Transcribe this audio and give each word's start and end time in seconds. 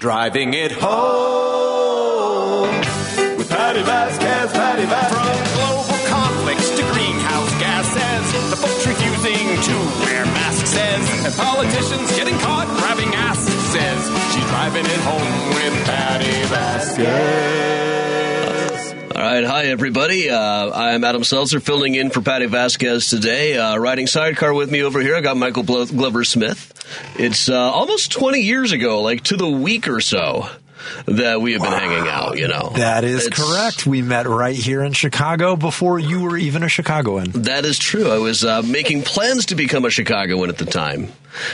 Driving 0.00 0.54
it 0.54 0.70
home 0.70 2.68
with 3.36 3.50
Patti 3.50 3.82
Vasquez, 3.82 4.52
Patti 4.52 4.84
Vasquez. 4.84 5.10
From 5.10 5.26
global 5.58 5.98
conflicts 6.06 6.70
to 6.70 6.82
greenhouse 6.92 7.50
gases, 7.58 8.50
the 8.50 8.56
folks 8.58 8.86
refusing 8.86 9.60
to 9.60 9.74
wear 10.04 10.24
masks 10.26 10.70
says, 10.70 11.24
and 11.26 11.34
politicians 11.34 12.14
getting 12.14 12.38
caught 12.38 12.68
grabbing 12.78 13.12
ass 13.12 13.40
says, 13.40 14.08
she's 14.32 14.44
driving 14.46 14.86
it 14.86 15.00
home 15.00 15.48
with 15.56 15.84
Patti 15.84 16.44
Vasquez. 16.46 17.04
All 19.16 19.20
right, 19.20 19.44
hi 19.44 19.64
everybody. 19.64 20.30
Uh, 20.30 20.70
I'm 20.72 21.02
Adam 21.02 21.22
Selzer, 21.22 21.60
filling 21.60 21.96
in 21.96 22.10
for 22.10 22.20
Patti 22.20 22.46
Vasquez 22.46 23.10
today. 23.10 23.58
Uh, 23.58 23.76
riding 23.76 24.06
sidecar 24.06 24.54
with 24.54 24.70
me 24.70 24.84
over 24.84 25.00
here, 25.00 25.16
I 25.16 25.22
got 25.22 25.36
Michael 25.36 25.64
Glover 25.64 26.22
Smith. 26.22 26.72
It's 27.16 27.48
uh, 27.48 27.54
almost 27.58 28.12
20 28.12 28.40
years 28.40 28.72
ago, 28.72 29.02
like 29.02 29.22
to 29.24 29.36
the 29.36 29.48
week 29.48 29.88
or 29.88 30.00
so, 30.00 30.48
that 31.06 31.40
we 31.42 31.52
have 31.52 31.62
been 31.62 31.72
hanging 31.72 32.08
out. 32.08 32.38
You 32.38 32.48
know, 32.48 32.72
That 32.76 33.04
is 33.04 33.26
It's- 33.26 33.40
correct. 33.40 33.86
We 33.86 34.00
met 34.02 34.26
right 34.26 34.54
here 34.56 34.82
in 34.82 34.92
Chicago 34.92 35.56
before 35.56 35.98
you 35.98 36.20
were 36.20 36.36
even 36.36 36.62
a 36.62 36.68
Chicagoan. 36.68 37.30
That 37.42 37.64
is 37.64 37.78
true. 37.78 38.10
I 38.10 38.18
was 38.18 38.44
uh, 38.44 38.62
making 38.62 39.02
plans 39.02 39.46
to 39.46 39.54
become 39.54 39.84
a 39.84 39.90
Chicagoan 39.90 40.48
at 40.48 40.58
the 40.58 40.64
time, 40.66 41.12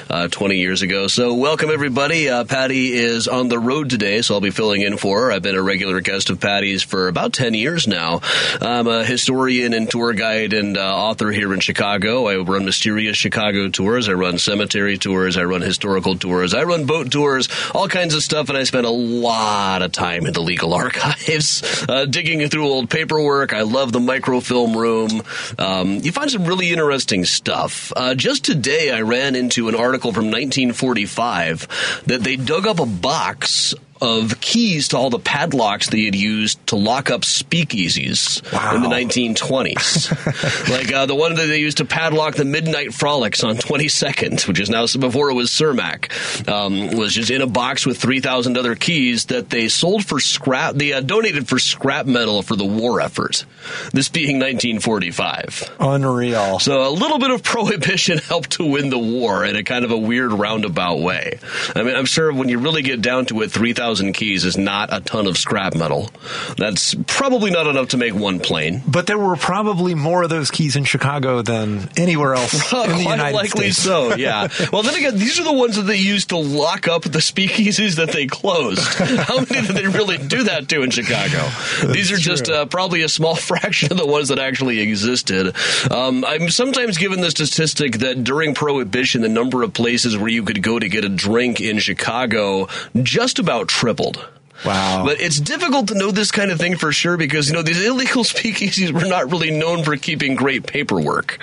uh, 0.09 0.29
20 0.29 0.57
years 0.57 0.83
ago. 0.83 1.07
So, 1.07 1.35
welcome 1.35 1.71
everybody. 1.71 2.29
Uh, 2.29 2.45
Patti 2.45 2.93
is 2.93 3.29
on 3.29 3.49
the 3.49 3.59
road 3.59 3.91
today, 3.91 4.23
so 4.23 4.35
I'll 4.35 4.41
be 4.41 4.51
filling 4.51 4.83
in 4.83 4.97
for 4.97 5.21
her. 5.21 5.33
I've 5.33 5.43
been 5.43 5.57
a 5.57 5.63
regular 5.63 6.01
guest 6.01 6.31
of 6.31 6.41
Patti's 6.41 6.83
for 6.83 7.09
about 7.09 7.33
10 7.33 7.55
years 7.55 7.87
now. 7.87 8.21
I'm 8.61 8.87
a 8.87 9.05
historian 9.05 9.75
and 9.75 9.91
tour 9.91 10.13
guide 10.13 10.53
and 10.53 10.77
uh, 10.77 10.97
author 10.97 11.31
here 11.31 11.53
in 11.53 11.61
Chicago. 11.61 12.27
I 12.27 12.37
run 12.37 12.65
mysterious 12.65 13.17
Chicago 13.17 13.69
tours. 13.69 14.09
I 14.09 14.13
run 14.13 14.39
cemetery 14.39 14.99
tours. 14.99 15.37
I 15.37 15.45
run 15.45 15.61
historical 15.61 16.17
tours. 16.17 16.55
I 16.55 16.65
run 16.65 16.87
boat 16.87 17.11
tours, 17.11 17.49
all 17.75 17.89
kinds 17.89 18.15
of 18.15 18.23
stuff, 18.23 18.49
and 18.49 18.59
I 18.59 18.65
spend 18.65 18.87
a 18.87 18.91
lot 18.91 19.83
of 19.83 19.93
time 19.93 20.27
in 20.27 20.33
the 20.33 20.43
legal 20.43 20.75
archives, 20.75 21.63
uh, 21.89 22.05
digging 22.05 22.47
through 22.49 22.67
old 22.67 22.91
paperwork. 22.91 23.53
I 23.53 23.63
love 23.63 23.93
the 23.93 24.01
microfilm 24.01 24.77
room. 24.77 25.23
Um, 25.59 25.99
you 26.01 26.13
find 26.13 26.31
some 26.31 26.45
really 26.45 26.71
interesting 26.71 27.25
stuff. 27.25 27.93
Uh, 27.97 28.15
just 28.15 28.45
today, 28.45 28.91
I 28.91 29.01
ran 29.01 29.35
into 29.35 29.64
an 29.69 29.75
article 29.75 30.13
from 30.13 30.27
1945 30.27 32.03
that 32.07 32.23
they 32.23 32.37
dug 32.37 32.67
up 32.67 32.81
a 32.81 32.87
box 32.87 33.75
of 34.05 34.39
keys 34.41 34.89
to 34.89 34.99
all 34.99 35.09
the 35.09 35.19
padlocks 35.19 35.89
they 35.89 36.05
had 36.05 36.15
used 36.15 36.65
to 36.67 36.77
lock 36.77 37.11
up 37.11 37.23
speakeasies 37.23 38.43
in 38.75 38.83
the 38.83 38.89
1920s. 38.89 40.71
like 40.71 40.93
uh, 40.93 41.07
the 41.07 41.15
one 41.15 41.35
that 41.35 41.47
they 41.47 41.59
used 41.59 41.79
to 41.79 41.87
padlock 41.87 42.35
the 42.35 42.45
Midnight 42.45 42.93
Frolics 42.93 43.43
on 43.43 43.57
22nd, 43.57 44.47
which 44.47 44.61
is 44.61 44.69
now 44.69 44.87
before 44.99 45.31
it 45.31 45.35
was 45.35 45.51
Cermak, 45.51 46.49
um, 46.49 46.99
was 46.99 47.15
just 47.15 47.31
in 47.31 47.41
a 47.41 47.47
box 47.47 47.87
with 47.87 47.97
3,000 47.97 48.59
other 48.59 48.75
keys 48.75 49.25
that 49.27 49.49
they 49.49 49.69
sold 49.69 50.05
for 50.05 50.21
scrap. 50.21 50.75
They 50.75 50.93
uh, 50.93 51.01
donated 51.01 51.49
for 51.49 51.59
scrap 51.59 52.05
metal 52.05 52.43
for 52.43 52.57
the 52.57 52.67
war 52.67 53.01
effort. 53.01 53.47
This 53.93 54.11
being 54.11 54.37
1945. 54.37 55.77
Unreal. 55.81 56.59
So 56.59 56.87
a 56.87 56.91
little 56.91 57.19
bit 57.19 57.31
of 57.31 57.43
prohibition 57.43 58.19
helped 58.29 58.51
to 58.53 58.67
win 58.67 58.91
the 58.91 58.99
war 58.99 59.47
in 59.47 59.57
a 59.57 59.65
kind 59.65 59.87
of 59.87 59.91
a 59.91 59.99
weird 59.99 60.33
roundabout 60.33 61.01
way. 61.01 61.39
I 61.75 61.83
mean, 61.83 61.97
I'm 61.97 62.05
sure 62.05 62.31
when 62.33 62.51
you 62.51 62.59
really 62.59 62.83
get 62.83 63.01
down 63.01 63.25
to 63.27 63.41
it, 63.41 63.51
3,000 63.51 63.94
keys 64.15 64.45
is 64.45 64.57
not 64.57 64.93
a 64.93 65.01
ton 65.01 65.27
of 65.27 65.37
scrap 65.37 65.75
metal. 65.75 66.11
That's 66.57 66.95
probably 67.07 67.51
not 67.51 67.67
enough 67.67 67.89
to 67.89 67.97
make 67.97 68.15
one 68.15 68.41
plane. 68.41 68.83
But 68.87 69.07
there 69.07 69.19
were 69.19 69.37
probably 69.37 69.95
more 69.95 70.23
of 70.23 70.31
those 70.31 70.51
keys 70.51 70.77
in 70.77 70.85
Chicago 70.85 71.43
than 71.43 71.89
anywhere 71.97 72.35
else 72.35 72.55
in 72.73 72.99
the 72.99 73.05
Quite 73.05 73.33
likely 73.33 73.71
States. 73.71 73.79
so, 73.79 74.15
yeah. 74.17 74.49
Well, 74.73 74.83
then 74.83 74.95
again, 74.95 75.19
these 75.19 75.39
are 75.41 75.45
the 75.45 75.53
ones 75.53 75.77
that 75.77 75.83
they 75.83 75.97
used 75.97 76.31
to 76.31 76.37
lock 76.37 76.89
up 76.89 77.03
the 77.03 77.19
speakeasies 77.19 77.97
that 77.97 78.13
they 78.13 78.27
closed. 78.27 78.81
How 78.99 79.37
many 79.37 79.67
did 79.67 79.77
they 79.77 79.87
really 79.87 80.19
do 80.19 80.45
that 80.45 80.69
to 80.69 80.83
in 80.83 80.91
Chicago? 80.91 81.49
These 81.93 82.13
are 82.13 82.17
just 82.17 82.49
uh, 82.49 82.67
probably 82.67 83.03
a 83.03 83.09
small 83.09 83.35
fraction 83.37 83.91
of 83.93 83.99
the 83.99 84.07
ones 84.07 84.29
that 84.29 84.39
actually 84.39 84.81
existed. 84.81 85.55
Um, 85.91 86.25
I'm 86.25 86.51
sometimes 86.51 86.99
given 86.99 87.21
the 87.21 87.31
statistic 87.31 87.99
that 87.99 88.25
during 88.25 88.55
Prohibition, 88.55 89.23
the 89.23 89.29
number 89.29 89.63
of 89.63 89.73
places 89.73 90.17
where 90.17 90.29
you 90.29 90.43
could 90.43 90.63
go 90.63 90.79
to 90.79 90.89
get 90.89 91.05
a 91.05 91.09
drink 91.09 91.61
in 91.61 91.79
Chicago 91.79 92.69
just 93.03 93.39
about 93.39 93.69
tripled. 93.75 94.25
Wow. 94.65 95.03
But 95.05 95.21
it's 95.21 95.39
difficult 95.41 95.89
to 95.89 95.95
know 95.95 96.11
this 96.11 96.31
kind 96.31 96.51
of 96.51 96.59
thing 96.59 96.77
for 96.77 96.93
sure 96.93 97.17
because, 97.17 97.49
you 97.49 97.55
know, 97.55 97.63
these 97.63 97.85
illegal 97.85 98.25
speakeasies 98.35 98.93
were 98.93 99.07
not 99.07 99.31
really 99.31 99.51
known 99.51 99.83
for 99.85 99.97
keeping 99.97 100.37
great 100.37 100.67
paperwork. 100.67 101.39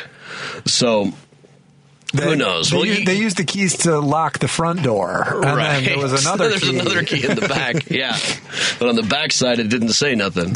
So, 0.65 1.11
who 2.19 2.35
knows? 2.35 2.69
They, 2.71 2.77
Well, 2.77 2.85
you- 2.85 3.05
they 3.05 3.15
used 3.17 3.37
the 3.37 3.43
keys 3.43 3.77
to 3.79 3.99
lock 3.99 4.39
the 4.39 4.47
front 4.47 4.81
door. 4.83 5.23
And 5.27 5.43
right. 5.45 5.81
then 5.81 5.83
there 5.85 5.97
was 5.99 6.13
another 6.25 6.49
There's 6.49 6.61
key. 6.63 6.79
another 6.79 7.03
key 7.03 7.25
in 7.25 7.35
the 7.35 7.47
back. 7.47 7.89
yeah. 7.89 8.17
But 8.79 8.89
on 8.89 8.95
the 8.95 9.03
back 9.03 9.31
side, 9.31 9.59
it 9.59 9.69
didn't 9.69 9.89
say 9.93 10.15
nothing. 10.15 10.55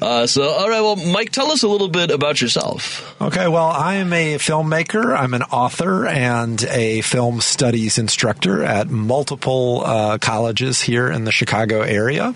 Uh, 0.00 0.26
so, 0.26 0.42
all 0.42 0.68
right. 0.68 0.80
Well, 0.80 0.96
Mike, 0.96 1.30
tell 1.30 1.52
us 1.52 1.62
a 1.62 1.68
little 1.68 1.88
bit 1.88 2.10
about 2.10 2.40
yourself. 2.40 3.14
Okay, 3.20 3.48
well, 3.48 3.66
I 3.66 3.96
am 3.96 4.12
a 4.12 4.36
filmmaker. 4.36 5.16
I'm 5.16 5.34
an 5.34 5.42
author 5.42 6.06
and 6.06 6.62
a 6.64 7.02
film 7.02 7.40
studies 7.40 7.98
instructor 7.98 8.64
at 8.64 8.88
multiple 8.88 9.82
uh, 9.84 10.18
colleges 10.18 10.80
here 10.80 11.10
in 11.10 11.24
the 11.24 11.32
Chicago 11.32 11.82
area. 11.82 12.34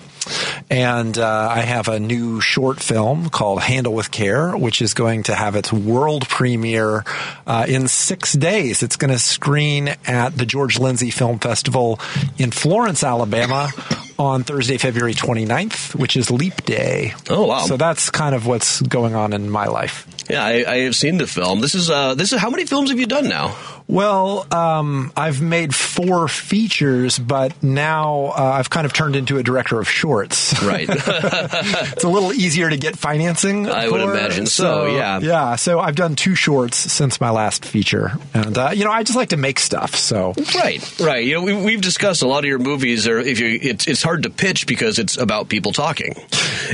And 0.70 1.16
uh, 1.18 1.48
I 1.50 1.60
have 1.60 1.88
a 1.88 2.00
new 2.00 2.40
short 2.40 2.80
film 2.80 3.30
called 3.30 3.62
Handle 3.62 3.94
with 3.94 4.10
Care, 4.10 4.56
which 4.56 4.80
is 4.82 4.94
going 4.94 5.24
to 5.24 5.34
have 5.34 5.56
its 5.56 5.72
world 5.72 6.28
premiere 6.28 7.04
uh, 7.46 7.66
in 7.68 7.88
six 7.88 8.32
days. 8.32 8.82
It's 8.82 8.96
going 8.96 9.12
to 9.12 9.18
screen 9.18 9.88
at 10.06 10.36
the 10.36 10.46
George 10.46 10.78
Lindsey 10.78 11.10
Film 11.10 11.38
Festival 11.38 12.00
in 12.38 12.50
Florence, 12.50 13.02
Alabama. 13.02 13.68
On 14.16 14.44
Thursday, 14.44 14.78
February 14.78 15.12
29th, 15.12 15.96
which 15.96 16.16
is 16.16 16.30
Leap 16.30 16.64
Day. 16.64 17.14
Oh, 17.28 17.46
wow. 17.46 17.62
So 17.66 17.76
that's 17.76 18.10
kind 18.10 18.36
of 18.36 18.46
what's 18.46 18.80
going 18.80 19.16
on 19.16 19.32
in 19.32 19.50
my 19.50 19.66
life. 19.66 20.06
Yeah, 20.28 20.44
I, 20.44 20.64
I 20.66 20.76
have 20.80 20.96
seen 20.96 21.18
the 21.18 21.26
film. 21.26 21.60
This 21.60 21.74
is 21.74 21.90
uh, 21.90 22.14
this 22.14 22.32
is 22.32 22.40
how 22.40 22.50
many 22.50 22.64
films 22.64 22.90
have 22.90 22.98
you 22.98 23.06
done 23.06 23.28
now? 23.28 23.56
Well, 23.86 24.46
um, 24.50 25.12
I've 25.14 25.42
made 25.42 25.74
four 25.74 26.26
features, 26.26 27.18
but 27.18 27.62
now 27.62 28.32
uh, 28.34 28.52
I've 28.58 28.70
kind 28.70 28.86
of 28.86 28.94
turned 28.94 29.14
into 29.14 29.36
a 29.36 29.42
director 29.42 29.78
of 29.78 29.86
shorts. 29.86 30.62
Right. 30.62 30.88
it's 30.90 32.04
a 32.04 32.08
little 32.08 32.32
easier 32.32 32.70
to 32.70 32.78
get 32.78 32.96
financing. 32.98 33.68
I 33.68 33.90
would 33.90 34.00
imagine 34.00 34.46
so, 34.46 34.86
yeah. 34.86 35.18
yeah. 35.18 35.56
So 35.56 35.80
I've 35.80 35.96
done 35.96 36.16
two 36.16 36.34
shorts 36.34 36.78
since 36.78 37.20
my 37.20 37.28
last 37.28 37.66
feature, 37.66 38.12
and 38.32 38.56
uh, 38.56 38.70
you 38.74 38.84
know, 38.84 38.90
I 38.90 39.02
just 39.02 39.16
like 39.16 39.28
to 39.30 39.36
make 39.36 39.58
stuff. 39.58 39.94
So 39.94 40.32
Right, 40.54 41.00
right. 41.00 41.22
You 41.24 41.34
know, 41.34 41.42
we, 41.42 41.52
we've 41.52 41.82
discussed 41.82 42.22
a 42.22 42.26
lot 42.26 42.38
of 42.38 42.46
your 42.46 42.58
movies 42.58 43.06
are 43.06 43.18
if 43.18 43.38
you 43.38 43.58
it's 43.60 43.86
it's 43.86 44.02
hard 44.02 44.22
to 44.22 44.30
pitch 44.30 44.66
because 44.66 44.98
it's 44.98 45.18
about 45.18 45.50
people 45.50 45.72
talking. 45.72 46.14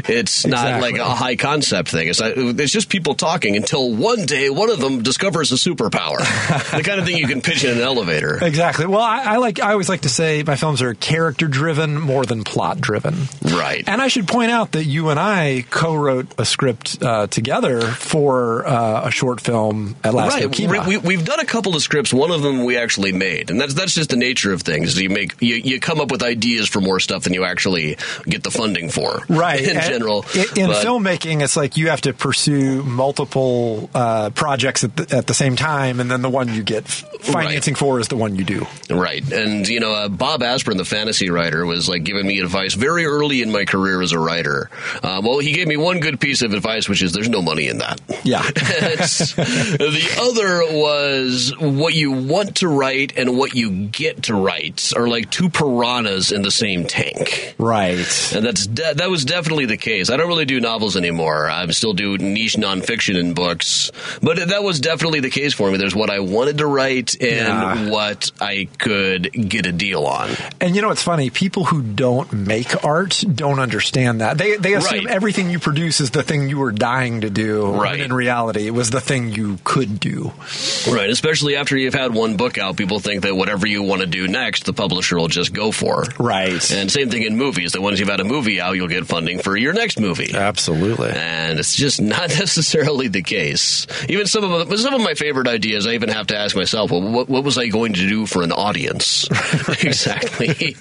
It's 0.09 0.47
not 0.47 0.67
Exactly. 0.67 0.93
like 0.93 1.01
a 1.01 1.13
high 1.13 1.35
concept 1.35 1.89
thing. 1.89 2.07
It's 2.09 2.21
not, 2.21 2.35
it's 2.37 2.73
just 2.73 2.89
people 2.89 3.15
talking 3.15 3.40
until 3.45 3.93
one 3.95 4.27
day 4.27 4.51
one 4.51 4.71
of 4.71 4.81
them 4.81 5.03
discovers 5.03 5.53
a 5.53 5.57
superpower. 5.57 6.19
the 6.77 6.83
kind 6.83 7.01
of 7.01 7.07
thing 7.07 7.17
you 7.17 7.27
can 7.27 7.41
pitch 7.41 7.65
in 7.65 7.77
an 7.77 7.83
elevator. 7.83 8.39
exactly. 8.43 8.87
Well, 8.87 9.01
I, 9.01 9.35
I 9.35 9.37
like. 9.37 9.61
I 9.61 9.73
always 9.73 9.89
like 9.89 10.03
to 10.03 10.09
say 10.09 10.43
my 10.43 10.57
films 10.57 10.83
are 10.83 10.95
character 10.95 11.49
driven 11.49 12.01
more 12.01 12.25
than 12.25 12.45
plot 12.45 12.81
driven. 12.81 13.15
Right. 13.43 13.85
And 13.87 14.01
I 14.01 14.09
should 14.09 14.29
point 14.29 14.51
out 14.51 14.73
that 14.73 14.85
you 14.85 15.11
and 15.11 15.19
I 15.21 15.65
co-wrote 15.71 16.27
a 16.39 16.45
script 16.45 17.03
uh, 17.03 17.27
together 17.27 17.81
for 17.81 18.67
uh, 18.67 19.09
a 19.09 19.11
short 19.11 19.41
film 19.41 19.97
at 20.05 20.15
Last 20.15 20.35
Right, 20.35 20.87
we, 20.87 20.97
we, 20.99 21.17
have 21.17 21.25
done 21.25 21.41
a 21.41 21.45
couple 21.45 21.75
of 21.75 21.83
scripts. 21.83 22.13
One 22.13 22.31
of 22.31 22.43
them 22.43 22.65
we 22.65 22.77
actually 22.77 23.13
made, 23.13 23.51
and 23.51 23.61
that's 23.61 23.75
that's 23.75 23.95
just 23.95 24.11
the 24.11 24.17
nature 24.17 24.53
of 24.53 24.63
things. 24.63 25.01
You 25.01 25.11
make 25.11 25.41
you, 25.41 25.57
you 25.57 25.81
come 25.81 26.01
up 26.01 26.11
with 26.11 26.23
ideas 26.23 26.69
for 26.69 26.81
more 26.81 27.01
stuff 27.01 27.25
than 27.25 27.35
you 27.35 27.45
actually 27.45 27.97
get 28.25 28.43
the 28.43 28.51
funding 28.51 28.91
for. 28.91 29.23
right 29.29 29.61
in 29.69 29.77
And 29.77 29.87
general. 29.87 30.25
in, 30.35 30.45
in 30.57 30.67
But- 30.69 30.85
filmmaking 30.85 31.43
it's 31.43 31.57
like 31.57 31.77
you 31.77 31.89
have 31.89 32.01
to 32.03 32.13
pursue 32.13 32.83
multiple 32.83 33.30
uh, 33.95 34.31
projects 34.31 34.85
at 34.85 34.97
the, 34.97 35.17
at 35.17 35.27
the 35.27 35.35
same 35.35 35.57
time 35.57 36.01
and 36.01 36.11
then 36.11 36.23
the 36.23 36.31
one 36.31 36.53
you 36.53 36.63
get 36.63 36.87
financing 36.87 37.75
for 37.75 38.01
is 38.01 38.09
the 38.09 38.17
one 38.17 38.37
you 38.37 38.45
do 38.45 38.67
Right. 38.91 39.31
And, 39.33 39.69
you 39.69 39.81
know, 39.81 39.93
uh, 39.93 40.09
Bob 40.09 40.41
Asprin, 40.41 40.77
the 40.77 40.85
fantasy 40.85 41.31
writer, 41.31 41.65
was 41.65 41.89
like 41.89 42.03
giving 42.03 42.27
me 42.27 42.41
advice 42.41 42.75
very 42.75 43.07
early 43.07 43.41
in 43.41 43.53
my 43.53 43.65
career 43.65 44.03
as 44.03 44.13
a 44.13 44.19
writer. 44.19 44.69
Uh, 45.03 45.21
well, 45.25 45.39
he 45.39 45.53
gave 45.53 45.69
me 45.69 45.77
one 45.77 46.01
good 46.01 46.21
piece 46.21 46.43
of 46.43 46.53
advice, 46.53 46.89
which 46.89 47.03
is 47.03 47.13
there's 47.13 47.29
no 47.29 47.41
money 47.41 47.69
in 47.69 47.79
that. 47.79 48.01
Yeah. 48.25 48.43
The 49.81 50.19
other 50.21 50.79
was 50.79 51.53
what 51.59 51.95
you 51.95 52.13
want 52.13 52.57
to 52.57 52.69
write 52.69 53.17
and 53.17 53.37
what 53.37 53.55
you 53.55 53.87
get 53.87 54.25
to 54.25 54.35
write 54.35 54.93
are 54.97 55.09
like 55.09 55.31
two 55.31 55.51
piranhas 55.51 56.33
in 56.33 56.43
the 56.43 56.51
same 56.51 56.87
tank. 56.87 57.55
right 57.59 57.99
And 58.35 58.45
that's 58.45 58.67
de- 58.67 58.95
that 58.95 59.11
was 59.11 59.25
definitely 59.25 59.67
the 59.67 59.77
case. 59.77 60.11
I 60.11 60.17
don't 60.17 60.29
really 60.29 60.45
do 60.45 60.61
novels 60.61 60.97
anymore. 60.97 61.49
I 61.49 61.67
still 61.69 61.93
do 61.93 62.19
niche 62.19 62.57
nonfiction 62.57 63.17
in 63.21 63.35
books. 63.35 63.93
But 64.21 64.49
that 64.49 64.65
was 64.65 64.81
definitely 64.81 65.21
the 65.21 65.31
case 65.31 65.55
for 65.55 65.71
me. 65.71 65.77
There's 65.79 65.95
what 65.95 66.11
I 66.11 66.19
wanted 66.21 66.59
to 66.59 66.67
write 66.67 67.15
and 67.21 67.31
Yeah. 67.31 67.91
what 67.91 68.33
I 68.41 68.67
could 68.79 69.31
get 69.49 69.67
a 69.67 69.73
deal 69.73 70.05
on. 70.07 70.31
And 70.61 70.75
you 70.75 70.83
know 70.83 70.89
what's 70.89 71.03
funny? 71.05 71.31
People 71.31 71.65
who 71.67 71.83
don't 71.83 72.33
make 72.33 72.85
art 72.85 73.23
don't 73.33 73.61
understand 73.61 74.21
that. 74.21 74.37
They 74.39 74.57
they 74.57 74.75
assume 74.75 75.05
Right. 75.05 75.15
everything 75.15 75.51
you 75.51 75.59
produce 75.61 76.01
is 76.01 76.11
the 76.11 76.23
thing 76.25 76.49
you 76.49 76.59
were 76.59 76.73
dying 76.73 77.21
to 77.21 77.31
do. 77.31 77.71
Right. 77.71 78.01
in 78.01 78.13
reality, 78.13 78.67
it 78.67 78.75
was 78.75 78.91
the 78.91 79.01
thing 79.01 79.31
you 79.33 79.59
could 79.63 80.01
do. 80.01 80.33
Right, 80.89 81.11
especially 81.11 81.57
after 81.57 81.77
you've 81.77 81.93
had 81.95 82.15
one 82.15 82.37
book 82.37 82.57
out, 82.57 82.77
people 82.77 82.99
think 82.99 83.23
that 83.23 83.37
whatever 83.37 83.67
you 83.67 83.83
want 83.83 84.01
to 84.01 84.07
do 84.07 84.27
next, 84.27 84.65
the 84.65 84.73
publisher 84.73 85.17
will 85.19 85.29
just 85.29 85.53
go 85.53 85.71
for. 85.71 86.05
Right. 86.19 86.71
And 86.73 86.91
same 86.91 87.11
thing 87.11 87.23
in 87.25 87.37
movies. 87.37 87.73
That 87.73 87.83
once 87.83 87.99
you've 88.01 88.09
had 88.09 88.21
a 88.21 88.25
movie 88.25 88.61
out, 88.61 88.77
you'll 88.77 88.89
get 88.89 89.07
funding 89.07 89.39
for 89.41 89.55
your 89.57 89.75
next 89.75 90.01
movie. 90.01 90.33
Absolutely. 90.35 91.11
And 91.11 91.59
it's 91.59 91.75
just 91.77 92.01
not 92.01 92.29
necessarily 92.39 93.09
the 93.13 93.23
case. 93.23 93.87
Even 94.09 94.27
some 94.27 94.45
of 94.45 94.69
the, 94.69 94.79
some 94.79 94.95
of 94.95 95.01
my 95.01 95.15
favorite 95.15 95.49
ideas, 95.49 95.87
I 95.87 95.93
even 95.93 96.09
have 96.09 96.29
to 96.29 96.37
ask 96.37 96.57
myself, 96.57 96.91
well, 96.91 97.03
what, 97.03 97.29
what 97.29 97.45
was 97.45 97.59
I 97.59 97.69
going 97.69 97.95
to 97.95 98.09
do 98.09 98.27
for 98.27 98.43
an 98.43 98.53
audience? 98.53 99.29
exactly. 99.83 100.77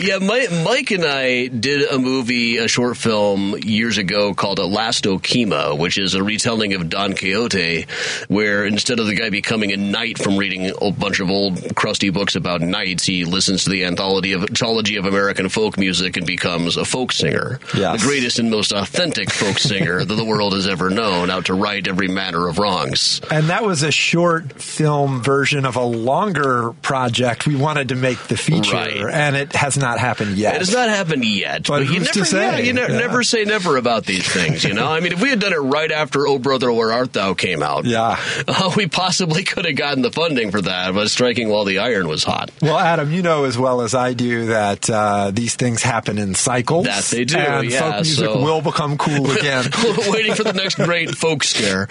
yeah, 0.00 0.18
Mike, 0.18 0.50
Mike 0.64 0.90
and 0.90 1.04
I 1.04 1.48
did 1.48 1.88
a 1.90 1.98
movie, 1.98 2.58
a 2.58 2.68
short 2.68 2.96
film 2.96 3.56
years 3.58 3.98
ago 3.98 4.34
called 4.34 4.58
Last 4.58 5.04
Okima, 5.04 5.78
which 5.78 5.98
is 5.98 6.14
a 6.14 6.22
retelling 6.22 6.74
of 6.74 6.88
Don 6.88 7.14
Quixote, 7.14 7.86
where 8.28 8.64
instead 8.64 8.98
of 8.98 9.06
the 9.06 9.14
guy 9.14 9.30
becoming 9.30 9.72
a 9.72 9.76
knight 9.76 10.18
from 10.18 10.36
reading 10.36 10.72
a 10.80 10.90
bunch 10.90 11.20
of 11.20 11.30
old 11.30 11.74
crusty 11.74 12.10
books 12.10 12.36
about 12.36 12.60
knights, 12.60 13.04
he 13.04 13.24
listens 13.24 13.64
to 13.64 13.70
the 13.70 13.84
anthology 13.84 14.32
of, 14.32 14.42
anthology 14.42 14.96
of 14.96 15.06
American 15.06 15.48
folk 15.48 15.78
music 15.78 16.16
and 16.16 16.26
becomes 16.26 16.76
a 16.76 16.84
folk 16.84 17.12
singer. 17.12 17.60
Yes. 17.76 18.00
The 18.00 18.06
greatest 18.06 18.38
and 18.38 18.50
most 18.50 18.72
authentic 18.72 19.30
folk 19.30 19.58
singer 19.58 20.04
that 20.04 20.14
the 20.14 20.24
world 20.24 20.52
has 20.52 20.66
ever 20.66 20.90
known, 20.90 21.30
out 21.30 21.46
to 21.46 21.54
right 21.64 21.86
every 21.88 22.08
manner 22.08 22.46
of 22.46 22.58
wrongs. 22.58 23.22
And 23.30 23.46
that 23.48 23.64
was 23.64 23.82
a 23.82 23.90
short 23.90 24.60
film 24.60 25.22
version 25.22 25.64
of 25.64 25.76
a 25.76 25.82
longer 25.82 26.72
project 26.82 27.46
we 27.46 27.56
wanted 27.56 27.88
to 27.88 27.94
make 27.94 28.18
the 28.28 28.36
feature, 28.36 28.74
Right. 28.76 28.96
and 29.10 29.34
it 29.34 29.54
has 29.56 29.78
not 29.78 29.98
happened 29.98 30.36
yet. 30.36 30.56
It 30.56 30.58
has 30.58 30.72
not 30.74 30.90
happened 30.90 31.24
yet, 31.24 31.66
But 31.66 31.80
you 31.82 31.86
who's 32.00 32.14
never, 32.14 32.24
say? 32.26 32.42
yeah, 32.42 32.58
you 32.58 32.72
ne- 32.74 32.82
Yeah. 32.82 32.98
never 32.98 33.22
say 33.22 33.44
never 33.44 33.78
about 33.78 34.04
these 34.04 34.26
things. 34.28 34.62
You 34.62 34.74
know, 34.74 34.86
I 34.92 35.00
mean, 35.00 35.12
if 35.12 35.22
we 35.22 35.30
had 35.30 35.38
done 35.40 35.54
it 35.54 35.58
right 35.78 35.90
after 35.90 36.26
"Oh 36.28 36.38
Brother, 36.38 36.70
Where 36.70 36.92
Art 36.92 37.14
Thou" 37.14 37.32
came 37.34 37.62
out, 37.62 37.86
Yeah. 37.86 38.18
uh, 38.46 38.70
we 38.76 38.86
possibly 38.86 39.42
could 39.42 39.64
have 39.64 39.76
gotten 39.76 40.02
the 40.02 40.12
funding 40.12 40.50
for 40.50 40.60
that, 40.60 40.92
but 40.94 41.08
striking 41.10 41.48
while 41.48 41.64
the 41.64 41.78
iron 41.78 42.08
was 42.08 42.24
hot. 42.24 42.50
Well, 42.60 42.78
Adam, 42.78 43.10
you 43.12 43.22
know 43.22 43.44
as 43.44 43.56
well 43.56 43.80
as 43.80 43.94
I 43.94 44.12
do 44.12 44.46
that 44.46 44.90
uh, 44.90 45.30
these 45.32 45.54
things 45.54 45.82
happen 45.82 46.18
in 46.18 46.34
cycles. 46.34 46.84
That 46.86 47.04
they 47.04 47.24
do, 47.24 47.38
and 47.38 47.70
yeah, 47.70 47.80
folk 47.80 47.94
music 48.02 48.24
so- 48.26 48.38
will 48.42 48.60
become 48.60 48.98
cool 48.98 49.30
again. 49.30 49.64
Waiting 50.08 50.34
for 50.34 50.42
the 50.44 50.52
next 50.52 50.74
great 50.76 51.10
folk 51.16 51.42
scare. 51.54 51.88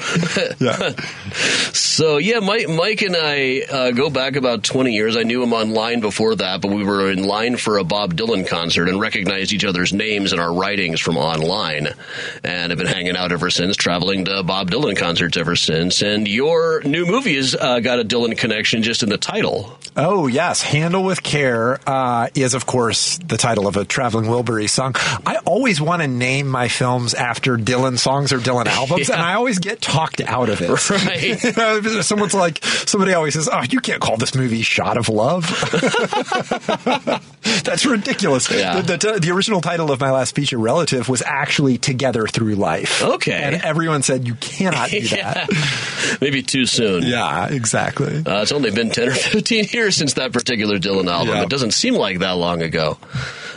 yeah. 0.59 0.91
So 1.73 2.17
yeah, 2.17 2.39
Mike, 2.39 2.69
Mike 2.69 3.01
and 3.01 3.15
I 3.17 3.61
uh, 3.69 3.91
go 3.91 4.09
back 4.09 4.35
about 4.35 4.63
twenty 4.63 4.93
years. 4.93 5.15
I 5.15 5.23
knew 5.23 5.41
him 5.43 5.53
online 5.53 5.99
before 5.99 6.35
that, 6.35 6.61
but 6.61 6.71
we 6.71 6.83
were 6.83 7.11
in 7.11 7.23
line 7.23 7.57
for 7.57 7.77
a 7.77 7.83
Bob 7.83 8.15
Dylan 8.15 8.47
concert 8.47 8.89
and 8.89 8.99
recognized 8.99 9.53
each 9.53 9.65
other's 9.65 9.93
names 9.93 10.31
and 10.31 10.41
our 10.41 10.53
writings 10.53 10.99
from 10.99 11.17
online, 11.17 11.87
and 12.43 12.71
have 12.71 12.77
been 12.77 12.87
hanging 12.87 13.15
out 13.15 13.31
ever 13.31 13.49
since, 13.49 13.75
traveling 13.75 14.25
to 14.25 14.43
Bob 14.43 14.69
Dylan 14.71 14.95
concerts 14.95 15.37
ever 15.37 15.55
since. 15.55 16.01
And 16.01 16.27
your 16.27 16.81
new 16.83 17.05
movie 17.05 17.35
has 17.35 17.55
uh, 17.55 17.79
got 17.79 17.99
a 17.99 18.03
Dylan 18.05 18.37
connection 18.37 18.83
just 18.83 19.03
in 19.03 19.09
the 19.09 19.17
title. 19.17 19.77
Oh, 19.95 20.27
yes. 20.27 20.61
Handle 20.63 21.03
with 21.03 21.21
Care 21.21 21.79
uh, 21.87 22.27
is, 22.33 22.53
of 22.55 22.65
course, 22.65 23.19
the 23.19 23.37
title 23.37 23.67
of 23.67 23.77
a 23.77 23.85
Traveling 23.85 24.25
Wilbury 24.25 24.67
song. 24.69 24.95
I 25.25 25.37
always 25.45 25.79
want 25.79 26.01
to 26.01 26.07
name 26.07 26.47
my 26.47 26.67
films 26.67 27.13
after 27.13 27.57
Dylan 27.57 27.99
songs 27.99 28.33
or 28.33 28.39
Dylan 28.39 28.65
albums, 28.67 29.09
Yeah. 29.09 29.15
and 29.15 29.23
I 29.23 29.33
always 29.43 29.59
get 29.59 29.81
talked 29.81 30.21
out 30.21 30.49
of 30.49 30.61
it. 30.61 30.69
Right. 31.03 31.43
You 31.43 31.51
know, 31.51 31.81
Someone's 32.01 32.33
like, 32.33 32.63
somebody 32.63 33.13
always 33.13 33.33
says, 33.33 33.49
oh, 33.51 33.61
you 33.69 33.81
can't 33.81 34.01
call 34.01 34.15
this 34.15 34.35
movie 34.35 34.61
Shot 34.61 34.95
of 34.95 35.09
Love. 35.09 35.43
That's 37.63 37.85
ridiculous. 37.85 38.49
Yeah. 38.49 38.81
The, 38.81 38.97
the, 38.97 39.19
the 39.19 39.31
original 39.31 39.59
title 39.59 39.91
of 39.91 39.99
my 39.99 40.11
last 40.11 40.35
feature, 40.35 40.57
Relative, 40.57 41.09
was 41.09 41.21
actually 41.25 41.77
Together 41.77 42.25
Through 42.27 42.55
Life. 42.55 43.03
Okay. 43.03 43.33
And 43.33 43.55
everyone 43.61 44.01
said, 44.01 44.25
you 44.27 44.35
cannot 44.35 44.89
do 44.89 45.01
that. 45.09 46.17
Maybe 46.21 46.41
too 46.41 46.65
soon. 46.65 47.03
yeah, 47.03 47.47
exactly. 47.47 48.23
Uh, 48.25 48.41
it's 48.41 48.51
only 48.51 48.71
been 48.71 48.91
10 48.91 49.09
or 49.09 49.13
15 49.13 49.65
years 49.71 49.95
since 49.97 50.13
that 50.13 50.31
particular 50.31 50.77
Dylan 50.77 51.11
album. 51.11 51.35
Yeah. 51.35 51.43
It 51.43 51.49
doesn't 51.49 51.71
seem 51.71 51.95
like 51.95 52.19
that 52.19 52.37
long 52.37 52.61
ago. 52.61 52.97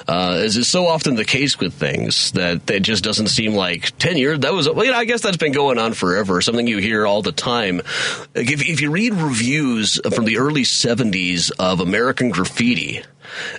Uh, 0.09 0.41
as 0.44 0.56
is 0.56 0.69
so 0.69 0.87
often 0.87 1.17
the 1.17 1.25
case 1.25 1.59
with 1.59 1.75
things 1.75 2.31
that 2.33 2.71
it 2.71 2.81
just 2.81 3.03
doesn't 3.03 3.27
seem 3.27 3.55
like 3.55 3.97
10 3.99 4.17
years. 4.17 4.38
That 4.41 4.53
was, 4.53 4.69
well, 4.71 4.85
you 4.85 4.93
know, 4.93 4.97
I 4.99 5.05
guess 5.05 5.21
that's 5.21 5.37
been 5.37 5.50
going 5.50 5.75
on 5.78 5.93
forever. 5.93 6.40
Something 6.40 6.67
you 6.67 6.78
hear 6.78 7.06
all 7.06 7.23
the 7.23 7.32
time. 7.32 7.81
If, 8.34 8.69
if 8.69 8.81
you 8.81 8.90
read 8.90 9.14
reviews 9.14 10.00
from 10.14 10.25
the 10.25 10.38
early 10.38 10.62
70s 10.62 11.50
of 11.58 11.81
American 11.81 12.31
graffiti, 12.31 13.02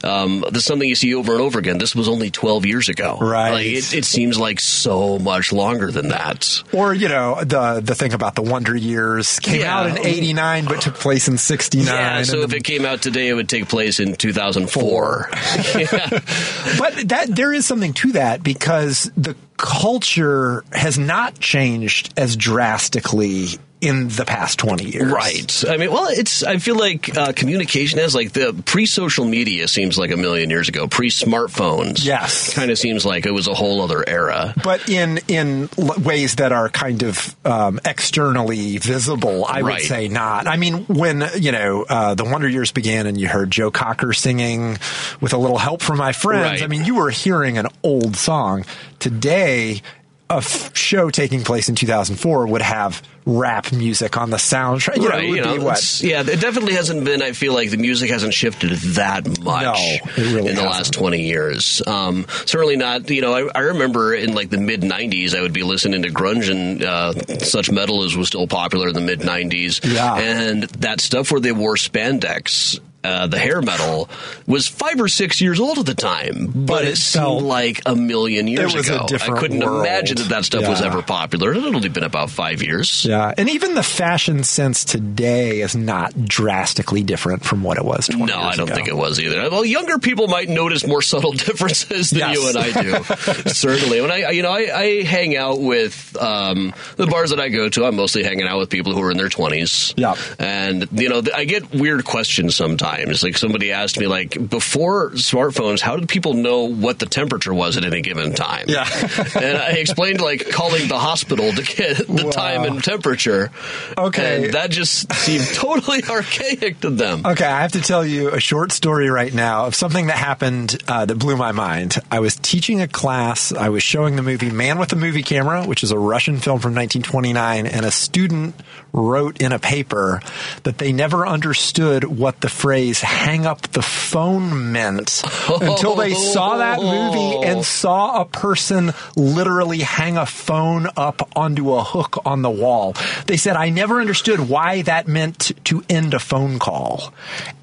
um, 0.04 0.44
there's 0.52 0.66
something 0.66 0.88
you 0.88 0.96
see 0.96 1.14
over 1.16 1.34
and 1.34 1.42
over 1.42 1.60
again. 1.60 1.78
This 1.78 1.96
was 1.96 2.08
only 2.08 2.30
12 2.32 2.66
years 2.66 2.90
ago. 2.90 3.18
Right. 3.20 3.52
Like, 3.52 3.66
it, 3.66 3.94
it 3.94 4.06
seems 4.06 4.38
like 4.40 4.60
so 4.60 5.20
much 5.20 5.52
longer 5.54 5.92
than 5.92 6.10
that. 6.10 6.64
Or 6.74 6.94
you 6.94 7.08
know 7.08 7.44
the 7.44 7.82
the 7.84 7.96
thing 7.96 8.14
about 8.14 8.36
the 8.36 8.42
Wonder 8.42 8.76
Years 8.76 9.40
came 9.40 9.62
Yeah. 9.62 9.78
out 9.80 9.88
in 9.88 9.98
'89 10.00 10.66
but 10.66 10.82
took 10.82 10.96
place 10.96 11.28
in 11.28 11.38
'69. 11.38 11.86
Yeah, 11.88 12.24
so 12.24 12.42
if 12.42 12.50
the- 12.52 12.58
it 12.58 12.64
came 12.64 12.86
out 12.86 13.02
today, 13.02 13.28
it 13.30 13.34
would 13.34 13.50
take 13.50 13.68
place 13.70 14.00
in 14.00 14.16
2004. 14.16 15.30
yeah. 15.78 16.10
but 16.80 16.94
that 17.10 17.28
there 17.30 17.54
is 17.54 17.66
something 17.66 17.94
to 17.94 18.12
that 18.14 18.44
because 18.44 19.12
the 19.18 19.36
culture 19.58 20.64
has 20.72 20.98
not 21.00 21.40
changed 21.40 22.14
as 22.18 22.36
drastically 22.36 23.48
in 23.80 24.08
the 24.08 24.26
past 24.26 24.58
20 24.60 24.86
years. 24.86 25.12
Right. 25.12 25.64
I 25.68 25.78
mean, 25.78 25.92
well, 25.92 26.08
it's. 26.10 26.44
I 26.44 26.58
feel 26.58 26.76
like 26.76 27.16
uh, 27.16 27.32
communication 27.34 28.00
has 28.00 28.16
like 28.16 28.34
the 28.34 28.60
pre-social 28.66 29.26
media 29.26 29.68
seems 29.68 29.98
like 29.98 30.12
a 30.12 30.18
million 30.18 30.50
years 30.50 30.68
ago. 30.68 30.88
Pre-smartphones. 30.88 32.04
Yes. 32.04 32.54
Kind 32.54 32.72
of 32.72 32.78
seems 32.80 33.06
like 33.06 33.26
it 33.26 33.32
was 33.32 33.48
a 33.48 33.54
whole 33.54 33.82
other 33.82 34.04
era. 34.08 34.54
But 34.64 34.90
in 34.90 35.20
in 35.28 35.70
l- 35.78 35.94
ways 36.00 36.36
that 36.36 36.52
are 36.52 36.70
kind 36.70 37.04
of 37.04 37.36
um, 37.46 37.80
externally 37.86 38.78
visible, 38.78 39.46
I 39.46 39.62
would 39.62 39.82
say 39.82 40.08
not. 40.08 40.48
I 40.48 40.58
mean, 40.58 40.86
when 40.86 41.24
you 41.38 41.52
know 41.52 41.86
uh, 41.88 42.16
the 42.16 42.26
Wonder 42.26 42.50
Years 42.50 42.72
began, 42.72 43.06
and 43.06 43.20
you 43.20 43.28
heard 43.28 43.52
Joe 43.52 43.70
Cocker 43.70 44.14
singing 44.14 44.78
with 45.22 45.34
a 45.34 45.38
little 45.38 45.58
help 45.60 45.82
from 45.82 45.98
my 45.98 46.14
friends. 46.14 46.62
Right. 46.62 46.64
I 46.64 46.68
mean, 46.68 46.86
you 46.86 46.96
were 46.96 47.10
hearing 47.10 47.58
an 47.58 47.68
old 47.84 48.16
song. 48.16 48.66
Today, 49.00 49.84
a 50.30 50.36
f- 50.38 50.76
show 50.76 51.10
taking 51.10 51.44
place 51.44 51.70
in 51.70 51.76
2004 51.76 52.48
would 52.48 52.62
have 52.62 53.02
rap 53.26 53.72
music 53.72 54.18
on 54.18 54.30
the 54.30 54.38
soundtrack. 54.38 54.98
You 54.98 55.04
know, 55.04 55.10
right. 55.10 55.24
it 55.24 55.30
would 55.30 55.38
You 55.38 55.44
know, 55.60 55.64
what? 55.64 56.02
yeah, 56.02 56.22
it 56.22 56.40
definitely 56.42 56.74
hasn't 56.74 57.04
been. 57.06 57.22
I 57.22 57.32
feel 57.32 57.54
like 57.54 57.70
the 57.72 57.78
music 57.78 58.10
hasn't 58.10 58.34
shifted 58.34 58.72
that 58.72 59.26
much 59.42 59.64
No, 59.64 60.24
really 60.24 60.38
in 60.40 60.44
the 60.56 60.62
hasn't. 60.62 60.68
last 60.70 60.94
twenty 60.94 61.24
years. 61.28 61.82
Um, 61.88 62.26
certainly 62.46 62.76
not. 62.78 63.10
You 63.10 63.22
know, 63.22 63.34
I, 63.34 63.50
I 63.56 63.60
remember 63.62 64.14
in 64.14 64.34
like 64.34 64.50
the 64.50 64.58
mid 64.60 64.82
'90s, 64.82 65.34
I 65.34 65.42
would 65.42 65.54
be 65.54 65.64
listening 65.64 66.04
to 66.04 66.10
grunge 66.10 66.50
and 66.50 66.84
uh, 66.84 67.14
such 67.40 67.72
metal 67.72 68.04
as 68.04 68.16
was 68.18 68.28
still 68.28 68.48
popular 68.48 68.88
in 68.90 68.94
the 68.96 69.02
mid 69.02 69.20
'90s. 69.22 69.80
Yeah. 69.94 70.16
and 70.16 70.64
that 70.64 71.00
stuff 71.02 71.32
where 71.32 71.40
they 71.42 71.52
wore 71.54 71.76
spandex. 71.76 72.80
Uh, 73.08 73.26
the 73.28 73.40
hair 73.40 73.62
metal 73.62 74.10
was 74.48 74.68
five 74.68 75.00
or 75.00 75.08
six 75.08 75.40
years 75.40 75.60
old 75.62 75.78
at 75.80 75.86
the 75.86 75.94
time, 75.96 76.48
but, 76.54 76.66
But 76.68 76.84
it, 76.86 76.90
it 76.94 76.98
seemed 76.98 77.42
like 77.44 77.82
a 77.86 77.96
million 77.96 78.48
years 78.48 78.76
ago. 78.76 79.06
I 79.10 79.40
couldn't 79.40 79.60
world. 79.64 79.86
imagine 79.86 80.18
that 80.18 80.30
that 80.30 80.44
stuff 80.46 80.68
was 80.68 80.82
ever 80.82 81.02
popular. 81.02 81.52
It 81.52 81.64
had 81.64 81.74
only 81.76 81.90
been 81.90 82.04
about 82.04 82.30
five 82.30 82.62
years. 82.62 83.06
Yeah, 83.06 83.34
and 83.38 83.50
even 83.50 83.76
the 83.76 83.84
fashion 83.84 84.44
sense 84.44 84.84
today 84.84 85.62
is 85.62 85.76
not 85.76 86.26
drastically 86.26 87.02
different 87.04 87.44
from 87.46 87.64
what 87.64 87.78
it 87.78 87.86
was 87.86 88.08
20 88.08 88.26
No, 88.26 88.40
I 88.40 88.56
don't 88.56 88.68
ago. 88.68 88.76
think 88.76 88.88
it 88.90 88.98
was 88.98 89.20
either. 89.22 89.50
Well, 89.50 89.64
younger 89.64 90.00
people 90.00 90.28
might 90.28 90.50
notice 90.50 90.86
more 90.86 91.02
subtle 91.02 91.32
differences 91.48 92.10
than 92.10 92.20
Yes. 92.20 92.36
you 92.36 92.50
and 92.50 92.58
I 92.58 92.82
do. 92.82 93.04
Certainly, 93.52 94.02
when 94.02 94.12
I, 94.12 94.32
you 94.32 94.42
know, 94.44 94.52
I, 94.52 94.78
I 94.78 95.04
hang 95.04 95.36
out 95.38 95.62
with 95.62 96.18
um, 96.20 96.74
the 96.98 97.08
bars 97.08 97.30
that 97.30 97.40
I 97.40 97.50
go 97.50 97.70
to. 97.70 97.86
I'm 97.86 97.96
mostly 97.96 98.24
hanging 98.24 98.48
out 98.48 98.60
with 98.60 98.70
people 98.70 98.94
who 98.94 99.02
are 99.02 99.12
in 99.12 99.18
their 99.18 99.30
20s. 99.30 99.94
Yeah. 99.96 100.16
and 100.40 100.88
you 100.92 101.10
know, 101.10 101.22
I 101.36 101.46
get 101.46 101.72
weird 101.74 102.04
questions 102.06 102.56
sometimes. 102.56 102.97
It's 103.00 103.24
like 103.24 103.38
somebody 103.38 103.72
asked 103.72 104.00
me, 104.00 104.08
like 104.08 104.50
before 104.50 105.12
smartphones, 105.12 105.80
how 105.80 105.96
did 105.98 106.10
people 106.10 106.34
know 106.34 106.64
what 106.70 107.00
the 107.00 107.06
temperature 107.06 107.54
was 107.54 107.78
at 107.78 107.86
any 107.86 108.02
given 108.02 108.34
time? 108.34 108.66
Yeah. 108.68 108.88
and 109.36 109.58
I 109.58 109.72
explained 109.72 110.22
like 110.22 110.50
calling 110.50 110.88
the 110.88 110.98
hospital 111.00 111.52
to 111.52 111.62
get 111.64 111.98
the 112.08 112.24
Wow. 112.26 112.32
time 112.32 112.64
and 112.64 112.84
temperature. 112.84 113.52
Okay. 113.98 114.46
and 114.46 114.54
that 114.54 114.72
just 114.72 115.12
seemed 115.14 115.46
totally 115.54 116.04
archaic 116.04 116.80
to 116.82 116.90
them. 116.90 117.26
Okay, 117.26 117.46
I 117.46 117.62
have 117.62 117.74
to 117.74 117.82
tell 117.82 118.06
you 118.06 118.30
a 118.32 118.40
short 118.40 118.72
story 118.72 119.10
right 119.10 119.34
now 119.34 119.66
of 119.68 119.76
something 119.76 120.08
that 120.08 120.18
happened 120.18 120.78
uh, 120.88 121.06
that 121.06 121.16
blew 121.16 121.38
my 121.38 121.52
mind. 121.52 121.96
I 122.12 122.20
was 122.20 122.36
teaching 122.36 122.82
a 122.82 122.88
class. 122.88 123.52
I 123.52 123.70
was 123.70 123.84
showing 123.84 124.16
the 124.16 124.22
movie 124.24 124.52
Man 124.52 124.80
with 124.80 124.92
a 124.94 124.96
Movie 124.96 125.24
Camera, 125.24 125.64
which 125.66 125.84
is 125.84 125.92
a 125.92 126.00
Russian 126.00 126.38
film 126.38 126.60
from 126.60 126.74
1929, 126.76 127.68
and 127.68 127.86
a 127.86 127.92
student 127.92 128.56
wrote 128.98 129.40
in 129.40 129.52
a 129.52 129.60
paper 129.60 130.22
that 130.64 130.80
they 130.80 130.92
never 130.92 131.26
understood 131.26 132.04
what 132.04 132.42
the 132.42 132.50
phrase 132.50 133.00
"hang 133.02 133.46
up 133.46 133.62
the 133.72 133.82
phone" 133.82 134.72
meant 134.72 135.22
until 135.62 135.96
they 135.96 136.14
saw 136.14 136.58
that 136.58 136.82
movie 136.82 137.46
and 137.46 137.64
saw 137.64 138.22
a 138.22 138.26
person 138.26 138.94
literally 139.16 139.80
hang 139.80 140.18
a 140.18 140.26
phone 140.26 140.88
up 140.98 141.30
onto 141.36 141.74
a 141.76 141.84
hook 141.84 142.18
on 142.26 142.42
the 142.42 142.50
wall. 142.50 142.96
They 143.28 143.38
said, 143.38 143.56
"I 143.56 143.70
never 143.70 144.02
understood 144.02 144.50
why 144.50 144.82
that 144.82 145.08
meant 145.08 145.52
to 145.66 145.84
end 145.88 146.14
a 146.14 146.20
phone 146.20 146.58
call," 146.58 147.14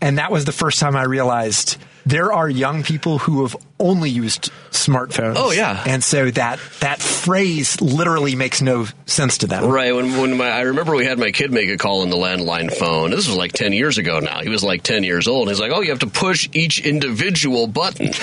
and 0.00 0.18
that 0.18 0.30
was 0.30 0.44
the 0.44 0.52
first 0.52 0.78
time 0.78 0.96
I 0.96 1.02
realized 1.02 1.76
there 2.06 2.32
are 2.32 2.48
young 2.48 2.82
people 2.82 3.18
who 3.18 3.42
have 3.42 3.56
only 3.80 4.08
used 4.10 4.50
smartphones. 4.70 5.34
Oh, 5.36 5.50
yeah. 5.50 5.82
and 5.86 6.02
so 6.02 6.30
that 6.30 6.58
that 6.80 7.00
phrase 7.00 7.80
literally 7.80 8.34
makes 8.36 8.62
no 8.62 8.86
sense 9.06 9.38
to 9.38 9.46
them. 9.46 9.64
Right. 9.68 9.94
When 9.94 10.16
when 10.18 10.36
my 10.36 10.48
I 10.48 10.60
remember 10.62 10.94
we 10.94 11.04
had 11.04 11.18
my 11.18 11.30
kid 11.32 11.50
make 11.52 11.68
a 11.68 11.76
call 11.76 12.02
on 12.02 12.10
the 12.10 12.16
landline 12.16 12.72
phone. 12.72 13.10
This 13.10 13.26
was 13.28 13.36
like 13.36 13.52
ten 13.52 13.72
years 13.72 13.98
ago 13.98 14.20
now. 14.20 14.40
He 14.40 14.48
was 14.48 14.62
like 14.62 14.82
ten 14.82 15.02
years 15.04 15.26
old. 15.28 15.48
He's 15.48 15.58
like, 15.60 15.72
oh, 15.72 15.80
you 15.80 15.90
have 15.90 15.98
to 16.00 16.06
push 16.06 16.48
each 16.52 16.80
individual 16.84 17.66
button. 17.66 18.08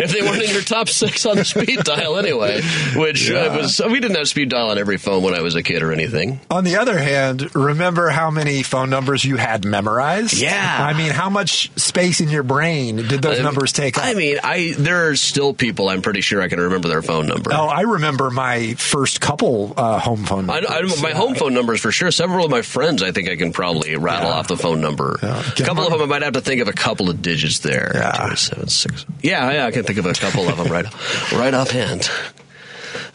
if 0.00 0.12
they 0.12 0.22
weren't 0.22 0.42
in 0.42 0.50
your 0.50 0.62
top 0.62 0.88
six 0.88 1.24
on 1.26 1.36
the 1.36 1.44
speed 1.44 1.80
dial 1.84 2.16
anyway, 2.16 2.60
which 2.96 3.30
uh, 3.30 3.34
Yeah. 3.34 3.56
was 3.56 3.80
we 3.86 4.00
didn't 4.00 4.16
have 4.16 4.28
speed 4.28 4.48
dial 4.50 4.70
on 4.70 4.78
every 4.78 4.96
phone 4.96 5.22
when 5.22 5.34
I 5.34 5.40
was 5.42 5.54
a 5.54 5.62
kid 5.62 5.82
or 5.82 5.92
anything. 5.92 6.40
On 6.50 6.64
the 6.64 6.76
other 6.76 6.98
hand, 6.98 7.54
remember 7.54 8.08
how 8.10 8.30
many 8.30 8.62
phone 8.62 8.90
numbers 8.90 9.24
you 9.24 9.36
had 9.36 9.64
memorized? 9.64 10.34
Yeah. 10.34 10.76
I 10.80 10.96
mean, 10.96 11.10
how 11.12 11.30
much 11.30 11.70
space 11.78 12.20
in 12.20 12.28
your 12.30 12.42
brain 12.42 13.03
did 13.08 13.22
those 13.22 13.38
Um, 13.38 13.44
numbers 13.44 13.72
take 13.72 13.98
up? 13.98 14.04
I 14.04 14.14
mean, 14.14 14.38
I 14.42 14.74
there 14.76 15.08
are 15.08 15.16
still 15.16 15.54
people 15.54 15.88
I'm 15.88 16.02
pretty 16.02 16.20
sure 16.20 16.42
I 16.42 16.48
can 16.48 16.60
remember 16.60 16.88
their 16.88 17.02
phone 17.02 17.26
number. 17.26 17.50
oh, 17.52 17.66
I 17.68 17.82
remember 17.82 18.30
my 18.30 18.74
first 18.74 19.20
couple 19.20 19.74
uh, 19.76 19.98
home 19.98 20.24
phone 20.24 20.48
I, 20.50 20.60
numbers. 20.60 20.98
I, 20.98 21.02
my 21.02 21.10
home 21.12 21.34
phone 21.34 21.54
numbers 21.54 21.80
for 21.80 21.92
sure. 21.92 22.10
Several 22.10 22.44
of 22.44 22.50
my 22.50 22.62
friends, 22.62 23.02
I 23.02 23.12
think 23.12 23.28
I 23.28 23.36
can 23.36 23.52
probably 23.52 23.96
rattle 23.96 24.30
Yeah. 24.30 24.36
off 24.36 24.48
the 24.48 24.56
phone 24.56 24.80
number. 24.80 25.18
Yeah. 25.22 25.42
A 25.58 25.62
couple 25.62 25.84
of 25.84 25.92
them, 25.92 26.02
I 26.02 26.06
might 26.06 26.22
have 26.22 26.34
to 26.34 26.40
think 26.40 26.60
of 26.60 26.68
a 26.68 26.72
couple 26.72 27.10
of 27.10 27.22
digits 27.22 27.60
there. 27.60 27.92
Yeah. 27.94 28.28
Two, 28.30 28.36
seven, 28.36 28.68
six. 28.68 29.06
Yeah, 29.22 29.50
yeah, 29.52 29.66
I 29.66 29.70
can 29.70 29.84
think 29.84 29.98
of 29.98 30.06
a 30.06 30.12
couple 30.14 30.48
of 30.48 30.56
them 30.56 30.68
right, 30.68 30.86
right 31.32 31.54
offhand. 31.54 32.10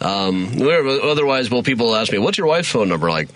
Um, 0.01 0.51
otherwise, 0.61 1.49
well, 1.49 1.63
people 1.63 1.95
ask 1.95 2.11
me, 2.11 2.17
"What's 2.19 2.37
your 2.37 2.47
wife's 2.47 2.69
phone 2.69 2.89
number?" 2.89 3.09
Like. 3.09 3.29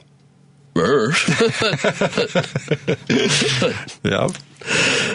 Yep. 4.04 4.32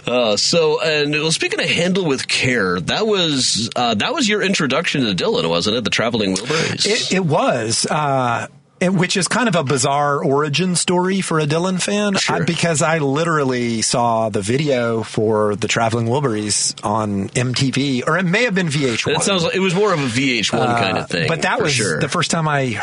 Uh, 0.07 0.37
so, 0.37 0.81
and 0.83 1.13
well, 1.13 1.33
speaking 1.33 1.61
of 1.61 1.67
handle 1.69 2.05
with 2.05 2.29
care, 2.29 2.81
that 2.81 3.07
was 3.07 3.71
uh, 3.77 3.95
that 3.95 4.13
was 4.15 4.29
your 4.29 4.43
introduction 4.43 5.03
to 5.05 5.15
Dylan, 5.15 5.49
wasn't 5.49 5.77
it? 5.77 5.85
The 5.85 5.91
traveling 5.91 6.35
Wilburys. 6.35 6.87
It, 6.87 7.13
it 7.15 7.25
was. 7.25 7.87
Uh, 7.87 8.47
it- 8.81 8.93
which 8.95 9.17
is 9.17 9.27
kind 9.27 9.49
of 9.49 9.57
a 9.57 9.65
bizarre 9.65 10.23
origin 10.25 10.77
story 10.77 11.21
for 11.21 11.41
a 11.41 11.47
Dylan 11.47 11.83
fan 11.83 12.15
Sure. 12.15 12.43
uh, 12.43 12.45
because 12.45 12.81
I 12.81 12.99
literally 12.99 13.83
saw 13.83 14.29
the 14.29 14.41
video 14.41 15.03
for 15.03 15.57
the 15.57 15.67
Traveling 15.67 16.07
Wilburys 16.07 16.77
on 16.85 17.29
MTV, 17.31 18.07
or 18.07 18.17
it 18.19 18.23
may 18.23 18.45
have 18.45 18.55
been 18.55 18.69
VH1. 18.69 19.17
it 19.17 19.23
sounds 19.25 19.43
like 19.43 19.57
it 19.57 19.59
was 19.59 19.75
more 19.75 19.93
of 19.93 19.99
a 19.99 20.07
VH1 20.07 20.79
kind 20.79 20.97
of 20.97 21.09
thing. 21.11 21.25
Uh, 21.25 21.29
But 21.29 21.43
that 21.43 21.61
was 21.61 21.73
sure. 21.73 21.99
the 21.99 22.09
first 22.09 22.31
time 22.31 22.47
I 22.47 22.81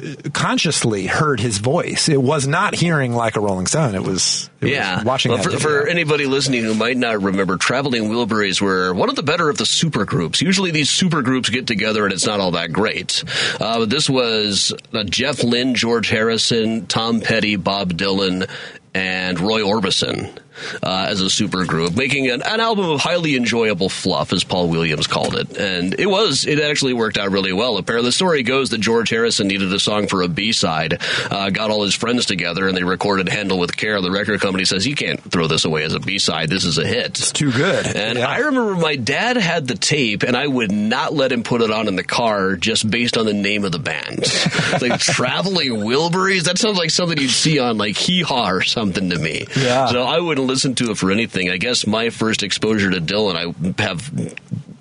he- 0.00 0.16
consciously 0.32 1.06
heard 1.06 1.38
his 1.38 1.58
voice. 1.58 2.08
It 2.08 2.20
was 2.20 2.48
not 2.48 2.74
hearing 2.74 3.12
like 3.14 3.36
a 3.36 3.40
Rolling 3.40 3.66
Stone. 3.68 3.94
It 3.94 4.02
was, 4.02 4.50
Yeah, 4.60 5.02
watching 5.04 5.32
Well, 5.32 5.42
for, 5.42 5.50
video. 5.50 5.60
for 5.60 5.86
anybody 5.86 6.26
listening 6.26 6.64
who 6.64 6.74
might 6.74 6.96
not 6.96 7.20
remember, 7.22 7.56
Traveling 7.56 8.04
Wilburys 8.04 8.60
were 8.60 8.94
one 8.94 9.08
of 9.10 9.16
the 9.16 9.22
better 9.22 9.50
of 9.50 9.58
the 9.58 9.66
super 9.66 10.04
groups. 10.04 10.40
Usually, 10.40 10.70
these 10.70 10.88
super 10.88 11.20
groups 11.22 11.50
get 11.50 11.66
together 11.66 12.04
and 12.04 12.12
it's 12.12 12.26
not 12.26 12.40
all 12.40 12.52
that 12.52 12.72
great. 12.72 13.22
Uh, 13.60 13.80
but 13.80 13.90
this 13.90 14.08
was 14.08 14.72
uh, 14.94 15.04
Jeff 15.04 15.42
Lynne, 15.44 15.74
George 15.74 16.08
Harrison, 16.08 16.86
Tom 16.86 17.20
Petty, 17.20 17.56
Bob 17.56 17.92
Dylan, 17.94 18.48
and 18.96 19.38
Roy 19.40 19.60
Orbison. 19.60 20.38
Uh, 20.82 21.04
as 21.10 21.20
a 21.20 21.28
super 21.28 21.66
group, 21.66 21.94
making 21.94 22.30
an, 22.30 22.40
an 22.40 22.60
album 22.60 22.86
of 22.88 22.98
highly 22.98 23.36
enjoyable 23.36 23.90
fluff, 23.90 24.32
as 24.32 24.42
Paul 24.42 24.70
Williams 24.70 25.06
called 25.06 25.36
it, 25.36 25.54
and 25.58 25.94
it 26.00 26.06
was. 26.06 26.46
It 26.46 26.58
actually 26.60 26.94
worked 26.94 27.18
out 27.18 27.30
really 27.30 27.52
well. 27.52 27.76
Apparently, 27.76 28.08
the 28.08 28.12
story 28.12 28.42
goes 28.42 28.70
that 28.70 28.78
George 28.78 29.10
Harrison 29.10 29.48
needed 29.48 29.70
a 29.70 29.78
song 29.78 30.06
for 30.06 30.22
a 30.22 30.28
B 30.28 30.52
side, 30.52 30.96
uh, 31.30 31.50
got 31.50 31.70
all 31.70 31.82
his 31.82 31.94
friends 31.94 32.24
together, 32.24 32.66
and 32.66 32.74
they 32.74 32.84
recorded 32.84 33.28
"Handle 33.28 33.58
with 33.58 33.76
Care." 33.76 34.00
The 34.00 34.10
record 34.10 34.40
company 34.40 34.64
says, 34.64 34.86
"You 34.86 34.94
can't 34.94 35.20
throw 35.30 35.46
this 35.46 35.66
away 35.66 35.82
as 35.84 35.92
a 35.92 36.00
B 36.00 36.18
side. 36.18 36.48
This 36.48 36.64
is 36.64 36.78
a 36.78 36.86
hit." 36.86 37.18
it's 37.18 37.32
too 37.32 37.52
good. 37.52 37.84
And 37.94 38.18
Yeah. 38.18 38.26
I 38.26 38.38
remember 38.38 38.76
my 38.76 38.96
dad 38.96 39.36
had 39.36 39.66
the 39.68 39.76
tape, 39.76 40.22
and 40.22 40.34
I 40.34 40.46
would 40.46 40.72
not 40.72 41.12
let 41.12 41.32
him 41.32 41.42
put 41.42 41.60
it 41.60 41.70
on 41.70 41.86
in 41.86 41.96
the 41.96 42.02
car 42.02 42.56
just 42.56 42.90
based 42.90 43.18
on 43.18 43.26
the 43.26 43.34
name 43.34 43.66
of 43.66 43.72
the 43.72 43.78
band. 43.78 44.24
Like 44.80 45.00
Traveling 45.00 45.82
Wilburys. 45.84 46.44
That 46.44 46.56
sounds 46.58 46.78
like 46.78 46.90
something 46.90 47.18
you'd 47.18 47.30
see 47.30 47.58
on 47.58 47.76
like 47.78 47.96
Hee 47.96 48.22
Haw 48.22 48.50
or 48.50 48.62
something 48.62 48.85
to 48.92 49.18
me. 49.18 49.46
Yeah. 49.56 49.86
So 49.86 50.02
I 50.02 50.20
wouldn't 50.20 50.46
listen 50.46 50.74
to 50.76 50.90
it 50.90 50.98
for 50.98 51.10
anything. 51.10 51.50
I 51.50 51.56
guess 51.56 51.86
my 51.86 52.10
first 52.10 52.42
exposure 52.42 52.90
to 52.90 53.00
Dylan, 53.00 53.36
I 53.36 53.82
have. 53.82 54.10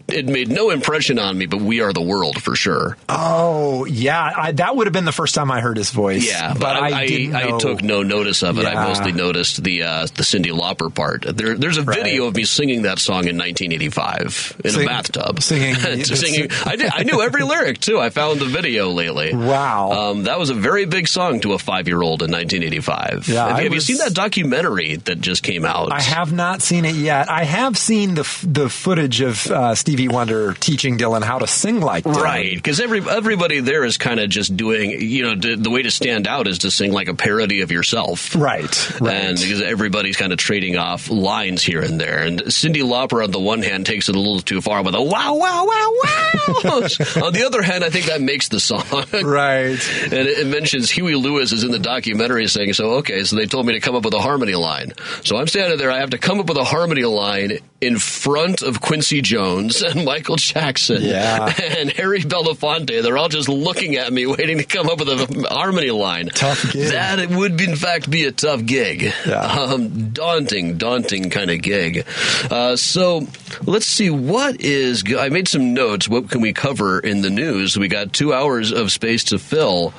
It 0.07 0.27
made 0.27 0.49
no 0.49 0.69
impression 0.69 1.17
on 1.17 1.37
me, 1.37 1.47
but 1.47 1.61
"We 1.61 1.81
Are 1.81 1.91
the 1.91 2.01
World" 2.01 2.41
for 2.41 2.55
sure. 2.55 2.95
oh 3.09 3.85
yeah, 3.85 4.31
I, 4.35 4.51
that 4.53 4.75
would 4.75 4.87
have 4.87 4.93
been 4.93 5.05
the 5.05 5.11
first 5.11 5.33
time 5.33 5.49
I 5.49 5.61
heard 5.61 5.77
his 5.77 5.89
voice. 5.91 6.27
Yeah, 6.27 6.53
but, 6.53 6.75
I, 6.75 7.01
I, 7.01 7.07
didn't. 7.07 7.35
I 7.35 7.49
know. 7.49 7.59
took 7.59 7.81
no 7.81 8.03
notice 8.03 8.43
of 8.43 8.59
it. 8.59 8.63
Yeah. 8.63 8.79
I 8.79 8.87
mostly 8.87 9.11
noticed 9.11 9.63
the 9.63 9.83
uh, 9.83 10.01
the 10.01 10.23
Cyndi 10.23 10.51
Lauper 10.51 10.93
part. 10.93 11.23
There, 11.23 11.55
there's 11.57 11.77
a 11.77 11.81
video 11.81 12.27
of 12.27 12.35
me 12.35 12.45
singing 12.45 12.83
that 12.83 12.99
song 12.99 13.27
in 13.27 13.37
1985 13.37 14.61
in 14.63 14.71
Sing- 14.71 14.83
a 14.83 14.85
bathtub, 14.85 15.41
singing 15.41 15.75
singing. 16.05 16.49
I, 16.65 16.75
did, 16.75 16.91
I 16.93 17.03
knew 17.03 17.21
every 17.21 17.43
lyric 17.45 17.79
too. 17.79 17.99
I 17.99 18.09
found 18.09 18.39
the 18.39 18.45
video 18.45 18.89
lately. 18.89 19.33
Wow. 19.35 19.91
um, 19.91 20.23
that 20.23 20.37
was 20.37 20.49
a 20.49 20.55
very 20.55 20.85
big 20.85 21.07
song 21.07 21.39
to 21.41 21.53
a 21.53 21.59
five 21.59 21.87
year 21.87 22.01
old 22.01 22.21
in 22.21 22.31
1985. 22.31 23.27
Yeah, 23.27 23.47
have, 23.47 23.55
I 23.57 23.63
have 23.63 23.73
you 23.73 23.79
seen 23.79 23.97
that 23.97 24.13
documentary 24.13 24.97
that 24.97 25.19
just 25.19 25.43
came 25.43 25.65
out? 25.65 25.91
I 25.91 26.01
have 26.01 26.31
not 26.31 26.61
seen 26.61 26.85
it 26.85 26.95
yet. 26.95 27.29
I 27.29 27.43
have 27.43 27.77
seen 27.77 28.13
the 28.15 28.39
the 28.47 28.69
footage 28.69 29.21
of 29.21 29.45
uh, 29.47 29.73
Stevie 29.75 30.04
Wonder 30.07 30.53
teaching 30.53 30.97
Dylan 30.97 31.23
how 31.23 31.39
to 31.39 31.47
sing 31.47 31.81
like 31.81 32.03
Dylan. 32.03 32.21
Right, 32.21 32.55
because 32.55 32.79
every 32.79 33.01
everybody 33.07 33.59
there 33.59 33.83
is 33.83 33.97
kind 33.97 34.19
of 34.19 34.29
just 34.29 34.55
doing, 34.55 34.91
you 34.91 35.23
know, 35.23 35.35
d- 35.35 35.55
the 35.55 35.69
way 35.69 35.83
to 35.83 35.91
stand 35.91 36.27
out 36.27 36.47
is 36.47 36.59
to 36.59 36.71
sing 36.71 36.91
like 36.91 37.07
a 37.07 37.13
parody 37.13 37.61
of 37.61 37.71
yourself. 37.71 38.35
Right. 38.35 39.01
Right. 39.01 39.13
And 39.13 39.39
because 39.39 39.61
everybody's 39.61 40.17
kind 40.17 40.31
of 40.31 40.37
trading 40.37 40.77
off 40.77 41.09
lines 41.09 41.63
here 41.63 41.81
and 41.81 41.99
there. 41.99 42.19
And 42.19 42.41
Cyndi 42.43 42.81
Lauper, 42.81 43.23
on 43.23 43.31
the 43.31 43.39
one 43.39 43.61
hand, 43.61 43.85
takes 43.85 44.09
it 44.09 44.15
a 44.15 44.19
little 44.19 44.41
too 44.41 44.61
far 44.61 44.83
with 44.83 44.95
a 44.95 45.01
wow, 45.01 45.35
wow, 45.35 45.65
wow, 45.65 45.93
wow. 46.03 46.65
on 47.25 47.33
the 47.33 47.43
other 47.45 47.61
hand, 47.61 47.83
I 47.83 47.89
think 47.89 48.05
that 48.05 48.21
makes 48.21 48.49
the 48.49 48.59
song. 48.59 48.83
right. 49.23 49.79
And 50.03 50.13
it, 50.13 50.39
it 50.39 50.47
mentions 50.47 50.89
Huey 50.89 51.15
Lewis 51.15 51.51
is 51.51 51.63
in 51.63 51.71
the 51.71 51.79
documentary 51.79 52.47
saying, 52.47 52.73
so, 52.73 52.95
okay, 52.95 53.23
so 53.23 53.35
they 53.35 53.45
told 53.45 53.65
me 53.65 53.73
to 53.73 53.79
come 53.79 53.95
up 53.95 54.05
with 54.05 54.13
a 54.13 54.21
harmony 54.21 54.55
line. 54.55 54.93
So 55.23 55.37
I'm 55.37 55.47
standing 55.47 55.77
there, 55.77 55.91
I 55.91 55.99
have 55.99 56.11
to 56.11 56.17
come 56.17 56.39
up 56.39 56.47
with 56.47 56.57
a 56.57 56.63
harmony 56.63 57.03
line 57.03 57.59
in 57.81 57.99
front 57.99 58.61
of 58.61 58.79
Quincy 58.81 59.21
Jones 59.21 59.81
and 59.81 60.05
Michael 60.05 60.37
Jackson 60.37 61.01
Yeah. 61.01 61.45
and 61.77 61.91
Harry 61.91 62.21
Belafonte. 62.21 63.03
They're 63.03 63.17
all 63.17 63.27
just 63.29 63.49
looking 63.49 63.95
at 63.97 64.11
me, 64.13 64.25
waiting 64.25 64.57
to 64.59 64.63
come 64.63 64.89
up 64.89 64.99
with 64.99 65.09
a 65.09 65.47
harmony 65.49 65.91
line. 65.91 66.27
Tough 66.29 66.71
gig. 66.71 66.91
That 66.91 67.19
it 67.19 67.29
would, 67.29 67.59
in 67.59 67.75
fact, 67.75 68.09
be 68.09 68.23
a 68.25 68.31
tough 68.31 68.65
gig. 68.65 69.11
Yeah. 69.27 69.41
Um, 69.41 70.09
daunting, 70.11 70.77
daunting 70.77 71.29
kind 71.29 71.51
of 71.51 71.61
gig. 71.61 72.05
Uh, 72.49 72.75
so 72.77 73.27
let's 73.65 73.85
see 73.85 74.09
what 74.09 74.61
is. 74.61 75.03
I 75.17 75.29
made 75.29 75.47
some 75.49 75.73
notes. 75.73 76.07
What 76.07 76.29
can 76.29 76.41
we 76.41 76.53
cover 76.53 76.99
in 76.99 77.21
the 77.21 77.29
news? 77.29 77.77
We 77.77 77.87
got 77.89 78.13
two 78.13 78.33
hours 78.33 78.71
of 78.71 78.91
space 78.91 79.25
to 79.25 79.37
fill. 79.37 79.93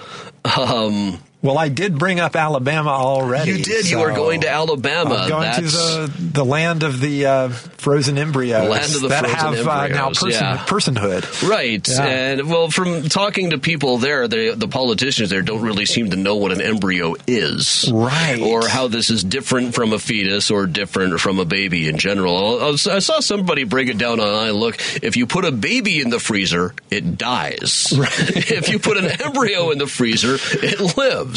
Um, 0.56 1.20
Well, 1.46 1.58
I 1.58 1.68
did 1.68 1.96
bring 1.98 2.18
up 2.18 2.34
Alabama 2.34 2.90
already. 2.90 3.52
you 3.52 3.58
did. 3.58 3.88
You 3.88 3.98
so 3.98 4.02
are 4.02 4.12
going 4.12 4.40
to 4.40 4.50
Alabama. 4.50 5.14
I'm 5.14 5.28
going 5.28 5.54
to 5.54 5.60
the 5.62 6.12
the 6.32 6.44
land 6.44 6.82
of 6.82 7.00
the 7.00 7.26
uh, 7.26 7.48
frozen 7.50 8.18
embryos 8.18 8.68
Land 8.68 8.94
of 8.96 9.00
the 9.02 9.08
that 9.08 9.20
frozen 9.26 9.54
have 9.54 9.68
uh, 9.68 9.86
now 9.88 10.08
person, 10.08 10.30
yeah. 10.32 10.64
personhood. 10.66 11.48
Right, 11.48 11.86
Yeah. 11.86 12.04
and 12.04 12.50
well, 12.50 12.68
from 12.68 13.08
talking 13.08 13.50
to 13.50 13.58
people 13.58 13.98
there, 13.98 14.26
the 14.26 14.54
the 14.56 14.66
politicians 14.66 15.30
there 15.30 15.42
don't 15.42 15.62
really 15.62 15.86
seem 15.86 16.10
to 16.10 16.16
know 16.16 16.34
what 16.34 16.50
an 16.50 16.60
embryo 16.60 17.14
is, 17.28 17.88
Right. 17.92 18.40
or 18.42 18.66
how 18.66 18.88
this 18.88 19.10
is 19.10 19.22
different 19.22 19.74
from 19.74 19.92
a 19.92 19.98
fetus 20.00 20.50
or 20.50 20.66
different 20.66 21.20
from 21.20 21.38
a 21.38 21.44
baby 21.44 21.88
in 21.88 21.96
general. 21.98 22.60
I 22.60 22.70
I 22.70 22.98
saw 22.98 23.20
somebody 23.20 23.62
break 23.64 23.88
it 23.88 23.98
down 23.98 24.18
on 24.18 24.28
I 24.28 24.50
look. 24.50 24.76
If 25.02 25.16
you 25.16 25.26
put 25.26 25.44
a 25.44 25.52
baby 25.52 26.00
in 26.00 26.10
the 26.10 26.18
freezer, 26.18 26.74
it 26.90 27.16
dies. 27.16 27.92
if 27.96 28.68
you 28.68 28.80
put 28.80 28.96
an 28.96 29.06
embryo 29.22 29.70
in 29.70 29.78
the 29.78 29.86
freezer, 29.86 30.38
it 30.40 30.96
lives. 30.96 31.35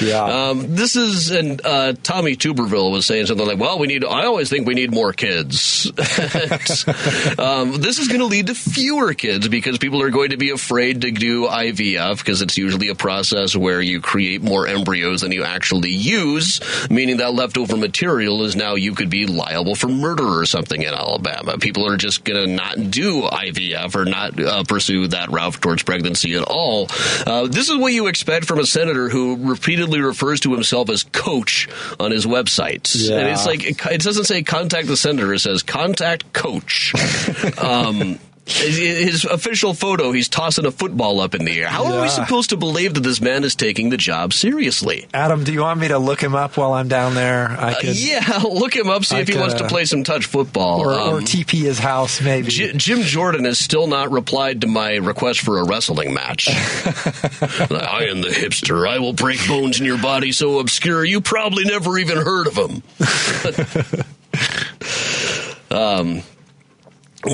Yeah. 0.00 0.22
Um, 0.22 0.74
this 0.74 0.96
is, 0.96 1.30
and 1.30 1.60
uh, 1.64 1.94
Tommy 2.02 2.36
Tuberville 2.36 2.90
was 2.90 3.06
saying 3.06 3.26
something 3.26 3.46
like, 3.46 3.58
"Well, 3.58 3.78
we 3.78 3.86
need. 3.86 4.04
I 4.04 4.24
always 4.24 4.48
think 4.48 4.66
we 4.66 4.74
need 4.74 4.92
more 4.92 5.12
kids." 5.12 5.86
um, 7.38 7.80
this 7.80 7.98
is 7.98 8.08
going 8.08 8.20
to 8.20 8.26
lead 8.26 8.48
to 8.48 8.54
fewer 8.54 9.14
kids 9.14 9.48
because 9.48 9.78
people 9.78 10.02
are 10.02 10.10
going 10.10 10.30
to 10.30 10.36
be 10.36 10.50
afraid 10.50 11.02
to 11.02 11.10
do 11.10 11.46
IVF 11.46 12.18
because 12.18 12.42
it's 12.42 12.56
usually 12.56 12.88
a 12.88 12.94
process 12.94 13.56
where 13.56 13.80
you 13.80 14.00
create 14.00 14.42
more 14.42 14.66
embryos 14.66 15.22
than 15.22 15.32
you 15.32 15.44
actually 15.44 15.90
use, 15.90 16.60
meaning 16.90 17.18
that 17.18 17.34
leftover 17.34 17.76
material 17.76 18.44
is 18.44 18.56
now 18.56 18.74
you 18.74 18.94
could 18.94 19.10
be 19.10 19.26
liable 19.26 19.74
for 19.74 19.88
murder 19.88 20.26
or 20.26 20.46
something 20.46 20.82
in 20.82 20.94
Alabama. 20.94 21.58
People 21.58 21.86
are 21.86 21.96
just 21.96 22.24
going 22.24 22.40
to 22.40 22.52
not 22.52 22.90
do 22.90 23.22
IVF 23.22 23.94
or 23.94 24.04
not 24.04 24.38
uh, 24.40 24.64
pursue 24.64 25.08
that 25.08 25.28
route 25.30 25.60
towards 25.60 25.82
pregnancy 25.82 26.34
at 26.34 26.42
all. 26.42 26.86
Uh, 27.26 27.46
this 27.46 27.68
is 27.68 27.76
what 27.76 27.92
you 27.92 28.06
expect 28.06 28.44
from 28.44 28.58
a 28.58 28.66
senator 28.66 29.08
who 29.08 29.36
repeatedly 29.40 30.00
refers 30.00 30.40
to 30.40 30.52
himself 30.52 30.90
as 30.90 31.04
coach 31.04 31.68
on 31.98 32.10
his 32.10 32.26
website. 32.26 32.94
Yeah. 32.94 33.18
And 33.18 33.28
it's 33.28 33.46
like, 33.46 33.64
it 33.64 34.00
doesn't 34.00 34.24
say 34.24 34.42
contact 34.42 34.86
the 34.86 34.96
senator, 34.96 35.32
it 35.34 35.40
says 35.40 35.62
contact 35.62 36.32
coach. 36.32 36.94
um, 37.58 38.18
his 38.50 39.24
official 39.24 39.74
photo, 39.74 40.12
he's 40.12 40.28
tossing 40.28 40.66
a 40.66 40.70
football 40.70 41.20
up 41.20 41.34
in 41.34 41.44
the 41.44 41.60
air. 41.60 41.68
How 41.68 41.84
are 41.86 42.02
we 42.02 42.08
supposed 42.08 42.50
to 42.50 42.56
believe 42.56 42.94
that 42.94 43.00
this 43.00 43.20
man 43.20 43.44
is 43.44 43.54
taking 43.54 43.90
the 43.90 43.96
job 43.96 44.32
seriously? 44.32 45.06
Adam, 45.14 45.44
do 45.44 45.52
you 45.52 45.60
want 45.62 45.80
me 45.80 45.88
to 45.88 45.98
look 45.98 46.20
him 46.22 46.34
up 46.34 46.56
while 46.56 46.72
I'm 46.72 46.88
down 46.88 47.14
there? 47.14 47.48
I 47.50 47.74
could, 47.74 47.90
Uh, 47.90 47.92
Yeah, 47.96 48.38
look 48.50 48.74
him 48.74 48.88
up, 48.88 49.04
see 49.04 49.16
I 49.16 49.20
if 49.20 49.28
he 49.28 49.38
wants 49.38 49.54
to 49.54 49.64
uh, 49.64 49.68
play 49.68 49.84
some 49.84 50.04
touch 50.04 50.26
football. 50.26 50.80
or, 50.80 50.92
or 50.94 51.18
Um, 51.18 51.24
TP 51.24 51.58
his 51.62 51.78
house, 51.78 52.20
maybe. 52.20 52.48
J- 52.48 52.72
Jim 52.74 53.02
Jordan 53.02 53.44
has 53.44 53.58
still 53.58 53.86
not 53.86 54.10
replied 54.10 54.60
to 54.62 54.66
my 54.66 54.96
request 54.96 55.40
for 55.40 55.58
a 55.58 55.64
wrestling 55.64 56.12
match. 56.14 56.48
I 56.50 58.06
am 58.10 58.20
the 58.22 58.28
hipster. 58.32 58.88
I 58.88 58.98
will 58.98 59.12
break 59.12 59.46
bones 59.46 59.78
in 59.80 59.86
your 59.86 59.98
body 59.98 60.32
so 60.32 60.58
obscure 60.58 61.04
you 61.04 61.20
probably 61.20 61.64
never 61.64 61.98
even 61.98 62.16
heard 62.18 62.46
of 62.46 62.56
him. 62.56 62.82
um, 65.70 66.22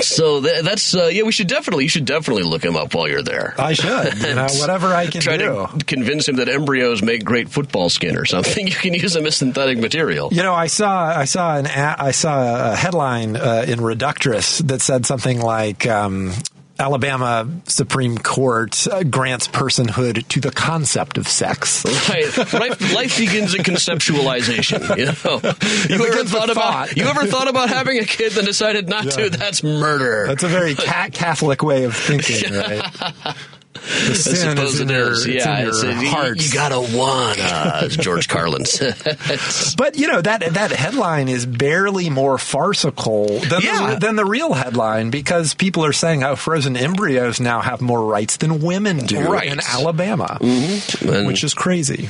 so 0.00 0.43
th- 0.43 0.64
that's 0.64 0.95
uh, 0.95 1.07
yeah. 1.07 1.23
We 1.23 1.33
should 1.33 1.47
definitely 1.47 1.85
you 1.85 1.88
should 1.90 2.05
definitely 2.05 2.43
look 2.45 2.64
him 2.64 2.76
up 2.76 2.95
while 2.95 3.09
you're 3.09 3.23
there. 3.23 3.55
I 3.59 3.73
should, 3.75 4.14
you 4.23 4.35
know, 4.35 4.47
whatever 4.59 4.88
I 4.88 5.07
can 5.07 5.21
Try 5.21 5.37
do. 5.37 5.69
to 5.78 5.85
convince 5.85 6.28
him 6.28 6.37
that 6.37 6.49
embryos 6.49 7.02
make 7.02 7.25
great 7.25 7.49
football 7.49 7.88
skin 7.88 8.16
or 8.16 8.25
something. 8.25 8.66
You 8.66 8.75
can 8.75 8.95
use 8.95 9.12
them 9.14 9.26
as 9.26 9.37
synthetic 9.37 9.78
material. 9.78 10.28
You 10.33 10.43
know, 10.43 10.55
I 10.55 10.66
saw 10.66 11.07
I 11.07 11.25
saw 11.25 11.57
an 11.57 11.66
a, 11.66 11.97
I 11.99 12.11
saw 12.11 12.73
a 12.73 12.76
headline 12.76 13.37
uh, 13.37 13.64
in 13.66 13.78
Reductress 13.81 14.66
that 14.66 14.81
said 14.81 15.07
something 15.07 15.40
like. 15.40 15.87
Um, 15.87 16.33
Alabama 16.78 17.49
Supreme 17.66 18.18
Court 18.18 18.87
uh, 18.88 19.02
grants 19.02 19.49
personhood 19.49 20.26
to 20.28 20.40
the 20.40 20.50
concept 20.50 21.16
of 21.18 21.26
sex. 21.26 21.85
Right. 22.09 22.37
Life, 22.37 22.95
life 22.95 23.18
begins 23.18 23.54
at 23.54 23.64
conceptualization. 23.64 24.97
You 24.97 25.06
know, 25.06 25.40
you 25.88 26.12
ever 26.12 26.25
thought 26.25 26.50
about 26.50 26.88
thought. 26.88 26.97
you 26.97 27.04
ever 27.04 27.26
thought 27.26 27.49
about 27.49 27.68
having 27.68 27.99
a 27.99 28.04
kid 28.04 28.33
then 28.33 28.45
decided 28.45 28.88
not 28.88 29.11
to? 29.12 29.30
That's 29.30 29.62
murder. 29.62 30.26
That's 30.26 30.42
a 30.42 30.49
very 30.49 30.75
ca- 30.76 31.09
Catholic 31.12 31.62
way 31.62 31.85
of 31.85 31.97
thinking, 31.97 32.52
right? 32.52 33.37
The 33.76 34.11
I 34.11 34.14
sin 34.14 34.56
suppose 34.56 34.75
is 34.75 34.80
in 34.80 34.90
it 34.90 34.95
your, 34.95 35.12
is. 35.12 35.26
it's 35.26 35.45
Yeah, 35.45 35.59
in 35.61 35.68
it's 35.68 35.83
your 35.83 35.92
a- 35.92 36.00
you- 36.00 36.09
heart. 36.09 36.42
You, 36.42 36.52
gotta 36.52 36.80
wanna, 36.97 37.80
as 37.85 37.97
George 38.06 38.28
Carlin 38.28 38.64
says. 38.64 39.75
But 39.76 39.97
you 39.99 40.06
know 40.09 40.21
that 40.23 40.40
that 40.54 40.71
headline 40.73 41.28
is 41.28 41.45
barely 41.47 42.11
more 42.11 42.38
farcical 42.38 43.38
than 43.40 43.61
Yeah. 43.62 43.90
the, 43.95 44.00
than 44.00 44.16
the 44.16 44.25
real 44.25 44.52
headline 44.54 45.11
because 45.11 45.54
people 45.54 45.85
are 45.85 45.92
saying, 45.92 46.23
"Oh, 46.25 46.37
frozen 46.37 46.76
embryos 46.76 47.40
now 47.40 47.61
have 47.61 47.80
more 47.80 48.04
rights 48.04 48.37
than 48.38 48.61
women 48.61 48.99
do 49.06 49.21
Right. 49.21 49.50
in 49.52 49.61
Alabama," 49.61 50.38
mm-hmm. 50.40 51.09
And- 51.09 51.26
which 51.26 51.45
is 51.45 51.54
crazy. 51.54 52.09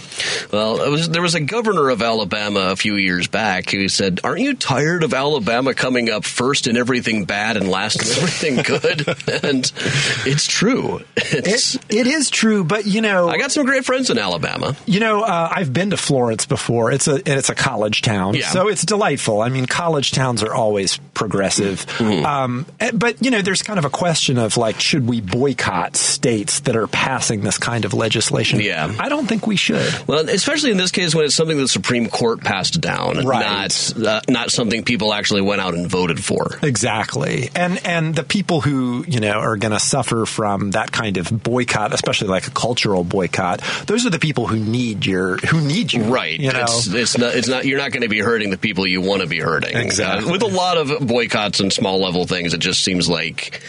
Well, 0.52 0.80
it 0.82 0.90
was, 0.90 1.08
there 1.08 1.22
was 1.22 1.34
a 1.34 1.40
governor 1.40 1.90
of 1.90 2.02
Alabama 2.02 2.60
a 2.70 2.76
few 2.76 2.94
years 2.96 3.26
back 3.26 3.70
who 3.70 3.88
said, 3.88 4.20
"Aren't 4.24 4.40
you 4.40 4.54
tired 4.54 5.02
of 5.02 5.12
Alabama 5.14 5.74
coming 5.74 6.10
up 6.10 6.24
first 6.24 6.66
in 6.66 6.76
everything 6.76 7.24
bad 7.24 7.56
and 7.56 7.68
last 7.68 7.96
in 8.02 8.08
everything 8.22 8.62
good?" 8.62 9.08
and 9.44 9.70
it's 10.24 10.46
true. 10.46 11.00
It's, 11.16 11.48
It, 11.74 11.76
it 11.88 12.06
is 12.06 12.30
true, 12.30 12.64
but 12.64 12.86
you 12.86 13.00
know, 13.00 13.28
I 13.28 13.38
got 13.38 13.52
some 13.52 13.64
great 13.66 13.84
friends 13.84 14.10
in 14.10 14.18
Alabama. 14.18 14.76
You 14.86 15.00
know, 15.00 15.22
uh, 15.22 15.48
I've 15.54 15.72
been 15.72 15.90
to 15.90 15.96
Florence 15.96 16.46
before. 16.46 16.92
It's 16.92 17.08
a 17.08 17.14
and 17.14 17.28
it's 17.28 17.48
a 17.48 17.54
college 17.54 18.02
town, 18.02 18.34
Yeah. 18.34 18.48
so 18.48 18.68
it's 18.68 18.84
delightful. 18.84 19.40
I 19.40 19.48
mean, 19.48 19.66
college 19.66 20.12
towns 20.12 20.42
are 20.42 20.54
always 20.54 20.96
progressive. 21.14 21.86
Mm-hmm. 21.86 22.24
Um, 22.26 22.66
eh, 22.80 22.90
but 22.94 23.22
you 23.24 23.30
know, 23.30 23.42
there's 23.42 23.62
kind 23.62 23.78
of 23.78 23.84
a 23.84 23.90
question 23.90 24.38
of 24.38 24.56
like, 24.56 24.80
should 24.80 25.06
we 25.08 25.20
boycott 25.20 25.96
states 25.96 26.60
that 26.60 26.76
are 26.76 26.86
passing 26.86 27.40
this 27.40 27.58
kind 27.58 27.84
of 27.84 27.94
legislation? 27.94 28.60
Yeah. 28.60 28.92
I 28.98 29.08
don't 29.08 29.26
think 29.26 29.46
we 29.46 29.56
should. 29.56 29.92
Well, 30.06 30.28
especially 30.28 30.70
in 30.70 30.76
this 30.76 30.90
case 30.92 31.14
when 31.14 31.24
it's 31.24 31.34
something 31.34 31.56
the 31.56 31.68
Supreme 31.68 32.08
Court 32.08 32.40
passed 32.42 32.80
down, 32.80 33.24
Right. 33.26 33.44
not 33.44 34.06
uh, 34.06 34.20
not 34.28 34.50
something 34.50 34.84
people 34.84 35.12
actually 35.12 35.42
went 35.42 35.60
out 35.60 35.74
and 35.74 35.86
voted 35.88 36.22
for. 36.22 36.58
Exactly, 36.62 37.50
and 37.54 37.84
and 37.86 38.14
the 38.14 38.22
people 38.22 38.60
who 38.60 39.04
you 39.08 39.20
know 39.20 39.32
are 39.38 39.56
going 39.56 39.72
to 39.72 39.80
suffer 39.80 40.26
from 40.26 40.72
that 40.72 40.92
kind 40.92 41.16
of 41.16 41.42
boycott, 41.46 41.94
especially 41.94 42.26
like 42.28 42.48
a 42.48 42.50
cultural 42.50 43.04
boycott, 43.04 43.62
those 43.86 44.04
are 44.04 44.10
the 44.10 44.18
people 44.18 44.48
who 44.48 44.58
need 44.58 45.06
your 45.06 45.36
who 45.38 45.60
need 45.60 45.92
you, 45.92 46.02
Right. 46.02 46.38
You 46.38 46.52
know, 46.52 46.64
It's, 46.64 46.88
it's 46.88 47.18
not. 47.18 47.34
It's 47.34 47.48
not. 47.48 47.64
You're 47.64 47.78
not 47.78 47.92
going 47.92 48.02
to 48.02 48.08
be 48.08 48.18
hurting 48.18 48.50
the 48.50 48.58
people 48.58 48.86
you 48.86 49.00
want 49.00 49.22
to 49.22 49.28
be 49.28 49.38
hurting. 49.38 49.76
Exactly. 49.76 50.28
Uh, 50.28 50.32
with 50.32 50.42
a 50.42 50.46
lot 50.46 50.76
of 50.76 51.06
boycotts 51.06 51.60
and 51.60 51.72
small 51.72 52.00
level 52.00 52.26
things, 52.26 52.52
it 52.52 52.58
just 52.58 52.82
seems 52.82 53.08
like 53.08 53.62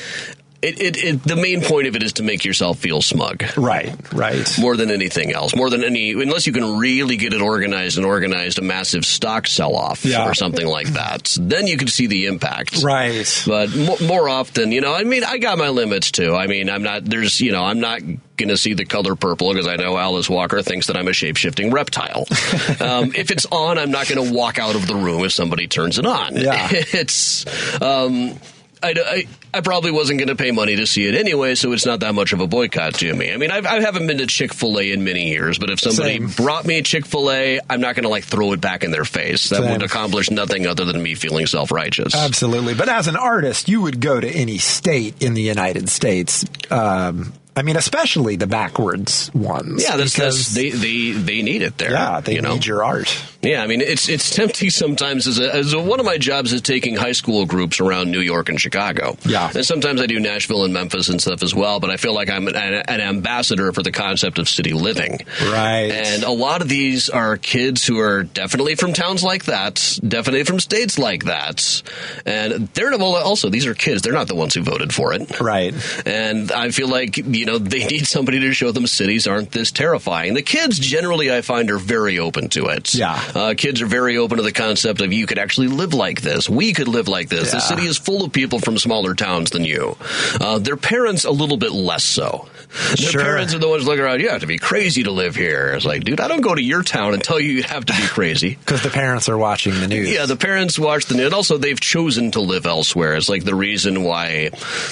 it, 0.61 0.81
it, 0.81 1.03
it. 1.03 1.23
The 1.23 1.35
main 1.35 1.61
point 1.61 1.87
of 1.87 1.95
it 1.95 2.01
is 2.03 2.13
to 2.13 2.23
make 2.23 2.43
yourself 2.43 2.79
feel 2.79 3.01
smug. 3.01 3.43
right, 3.57 3.93
right. 4.13 4.59
More 4.59 4.75
than 4.75 4.89
anything 4.89 5.31
else, 5.31 5.55
more 5.55 5.69
than 5.69 5.83
any, 5.83 6.11
unless 6.13 6.47
you 6.47 6.53
can 6.53 6.77
really 6.77 7.15
get 7.17 7.33
it 7.33 7.41
organized 7.41 7.97
and 7.97 8.05
organized 8.05 8.57
a 8.57 8.61
massive 8.63 9.05
stock 9.05 9.47
sell 9.47 9.75
off 9.75 10.03
Yeah. 10.03 10.27
or 10.27 10.33
something 10.33 10.65
like 10.65 10.87
that, 10.93 11.35
then 11.39 11.67
you 11.67 11.77
can 11.77 11.87
see 11.87 12.07
the 12.07 12.25
impact. 12.25 12.81
Right. 12.81 13.43
But 13.45 13.75
more, 13.75 13.97
more 14.01 14.29
often, 14.29 14.71
you 14.71 14.81
know, 14.81 14.93
I 14.93 15.03
mean, 15.03 15.23
I 15.23 15.37
got 15.37 15.57
my 15.57 15.69
limits 15.69 16.09
too. 16.11 16.35
I 16.35 16.47
mean, 16.47 16.69
I'm 16.69 16.81
not, 16.83 17.05
there's, 17.05 17.39
you 17.39 17.51
know, 17.51 17.63
I'm 17.63 17.79
not 17.79 18.01
going 18.01 18.49
to 18.49 18.57
see 18.57 18.73
the 18.73 18.85
color 18.85 19.15
purple 19.15 19.51
because 19.51 19.67
I 19.67 19.75
know 19.77 19.97
Alice 19.97 20.29
Walker 20.29 20.61
thinks 20.61 20.87
that 20.87 20.97
I'm 20.97 21.07
a 21.07 21.13
shape 21.13 21.37
shifting 21.37 21.71
reptile. 21.71 22.25
um, 22.79 23.13
if 23.15 23.31
it's 23.31 23.45
on, 23.51 23.77
I'm 23.77 23.91
not 23.91 24.07
going 24.07 24.27
to 24.27 24.33
walk 24.33 24.57
out 24.59 24.75
of 24.75 24.87
the 24.87 24.95
room 24.95 25.23
if 25.23 25.31
somebody 25.33 25.67
turns 25.67 25.97
it 25.99 26.05
on. 26.05 26.35
Yeah. 26.35 26.67
it's, 26.71 27.45
um, 27.81 28.37
I, 28.81 28.93
I, 28.95 29.27
I 29.57 29.61
probably 29.61 29.91
wasn't 29.91 30.19
going 30.19 30.27
to 30.29 30.35
pay 30.35 30.51
money 30.51 30.75
to 30.75 30.85
see 30.85 31.07
it 31.07 31.15
anyway, 31.15 31.55
so 31.55 31.71
it's 31.71 31.85
not 31.85 32.01
that 32.01 32.13
much 32.13 32.33
of 32.33 32.41
a 32.41 32.47
boycott 32.47 32.95
to 32.95 33.13
me. 33.13 33.31
I 33.31 33.37
mean, 33.37 33.51
I've, 33.51 33.65
I 33.65 33.81
haven't 33.81 34.07
been 34.07 34.19
to 34.19 34.27
Chick 34.27 34.53
fil 34.53 34.79
A 34.79 34.91
in 34.91 35.03
many 35.03 35.29
years, 35.29 35.57
but 35.57 35.69
if 35.69 35.79
somebody 35.79 36.17
Same. 36.17 36.29
brought 36.29 36.65
me 36.65 36.81
Chick 36.81 37.05
fil 37.05 37.31
A, 37.31 37.59
I'm 37.69 37.81
not 37.81 37.95
going 37.95 38.03
to 38.03 38.09
like 38.09 38.23
throw 38.23 38.53
it 38.53 38.61
back 38.61 38.83
in 38.83 38.91
their 38.91 39.05
face. 39.05 39.49
That 39.49 39.61
Same. 39.61 39.71
would 39.71 39.83
accomplish 39.83 40.29
nothing 40.29 40.67
other 40.67 40.85
than 40.85 41.01
me 41.01 41.15
feeling 41.15 41.47
self 41.47 41.71
righteous. 41.71 42.13
Absolutely. 42.15 42.75
But 42.75 42.89
as 42.89 43.07
an 43.07 43.15
artist, 43.15 43.67
you 43.69 43.81
would 43.81 43.99
go 43.99 44.19
to 44.19 44.29
any 44.29 44.57
state 44.57 45.21
in 45.23 45.33
the 45.33 45.41
United 45.41 45.89
States. 45.89 46.45
Um, 46.69 47.33
I 47.55 47.63
mean, 47.63 47.75
especially 47.75 48.35
the 48.35 48.45
backwards 48.45 49.33
ones. 49.33 49.81
Yeah, 49.81 49.97
that's, 49.97 50.13
because, 50.13 50.53
that's 50.53 50.53
they, 50.53 50.69
they 50.69 51.11
they 51.11 51.41
need 51.41 51.63
it 51.63 51.79
there. 51.79 51.91
yeah, 51.91 52.21
they 52.21 52.35
you 52.35 52.41
know? 52.41 52.53
need 52.53 52.65
your 52.67 52.83
art. 52.83 53.07
Yeah, 53.47 53.63
I 53.63 53.67
mean 53.67 53.81
it's 53.81 54.09
it's 54.09 54.29
tempting 54.35 54.69
sometimes 54.69 55.27
as 55.27 55.39
a, 55.39 55.53
as 55.53 55.73
a, 55.73 55.79
one 55.79 55.99
of 55.99 56.05
my 56.05 56.17
jobs 56.17 56.53
is 56.53 56.61
taking 56.61 56.95
high 56.95 57.11
school 57.13 57.45
groups 57.45 57.79
around 57.79 58.11
New 58.11 58.19
York 58.19 58.49
and 58.49 58.59
Chicago. 58.59 59.17
Yeah. 59.25 59.51
and 59.53 59.65
sometimes 59.65 60.01
I 60.01 60.05
do 60.05 60.19
Nashville 60.19 60.65
and 60.65 60.73
Memphis 60.73 61.09
and 61.09 61.21
stuff 61.21 61.43
as 61.43 61.55
well. 61.55 61.79
But 61.79 61.89
I 61.89 61.97
feel 61.97 62.13
like 62.13 62.29
I'm 62.29 62.47
an, 62.47 62.55
an 62.55 63.01
ambassador 63.01 63.71
for 63.71 63.83
the 63.83 63.91
concept 63.91 64.39
of 64.39 64.49
city 64.49 64.73
living. 64.73 65.19
Right. 65.41 65.91
And 65.91 66.23
a 66.23 66.31
lot 66.31 66.61
of 66.61 66.69
these 66.69 67.09
are 67.09 67.37
kids 67.37 67.85
who 67.85 67.99
are 67.99 68.23
definitely 68.23 68.75
from 68.75 68.93
towns 68.93 69.23
like 69.23 69.45
that, 69.45 69.99
definitely 70.05 70.43
from 70.43 70.59
states 70.59 70.99
like 70.99 71.25
that, 71.25 71.81
and 72.25 72.67
they're 72.73 72.93
also 73.01 73.49
these 73.49 73.65
are 73.65 73.73
kids. 73.73 74.01
They're 74.01 74.13
not 74.13 74.27
the 74.27 74.35
ones 74.35 74.53
who 74.53 74.61
voted 74.61 74.93
for 74.93 75.13
it. 75.13 75.39
Right. 75.39 75.73
And 76.05 76.51
I 76.51 76.71
feel 76.71 76.87
like, 76.87 77.17
you 77.17 77.45
know, 77.45 77.57
they 77.57 77.85
need 77.85 78.07
somebody 78.07 78.39
to 78.41 78.53
show 78.53 78.71
them 78.71 78.87
cities 78.87 79.27
aren't 79.27 79.51
this 79.51 79.71
terrifying. 79.71 80.33
The 80.33 80.41
kids 80.41 80.79
generally, 80.79 81.31
I 81.31 81.41
find, 81.41 81.69
are 81.71 81.77
very 81.77 82.19
open 82.19 82.49
to 82.49 82.67
it. 82.67 82.93
Yeah. 82.93 83.21
Uh, 83.37 83.53
kids 83.55 83.81
are 83.81 83.85
very 83.85 84.17
open 84.17 84.37
to 84.37 84.43
the 84.43 84.51
concept 84.51 84.99
of 85.01 85.13
you 85.13 85.27
could 85.27 85.37
actually 85.37 85.67
live 85.67 85.93
like 85.93 86.21
this. 86.21 86.49
We 86.49 86.73
could 86.73 86.87
live 86.87 87.07
like 87.07 87.29
this. 87.29 87.51
The 87.51 87.59
city 87.59 87.83
is 87.85 87.97
full 87.97 88.23
of 88.25 88.31
people 88.33 88.57
from 88.59 88.77
smaller 88.79 89.13
towns 89.13 89.51
than 89.51 89.63
you. 89.63 89.95
Uh, 90.41 90.57
their 90.59 90.75
parents, 90.77 91.23
a 91.23 91.31
little 91.31 91.57
bit 91.57 91.71
less 91.71 92.03
so. 92.03 92.49
Their 92.87 92.97
Sure. 92.97 93.21
parents 93.21 93.53
are 93.53 93.59
the 93.59 93.67
ones 93.69 93.85
looking 93.85 94.03
around, 94.03 94.19
you 94.21 94.29
have 94.29 94.41
to 94.41 94.47
be 94.47 94.57
crazy 94.57 95.03
to 95.03 95.11
live 95.11 95.35
here. 95.35 95.73
It's 95.75 95.85
like, 95.85 96.03
dude, 96.03 96.19
I 96.19 96.27
don't 96.27 96.41
go 96.41 96.55
to 96.55 96.61
your 96.61 96.81
town 96.83 97.13
and 97.13 97.23
tell 97.23 97.39
you 97.39 97.51
you 97.51 97.63
have 97.63 97.85
to 97.85 97.93
be 97.93 98.07
crazy. 98.07 98.57
Because 98.67 98.81
the 98.83 98.89
parents 98.89 99.29
are 99.29 99.37
watching 99.37 99.73
the 99.79 99.87
news. 99.87 100.11
Yeah, 100.11 100.25
the 100.25 100.35
parents 100.35 100.77
watch 100.79 101.05
the 101.05 101.15
news. 101.15 101.31
Also, 101.31 101.57
they've 101.57 101.79
chosen 101.79 102.31
to 102.31 102.41
live 102.41 102.65
elsewhere. 102.65 103.15
It's 103.15 103.29
like 103.29 103.43
the 103.45 103.55
reason 103.55 104.03
why 104.03 104.49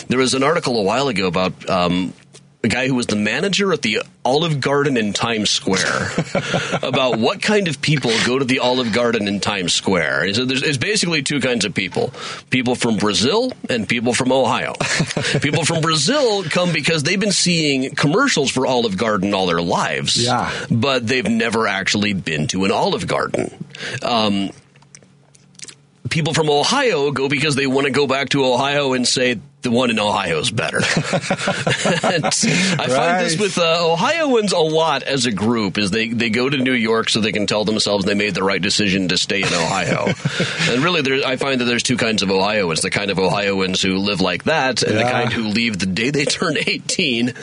there 0.07 0.19
was 0.19 0.33
an 0.33 0.43
article 0.43 0.77
a 0.79 0.83
while 0.83 1.07
ago 1.09 1.27
about 1.27 1.69
um, 1.69 2.13
a 2.65 2.67
guy 2.67 2.87
who 2.87 2.95
was 2.95 3.05
the 3.05 3.15
manager 3.15 3.71
at 3.71 3.81
the 3.83 4.01
Olive 4.25 4.59
Garden 4.59 4.97
in 4.97 5.13
Times 5.13 5.49
Square 5.51 6.09
about 6.83 7.19
what 7.19 7.41
kind 7.41 7.67
of 7.67 7.79
people 7.79 8.11
go 8.25 8.39
to 8.39 8.43
the 8.45 8.59
Olive 8.59 8.91
Garden 8.91 9.27
in 9.27 9.39
Times 9.39 9.73
Square. 9.73 10.25
He 10.25 10.33
said 10.33 10.49
there's 10.49 10.63
it's 10.63 10.77
basically 10.77 11.21
two 11.21 11.39
kinds 11.39 11.63
of 11.63 11.73
people: 11.75 12.11
people 12.49 12.73
from 12.75 12.97
Brazil 12.97 13.53
and 13.69 13.87
people 13.87 14.13
from 14.13 14.31
Ohio. 14.31 14.73
people 15.41 15.63
from 15.63 15.81
Brazil 15.81 16.43
come 16.43 16.73
because 16.73 17.03
they've 17.03 17.19
been 17.19 17.31
seeing 17.31 17.93
commercials 17.93 18.49
for 18.51 18.65
Olive 18.65 18.97
Garden 18.97 19.33
all 19.33 19.45
their 19.45 19.61
lives, 19.61 20.17
Yeah. 20.21 20.51
but 20.71 21.05
they've 21.07 21.29
never 21.29 21.67
actually 21.67 22.13
been 22.13 22.47
to 22.47 22.65
an 22.65 22.71
Olive 22.71 23.05
Garden. 23.07 23.53
Um, 24.01 24.49
people 26.09 26.33
from 26.33 26.49
Ohio 26.49 27.11
go 27.11 27.29
because 27.29 27.55
they 27.55 27.67
want 27.67 27.85
to 27.85 27.91
go 27.91 28.07
back 28.07 28.29
to 28.29 28.43
Ohio 28.45 28.93
and 28.93 29.07
say 29.07 29.39
the 29.65 29.71
one 29.71 29.89
in 29.89 29.99
Ohio 29.99 30.39
is 30.39 30.51
better. 30.51 30.77
I 30.79 32.87
find 32.87 33.25
this 33.25 33.37
with 33.37 33.57
uh, 33.57 33.91
Ohioans 33.91 34.53
a 34.53 34.59
lot 34.59 35.03
as 35.03 35.25
a 35.25 35.31
group 35.31 35.79
is 35.79 35.89
they, 35.89 36.07
they 36.07 36.29
go 36.29 36.47
to 36.47 36.57
New 36.57 36.73
York 36.73 37.09
so 37.09 37.19
they 37.19 37.31
can 37.31 37.47
tell 37.47 37.65
themselves 37.65 38.05
they 38.05 38.13
made 38.13 38.35
the 38.35 38.43
right 38.43 38.61
decision 38.61 39.09
to 39.09 39.17
stay 39.17 39.41
in 39.41 39.47
Ohio. 39.47 40.13
and 40.69 40.83
really, 40.83 41.01
there, 41.01 41.25
I 41.25 41.35
find 41.35 41.59
that 41.59 41.65
there's 41.65 41.83
two 41.83 41.97
kinds 41.97 42.21
of 42.21 42.29
Ohioans: 42.29 42.81
the 42.81 42.91
kind 42.91 43.09
of 43.09 43.17
Ohioans 43.17 43.81
who 43.81 43.97
live 43.97 44.21
like 44.21 44.43
that, 44.43 44.83
and 44.83 44.97
the 44.97 45.03
kind 45.03 45.33
who 45.33 45.43
leave 45.43 45.79
the 45.79 45.87
day 45.87 46.11
they 46.11 46.25
turn 46.25 46.57
18. 46.57 47.33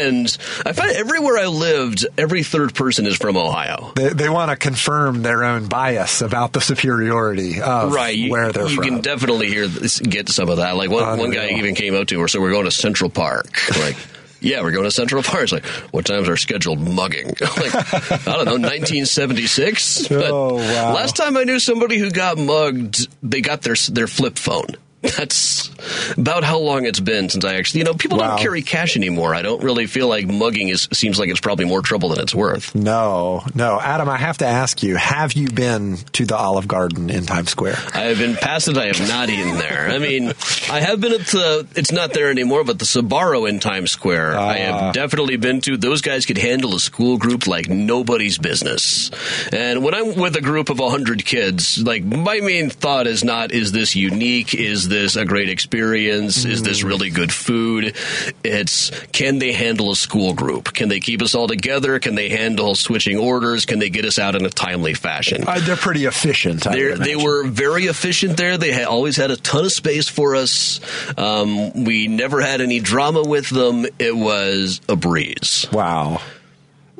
And 0.00 0.38
I 0.66 0.72
find 0.72 0.90
everywhere 0.90 1.38
I 1.38 1.46
lived, 1.46 2.06
every 2.18 2.42
third 2.42 2.74
person 2.74 3.06
is 3.06 3.16
from 3.16 3.36
Ohio. 3.36 3.92
They, 3.94 4.08
they 4.08 4.28
want 4.28 4.50
to 4.50 4.56
confirm 4.56 5.22
their 5.22 5.44
own 5.44 5.68
bias 5.68 6.22
about 6.22 6.52
the 6.52 6.60
superiority 6.60 7.62
of 7.62 7.92
right 7.92 8.16
you, 8.16 8.32
where 8.32 8.50
they're 8.50 8.66
you 8.66 8.74
from. 8.74 8.84
You 8.84 8.90
can 8.90 9.00
definitely 9.00 9.48
hear 9.48 9.68
get 10.02 10.28
some 10.28 10.48
of 10.48 10.56
that 10.56 10.76
like 10.76 10.90
one, 10.90 11.18
one 11.18 11.30
guy 11.30 11.46
Came 11.74 11.94
out 11.94 12.08
to 12.08 12.20
her 12.20 12.28
so 12.28 12.40
we're 12.40 12.50
going 12.52 12.64
to 12.64 12.70
central 12.70 13.10
park. 13.10 13.46
Like 13.78 13.96
yeah 14.40 14.62
we're 14.62 14.70
going 14.72 14.84
to 14.84 14.90
central 14.90 15.22
park. 15.22 15.42
It's 15.44 15.52
like 15.52 15.64
what 15.92 16.06
time's 16.06 16.28
our 16.28 16.36
scheduled 16.36 16.80
mugging? 16.80 17.26
Like 17.40 17.74
i 17.74 18.32
don't 18.34 18.44
know 18.44 18.58
1976 18.58 20.08
but 20.08 20.30
Oh, 20.30 20.54
wow. 20.56 20.94
last 20.94 21.16
time 21.16 21.36
i 21.36 21.44
knew 21.44 21.58
somebody 21.58 21.98
who 21.98 22.10
got 22.10 22.38
mugged 22.38 23.08
they 23.22 23.40
got 23.40 23.62
their 23.62 23.74
their 23.90 24.06
flip 24.06 24.38
phone 24.38 24.66
that's 25.00 25.70
about 26.16 26.42
how 26.42 26.58
long 26.58 26.84
it's 26.84 26.98
been 27.00 27.28
since 27.28 27.44
I 27.44 27.54
actually, 27.54 27.80
you 27.80 27.84
know, 27.84 27.94
people 27.94 28.18
Wow. 28.18 28.30
don't 28.30 28.40
carry 28.40 28.62
cash 28.62 28.96
anymore. 28.96 29.34
I 29.34 29.42
don't 29.42 29.62
really 29.62 29.86
feel 29.86 30.08
like 30.08 30.26
mugging 30.26 30.70
is 30.70 30.88
seems 30.92 31.18
like 31.18 31.28
it's 31.28 31.40
probably 31.40 31.66
more 31.66 31.82
trouble 31.82 32.08
than 32.08 32.20
it's 32.20 32.34
worth. 32.34 32.74
no, 32.74 33.44
no, 33.54 33.80
Adam. 33.80 34.08
I 34.08 34.16
have 34.16 34.38
to 34.38 34.46
ask 34.46 34.82
you: 34.82 34.96
Have 34.96 35.34
you 35.34 35.48
been 35.48 35.98
to 36.12 36.24
the 36.26 36.36
Olive 36.36 36.66
Garden 36.66 37.10
in 37.10 37.26
Times 37.26 37.50
Square? 37.50 37.76
I 37.94 38.00
have 38.06 38.18
been 38.18 38.34
past 38.36 38.66
it. 38.68 38.76
I 38.76 38.86
have 38.86 39.00
not 39.08 39.28
eaten 39.30 39.58
there. 39.58 39.88
I 39.88 39.98
mean, 39.98 40.32
I 40.70 40.80
have 40.80 41.00
been 41.00 41.12
at 41.12 41.26
the. 41.26 41.66
It's 41.76 41.92
not 41.92 42.12
there 42.12 42.30
anymore, 42.30 42.64
but 42.64 42.78
the 42.80 42.84
Sbarro 42.84 43.48
in 43.48 43.60
Times 43.60 43.92
Square. 43.92 44.36
I 44.36 44.56
have 44.58 44.74
ah. 44.74 44.92
definitely 44.92 45.36
been 45.36 45.60
to. 45.62 45.76
Those 45.76 46.00
guys 46.00 46.26
could 46.26 46.38
handle 46.38 46.74
a 46.74 46.80
school 46.80 47.18
group 47.18 47.46
like 47.46 47.68
nobody's 47.68 48.38
business. 48.38 49.10
And 49.52 49.84
when 49.84 49.94
I'm 49.94 50.16
with 50.16 50.34
a 50.36 50.40
group 50.40 50.70
of 50.70 50.78
hundred 50.78 51.24
kids, 51.24 51.78
like 51.78 52.04
my 52.04 52.40
main 52.40 52.70
thought 52.70 53.06
is 53.06 53.22
not 53.22 53.52
is 53.52 53.70
this 53.72 53.94
unique? 53.94 54.54
Is 54.54 54.87
this 54.88 55.16
a 55.16 55.24
great 55.24 55.48
experience? 55.48 56.44
Is 56.44 56.62
this 56.62 56.82
really 56.82 57.10
good 57.10 57.32
food? 57.32 57.96
It's 58.44 58.90
can 59.12 59.38
they 59.38 59.52
handle 59.52 59.90
a 59.90 59.96
school 59.96 60.34
group? 60.34 60.72
Can 60.72 60.88
they 60.88 61.00
keep 61.00 61.22
us 61.22 61.34
all 61.34 61.48
together? 61.48 61.98
Can 61.98 62.14
they 62.14 62.28
handle 62.28 62.74
switching 62.74 63.18
orders? 63.18 63.66
Can 63.66 63.78
they 63.78 63.90
get 63.90 64.04
us 64.04 64.18
out 64.18 64.34
in 64.34 64.44
a 64.44 64.50
timely 64.50 64.94
fashion? 64.94 65.44
Uh, 65.46 65.60
they're 65.60 65.76
pretty 65.76 66.06
efficient. 66.06 66.64
They 66.64 67.16
were 67.16 67.46
very 67.46 67.84
efficient 67.84 68.36
there. 68.36 68.58
They 68.58 68.72
had, 68.72 68.86
always 68.86 69.16
had 69.16 69.30
a 69.30 69.36
ton 69.36 69.64
of 69.64 69.72
space 69.72 70.08
for 70.08 70.34
us. 70.34 70.80
Um, 71.16 71.84
we 71.84 72.08
never 72.08 72.40
had 72.40 72.60
any 72.60 72.80
drama 72.80 73.22
with 73.22 73.48
them. 73.50 73.86
It 73.98 74.16
was 74.16 74.80
a 74.88 74.96
breeze. 74.96 75.66
Wow. 75.72 76.20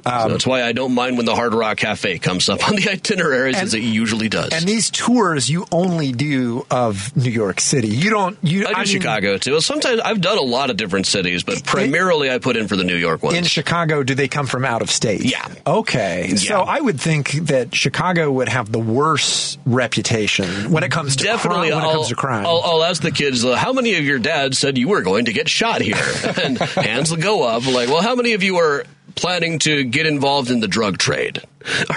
So 0.04 0.28
that's 0.28 0.46
why 0.46 0.62
I 0.62 0.72
don't 0.72 0.94
mind 0.94 1.16
when 1.16 1.26
the 1.26 1.34
Hard 1.34 1.54
Rock 1.54 1.78
Cafe 1.78 2.18
comes 2.18 2.48
up 2.48 2.66
on 2.68 2.76
the 2.76 2.88
itineraries, 2.90 3.56
as 3.56 3.74
it 3.74 3.82
usually 3.82 4.28
does. 4.28 4.52
And 4.52 4.64
these 4.64 4.90
tours 4.90 5.48
you 5.48 5.66
only 5.72 6.12
do 6.12 6.66
of 6.70 7.16
New 7.16 7.30
York 7.30 7.60
City. 7.60 7.88
You 7.88 8.10
don't. 8.10 8.38
You 8.42 8.66
I 8.66 8.72
do 8.72 8.76
mean, 8.78 8.86
Chicago 8.86 9.38
too. 9.38 9.60
Sometimes 9.60 10.00
I've 10.00 10.20
done 10.20 10.38
a 10.38 10.42
lot 10.42 10.70
of 10.70 10.76
different 10.76 11.06
cities, 11.06 11.42
but 11.42 11.64
primarily 11.64 12.30
I 12.30 12.38
put 12.38 12.56
in 12.56 12.68
for 12.68 12.76
the 12.76 12.84
New 12.84 12.96
York 12.96 13.22
ones. 13.22 13.36
In 13.36 13.44
Chicago, 13.44 14.02
do 14.02 14.14
they 14.14 14.28
come 14.28 14.46
from 14.46 14.64
out 14.64 14.82
of 14.82 14.90
state? 14.90 15.24
Yeah. 15.24 15.46
Okay. 15.66 16.34
So 16.36 16.60
I 16.60 16.80
would 16.80 17.00
think 17.00 17.32
that 17.46 17.74
Chicago 17.74 18.30
would 18.32 18.48
have 18.48 18.70
the 18.70 18.78
worst 18.78 19.58
reputation 19.66 20.70
when 20.70 20.82
it 20.82 20.90
comes 20.90 21.16
to 21.16 21.24
Definitely, 21.24 21.70
crime. 21.70 21.78
When 21.78 21.84
I'll, 21.84 21.90
it 21.90 21.94
comes 21.94 22.08
to 22.08 22.14
crime. 22.14 22.46
I'll, 22.46 22.62
I'll 22.64 22.84
ask 22.84 23.02
the 23.02 23.10
kids, 23.10 23.44
uh, 23.44 23.56
how 23.56 23.72
many 23.72 23.96
of 23.96 24.04
your 24.04 24.18
dads 24.18 24.58
said 24.58 24.78
you 24.78 24.88
were 24.88 25.02
going 25.02 25.26
to 25.26 25.32
get 25.32 25.48
shot 25.48 25.80
here? 25.80 25.96
and 26.42 26.58
hands 26.58 27.10
will 27.10 27.18
go 27.18 27.42
up. 27.42 27.66
Like, 27.66 27.88
well, 27.88 28.02
how 28.02 28.14
many 28.14 28.32
of 28.32 28.42
you 28.42 28.58
are 28.58 28.84
planning 29.18 29.58
to 29.60 29.84
get 29.84 30.06
involved 30.06 30.50
in 30.50 30.60
the 30.60 30.68
drug 30.68 30.98
trade? 30.98 31.42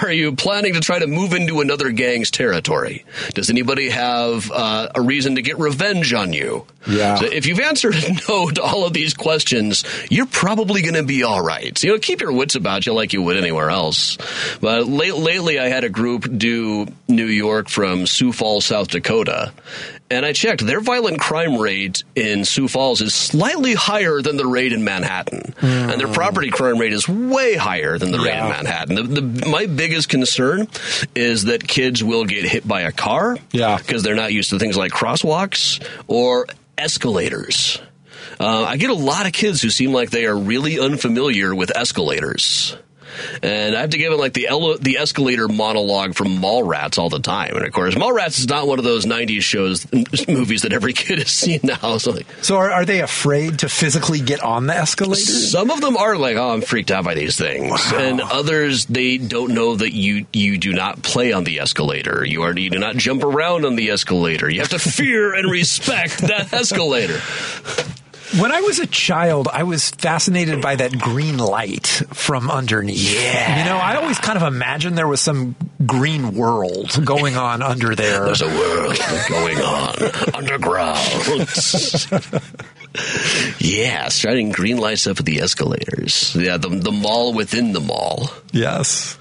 Are 0.02 0.12
you 0.12 0.34
planning 0.34 0.74
to 0.74 0.80
try 0.80 0.98
to 0.98 1.06
move 1.06 1.32
into 1.32 1.60
another 1.60 1.90
gang's 1.92 2.30
territory? 2.30 3.04
Does 3.34 3.48
anybody 3.48 3.88
have 3.90 4.50
uh, 4.50 4.88
a 4.94 5.00
reason 5.00 5.36
to 5.36 5.42
get 5.42 5.58
revenge 5.58 6.12
on 6.12 6.32
you? 6.32 6.66
Yeah. 6.86 7.14
So 7.14 7.26
if 7.26 7.46
you've 7.46 7.60
answered 7.60 7.94
no 8.28 8.50
to 8.50 8.62
all 8.62 8.84
of 8.86 8.92
these 8.92 9.14
questions, 9.14 9.84
you're 10.10 10.26
probably 10.26 10.82
going 10.82 10.94
to 10.94 11.04
be 11.04 11.22
all 11.22 11.40
right. 11.42 11.78
So, 11.78 11.86
you 11.86 11.92
know, 11.94 12.00
keep 12.00 12.20
your 12.20 12.32
wits 12.32 12.56
about 12.56 12.86
you 12.86 12.92
like 12.92 13.12
you 13.12 13.22
would 13.22 13.36
anywhere 13.36 13.70
else. 13.70 14.18
But 14.60 14.88
late, 14.88 15.14
lately, 15.14 15.58
I 15.58 15.68
had 15.68 15.84
a 15.84 15.88
group 15.88 16.26
do 16.36 16.88
New 17.08 17.26
York 17.26 17.68
from 17.68 18.06
Sioux 18.06 18.32
Falls, 18.32 18.64
South 18.64 18.88
Dakota. 18.88 19.52
And 20.12 20.26
I 20.26 20.32
checked, 20.34 20.64
their 20.66 20.80
violent 20.80 21.18
crime 21.20 21.56
rate 21.58 22.04
in 22.14 22.44
Sioux 22.44 22.68
Falls 22.68 23.00
is 23.00 23.14
slightly 23.14 23.72
higher 23.72 24.20
than 24.20 24.36
the 24.36 24.46
rate 24.46 24.72
in 24.72 24.84
Manhattan. 24.84 25.54
And 25.62 25.98
their 25.98 26.08
property 26.12 26.50
crime 26.50 26.76
rate 26.78 26.92
is 26.92 27.08
way 27.08 27.54
higher 27.54 27.96
than 27.98 28.12
the 28.12 28.18
rate 28.18 28.36
in 28.38 28.48
Manhattan. 28.48 28.94
The, 28.96 29.02
the, 29.20 29.46
my 29.48 29.66
biggest 29.66 30.08
concern 30.10 30.68
is 31.14 31.44
that 31.44 31.66
kids 31.66 32.04
will 32.04 32.26
get 32.26 32.44
hit 32.44 32.68
by 32.68 32.82
a 32.82 32.92
car 32.92 33.38
Yeah. 33.52 33.78
because 33.78 34.02
they're 34.02 34.14
not 34.14 34.32
used 34.32 34.50
to 34.50 34.58
things 34.58 34.76
like 34.76 34.92
crosswalks 34.92 35.82
or 36.06 36.46
escalators. 36.76 37.80
Uh, 38.38 38.64
I 38.64 38.76
get 38.76 38.90
a 38.90 38.94
lot 38.94 39.26
of 39.26 39.32
kids 39.32 39.62
who 39.62 39.70
seem 39.70 39.92
like 39.92 40.10
they 40.10 40.26
are 40.26 40.36
really 40.36 40.78
unfamiliar 40.78 41.54
with 41.54 41.74
escalators. 41.76 42.76
And 43.42 43.76
I 43.76 43.80
have 43.80 43.90
to 43.90 43.98
give 43.98 44.12
it 44.12 44.16
like 44.18 44.32
the 44.32 44.48
ele- 44.48 44.78
the 44.78 44.98
escalator 44.98 45.48
monologue 45.48 46.14
from 46.14 46.28
Mallrats 46.38 46.98
all 46.98 47.08
the 47.08 47.18
time. 47.20 47.56
And 47.56 47.66
of 47.66 47.72
course, 47.72 47.94
Mallrats 47.94 48.38
is 48.38 48.48
not 48.48 48.66
one 48.66 48.78
of 48.78 48.84
those 48.84 49.06
'90s 49.06 49.42
shows 49.42 49.86
movies 50.28 50.62
that 50.62 50.72
every 50.72 50.92
kid 50.92 51.18
has 51.18 51.30
seen 51.30 51.60
now. 51.62 51.96
So 52.02 52.10
like, 52.12 52.26
so 52.42 52.56
are, 52.56 52.70
are 52.70 52.84
they 52.84 53.00
afraid 53.00 53.60
to 53.60 53.68
physically 53.68 54.20
get 54.20 54.40
on 54.40 54.66
the 54.66 54.74
escalator? 54.74 55.20
some 55.20 55.70
of 55.70 55.80
them 55.80 55.96
are 55.96 56.16
like, 56.16 56.36
"Oh, 56.36 56.50
I'm 56.50 56.62
freaked 56.62 56.90
out 56.90 57.04
by 57.04 57.14
these 57.14 57.36
things," 57.36 57.80
and 57.92 58.20
others 58.20 58.86
they 58.86 59.18
don't 59.18 59.54
know 59.54 59.76
that 59.76 59.92
you 59.92 60.26
you 60.32 60.58
do 60.58 60.72
not 60.72 61.02
play 61.02 61.32
on 61.32 61.44
the 61.44 61.60
escalator. 61.60 62.24
You 62.24 62.42
are 62.42 62.58
you 62.58 62.70
do 62.70 62.78
not 62.78 62.96
jump 62.96 63.22
around 63.22 63.64
on 63.64 63.76
the 63.76 63.90
escalator. 63.90 64.50
You 64.50 64.60
have 64.60 64.70
to 64.70 64.78
fear 64.78 65.34
and 65.34 65.50
respect 65.50 66.18
that 66.18 66.52
escalator. 66.52 67.20
When 68.38 68.50
I 68.50 68.62
was 68.62 68.78
a 68.78 68.86
child, 68.86 69.48
I 69.52 69.64
was 69.64 69.90
fascinated 69.90 70.62
by 70.62 70.76
that 70.76 70.98
green 70.98 71.36
light 71.36 71.86
from 71.86 72.50
underneath. 72.50 73.14
Yeah. 73.14 73.58
You 73.58 73.64
know, 73.66 73.76
I 73.76 73.96
always 73.96 74.18
kind 74.18 74.36
of 74.36 74.42
imagined 74.42 74.96
there 74.96 75.06
was 75.06 75.20
some 75.20 75.54
green 75.84 76.34
world 76.34 77.04
going 77.04 77.36
on 77.36 77.62
under 77.62 77.94
there. 77.94 78.24
There's 78.34 78.40
a 78.40 78.46
world 78.46 78.98
going 79.28 79.58
on 79.58 80.34
underground. 80.34 80.98
yeah, 83.58 84.08
starting 84.08 84.50
green 84.50 84.78
lights 84.78 85.06
up 85.06 85.20
at 85.20 85.26
the 85.26 85.40
escalators. 85.40 86.34
Yeah, 86.34 86.56
the 86.56 86.70
the 86.70 86.92
mall 86.92 87.34
within 87.34 87.72
the 87.72 87.80
mall. 87.80 88.30
yes. 88.52 89.18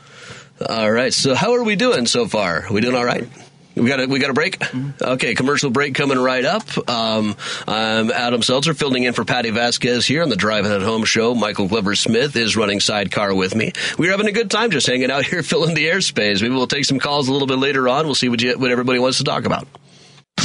All 0.69 0.91
right. 0.91 1.13
So 1.13 1.34
how 1.34 1.54
are 1.54 1.63
we 1.63 1.76
doing 1.76 2.06
so 2.06 2.28
far? 2.28 2.65
we 2.71 2.82
doing 2.82 2.95
all 2.95 3.06
right? 3.06 3.28
We 3.75 3.88
got 3.88 4.01
a 4.01 4.05
we 4.07 4.19
got 4.19 4.29
a 4.29 4.34
break. 4.34 4.62
Okay, 5.01 5.34
commercial 5.34 5.69
break 5.69 5.95
coming 5.95 6.19
right 6.19 6.43
up. 6.43 6.89
Um, 6.89 7.36
I'm 7.67 8.12
Adam 8.12 8.41
Selzer 8.41 8.75
filling 8.75 9.03
in 9.03 9.13
for 9.13 9.23
Patti 9.23 9.49
Vasquez 9.49 10.05
here 10.05 10.23
on 10.23 10.29
the 10.29 10.36
Drive 10.36 10.65
at 10.65 10.81
Home 10.81 11.05
show. 11.05 11.34
Michael 11.34 11.67
Glover 11.67 11.95
Smith 11.95 12.36
is 12.36 12.57
running 12.57 12.79
sidecar 12.81 13.34
with 13.34 13.55
me. 13.55 13.71
We're 13.97 14.12
having 14.12 14.27
a 14.27 14.34
good 14.34 14.51
time 14.51 14.71
just 14.71 14.88
hanging 14.88 15.10
out 15.10 15.25
here, 15.27 15.41
filling 15.41 15.73
the 15.73 15.88
airspace. 15.88 16.41
Maybe 16.41 16.53
we'll 16.53 16.67
take 16.67 16.86
some 16.86 16.99
calls 16.99 17.29
a 17.29 17.31
little 17.31 17.47
bit 17.47 17.60
later 17.60 17.88
on. 17.88 18.05
We'll 18.05 18.15
see 18.15 18.29
what 18.29 18.41
you, 18.41 18.57
what 18.57 18.71
everybody 18.71 18.99
wants 18.99 19.19
to 19.19 19.23
talk 19.23 19.45
about. 19.45 19.67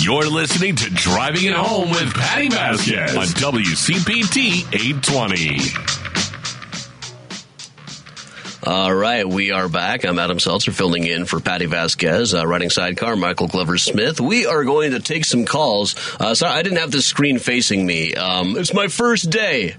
You're 0.00 0.28
listening 0.28 0.76
to 0.76 0.90
Driving 0.90 1.46
It 1.46 1.54
Home 1.54 1.90
with 1.90 2.12
Patti 2.14 2.48
Vasquez 2.48 3.16
on 3.16 3.26
WCPT 3.26 4.72
820. 4.72 6.05
All 8.66 8.92
right, 8.92 9.24
we 9.24 9.52
are 9.52 9.68
back. 9.68 10.04
I'm 10.04 10.18
Adam 10.18 10.38
Selzer 10.38 10.72
filling 10.72 11.06
in 11.06 11.24
for 11.24 11.38
Patti 11.38 11.66
Vasquez, 11.66 12.34
uh, 12.34 12.44
running 12.44 12.68
sidecar, 12.68 13.14
Michael 13.14 13.46
Glover 13.46 13.78
Smith. 13.78 14.20
We 14.20 14.44
are 14.44 14.64
going 14.64 14.90
to 14.90 14.98
take 14.98 15.24
some 15.24 15.44
calls. 15.44 15.94
Uh, 16.18 16.34
sorry, 16.34 16.52
I 16.52 16.62
didn't 16.64 16.78
have 16.78 16.90
the 16.90 17.00
screen 17.00 17.38
facing 17.38 17.86
me. 17.86 18.16
Um, 18.16 18.56
it's 18.56 18.74
my 18.74 18.88
first 18.88 19.30
day. 19.30 19.76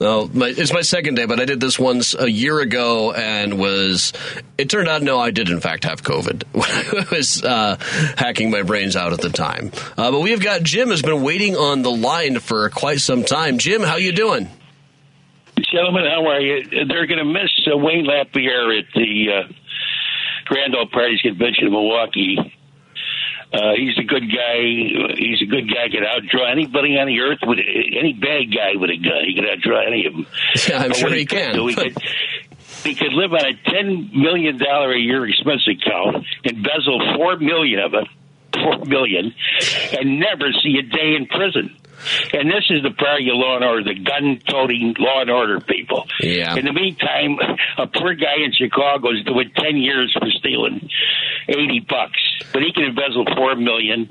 No, 0.00 0.30
my, 0.32 0.46
it's 0.46 0.72
my 0.72 0.82
second 0.82 1.16
day, 1.16 1.26
but 1.26 1.40
I 1.40 1.44
did 1.44 1.58
this 1.58 1.76
once 1.76 2.14
a 2.14 2.30
year 2.30 2.60
ago 2.60 3.10
and 3.10 3.58
was. 3.58 4.12
It 4.56 4.70
turned 4.70 4.86
out, 4.86 5.02
no, 5.02 5.18
I 5.18 5.32
did 5.32 5.48
in 5.48 5.58
fact 5.58 5.82
have 5.82 6.04
COVID 6.04 6.44
when 6.52 6.70
I 7.04 7.06
was 7.10 7.42
uh, 7.42 7.78
hacking 8.16 8.52
my 8.52 8.62
brains 8.62 8.94
out 8.94 9.12
at 9.12 9.20
the 9.20 9.30
time. 9.30 9.72
Uh, 9.98 10.12
but 10.12 10.20
we 10.20 10.30
have 10.30 10.40
got 10.40 10.62
Jim 10.62 10.90
has 10.90 11.02
been 11.02 11.24
waiting 11.24 11.56
on 11.56 11.82
the 11.82 11.90
line 11.90 12.38
for 12.38 12.70
quite 12.70 13.00
some 13.00 13.24
time. 13.24 13.58
Jim, 13.58 13.82
how 13.82 13.96
you 13.96 14.12
doing? 14.12 14.48
Gentlemen, 15.70 16.04
how 16.04 16.26
are 16.26 16.40
you? 16.40 16.64
They're 16.88 17.06
going 17.06 17.18
to 17.18 17.24
miss 17.24 17.50
uh, 17.72 17.76
Wayne 17.76 18.04
Lapierre 18.04 18.78
at 18.78 18.86
the 18.94 19.26
uh, 19.48 19.52
Grand 20.46 20.74
Old 20.74 20.90
Parties 20.90 21.20
Convention 21.20 21.66
in 21.66 21.72
Milwaukee. 21.72 22.36
Uh, 23.52 23.72
he's 23.76 23.98
a 23.98 24.04
good 24.04 24.24
guy. 24.30 24.58
He's 25.18 25.42
a 25.42 25.46
good 25.46 25.68
guy. 25.68 25.88
Could 25.90 26.02
outdraw 26.06 26.50
anybody 26.50 26.96
on 26.98 27.06
the 27.06 27.18
earth 27.20 27.38
with 27.42 27.58
any 27.58 28.12
bad 28.14 28.54
guy 28.54 28.74
with 28.78 28.90
a 28.90 28.96
gun. 28.96 29.24
He 29.26 29.34
could 29.34 29.44
outdraw 29.44 29.86
any 29.86 30.06
of 30.06 30.12
them. 30.12 30.26
Yeah, 30.68 30.78
I'm 30.82 30.88
But 30.90 30.96
sure 30.96 31.12
he 31.12 31.26
can. 31.26 31.54
do, 31.54 31.66
He 31.66 31.74
could, 31.74 31.96
he 32.84 32.94
could 32.94 33.12
live 33.12 33.32
on 33.32 33.44
a 33.44 33.54
ten 33.70 34.10
million 34.14 34.56
dollar 34.58 34.92
a 34.92 34.98
year 34.98 35.26
expense 35.28 35.66
account, 35.68 36.24
embezzle 36.44 37.14
four 37.16 37.36
million 37.38 37.80
of 37.80 37.94
it, 37.94 38.06
four 38.54 38.84
million 38.86 39.34
and 39.98 40.18
never 40.20 40.50
see 40.62 40.78
a 40.78 40.82
day 40.82 41.14
in 41.16 41.26
prison. 41.26 41.76
And 42.32 42.50
this 42.50 42.64
is 42.70 42.82
the 42.82 42.90
of 42.90 43.36
law 43.36 43.56
and 43.56 43.64
order, 43.64 43.84
the 43.84 43.98
gun-toting 44.00 44.96
law 44.98 45.20
and 45.22 45.30
order 45.30 45.60
people. 45.60 46.06
Yeah. 46.20 46.56
In 46.56 46.64
the 46.64 46.72
meantime, 46.72 47.38
a 47.78 47.86
poor 47.86 48.14
guy 48.14 48.44
in 48.44 48.52
Chicago 48.52 49.10
is 49.12 49.24
doing 49.24 49.50
ten 49.56 49.76
years 49.76 50.14
for 50.18 50.28
stealing 50.30 50.88
eighty 51.48 51.80
bucks, 51.80 52.20
but 52.52 52.62
he 52.62 52.72
can 52.72 52.84
embezzle 52.84 53.26
four 53.36 53.56
million. 53.56 54.08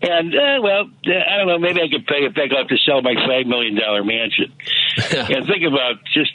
And 0.00 0.34
uh, 0.34 0.62
well, 0.62 0.90
I 1.06 1.38
don't 1.38 1.48
know. 1.48 1.58
Maybe 1.58 1.80
I 1.82 1.88
could 1.88 2.06
pay 2.06 2.22
it 2.24 2.34
back 2.34 2.50
up 2.52 2.68
to 2.68 2.76
sell 2.86 3.02
my 3.02 3.14
five 3.26 3.46
million 3.46 3.74
dollar 3.74 4.04
mansion. 4.04 4.52
and 5.12 5.46
think 5.46 5.64
about 5.64 6.04
just. 6.12 6.32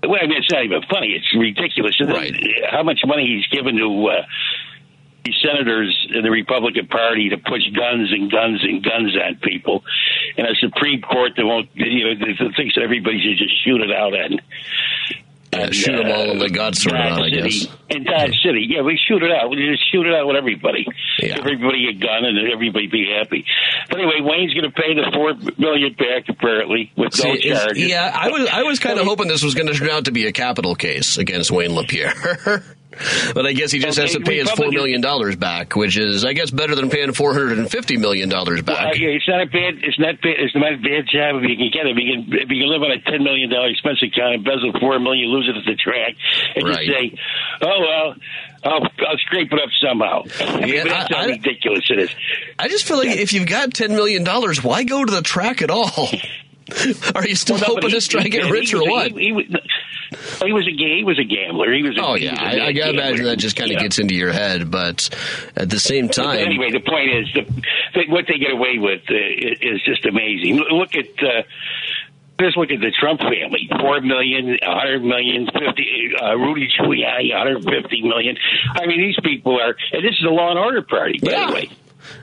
Well, 0.00 0.20
I 0.22 0.26
mean, 0.26 0.38
it's 0.38 0.52
not 0.52 0.64
even 0.64 0.82
funny. 0.88 1.08
It's 1.08 1.34
ridiculous. 1.34 2.00
Right. 2.00 2.32
How 2.70 2.84
much 2.84 3.00
money 3.04 3.26
he's 3.26 3.46
given 3.48 3.76
to 3.78 4.06
uh, 4.06 4.22
senators 5.42 6.08
in 6.14 6.22
the 6.22 6.30
Republican 6.30 6.86
Party 6.88 7.28
to 7.30 7.38
push 7.38 7.62
guns 7.74 8.12
and 8.12 8.30
guns 8.30 8.62
and 8.62 8.82
guns 8.82 9.16
at 9.16 9.40
people, 9.42 9.84
and 10.36 10.46
a 10.46 10.54
Supreme 10.56 11.00
Court 11.02 11.32
that 11.36 11.44
won't, 11.46 11.68
you 11.74 12.04
know, 12.04 12.14
that 12.26 12.54
thinks 12.56 12.74
that 12.74 12.82
everybody 12.82 13.20
should 13.20 13.38
just 13.38 13.64
shoot 13.64 13.80
it 13.80 13.92
out 13.92 14.14
and. 14.14 14.40
Yeah, 15.50 15.60
and, 15.62 15.74
shoot 15.74 15.94
'em 15.94 16.12
all 16.12 16.30
and 16.30 16.38
let 16.40 16.52
God 16.52 16.76
sort 16.76 16.94
it 16.94 17.00
out, 17.00 17.22
I 17.22 17.30
City- 17.30 17.40
guess. 17.48 17.66
In 17.88 18.04
Dodge 18.04 18.38
City, 18.42 18.66
yeah, 18.68 18.82
we 18.82 18.98
shoot 19.08 19.22
it 19.22 19.30
out. 19.32 19.48
We 19.48 19.56
just 19.56 19.90
shoot 19.90 20.06
it 20.06 20.14
out 20.14 20.26
with 20.26 20.36
everybody. 20.36 20.86
Yeah. 21.20 21.38
Everybody 21.38 21.88
a 21.88 21.94
gun 21.94 22.26
and 22.26 22.52
everybody 22.52 22.86
be 22.86 23.10
happy. 23.16 23.46
But 23.88 23.98
anyway, 23.98 24.20
Wayne's 24.20 24.52
going 24.52 24.70
to 24.70 24.70
pay 24.70 24.92
the 24.92 25.10
four 25.14 25.32
million 25.56 25.94
back 25.94 26.28
apparently 26.28 26.92
with 26.98 27.16
no 27.24 27.34
See, 27.34 27.48
is- 27.48 27.58
charges. 27.58 27.86
yeah, 27.88 28.12
I 28.14 28.28
was 28.28 28.46
I 28.52 28.62
was 28.64 28.78
kind 28.78 28.98
of 29.00 29.06
hoping 29.06 29.28
this 29.28 29.42
was 29.42 29.54
going 29.54 29.68
to 29.68 29.72
turn 29.74 29.88
out 29.88 30.04
to 30.04 30.10
be 30.12 30.26
a 30.26 30.32
capital 30.32 30.74
case 30.74 31.16
against 31.16 31.50
Wayne 31.50 31.74
LaPierre. 31.74 32.62
but 33.34 33.46
I 33.46 33.52
guess 33.52 33.70
he 33.72 33.78
just 33.78 33.98
has 33.98 34.12
to 34.12 34.20
pay 34.20 34.38
his 34.38 34.50
four 34.50 34.70
million 34.70 35.00
dollars 35.00 35.36
back, 35.36 35.76
which 35.76 35.96
is 35.98 36.24
I 36.24 36.32
guess 36.32 36.50
better 36.50 36.74
than 36.74 36.90
paying 36.90 37.12
four 37.12 37.32
hundred 37.32 37.58
and 37.58 37.70
fifty 37.70 37.96
million 37.96 38.28
dollars 38.28 38.62
back. 38.62 38.96
yeah, 38.96 39.08
it's 39.08 39.28
not 39.28 39.42
a 39.42 39.46
bad. 39.46 39.74
It's 39.82 39.98
not 39.98 40.20
bad. 40.20 40.34
It's 40.38 40.54
not 40.54 40.72
a 40.72 40.76
bad 40.76 41.06
job 41.10 41.42
if 41.42 41.48
you 41.50 41.56
can 41.56 41.70
get 41.72 41.86
it. 41.86 41.96
If 41.96 41.98
you 41.98 42.12
can, 42.12 42.32
if 42.34 42.50
you 42.50 42.62
can 42.62 42.68
live 42.70 42.82
on 42.82 42.90
a 42.90 43.00
ten 43.00 43.22
million 43.24 43.50
dollar 43.50 43.68
expense 43.68 44.02
account, 44.02 44.34
embezzle 44.36 44.72
four 44.80 44.98
million, 44.98 45.28
lose 45.30 45.48
it 45.48 45.56
at 45.56 45.64
the 45.64 45.74
track, 45.76 46.14
and 46.56 46.66
Right. 46.68 46.86
just 46.86 46.98
say, 46.98 47.18
"Oh 47.62 47.80
well, 47.80 48.14
I'll, 48.64 48.82
I'll 49.08 49.18
scrape 49.18 49.52
it 49.52 49.60
up 49.60 49.70
somehow." 49.80 50.24
I 50.40 50.60
mean, 50.60 50.74
Yeah, 50.74 50.84
that's 50.84 51.12
I- 51.12 51.16
how 51.16 51.22
I- 51.24 51.26
ridiculous 51.26 51.84
it 51.90 51.98
is. 52.00 52.10
I 52.58 52.68
just 52.68 52.86
feel 52.86 52.98
like 52.98 53.08
if 53.16 53.32
you've 53.32 53.46
got 53.48 53.74
ten 53.74 53.92
million 53.94 54.24
dollars, 54.24 54.62
why 54.62 54.84
go 54.84 55.04
to 55.04 55.12
the 55.12 55.22
track 55.22 55.62
at 55.62 55.70
all? 55.70 56.08
Are 57.14 57.26
you 57.26 57.34
still 57.34 57.56
Well, 57.56 57.60
no, 57.68 57.74
hoping 57.76 57.90
he- 57.90 57.98
to 58.00 58.08
try 58.08 58.22
to 58.24 58.28
get 58.28 58.50
rich 58.50 58.74
or 58.74 58.82
what? 58.88 59.12
He, 59.12 59.32
he 59.32 59.56
he 60.44 60.52
was 60.52 60.66
a 60.66 60.72
ga- 60.72 60.96
he 60.98 61.04
was 61.04 61.18
a 61.18 61.24
gambler. 61.24 61.72
He 61.72 61.82
was. 61.82 61.96
A, 61.98 62.02
Oh 62.04 62.14
yeah, 62.14 62.32
was 62.32 62.40
I, 62.60 62.66
I 62.66 62.72
gotta 62.72 62.90
imagine 62.90 63.24
that 63.26 63.38
just 63.38 63.56
kind 63.56 63.70
of 63.70 63.76
Yeah. 63.76 63.82
gets 63.82 63.98
into 63.98 64.14
your 64.14 64.32
head, 64.32 64.70
but 64.70 65.08
at 65.56 65.68
the 65.70 65.78
same 65.78 66.06
But 66.06 66.16
time, 66.16 66.38
anyway, 66.38 66.70
the 66.70 66.80
point 66.80 67.10
is 67.10 67.26
the, 67.34 67.42
that 67.94 68.08
what 68.08 68.26
they 68.28 68.38
get 68.38 68.52
away 68.52 68.78
with 68.78 69.02
uh, 69.10 69.14
is 69.14 69.82
just 69.84 70.04
amazing. 70.06 70.56
Look 70.70 70.94
at. 70.94 71.06
Uh, 71.22 71.42
just 72.40 72.56
look 72.56 72.70
at 72.70 72.78
the 72.80 72.92
Trump 72.92 73.18
family: 73.20 73.68
four 73.80 74.00
million, 74.00 74.56
a 74.62 74.78
hundred 74.78 75.02
million, 75.02 75.46
fifty. 75.46 76.12
Uh, 76.22 76.36
Rudy 76.36 76.68
Giuliani, 76.78 77.34
one 77.34 77.38
hundred 77.46 77.64
fifty 77.64 78.00
million. 78.02 78.36
I 78.76 78.86
mean, 78.86 79.00
these 79.00 79.18
people 79.24 79.60
are. 79.60 79.74
And 79.92 80.04
this 80.04 80.12
is 80.20 80.24
a 80.24 80.30
law 80.30 80.50
and 80.50 80.58
order 80.58 80.82
party, 80.82 81.18
by 81.20 81.32
Yeah. 81.32 81.46
the 81.48 81.52
way. 81.52 81.70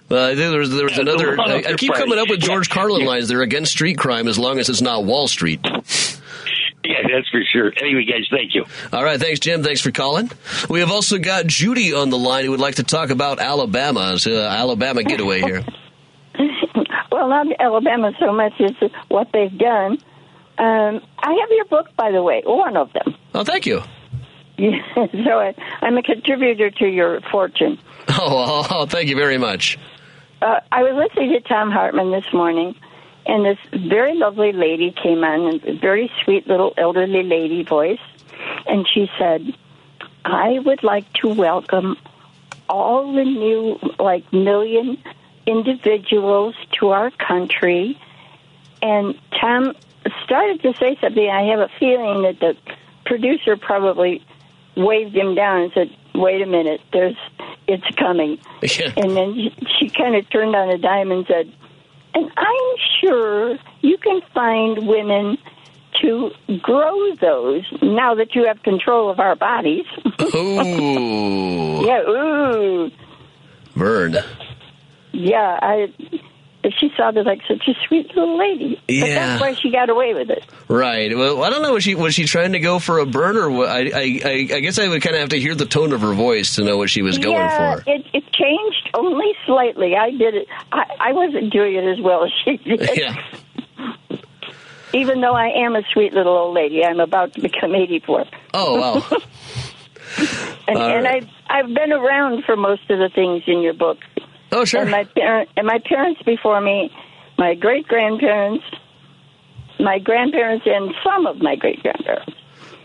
Uh, 0.10 0.34
there 0.34 0.58
was 0.58 0.74
there 0.74 0.86
was 0.86 0.98
another. 0.98 1.36
the 1.36 1.42
I, 1.42 1.56
I 1.72 1.74
keep 1.74 1.94
coming 1.94 2.18
up 2.18 2.30
with 2.30 2.40
George. 2.40 2.70
Carlin 2.70 3.04
lines. 3.06 3.28
They're 3.28 3.42
against 3.42 3.74
street 3.74 3.98
crime 3.98 4.30
as 4.30 4.40
long 4.40 4.58
as 4.58 4.70
it's 4.70 4.82
not 4.82 5.04
Wall 5.04 5.28
Street. 5.28 5.60
Yeah, 6.90 7.08
that's 7.12 7.28
for 7.30 7.42
sure. 7.52 7.74
Anyway, 7.82 8.06
guys, 8.06 8.28
thank 8.30 8.54
you. 8.54 8.64
All 8.94 9.04
right, 9.04 9.20
thanks, 9.20 9.40
Jim. 9.40 9.64
Thanks 9.64 9.82
for 9.82 9.92
calling. 9.92 10.30
We 10.70 10.82
have 10.82 10.92
also 10.92 11.18
got 11.18 11.48
Judy 11.48 11.94
on 11.94 12.10
the 12.10 12.18
line 12.18 12.46
who 12.46 12.52
would 12.52 12.60
like 12.60 12.76
to 12.76 12.84
talk 12.84 13.10
about 13.10 13.40
Alabama's 13.40 14.28
uh, 14.28 14.32
Alabama 14.32 15.04
getaway 15.04 15.42
here. 15.42 15.66
Well, 17.12 17.30
not 17.30 17.48
Alabama 17.62 18.12
so 18.20 18.34
much 18.34 18.60
as 18.60 18.92
what 19.08 19.30
they've 19.32 19.58
done. 19.58 19.94
Um, 20.58 21.02
I 21.18 21.34
have 21.40 21.50
your 21.50 21.64
book, 21.66 21.88
by 21.96 22.12
the 22.12 22.22
way, 22.22 22.42
one 22.46 22.76
of 22.76 22.92
them. 22.92 23.16
Oh, 23.34 23.46
thank 23.46 23.66
you. 23.66 23.82
so 24.58 25.40
I, 25.40 25.56
I'm 25.82 25.98
a 25.98 26.04
contributor 26.04 26.70
to 26.72 26.86
your 26.86 27.22
fortune. 27.32 27.80
Oh, 28.10 28.16
oh, 28.20 28.68
oh, 28.70 28.86
thank 28.86 29.10
you 29.10 29.16
very 29.16 29.38
much. 29.38 29.80
Uh, 30.42 30.60
I 30.72 30.84
was 30.84 31.08
listening 31.08 31.32
to 31.32 31.40
Thom 31.48 31.72
Hartmann 31.72 32.12
this 32.12 32.32
morning, 32.34 32.76
and 33.26 33.46
this 33.46 33.58
very 33.74 34.16
lovely 34.16 34.52
lady 34.52 34.92
came 34.92 35.24
on, 35.24 35.60
a 35.66 35.74
very 35.74 36.12
sweet 36.24 36.48
little 36.48 36.74
elderly 36.78 37.24
lady 37.24 37.64
voice, 37.64 38.00
and 38.68 38.88
she 38.88 39.10
said, 39.18 39.54
I 40.24 40.60
would 40.60 40.84
like 40.84 41.12
to 41.22 41.30
welcome 41.30 41.98
all 42.70 43.14
the 43.14 43.24
new, 43.24 43.80
like, 44.00 44.32
million 44.34 44.98
individuals 45.46 46.56
to 46.80 46.90
our 46.90 47.12
country. 47.12 48.00
And 48.82 49.20
Tom 49.40 49.76
started 50.24 50.62
to 50.64 50.74
say 50.76 50.98
something. 51.02 51.30
I 51.30 51.44
have 51.50 51.60
a 51.60 51.70
feeling 51.80 52.24
that 52.24 52.40
the 52.40 52.56
producer 53.06 53.56
probably 53.56 54.26
waved 54.76 55.16
him 55.16 55.36
down 55.36 55.62
and 55.62 55.72
said, 55.74 55.96
"Wait 56.14 56.42
a 56.42 56.46
minute, 56.46 56.82
there's, 56.92 57.18
it's 57.68 57.88
coming." 57.96 58.40
Yeah. 58.62 58.92
And 58.98 59.16
then 59.16 59.36
she, 59.36 59.54
she 59.80 59.90
kind 59.90 60.16
of 60.16 60.28
turned 60.30 60.56
on 60.56 60.70
a 60.70 60.80
dime 60.80 61.12
and 61.12 61.26
said, 61.28 61.54
"And 62.16 62.32
I'm 62.36 62.78
sure 63.00 63.58
you 63.82 63.98
can 63.98 64.22
find 64.34 64.88
women." 64.88 65.38
To 66.02 66.30
grow 66.62 67.16
those 67.16 67.64
now 67.82 68.16
that 68.16 68.36
you 68.36 68.46
have 68.46 68.62
control 68.64 69.10
of 69.10 69.22
our 69.22 69.34
bodies. 69.34 69.86
Ooh, 70.36 71.86
yeah, 71.86 72.02
ooh. 72.02 72.92
Vern. 73.76 74.18
Yeah, 75.14 75.58
I. 75.62 75.94
She 76.80 76.92
sounded 76.98 77.26
like 77.26 77.42
such 77.48 77.68
a 77.68 77.74
sweet 77.88 78.08
little 78.16 78.38
lady. 78.38 78.82
But 78.88 78.94
Yeah. 78.96 79.16
that's 79.16 79.42
why 79.42 79.54
she 79.54 79.72
got 79.72 79.90
away 79.90 80.14
with 80.14 80.30
it. 80.30 80.44
Right. 80.68 81.16
Well, 81.16 81.44
I 81.44 81.50
don't 81.50 81.62
know. 81.62 81.74
Was 81.74 81.84
she 81.84 81.96
was 81.96 82.16
she 82.16 82.26
trying 82.26 82.54
to 82.54 82.60
go 82.60 82.80
for 82.80 83.00
a 83.00 83.06
burn, 83.06 83.38
or? 83.38 83.66
I 83.68 83.80
I, 83.94 84.48
I 84.56 84.60
guess 84.62 84.80
I 84.80 84.88
would 84.88 85.02
kind 85.02 85.16
of 85.16 85.22
have 85.22 85.30
to 85.30 85.40
hear 85.40 85.54
the 85.56 85.66
tone 85.66 85.94
of 85.94 86.02
her 86.02 86.14
voice 86.14 86.56
to 86.56 86.64
know 86.64 86.78
what 86.78 86.90
she 86.90 87.02
was 87.02 87.18
going 87.18 87.36
yeah, 87.36 87.76
for. 87.76 87.84
it 87.90 88.06
it 88.14 88.24
changed 88.34 88.90
only 88.94 89.34
slightly. 89.46 89.96
I 89.96 90.12
did 90.12 90.36
it. 90.36 90.48
I 90.72 90.86
I 91.00 91.12
wasn't 91.14 91.52
doing 91.52 91.76
it 91.76 91.86
as 91.86 92.00
well 92.02 92.24
as 92.26 92.32
she 92.44 92.58
did. 92.58 92.90
Yeah. 92.98 93.16
Even 94.94 95.20
though 95.20 95.34
I 95.36 95.48
am 95.48 95.76
a 95.76 95.82
sweet 95.92 96.14
little 96.14 96.34
old 96.38 96.56
lady, 96.56 96.86
I'm 96.86 97.02
about 97.02 97.34
to 97.34 97.42
become 97.42 97.76
84, 97.76 98.26
Oh 98.54 98.80
wow. 98.80 99.20
and, 100.70 100.78
and. 100.78 101.08
I've 101.08 101.28
I've 101.50 101.68
been 101.74 101.92
around 101.92 102.46
for 102.46 102.56
most 102.56 102.90
of 102.90 103.00
the 103.00 103.10
things 103.14 103.44
in 103.48 103.62
your 103.62 103.74
book. 103.74 103.98
Oh 104.56 104.64
sure. 104.66 104.82
And 104.82 104.92
my 104.92 105.04
parent 105.04 105.50
and 105.58 105.68
my 105.68 105.80
parents 105.86 106.22
before 106.24 106.62
me, 106.62 106.92
my 107.38 107.56
great 107.56 107.88
grandparents, 107.88 108.64
my 109.80 110.00
grandparents, 110.00 110.66
and 110.66 110.94
some 111.04 111.28
of 111.28 111.42
my 111.42 111.56
great 111.56 111.82
grandparents. 111.84 112.34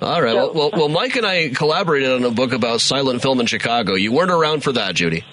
All 0.02 0.20
right. 0.20 0.32
So- 0.32 0.52
Well, 0.52 0.54
well, 0.54 0.70
well, 0.72 0.88
Mike 0.88 1.14
and 1.16 1.24
I 1.26 1.50
collaborated 1.50 2.10
on 2.10 2.24
a 2.24 2.30
book 2.30 2.52
about 2.52 2.80
silent 2.80 3.22
film 3.22 3.38
in 3.40 3.46
Chicago. 3.46 3.94
You 3.94 4.12
weren't 4.12 4.30
around 4.32 4.64
for 4.64 4.72
that, 4.72 4.94
Judy. 4.96 5.24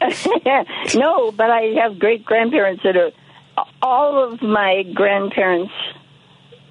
no, 0.94 1.32
but 1.32 1.50
I 1.50 1.74
have 1.82 1.98
great 1.98 2.24
grandparents 2.24 2.82
that 2.84 2.96
are. 2.96 3.10
All 3.82 4.32
of 4.32 4.40
my 4.40 4.84
grandparents 4.94 5.72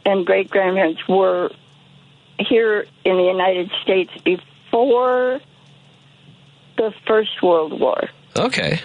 and 0.05 0.25
great 0.25 0.49
grandparents 0.49 1.01
were 1.07 1.51
here 2.39 2.85
in 3.03 3.17
the 3.17 3.23
United 3.23 3.69
States 3.83 4.09
before 4.23 5.39
the 6.77 6.93
First 7.05 7.43
World 7.43 7.79
War. 7.79 8.09
Okay. 8.37 8.79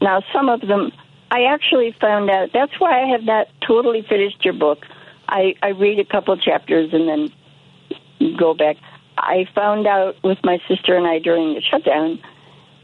Now, 0.00 0.22
some 0.32 0.48
of 0.48 0.60
them, 0.60 0.92
I 1.30 1.44
actually 1.44 1.94
found 2.00 2.28
out. 2.30 2.50
That's 2.52 2.72
why 2.78 3.02
I 3.02 3.06
have 3.08 3.22
not 3.22 3.46
totally 3.66 4.02
finished 4.02 4.44
your 4.44 4.54
book. 4.54 4.84
I, 5.28 5.54
I 5.62 5.68
read 5.68 5.98
a 5.98 6.04
couple 6.04 6.36
chapters 6.36 6.92
and 6.92 7.08
then 7.08 8.36
go 8.38 8.54
back. 8.54 8.76
I 9.16 9.46
found 9.54 9.86
out 9.86 10.16
with 10.22 10.38
my 10.44 10.58
sister 10.68 10.96
and 10.96 11.06
I 11.06 11.18
during 11.20 11.54
the 11.54 11.60
shutdown 11.62 12.20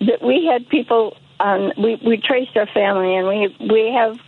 that 0.01 0.23
we 0.23 0.49
had 0.51 0.69
people 0.69 1.17
on. 1.41 1.73
We 1.77 1.97
we 2.05 2.17
traced 2.19 2.57
our 2.57 2.67
family 2.67 3.17
and 3.17 3.27
we 3.27 3.57
we 3.69 3.93
have 3.97 4.19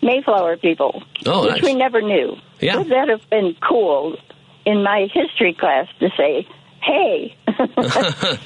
Mayflower 0.00 0.56
people, 0.56 1.02
Oh, 1.26 1.42
which 1.42 1.54
nice. 1.54 1.62
we 1.62 1.74
never 1.74 2.00
knew. 2.00 2.36
Yeah. 2.60 2.76
Would 2.78 2.88
that 2.90 3.08
have 3.08 3.28
been 3.28 3.56
cool 3.60 4.16
in 4.64 4.82
my 4.84 5.08
history 5.12 5.54
class 5.54 5.88
to 6.00 6.08
say, 6.16 6.46
"Hey"? 6.80 7.36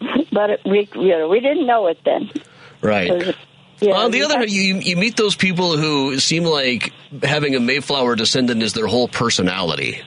but 0.32 0.50
it, 0.50 0.60
we 0.64 0.88
you 0.94 1.10
know 1.10 1.28
we 1.28 1.40
didn't 1.40 1.66
know 1.66 1.86
it 1.86 1.98
then. 2.04 2.30
Right. 2.82 3.34
Yeah, 3.80 3.94
On 3.94 4.10
the 4.10 4.22
other 4.22 4.36
hand, 4.38 4.50
you 4.50 4.74
you 4.76 4.96
meet 4.96 5.16
those 5.16 5.34
people 5.34 5.76
who 5.76 6.18
seem 6.18 6.44
like 6.44 6.92
having 7.22 7.54
a 7.54 7.60
Mayflower 7.60 8.14
descendant 8.14 8.62
is 8.62 8.74
their 8.74 8.86
whole 8.86 9.08
personality, 9.08 10.02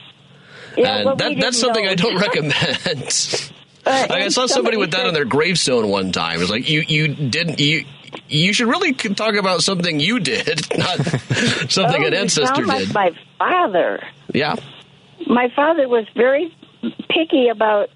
yeah, 0.76 0.98
and 0.98 1.18
that, 1.18 1.36
that's 1.40 1.58
something 1.58 1.84
know. 1.84 1.90
I 1.90 1.94
don't 1.96 2.16
recommend. 2.20 3.50
Uh, 3.84 4.06
I 4.10 4.28
saw 4.28 4.46
somebody 4.46 4.76
with 4.76 4.92
that 4.92 4.98
said- 4.98 5.06
on 5.08 5.14
their 5.14 5.24
gravestone 5.24 5.88
one 5.88 6.12
time. 6.12 6.40
It's 6.40 6.50
like 6.50 6.68
you 6.68 6.84
you 6.86 7.08
didn't 7.08 7.58
you. 7.58 7.84
You 8.28 8.52
should 8.52 8.68
really 8.68 8.92
talk 8.92 9.34
about 9.34 9.64
something 9.64 9.98
you 9.98 10.20
did, 10.20 10.62
not 10.78 10.98
something 11.68 12.04
oh, 12.04 12.06
an 12.06 12.14
ancestor 12.14 12.64
like 12.64 12.86
did. 12.86 12.94
my 12.94 13.10
father. 13.38 14.06
Yeah. 14.32 14.54
My 15.26 15.52
father 15.56 15.88
was 15.88 16.06
very 16.14 16.54
picky 17.10 17.48
about 17.48 17.90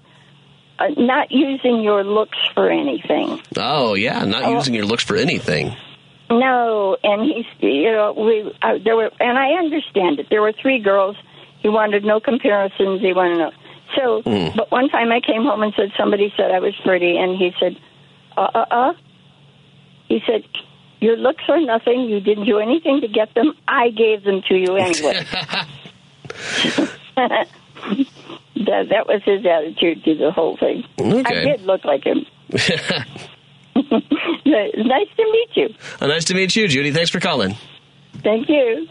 uh, 0.79 0.87
not 0.97 1.31
using 1.31 1.81
your 1.81 2.03
looks 2.03 2.37
for 2.55 2.69
anything. 2.69 3.39
Oh 3.57 3.93
yeah, 3.93 4.23
not 4.25 4.43
Oh. 4.43 4.53
using 4.55 4.73
your 4.73 4.85
looks 4.85 5.03
for 5.03 5.15
anything. 5.15 5.75
No, 6.31 6.95
and 7.03 7.23
he's 7.23 7.45
you 7.59 7.91
know 7.91 8.13
we 8.13 8.51
uh, 8.61 8.77
there 8.83 8.95
were 8.95 9.11
and 9.19 9.37
I 9.37 9.51
understand 9.53 10.19
it. 10.19 10.27
There 10.29 10.41
were 10.41 10.53
three 10.53 10.79
girls. 10.79 11.15
He 11.61 11.69
wanted 11.69 12.03
no 12.05 12.19
comparisons. 12.19 13.01
He 13.01 13.13
wanted 13.13 13.37
no. 13.39 13.51
So, 13.97 14.21
Hmm. 14.21 14.55
but 14.55 14.71
one 14.71 14.87
time 14.89 15.11
I 15.11 15.19
came 15.19 15.43
home 15.43 15.63
and 15.63 15.73
said 15.75 15.91
somebody 15.97 16.31
said 16.37 16.51
I 16.51 16.59
was 16.59 16.75
pretty, 16.85 17.17
and 17.17 17.35
he 17.37 17.51
said, 17.59 17.75
uh 18.37 18.47
uh 18.53 18.65
uh. 18.69 18.93
He 20.07 20.21
said, 20.27 20.43
"Your 21.01 21.17
looks 21.17 21.43
are 21.49 21.59
nothing. 21.59 22.01
You 22.01 22.19
didn't 22.19 22.45
do 22.45 22.59
anything 22.59 23.01
to 23.01 23.07
get 23.07 23.33
them. 23.33 23.53
I 23.67 23.89
gave 23.89 24.23
them 24.23 24.41
to 24.47 24.55
you 24.55 24.75
anyway." 24.75 25.25
that 28.65 28.89
that 28.89 29.07
was 29.07 29.21
his 29.23 29.45
attitude 29.45 30.03
to 30.03 30.15
the 30.15 30.31
whole 30.31 30.57
thing. 30.57 30.83
I 30.99 31.33
did 31.33 31.61
look 31.61 31.85
like 31.85 32.03
him. 32.03 32.25
nice 32.49 32.63
to 34.45 35.23
meet 35.31 35.49
you. 35.55 35.69
Uh, 36.01 36.07
nice 36.07 36.25
to 36.25 36.33
meet 36.33 36.55
you, 36.55 36.67
Judy. 36.67 36.91
Thanks 36.91 37.09
for 37.09 37.19
calling. 37.19 37.55
Thank 38.23 38.49
you. 38.49 38.87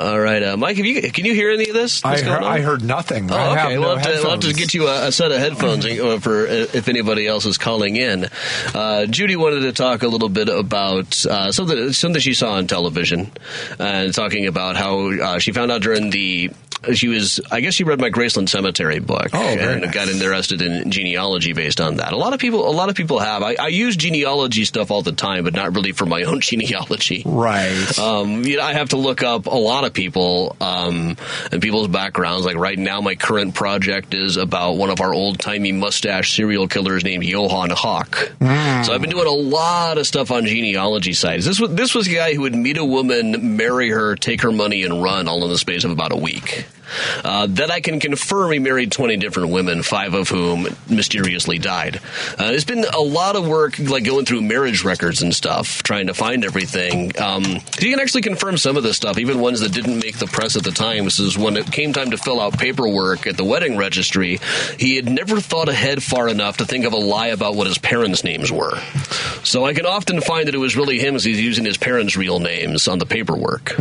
All 0.00 0.18
right, 0.18 0.42
uh, 0.42 0.56
Mike, 0.56 0.78
have 0.78 0.86
you, 0.86 1.12
can 1.12 1.24
you 1.24 1.34
hear 1.34 1.50
any 1.50 1.68
of 1.68 1.74
this? 1.74 2.04
I 2.04 2.20
heard. 2.20 2.42
I 2.42 2.60
heard 2.60 2.82
nothing. 2.82 3.30
Oh, 3.30 3.36
I 3.36 3.52
okay. 3.52 3.60
have 3.60 3.72
no 3.72 3.80
we'll, 3.80 3.96
have 3.96 4.06
to, 4.06 4.20
we'll 4.22 4.30
have 4.32 4.40
to 4.40 4.52
get 4.52 4.74
you 4.74 4.88
a, 4.88 5.08
a 5.08 5.12
set 5.12 5.30
of 5.30 5.38
headphones 5.38 5.84
uh, 6.00 6.18
for 6.18 6.46
uh, 6.46 6.66
if 6.72 6.88
anybody 6.88 7.26
else 7.26 7.46
is 7.46 7.56
calling 7.56 7.94
in. 7.96 8.26
Uh, 8.74 9.06
Judy 9.06 9.36
wanted 9.36 9.60
to 9.60 9.72
talk 9.72 10.02
a 10.02 10.08
little 10.08 10.30
bit 10.30 10.48
about 10.48 11.24
uh, 11.26 11.52
something 11.52 11.92
something 11.92 12.20
she 12.20 12.34
saw 12.34 12.54
on 12.54 12.66
television, 12.66 13.30
and 13.78 14.12
talking 14.12 14.46
about 14.46 14.76
how 14.76 15.12
uh, 15.12 15.38
she 15.38 15.52
found 15.52 15.70
out 15.70 15.82
during 15.82 16.10
the. 16.10 16.50
She 16.94 17.08
was, 17.08 17.40
I 17.50 17.60
guess, 17.60 17.74
she 17.74 17.84
read 17.84 18.00
my 18.00 18.10
Graceland 18.10 18.48
Cemetery 18.48 18.98
book 18.98 19.28
Oh, 19.32 19.38
and 19.38 19.82
nice. 19.82 19.94
got 19.94 20.08
interested 20.08 20.60
in 20.62 20.90
genealogy 20.90 21.52
based 21.52 21.80
on 21.80 21.96
that. 21.96 22.12
A 22.12 22.16
lot 22.16 22.32
of 22.32 22.40
people, 22.40 22.68
a 22.68 22.72
lot 22.72 22.88
of 22.88 22.96
people 22.96 23.18
have. 23.18 23.42
I, 23.42 23.54
I 23.58 23.68
use 23.68 23.96
genealogy 23.96 24.64
stuff 24.64 24.90
all 24.90 25.02
the 25.02 25.12
time, 25.12 25.44
but 25.44 25.54
not 25.54 25.74
really 25.74 25.92
for 25.92 26.06
my 26.06 26.22
own 26.24 26.40
genealogy. 26.42 27.22
Right. 27.24 27.98
Um, 27.98 28.44
you 28.44 28.56
know, 28.56 28.62
I 28.64 28.72
have 28.74 28.90
to 28.90 28.96
look 28.96 29.22
up 29.22 29.46
a 29.46 29.50
lot 29.50 29.84
of 29.84 29.92
people 29.92 30.56
um, 30.60 31.16
and 31.52 31.62
people's 31.62 31.88
backgrounds. 31.88 32.44
Like 32.44 32.56
right 32.56 32.78
now, 32.78 33.00
my 33.00 33.14
current 33.14 33.54
project 33.54 34.14
is 34.14 34.36
about 34.36 34.72
one 34.72 34.90
of 34.90 35.00
our 35.00 35.14
old 35.14 35.38
timey 35.38 35.72
mustache 35.72 36.34
serial 36.34 36.68
killers 36.68 37.04
named 37.04 37.24
Johann 37.24 37.70
Hoch. 37.70 38.32
So 38.40 38.92
I've 38.92 39.00
been 39.00 39.10
doing 39.10 39.26
a 39.28 39.30
lot 39.30 39.98
of 39.98 40.06
stuff 40.06 40.30
on 40.30 40.46
genealogy 40.46 41.12
sites. 41.12 41.44
This 41.44 41.60
was 41.60 41.74
this 41.74 41.94
was 41.94 42.08
a 42.08 42.14
guy 42.14 42.34
who 42.34 42.40
would 42.42 42.54
meet 42.54 42.76
a 42.76 42.84
woman, 42.84 43.56
marry 43.56 43.88
her, 43.90 44.16
take 44.16 44.42
her 44.42 44.50
money, 44.52 44.82
and 44.82 45.02
run 45.02 45.28
all 45.28 45.44
in 45.44 45.50
the 45.50 45.58
space 45.58 45.84
of 45.84 45.90
about 45.90 46.12
a 46.12 46.16
week. 46.16 46.66
Uh, 47.24 47.46
that 47.48 47.70
I 47.70 47.80
can 47.80 48.00
confirm 48.00 48.52
he 48.52 48.58
married 48.58 48.92
20 48.92 49.16
different 49.16 49.50
women, 49.50 49.82
five 49.82 50.14
of 50.14 50.28
whom 50.28 50.66
mysteriously 50.88 51.58
died. 51.58 51.96
Uh, 52.38 52.50
it's 52.52 52.64
been 52.64 52.84
a 52.84 53.00
lot 53.00 53.36
of 53.36 53.46
work, 53.46 53.78
like 53.78 54.04
going 54.04 54.24
through 54.24 54.42
marriage 54.42 54.84
records 54.84 55.22
and 55.22 55.34
stuff, 55.34 55.82
trying 55.82 56.06
to 56.06 56.14
find 56.14 56.44
everything. 56.44 57.12
Um, 57.20 57.44
you 57.44 57.90
can 57.90 58.00
actually 58.00 58.22
confirm 58.22 58.56
some 58.56 58.76
of 58.76 58.82
this 58.82 58.96
stuff, 58.96 59.18
even 59.18 59.40
ones 59.40 59.60
that 59.60 59.72
didn't 59.72 59.98
make 60.00 60.18
the 60.18 60.26
press 60.26 60.56
at 60.56 60.64
the 60.64 60.70
time. 60.70 61.04
This 61.04 61.18
is 61.20 61.38
when 61.38 61.56
it 61.56 61.70
came 61.70 61.92
time 61.92 62.10
to 62.10 62.16
fill 62.16 62.40
out 62.40 62.58
paperwork 62.58 63.26
at 63.26 63.36
the 63.36 63.44
wedding 63.44 63.76
registry. 63.76 64.38
He 64.78 64.96
had 64.96 65.08
never 65.08 65.40
thought 65.40 65.68
ahead 65.68 66.02
far 66.02 66.28
enough 66.28 66.58
to 66.58 66.64
think 66.64 66.84
of 66.84 66.92
a 66.92 66.96
lie 66.96 67.28
about 67.28 67.54
what 67.54 67.66
his 67.66 67.78
parents' 67.78 68.24
names 68.24 68.50
were. 68.50 68.78
So 69.44 69.64
I 69.64 69.74
can 69.74 69.86
often 69.86 70.20
find 70.20 70.48
that 70.48 70.54
it 70.54 70.58
was 70.58 70.76
really 70.76 70.98
him 70.98 71.14
as 71.14 71.24
he's 71.24 71.40
using 71.40 71.64
his 71.64 71.76
parents' 71.76 72.16
real 72.16 72.38
names 72.38 72.88
on 72.88 72.98
the 72.98 73.06
paperwork. 73.06 73.78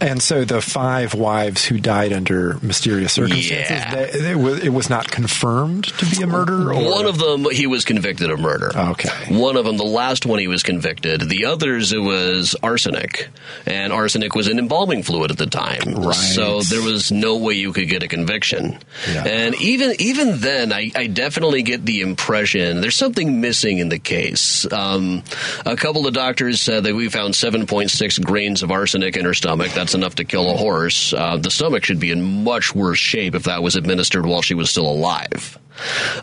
And 0.00 0.22
so 0.22 0.44
the 0.44 0.60
five 0.60 1.14
wives 1.14 1.64
who 1.64 1.78
died 1.78 2.12
under 2.12 2.31
mysterious 2.62 3.12
circumstances, 3.12 3.70
Yeah. 3.70 4.30
it, 4.32 4.36
was, 4.36 4.58
it 4.64 4.70
was 4.70 4.88
not 4.90 5.10
confirmed 5.10 5.84
to 5.98 6.06
be 6.06 6.22
a 6.22 6.26
murder? 6.26 6.72
Or? 6.72 6.90
One 6.90 7.06
of 7.06 7.18
them, 7.18 7.46
he 7.50 7.66
was 7.66 7.84
convicted 7.84 8.30
of 8.30 8.40
murder. 8.40 8.70
Okay. 8.74 9.08
One 9.36 9.56
of 9.56 9.64
them, 9.64 9.76
the 9.76 9.84
last 9.84 10.26
one, 10.26 10.38
he 10.38 10.48
was 10.48 10.62
convicted. 10.62 11.20
The 11.28 11.46
others, 11.46 11.92
it 11.92 11.98
was 12.00 12.54
arsenic, 12.62 13.28
and 13.66 13.92
arsenic 13.92 14.34
was 14.34 14.48
an 14.48 14.58
embalming 14.58 15.02
fluid 15.02 15.30
at 15.30 15.38
the 15.38 15.46
time. 15.46 15.94
Right. 15.94 16.14
So 16.14 16.60
there 16.62 16.82
was 16.82 17.10
no 17.10 17.36
way 17.38 17.54
you 17.54 17.72
could 17.72 17.88
get 17.88 18.02
a 18.02 18.08
conviction. 18.08 18.78
Yeah. 19.12 19.24
And 19.26 19.54
even 19.60 19.94
even 19.98 20.38
then, 20.38 20.72
I, 20.72 20.90
I 20.94 21.06
definitely 21.08 21.62
get 21.62 21.84
the 21.84 22.00
impression 22.00 22.80
there's 22.80 22.96
something 22.96 23.40
missing 23.40 23.78
in 23.78 23.88
the 23.88 23.98
case. 23.98 24.70
Um, 24.72 25.22
a 25.66 25.76
couple 25.76 26.06
of 26.06 26.14
doctors 26.14 26.60
said 26.60 26.84
that 26.84 26.94
we 26.94 27.08
found 27.08 27.34
7.6 27.34 28.24
grains 28.24 28.62
of 28.62 28.70
arsenic 28.70 29.16
in 29.16 29.24
her 29.24 29.34
stomach. 29.34 29.72
That's 29.72 29.94
enough 29.94 30.14
to 30.16 30.24
kill 30.24 30.50
a 30.50 30.56
horse. 30.56 31.12
Uh, 31.12 31.36
the 31.36 31.50
stomach 31.50 31.84
should 31.84 31.98
be 32.00 32.10
in 32.12 32.44
much 32.44 32.74
worse 32.74 32.98
shape 32.98 33.34
if 33.34 33.44
that 33.44 33.62
was 33.62 33.76
administered 33.76 34.26
while 34.26 34.42
she 34.42 34.54
was 34.54 34.70
still 34.70 34.86
alive. 34.86 35.58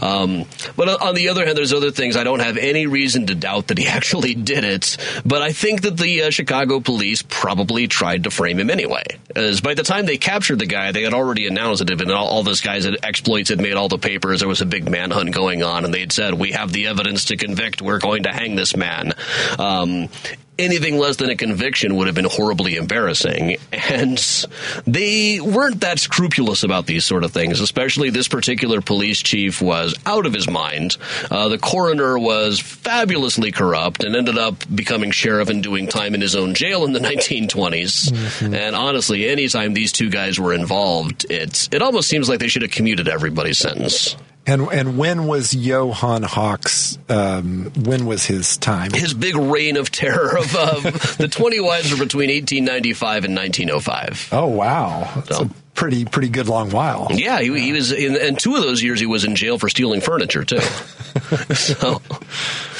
Um, 0.01 0.45
but 0.75 1.01
on 1.01 1.15
the 1.15 1.29
other 1.29 1.45
hand, 1.45 1.57
there's 1.57 1.73
other 1.73 1.91
things 1.91 2.15
I 2.15 2.23
don't 2.23 2.39
have 2.39 2.57
any 2.57 2.87
reason 2.87 3.27
to 3.27 3.35
doubt 3.35 3.67
that 3.67 3.77
he 3.77 3.87
actually 3.99 4.35
did 4.35 4.63
it. 4.63 4.97
But 5.25 5.41
I 5.41 5.51
think 5.51 5.81
that 5.81 5.97
the 5.97 6.23
uh, 6.23 6.29
Chicago 6.29 6.79
police 6.79 7.21
probably 7.21 7.87
tried 7.87 8.23
to 8.23 8.31
frame 8.31 8.59
him 8.59 8.69
anyway. 8.69 9.03
As 9.35 9.61
by 9.61 9.73
the 9.73 9.83
time 9.83 10.05
they 10.05 10.17
captured 10.17 10.59
the 10.59 10.65
guy, 10.65 10.91
they 10.91 11.03
had 11.03 11.13
already 11.13 11.47
announced 11.47 11.81
it. 11.81 12.01
And 12.01 12.11
all, 12.11 12.27
all 12.27 12.43
this 12.43 12.61
guy's 12.61 12.85
exploits 12.85 13.49
had 13.49 13.59
made 13.59 13.73
all 13.73 13.89
the 13.89 13.97
papers. 13.97 14.39
There 14.39 14.49
was 14.49 14.61
a 14.61 14.65
big 14.65 14.89
manhunt 14.89 15.31
going 15.31 15.63
on, 15.63 15.85
and 15.85 15.93
they 15.93 16.01
had 16.01 16.11
said, 16.11 16.33
"We 16.33 16.51
have 16.51 16.71
the 16.71 16.87
evidence 16.87 17.25
to 17.25 17.37
convict. 17.37 17.81
We're 17.81 17.99
going 17.99 18.23
to 18.23 18.31
hang 18.31 18.55
this 18.55 18.75
man." 18.75 19.13
Um, 19.57 20.09
anything 20.59 20.97
less 20.97 21.15
than 21.15 21.29
a 21.29 21.35
conviction 21.35 21.95
would 21.95 22.07
have 22.07 22.15
been 22.15 22.25
horribly 22.25 22.75
embarrassing. 22.75 23.57
And 23.71 24.17
they 24.85 25.39
weren't 25.39 25.81
that 25.81 25.99
scrupulous 25.99 26.63
about 26.63 26.85
these 26.85 27.05
sort 27.05 27.23
of 27.23 27.31
things, 27.31 27.59
especially 27.59 28.09
this 28.09 28.27
particular 28.27 28.81
police 28.81 29.19
chief 29.23 29.61
was 29.61 29.95
out 30.05 30.25
of 30.25 30.33
his 30.33 30.49
mind. 30.49 30.97
Uh, 31.31 31.47
the 31.49 31.57
coroner 31.57 32.19
was 32.19 32.59
fabulously 32.59 33.51
corrupt 33.51 34.03
and 34.03 34.15
ended 34.15 34.37
up 34.37 34.63
becoming 34.73 35.11
sheriff 35.11 35.49
and 35.49 35.63
doing 35.63 35.87
time 35.87 36.13
in 36.13 36.21
his 36.21 36.35
own 36.35 36.53
jail 36.53 36.85
in 36.85 36.93
the 36.93 36.99
1920s. 37.09 38.53
And 38.53 38.75
honestly, 38.75 39.27
anytime 39.27 39.73
these 39.73 39.91
two 39.91 40.09
guys 40.09 40.39
were 40.39 40.53
involved, 40.53 41.25
it's, 41.29 41.69
it 41.71 41.81
almost 41.81 42.09
seems 42.09 42.27
like 42.29 42.39
they 42.39 42.47
should 42.47 42.61
have 42.61 42.71
commuted 42.71 43.07
everybody's 43.07 43.57
sentence. 43.57 44.15
And 44.49 44.63
and 44.71 44.97
when 44.97 45.27
was 45.27 45.53
Johann 45.53 46.23
Hoch? 46.23 46.67
Um, 47.07 47.71
when 47.85 48.07
was 48.07 48.25
his 48.25 48.57
time? 48.57 48.91
his 48.91 49.13
big 49.13 49.35
reign 49.35 49.77
of 49.77 49.91
terror 49.91 50.37
of 50.37 50.55
uh, 50.55 50.79
the 51.17 51.27
20 51.29 51.59
wives 51.59 51.91
were 51.91 52.03
between 52.03 52.29
1895 52.29 53.25
and 53.25 53.35
1905 53.35 54.29
oh 54.31 54.47
wow, 54.47 55.11
that's 55.15 55.37
So- 55.37 55.43
a 55.45 55.49
pretty 55.75 56.03
pretty 56.03 56.27
good 56.29 56.49
long 56.49 56.71
while. 56.71 57.07
yeah 57.11 57.39
he, 57.39 57.57
he 57.57 57.71
was 57.71 57.91
in 57.93 58.17
and 58.17 58.37
two 58.37 58.55
of 58.55 58.63
those 58.63 58.83
years 58.83 58.99
he 58.99 59.05
was 59.05 59.23
in 59.23 59.35
jail 59.35 59.57
for 59.57 59.69
stealing 59.69 60.01
furniture 60.01 60.43
too 60.43 60.59
so 61.55 62.01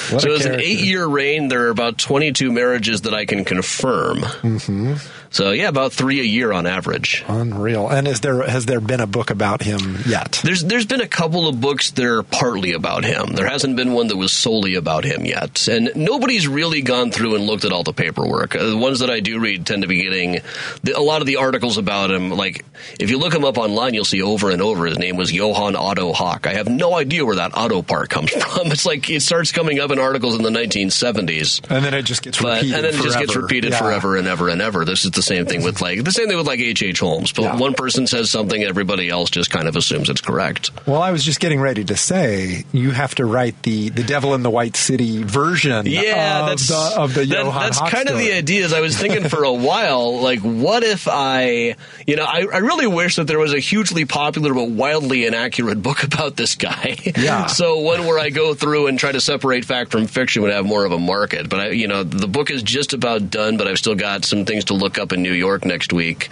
so 0.10 0.17
it 0.17 0.27
was 0.29 0.45
an 0.45 0.60
eight 0.60 0.79
year 0.82 1.05
reign 1.08 1.47
there 1.47 1.67
are 1.67 1.69
about 1.69 1.97
22 1.97 2.51
marriages 2.51 3.01
that 3.01 3.13
i 3.13 3.25
can 3.25 3.45
confirm 3.45 4.17
mm-hmm. 4.17 4.95
So 5.32 5.52
yeah 5.52 5.68
about 5.70 5.94
three 5.94 6.20
a 6.20 6.24
year 6.24 6.52
on 6.52 6.65
average 6.65 7.24
Unreal. 7.28 7.88
And 7.89 8.08
is 8.08 8.22
there 8.22 8.42
has 8.48 8.65
there 8.65 8.80
been 8.82 9.00
a 9.00 9.08
book 9.08 9.30
about 9.30 9.62
him 9.62 9.98
yet? 10.08 10.42
There's 10.44 10.63
there's 10.63 10.86
been 10.88 11.02
a 11.02 11.08
couple 11.08 11.48
of 11.48 11.62
books 11.62 11.92
that 11.92 12.06
are 12.06 12.24
partly 12.24 12.74
about 12.74 13.04
him. 13.04 13.34
There 13.34 13.48
hasn't 13.48 13.76
been 13.76 13.94
one 13.94 14.08
that 14.08 14.18
was 14.18 14.32
solely 14.32 14.76
about 14.76 15.04
him 15.04 15.26
yet, 15.26 15.68
and 15.68 15.92
nobody's 15.96 16.48
really 16.48 16.82
gone 16.82 17.12
through 17.12 17.36
and 17.36 17.46
looked 17.46 17.63
at 17.65 17.72
all 17.72 17.84
the 17.84 17.94
paperwork. 17.94 18.56
Uh, 18.56 18.70
the 18.70 18.78
ones 18.78 19.00
that 19.00 19.10
I 19.12 19.20
do 19.20 19.39
read 19.39 19.65
tend 19.68 19.84
to 19.84 19.88
be 19.88 20.02
getting 20.02 20.39
the, 20.84 20.94
a 20.98 21.02
lot 21.02 21.22
of 21.22 21.28
the 21.28 21.36
articles 21.38 21.78
about 21.78 22.10
him. 22.10 22.32
Like 22.32 22.65
if 23.00 23.12
you 23.12 23.20
look 23.20 23.34
him 23.36 23.46
up 23.46 23.58
online, 23.60 23.94
you'll 23.94 24.06
see 24.06 24.22
over 24.24 24.50
and 24.50 24.62
over 24.63 24.86
his 24.88 24.98
name 24.98 25.15
was 25.15 25.32
Johann 25.32 25.76
Otto 25.76 26.12
Hoch. 26.12 26.48
I 26.48 26.54
have 26.54 26.68
no 26.68 26.96
idea 26.96 27.24
where 27.26 27.36
that 27.36 27.56
Otto 27.56 27.84
part 27.84 28.10
comes 28.10 28.32
from. 28.44 28.72
It's 28.72 28.86
like 28.86 29.08
it 29.10 29.22
starts 29.22 29.52
coming 29.52 29.80
up 29.80 29.92
in 29.92 30.00
articles 30.00 30.36
in 30.36 30.42
the 30.42 30.50
1970s. 30.50 31.70
And 31.70 31.86
then 31.86 31.94
it 31.94 32.04
just 32.04 32.24
gets 32.24 32.42
But 32.42 32.58
repeated. 32.63 32.76
and 32.76 32.84
then 32.86 32.94
it 32.96 33.04
just 33.04 33.20
gets 33.20 33.34
forever. 33.34 33.46
repeated 33.46 33.72
Yeah. 33.72 33.78
forever 33.80 34.15
and 34.18 34.28
ever 34.28 34.50
and 34.50 34.62
ever. 34.62 34.86
This 34.86 35.06
is 35.06 35.12
the 35.19 35.23
same 35.34 35.45
thing 35.45 35.63
with 35.63 35.82
like 35.82 36.03
the 36.03 36.12
same 36.12 36.27
thing 36.27 36.38
with 36.38 36.47
like 36.47 36.60
H. 36.60 36.82
H. 36.82 36.99
Holmes. 36.99 37.32
But 37.34 37.41
Yeah. 37.43 37.55
one 37.58 37.73
person 37.73 38.08
says 38.08 38.32
something, 38.32 38.63
everybody 38.63 39.10
else 39.10 39.29
just 39.29 39.49
kind 39.51 39.67
of 39.67 39.75
assumes 39.75 40.10
it's 40.10 40.21
correct. 40.21 40.71
Well, 40.88 41.01
I 41.01 41.12
was 41.12 41.23
just 41.23 41.39
getting 41.39 41.60
ready 41.60 41.84
to 41.86 41.97
say 41.97 42.63
you 42.71 42.91
have 42.91 43.15
to 43.15 43.25
write 43.25 43.62
the 43.63 43.89
the 43.89 44.03
Devil 44.03 44.34
in 44.34 44.43
the 44.43 44.49
White 44.49 44.75
City 44.77 45.23
version. 45.23 45.86
Yeah, 45.86 46.41
of 46.41 46.45
that's 46.49 46.67
the, 46.69 46.93
of 47.01 47.13
the 47.13 47.19
that- 47.25 47.27
Johann 47.27 47.62
that's 47.63 47.79
kind 47.79 48.08
of 48.10 48.17
the 48.17 48.23
story. 48.25 48.38
idea. 48.38 48.65
Is 48.65 48.73
I 48.73 48.79
was 48.82 48.97
thinking 48.97 49.27
for 49.29 49.43
a 49.43 49.53
while, 49.53 50.19
like, 50.21 50.39
what 50.39 50.84
if 50.84 51.08
I, 51.10 51.75
you 52.08 52.15
know, 52.15 52.23
I, 52.25 52.45
I 52.53 52.58
really 52.60 52.88
wish 52.88 53.15
that 53.17 53.27
there 53.27 53.39
was 53.39 53.53
a 53.53 53.60
hugely 53.60 54.05
popular 54.05 54.53
but 54.53 54.69
wildly 54.69 55.25
inaccurate 55.25 55.82
book 55.82 56.03
about 56.03 56.36
this 56.36 56.55
guy. 56.55 56.97
Yeah. 57.17 57.45
so 57.60 57.79
one 57.79 58.05
where 58.05 58.19
I 58.19 58.29
go 58.29 58.53
through 58.53 58.88
and 58.88 58.97
try 58.99 59.12
to 59.12 59.19
separate 59.21 59.65
fact 59.65 59.91
from 59.91 60.08
fiction 60.08 60.41
would 60.43 60.51
have 60.51 60.65
more 60.65 60.86
of 60.86 60.91
a 60.91 60.99
market. 60.99 61.49
But 61.49 61.60
I, 61.60 61.69
you 61.69 61.88
know, 61.88 62.03
the 62.03 62.27
book 62.27 62.51
is 62.51 62.63
just 62.63 62.93
about 62.93 63.29
done. 63.29 63.58
But 63.58 63.67
I've 63.67 63.77
still 63.79 63.95
got 63.95 64.25
some 64.25 64.45
things 64.45 64.65
to 64.65 64.73
look 64.73 64.97
up 64.97 65.09
in 65.13 65.22
New 65.22 65.34
York 65.34 65.65
next 65.65 65.93
week. 65.93 66.30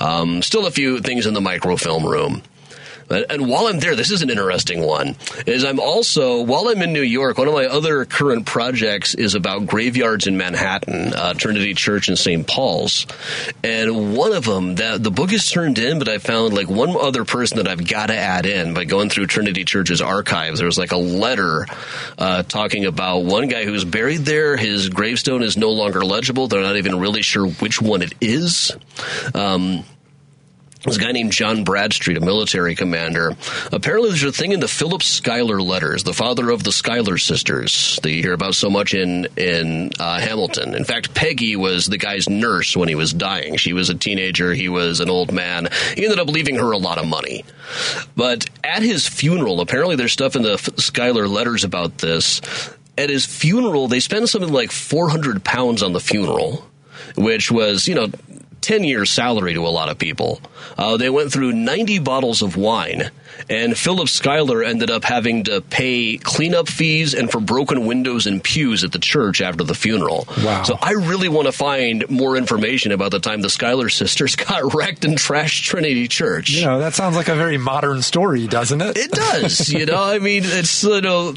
Um, 0.00 0.42
still 0.42 0.66
a 0.66 0.70
few 0.70 1.00
things 1.00 1.26
in 1.26 1.34
the 1.34 1.40
microfilm 1.40 2.04
room. 2.04 2.42
And 3.10 3.48
while 3.48 3.66
I'm 3.66 3.78
there, 3.78 3.94
this 3.94 4.10
is 4.10 4.22
an 4.22 4.30
interesting 4.30 4.82
one. 4.82 5.16
Is 5.46 5.64
I'm 5.64 5.78
also 5.78 6.42
while 6.42 6.68
I'm 6.68 6.82
in 6.82 6.92
New 6.92 7.02
York, 7.02 7.38
one 7.38 7.48
of 7.48 7.54
my 7.54 7.66
other 7.66 8.04
current 8.04 8.46
projects 8.46 9.14
is 9.14 9.34
about 9.34 9.66
graveyards 9.66 10.26
in 10.26 10.36
Manhattan, 10.36 11.14
uh, 11.14 11.34
Trinity 11.34 11.74
Church 11.74 12.08
and 12.08 12.18
St. 12.18 12.46
Paul's, 12.46 13.06
and 13.62 14.16
one 14.16 14.32
of 14.32 14.44
them 14.44 14.76
that 14.76 15.02
the 15.02 15.10
book 15.10 15.32
is 15.32 15.50
turned 15.50 15.78
in, 15.78 15.98
but 15.98 16.08
I 16.08 16.18
found 16.18 16.54
like 16.54 16.68
one 16.68 16.96
other 16.96 17.24
person 17.24 17.58
that 17.58 17.68
I've 17.68 17.86
got 17.86 18.06
to 18.06 18.16
add 18.16 18.46
in 18.46 18.74
by 18.74 18.84
going 18.84 19.08
through 19.08 19.26
Trinity 19.26 19.64
Church's 19.64 20.00
archives. 20.00 20.58
There 20.58 20.66
was 20.66 20.78
like 20.78 20.92
a 20.92 20.96
letter 20.96 21.66
uh, 22.18 22.42
talking 22.42 22.86
about 22.86 23.20
one 23.20 23.48
guy 23.48 23.64
who's 23.64 23.84
buried 23.84 24.20
there. 24.20 24.56
His 24.56 24.88
gravestone 24.88 25.42
is 25.42 25.56
no 25.56 25.70
longer 25.70 26.04
legible. 26.04 26.48
They're 26.48 26.62
not 26.62 26.76
even 26.76 26.98
really 26.98 27.22
sure 27.22 27.46
which 27.48 27.80
one 27.80 28.02
it 28.02 28.14
is. 28.20 28.76
Um, 29.34 29.84
a 30.94 31.00
guy 31.00 31.10
named 31.10 31.32
John 31.32 31.64
Bradstreet, 31.64 32.16
a 32.16 32.20
military 32.20 32.76
commander. 32.76 33.36
Apparently, 33.72 34.10
there's 34.10 34.22
a 34.22 34.30
thing 34.30 34.52
in 34.52 34.60
the 34.60 34.68
Philip 34.68 35.02
Schuyler 35.02 35.60
letters, 35.60 36.04
the 36.04 36.12
father 36.12 36.50
of 36.50 36.62
the 36.62 36.70
Schuyler 36.70 37.18
sisters 37.18 37.98
that 38.02 38.12
you 38.12 38.22
hear 38.22 38.32
about 38.32 38.54
so 38.54 38.70
much 38.70 38.94
in 38.94 39.26
in 39.36 39.90
uh, 39.98 40.20
Hamilton. 40.20 40.74
In 40.74 40.84
fact, 40.84 41.12
Peggy 41.14 41.56
was 41.56 41.86
the 41.86 41.98
guy's 41.98 42.28
nurse 42.28 42.76
when 42.76 42.88
he 42.88 42.94
was 42.94 43.12
dying. 43.12 43.56
She 43.56 43.72
was 43.72 43.90
a 43.90 43.94
teenager. 43.94 44.52
He 44.52 44.68
was 44.68 45.00
an 45.00 45.10
old 45.10 45.32
man. 45.32 45.68
He 45.96 46.04
ended 46.04 46.20
up 46.20 46.28
leaving 46.28 46.56
her 46.56 46.70
a 46.70 46.78
lot 46.78 46.98
of 46.98 47.08
money. 47.08 47.44
But 48.14 48.48
at 48.62 48.82
his 48.82 49.08
funeral, 49.08 49.60
apparently, 49.60 49.96
there's 49.96 50.12
stuff 50.12 50.36
in 50.36 50.42
the 50.42 50.58
Schuyler 50.76 51.26
letters 51.26 51.64
about 51.64 51.98
this. 51.98 52.40
At 52.96 53.10
his 53.10 53.26
funeral, 53.26 53.88
they 53.88 54.00
spent 54.00 54.28
something 54.28 54.52
like 54.52 54.70
400 54.70 55.42
pounds 55.42 55.82
on 55.82 55.92
the 55.92 56.00
funeral 56.00 56.64
which 57.16 57.50
was, 57.50 57.88
you 57.88 57.94
know, 57.94 58.10
10 58.60 58.84
years' 58.84 59.10
salary 59.10 59.54
to 59.54 59.66
a 59.66 59.68
lot 59.68 59.88
of 59.88 59.98
people. 59.98 60.40
Uh, 60.76 60.96
they 60.96 61.10
went 61.10 61.32
through 61.32 61.52
90 61.52 62.00
bottles 62.00 62.42
of 62.42 62.56
wine, 62.56 63.10
and 63.48 63.76
Philip 63.76 64.08
Schuyler 64.08 64.62
ended 64.62 64.90
up 64.90 65.04
having 65.04 65.44
to 65.44 65.60
pay 65.60 66.18
cleanup 66.18 66.68
fees 66.68 67.14
and 67.14 67.30
for 67.30 67.40
broken 67.40 67.86
windows 67.86 68.26
and 68.26 68.42
pews 68.42 68.82
at 68.82 68.92
the 68.92 68.98
church 68.98 69.40
after 69.40 69.62
the 69.62 69.74
funeral. 69.74 70.26
Wow. 70.42 70.64
So 70.64 70.78
I 70.80 70.92
really 70.92 71.28
want 71.28 71.46
to 71.46 71.52
find 71.52 72.08
more 72.10 72.36
information 72.36 72.92
about 72.92 73.12
the 73.12 73.20
time 73.20 73.40
the 73.40 73.50
Schuyler 73.50 73.88
sisters 73.90 74.36
got 74.36 74.74
wrecked 74.74 75.04
and 75.04 75.16
trashed 75.16 75.62
Trinity 75.64 76.08
Church. 76.08 76.50
You 76.50 76.64
know, 76.64 76.78
that 76.80 76.94
sounds 76.94 77.16
like 77.16 77.28
a 77.28 77.36
very 77.36 77.58
modern 77.58 78.02
story, 78.02 78.46
doesn't 78.46 78.80
it? 78.80 78.96
It 78.96 79.10
does, 79.12 79.70
you 79.70 79.86
know. 79.86 80.02
I 80.02 80.18
mean, 80.18 80.42
it's 80.44 80.82
you 80.82 81.00
know. 81.00 81.34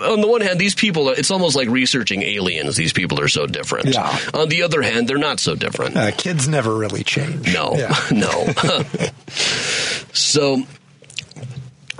On 0.00 0.20
the 0.20 0.28
one 0.28 0.40
hand, 0.40 0.58
these 0.58 0.74
people, 0.74 1.08
it's 1.10 1.30
almost 1.30 1.56
like 1.56 1.68
researching 1.68 2.22
aliens. 2.22 2.76
These 2.76 2.92
people 2.92 3.20
are 3.20 3.28
so 3.28 3.46
different. 3.46 3.86
Yeah. 3.94 4.18
On 4.34 4.48
the 4.48 4.62
other 4.62 4.82
hand, 4.82 5.08
they're 5.08 5.16
not 5.18 5.40
so 5.40 5.54
different. 5.54 5.96
Uh, 5.96 6.10
kids 6.12 6.48
never 6.48 6.74
really 6.74 7.02
change. 7.04 7.52
No, 7.52 7.74
Yeah. 7.76 7.94
no. 8.10 8.46
so 10.12 10.62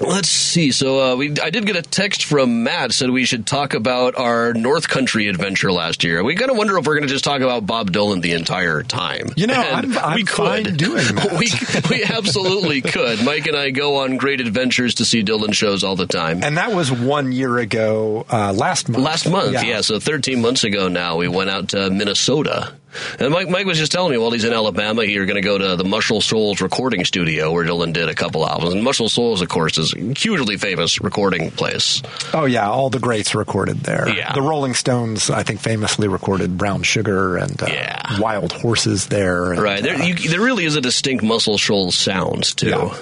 let's 0.01 0.29
see. 0.29 0.73
So 0.73 1.13
uh, 1.13 1.17
we, 1.17 1.33
I 1.43 1.51
did 1.51 1.67
get 1.67 1.77
a 1.77 1.83
text 1.83 2.25
from 2.25 2.63
Matt 2.65 2.93
said 2.93 3.11
we 3.11 3.25
should 3.25 3.47
talk 3.47 3.75
about 3.75 4.17
our 4.17 4.53
North 4.55 4.89
Country 4.89 5.29
adventure 5.29 5.73
last 5.73 6.05
year. 6.05 6.23
We 6.25 6.35
kind 6.35 6.51
of 6.51 6.57
wonder 6.57 6.77
if 6.79 6.87
we're 6.87 6.95
going 6.97 7.07
to 7.07 7.13
just 7.13 7.25
talk 7.25 7.41
about 7.41 7.67
Bob 7.67 7.91
Dylan 7.93 8.23
the 8.23 8.33
entire 8.33 8.83
time. 8.83 9.31
You 9.37 9.47
know, 9.47 9.55
I'm- 9.55 9.97
I'm 9.99 10.15
we 10.17 10.25
could 10.25 10.77
doing 10.77 10.97
that. 11.15 11.33
we 11.39 11.49
we 11.97 12.05
absolutely 12.05 12.81
could. 12.83 13.25
Mike 13.25 13.47
and 13.47 13.57
I 13.57 13.71
go 13.71 13.97
on 13.97 14.17
great 14.17 14.41
adventures 14.41 14.97
to 14.97 15.05
see 15.05 15.23
Dylan 15.23 15.53
shows 15.55 15.85
all 15.85 15.97
the 15.97 16.07
time. 16.07 16.43
And 16.43 16.57
that 16.59 16.73
was 16.73 16.91
one 16.93 17.33
year 17.33 17.59
ago, 17.59 18.27
uh, 18.31 18.53
last 18.53 18.89
month. 18.89 19.05
Last 19.05 19.29
month, 19.31 19.53
yeah. 19.65 19.81
So 19.81 19.99
13 19.99 20.41
months 20.41 20.65
ago 20.65 20.89
now, 20.89 21.17
we 21.17 21.29
went 21.29 21.51
out 21.51 21.69
to 21.71 21.91
Minnesota. 21.91 22.73
And 23.19 23.33
Mike, 23.33 23.49
Mike 23.49 23.67
was 23.67 23.79
just 23.79 23.93
telling 23.93 24.13
me 24.13 24.19
while 24.19 24.31
he's 24.31 24.45
in 24.45 24.53
Alabama, 24.53 25.03
you're 25.03 25.27
going 25.27 25.41
to 25.41 25.47
go 25.47 25.59
to 25.59 25.77
the 25.77 25.85
Muscle 25.85 26.21
Shoals 26.21 26.61
recording 26.61 27.05
studio 27.05 27.53
where 27.53 27.65
Dylan 27.65 27.93
did 27.93 28.09
a 28.09 28.15
couple 28.15 28.47
albums. 28.49 28.75
And 28.75 28.83
Muscle 28.83 29.09
Shoals, 29.09 29.43
of 29.43 29.49
course, 29.49 29.79
is 29.79 29.95
a 29.95 29.99
hugely 30.15 30.57
famous 30.57 31.01
recording 31.01 31.51
place. 31.51 32.03
Oh 32.33 32.45
yeah, 32.45 32.69
all 32.69 32.91
the 32.91 32.99
greats 32.99 33.35
recorded 33.35 33.79
there. 33.81 34.09
Yeah. 34.09 34.33
the 34.33 34.43
Rolling 34.43 34.75
Stones, 34.75 35.31
I 35.31 35.43
think, 35.43 35.61
famously 35.61 36.09
recorded 36.09 36.57
"Brown 36.59 36.83
Sugar" 36.83 37.37
and 37.37 37.63
uh, 37.63 37.67
Yeah. 37.69 38.21
"Wild 38.21 38.53
Horses" 38.53 39.07
there. 39.07 39.53
And, 39.53 39.63
Right. 39.63 39.83
There, 39.83 39.97
uh, 39.97 40.05
you, 40.07 40.15
there 40.31 40.41
really 40.41 40.65
is 40.65 40.77
a 40.77 40.81
distinct 40.81 41.23
Muscle 41.25 41.59
Shoals 41.59 41.95
sound, 41.97 42.45
too. 42.57 42.69
Yeah. 42.69 42.95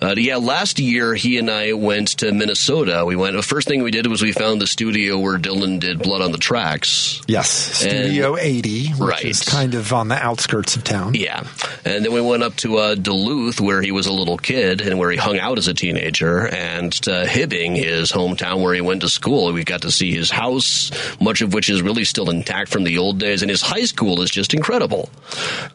Uh, 0.00 0.14
yeah, 0.16 0.36
last 0.36 0.78
year 0.78 1.14
he 1.14 1.38
and 1.38 1.50
I 1.50 1.72
went 1.74 2.08
to 2.18 2.32
Minnesota. 2.32 3.04
We 3.06 3.16
went. 3.16 3.36
The 3.36 3.42
first 3.42 3.68
thing 3.68 3.82
we 3.82 3.90
did 3.90 4.06
was 4.06 4.22
we 4.22 4.32
found 4.32 4.60
the 4.60 4.66
studio 4.66 5.18
where 5.18 5.38
Dylan 5.38 5.80
did 5.80 5.98
"Blood 5.98 6.22
on 6.22 6.32
the 6.32 6.38
Tracks." 6.38 7.20
yes, 7.28 7.48
Studio 7.50 8.36
80, 8.36 8.88
which 8.88 8.98
Right. 9.00 9.24
is 9.24 9.42
kind 9.42 9.74
of 9.74 9.92
on 9.92 10.08
the 10.08 10.16
outskirts 10.16 10.76
of 10.76 10.84
town. 10.84 11.14
Yeah, 11.14 11.42
and 11.84 12.04
then 12.04 12.12
we 12.12 12.20
went 12.20 12.42
up 12.42 12.56
to 12.56 12.78
uh, 12.78 12.94
Duluth, 12.94 13.60
where 13.60 13.82
he 13.82 13.92
was 13.92 14.06
a 14.06 14.12
little 14.12 14.38
kid 14.38 14.80
and 14.80 14.98
where 14.98 15.10
he 15.10 15.16
hung 15.16 15.38
out 15.38 15.58
as 15.58 15.68
a 15.68 15.74
teenager, 15.74 16.46
and 16.48 16.92
to 17.02 17.10
Hibbing, 17.26 17.76
his 17.76 18.10
hometown, 18.12 18.62
where 18.62 18.74
he 18.74 18.80
went 18.80 19.02
to 19.02 19.08
school. 19.08 19.52
We 19.52 19.64
got 19.64 19.82
to 19.82 19.90
see 19.90 20.12
his 20.12 20.30
house, 20.30 20.90
much 21.20 21.42
of 21.42 21.52
which 21.54 21.68
is 21.70 21.82
really 21.82 22.04
still 22.04 22.30
intact 22.30 22.70
from 22.70 22.84
the 22.84 22.98
old 22.98 23.18
days, 23.18 23.42
and 23.42 23.50
his 23.50 23.62
high 23.62 23.84
school 23.84 24.22
is 24.22 24.30
just 24.30 24.54
incredible. 24.54 25.10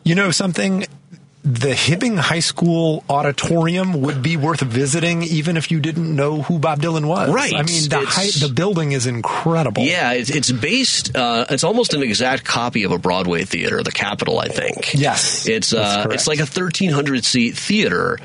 You 0.04 0.16
know 0.16 0.32
something? 0.32 0.86
The 1.46 1.74
Hibbing 1.74 2.18
High 2.18 2.40
School 2.40 3.04
auditorium 3.08 4.02
would 4.02 4.24
be 4.24 4.36
worth 4.36 4.62
visiting, 4.62 5.22
even 5.22 5.58
if 5.58 5.70
you 5.70 5.80
didn't 5.80 6.16
know 6.16 6.42
who 6.42 6.58
Bob 6.58 6.80
Dylan 6.80 7.08
was. 7.08 7.30
Right. 7.30 7.54
I 7.54 7.62
mean, 7.62 7.88
the, 7.88 8.04
high, 8.04 8.32
the 8.32 8.52
building 8.52 8.94
is 8.94 9.06
incredible. 9.06 9.84
Yeah, 9.84 10.14
it's, 10.14 10.32
it's 10.32 10.52
based. 10.52 11.16
Uh, 11.16 11.46
it's 11.52 11.64
almost 11.64 11.94
an 11.94 12.02
exact 12.02 12.46
copy 12.46 12.84
of 12.84 12.92
a 12.92 12.98
Broadway 12.98 13.44
theater, 13.44 13.84
the 13.84 13.92
Capitol, 13.92 14.40
I 14.40 14.48
think. 14.48 14.96
Yes, 14.96 15.48
it's 15.48 15.72
uh, 15.72 16.08
it's 16.10 16.26
like 16.26 16.40
a 16.40 16.48
thirteen 16.48 16.90
hundred 16.90 17.24
seat 17.24 17.56
theater 17.56 18.18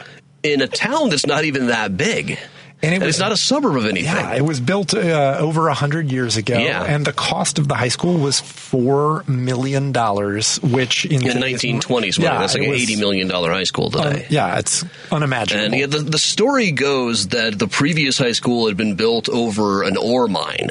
in 0.43 0.63
a 0.63 0.67
town 0.67 1.11
that's 1.11 1.27
not 1.27 1.45
even 1.45 1.67
that 1.67 1.99
big, 1.99 2.39
And 2.83 2.93
it 2.93 2.97
and 2.97 3.05
was- 3.05 3.17
it's 3.17 3.21
not 3.21 3.31
a 3.33 3.37
suburb 3.37 3.77
of 3.77 3.85
anything. 3.85 4.05
Yeah, 4.05 4.35
it 4.35 4.45
was 4.45 4.59
built 4.59 4.95
uh, 4.95 5.37
over 5.39 5.69
a 5.69 5.75
hundred 5.75 6.11
years 6.11 6.37
ago, 6.39 6.59
Yeah. 6.59 6.83
and 6.83 7.05
the 7.05 7.13
cost 7.13 7.59
of 7.59 7.69
the 7.69 7.75
high 7.75 7.89
school 7.89 8.17
was 8.17 8.41
four 8.41 9.23
million 9.27 9.93
dollars, 9.93 10.57
which 10.63 11.05
in 11.05 11.13
in 11.15 11.21
today's- 11.21 11.41
nineteen 11.41 11.81
twenties 11.81 12.19
money, 12.19 12.33
yeah, 12.33 12.41
that's 12.41 12.55
like 12.55 12.63
an 12.65 12.71
was, 12.71 12.81
eighty 12.83 12.97
million 12.97 13.29
dollar 13.29 13.53
high 13.53 13.65
school 13.65 13.91
today. 13.91 14.27
yeah, 14.31 14.59
it's 14.59 14.85
unimaginable. 15.13 15.65
And 15.67 15.75
yeah, 15.75 15.87
the, 15.87 15.99
the 15.99 16.19
story 16.19 16.71
goes 16.73 17.29
that 17.29 17.59
the 17.59 17.69
previous 17.69 18.17
high 18.19 18.33
school 18.33 18.67
had 18.67 18.77
been 18.77 18.95
built 18.95 19.29
over 19.29 19.83
an 19.83 19.97
ore 19.99 20.27
mine. 20.29 20.71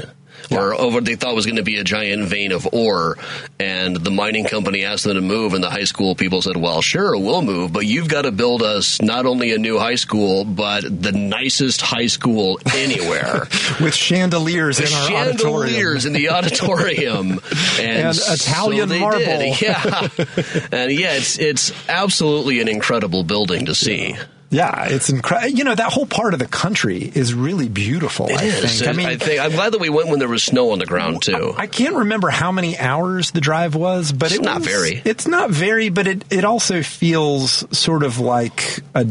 Or 0.52 0.74
over, 0.74 1.02
they 1.02 1.16
thought 1.16 1.36
was 1.36 1.46
going 1.46 1.58
to 1.58 1.64
be 1.64 1.78
a 1.78 1.84
giant 1.84 2.28
vein 2.28 2.52
of 2.52 2.68
ore, 2.74 3.18
and 3.60 3.96
the 3.96 4.10
mining 4.12 4.46
company 4.46 4.84
asked 4.84 5.04
them 5.04 5.16
to 5.16 5.22
move, 5.22 5.54
and 5.54 5.64
the 5.64 5.70
high 5.70 5.84
school 5.84 6.16
people 6.16 6.42
said, 6.42 6.58
"Well, 6.58 6.82
sure, 6.82 7.18
we'll 7.18 7.42
move, 7.42 7.72
but 7.74 7.86
you've 7.86 8.08
got 8.08 8.24
to 8.24 8.32
build 8.32 8.64
us 8.64 9.02
not 9.02 9.26
only 9.26 9.54
a 9.54 9.58
new 9.58 9.78
high 9.78 9.96
school, 9.96 10.46
but 10.46 10.82
the 11.02 11.12
nicest 11.12 11.82
high 11.82 12.08
school 12.08 12.60
anywhere." 12.76 13.48
with 13.82 13.94
chandeliers 13.94 14.80
in 14.80 14.86
our 14.94 15.08
chandeliers 15.08 16.06
auditorium. 16.06 16.06
in 16.08 16.14
the 16.14 16.30
auditorium 16.30 17.32
and, 17.80 18.08
And 18.08 18.16
so 18.16 18.34
Italian 18.34 18.90
they 18.90 19.00
marble. 19.00 19.20
did. 19.20 19.62
yeah 19.62 20.08
and 20.72 20.92
yeah 20.92 21.14
it's 21.14 21.38
it's 21.40 21.72
absolutely 21.90 22.60
an 22.62 22.68
incredible 22.68 23.24
building 23.24 23.66
to 23.68 23.76
see 23.76 24.10
Yeah, 24.10 24.24
it's 24.52 25.10
incredible. 25.10 25.56
You 25.58 25.64
know, 25.64 25.76
that 25.76 25.92
whole 25.92 26.06
part 26.06 26.34
of 26.34 26.40
the 26.40 26.48
country 26.48 27.12
is 27.14 27.34
really 27.34 27.70
beautiful. 27.70 28.28
It 28.28 28.38
I 28.40 28.44
is. 28.46 28.80
think. 28.80 28.90
I 28.90 28.94
mean, 28.94 29.08
I 29.08 29.18
think 29.18 29.40
I'm 29.42 29.52
glad 29.52 29.74
that 29.74 29.80
we 29.82 29.90
went 29.90 30.10
when 30.10 30.20
there 30.20 30.28
was 30.28 30.44
snow 30.44 30.72
on 30.72 30.80
the 30.80 30.86
ground 30.86 31.22
too. 31.22 31.54
I 31.58 31.68
can't 31.68 31.96
remember 31.96 32.30
how 32.30 32.52
many 32.52 32.78
hours 32.78 33.32
the 33.32 33.42
drive 33.42 33.76
was, 33.76 34.12
but 34.12 34.32
It's 34.32 34.40
it 34.40 34.44
not 34.44 34.60
was- 34.60 34.68
very. 34.68 35.02
It's 35.06 35.28
not 35.28 35.52
very, 35.52 35.90
but 35.90 36.08
it 36.08 36.26
it 36.32 36.46
also 36.46 36.82
feels 36.84 37.66
sort 37.78 38.04
of 38.04 38.20
like 38.20 38.80
a 38.96 39.06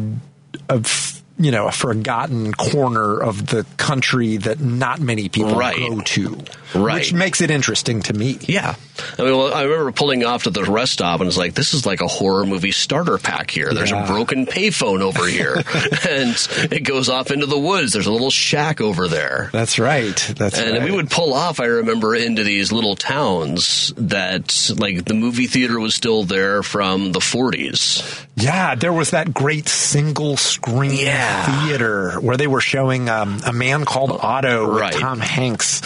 a 0.69 0.75
f- 0.77 1.23
you 1.39 1.53
know 1.53 1.69
a 1.69 1.73
forgotten 1.73 2.53
corner 2.53 3.17
of 3.21 3.47
the 3.47 3.65
country 3.77 4.39
that 4.39 4.59
not 4.61 5.01
many 5.01 5.29
people 5.29 5.55
Right. 5.57 5.77
go 5.77 6.01
to, 6.01 6.39
Right. 6.75 6.95
Which 6.95 7.13
makes 7.13 7.41
it 7.41 7.51
interesting 7.51 8.03
to 8.03 8.13
me. 8.13 8.39
yeah, 8.43 8.75
I 9.19 9.23
mean, 9.23 9.37
well, 9.37 9.53
I 9.55 9.63
remember 9.63 9.93
pulling 9.93 10.25
off 10.25 10.45
to 10.45 10.51
the 10.51 10.65
rest 10.65 10.93
stop 10.95 11.21
and 11.21 11.29
it's 11.29 11.37
like, 11.37 11.55
this 11.55 11.75
is 11.75 11.87
like 11.87 12.01
a 12.01 12.07
horror 12.07 12.45
movie 12.47 12.73
starter 12.73 13.19
pack 13.19 13.51
here. 13.51 13.73
There's 13.73 13.91
Yeah. 13.91 14.05
a 14.05 14.07
broken 14.07 14.47
payphone 14.47 15.01
over 15.01 15.27
here, 15.27 15.55
and 16.09 16.37
it 16.73 16.85
goes 16.85 17.09
off 17.09 17.31
into 17.31 17.47
the 17.47 17.59
woods. 17.59 17.93
There's 17.93 18.07
a 18.07 18.13
little 18.13 18.31
shack 18.31 18.81
over 18.81 19.09
there. 19.09 19.51
That's 19.53 19.79
right. 19.79 20.17
That's 20.37 20.59
And 20.59 20.79
right. 20.79 20.83
we 20.91 20.91
would 20.97 21.11
pull 21.11 21.33
off, 21.35 21.61
I 21.61 21.67
remember, 21.67 22.15
into 22.15 22.45
these 22.45 22.73
little 22.73 22.97
towns 22.97 23.93
that, 23.97 24.71
like, 24.79 25.05
the 25.05 25.15
movie 25.15 25.47
theater 25.47 25.79
was 25.79 25.95
still 25.95 26.25
there 26.25 26.63
from 26.63 27.13
the 27.13 27.21
40s. 27.21 28.25
Yeah, 28.37 28.75
there 28.75 28.93
was 28.93 29.11
that 29.11 29.35
great 29.35 29.69
single 29.69 30.37
screen 30.37 30.93
Yeah. 30.93 31.67
theater 31.67 32.21
where 32.21 32.37
they 32.37 32.47
were 32.47 32.61
showing 32.61 33.09
um, 33.09 33.41
a 33.45 33.53
man 33.53 33.85
called 33.85 34.13
Otto 34.13 34.71
with 34.73 34.81
Right. 34.81 34.93
Tom 34.95 35.21
Hanks, 35.21 35.83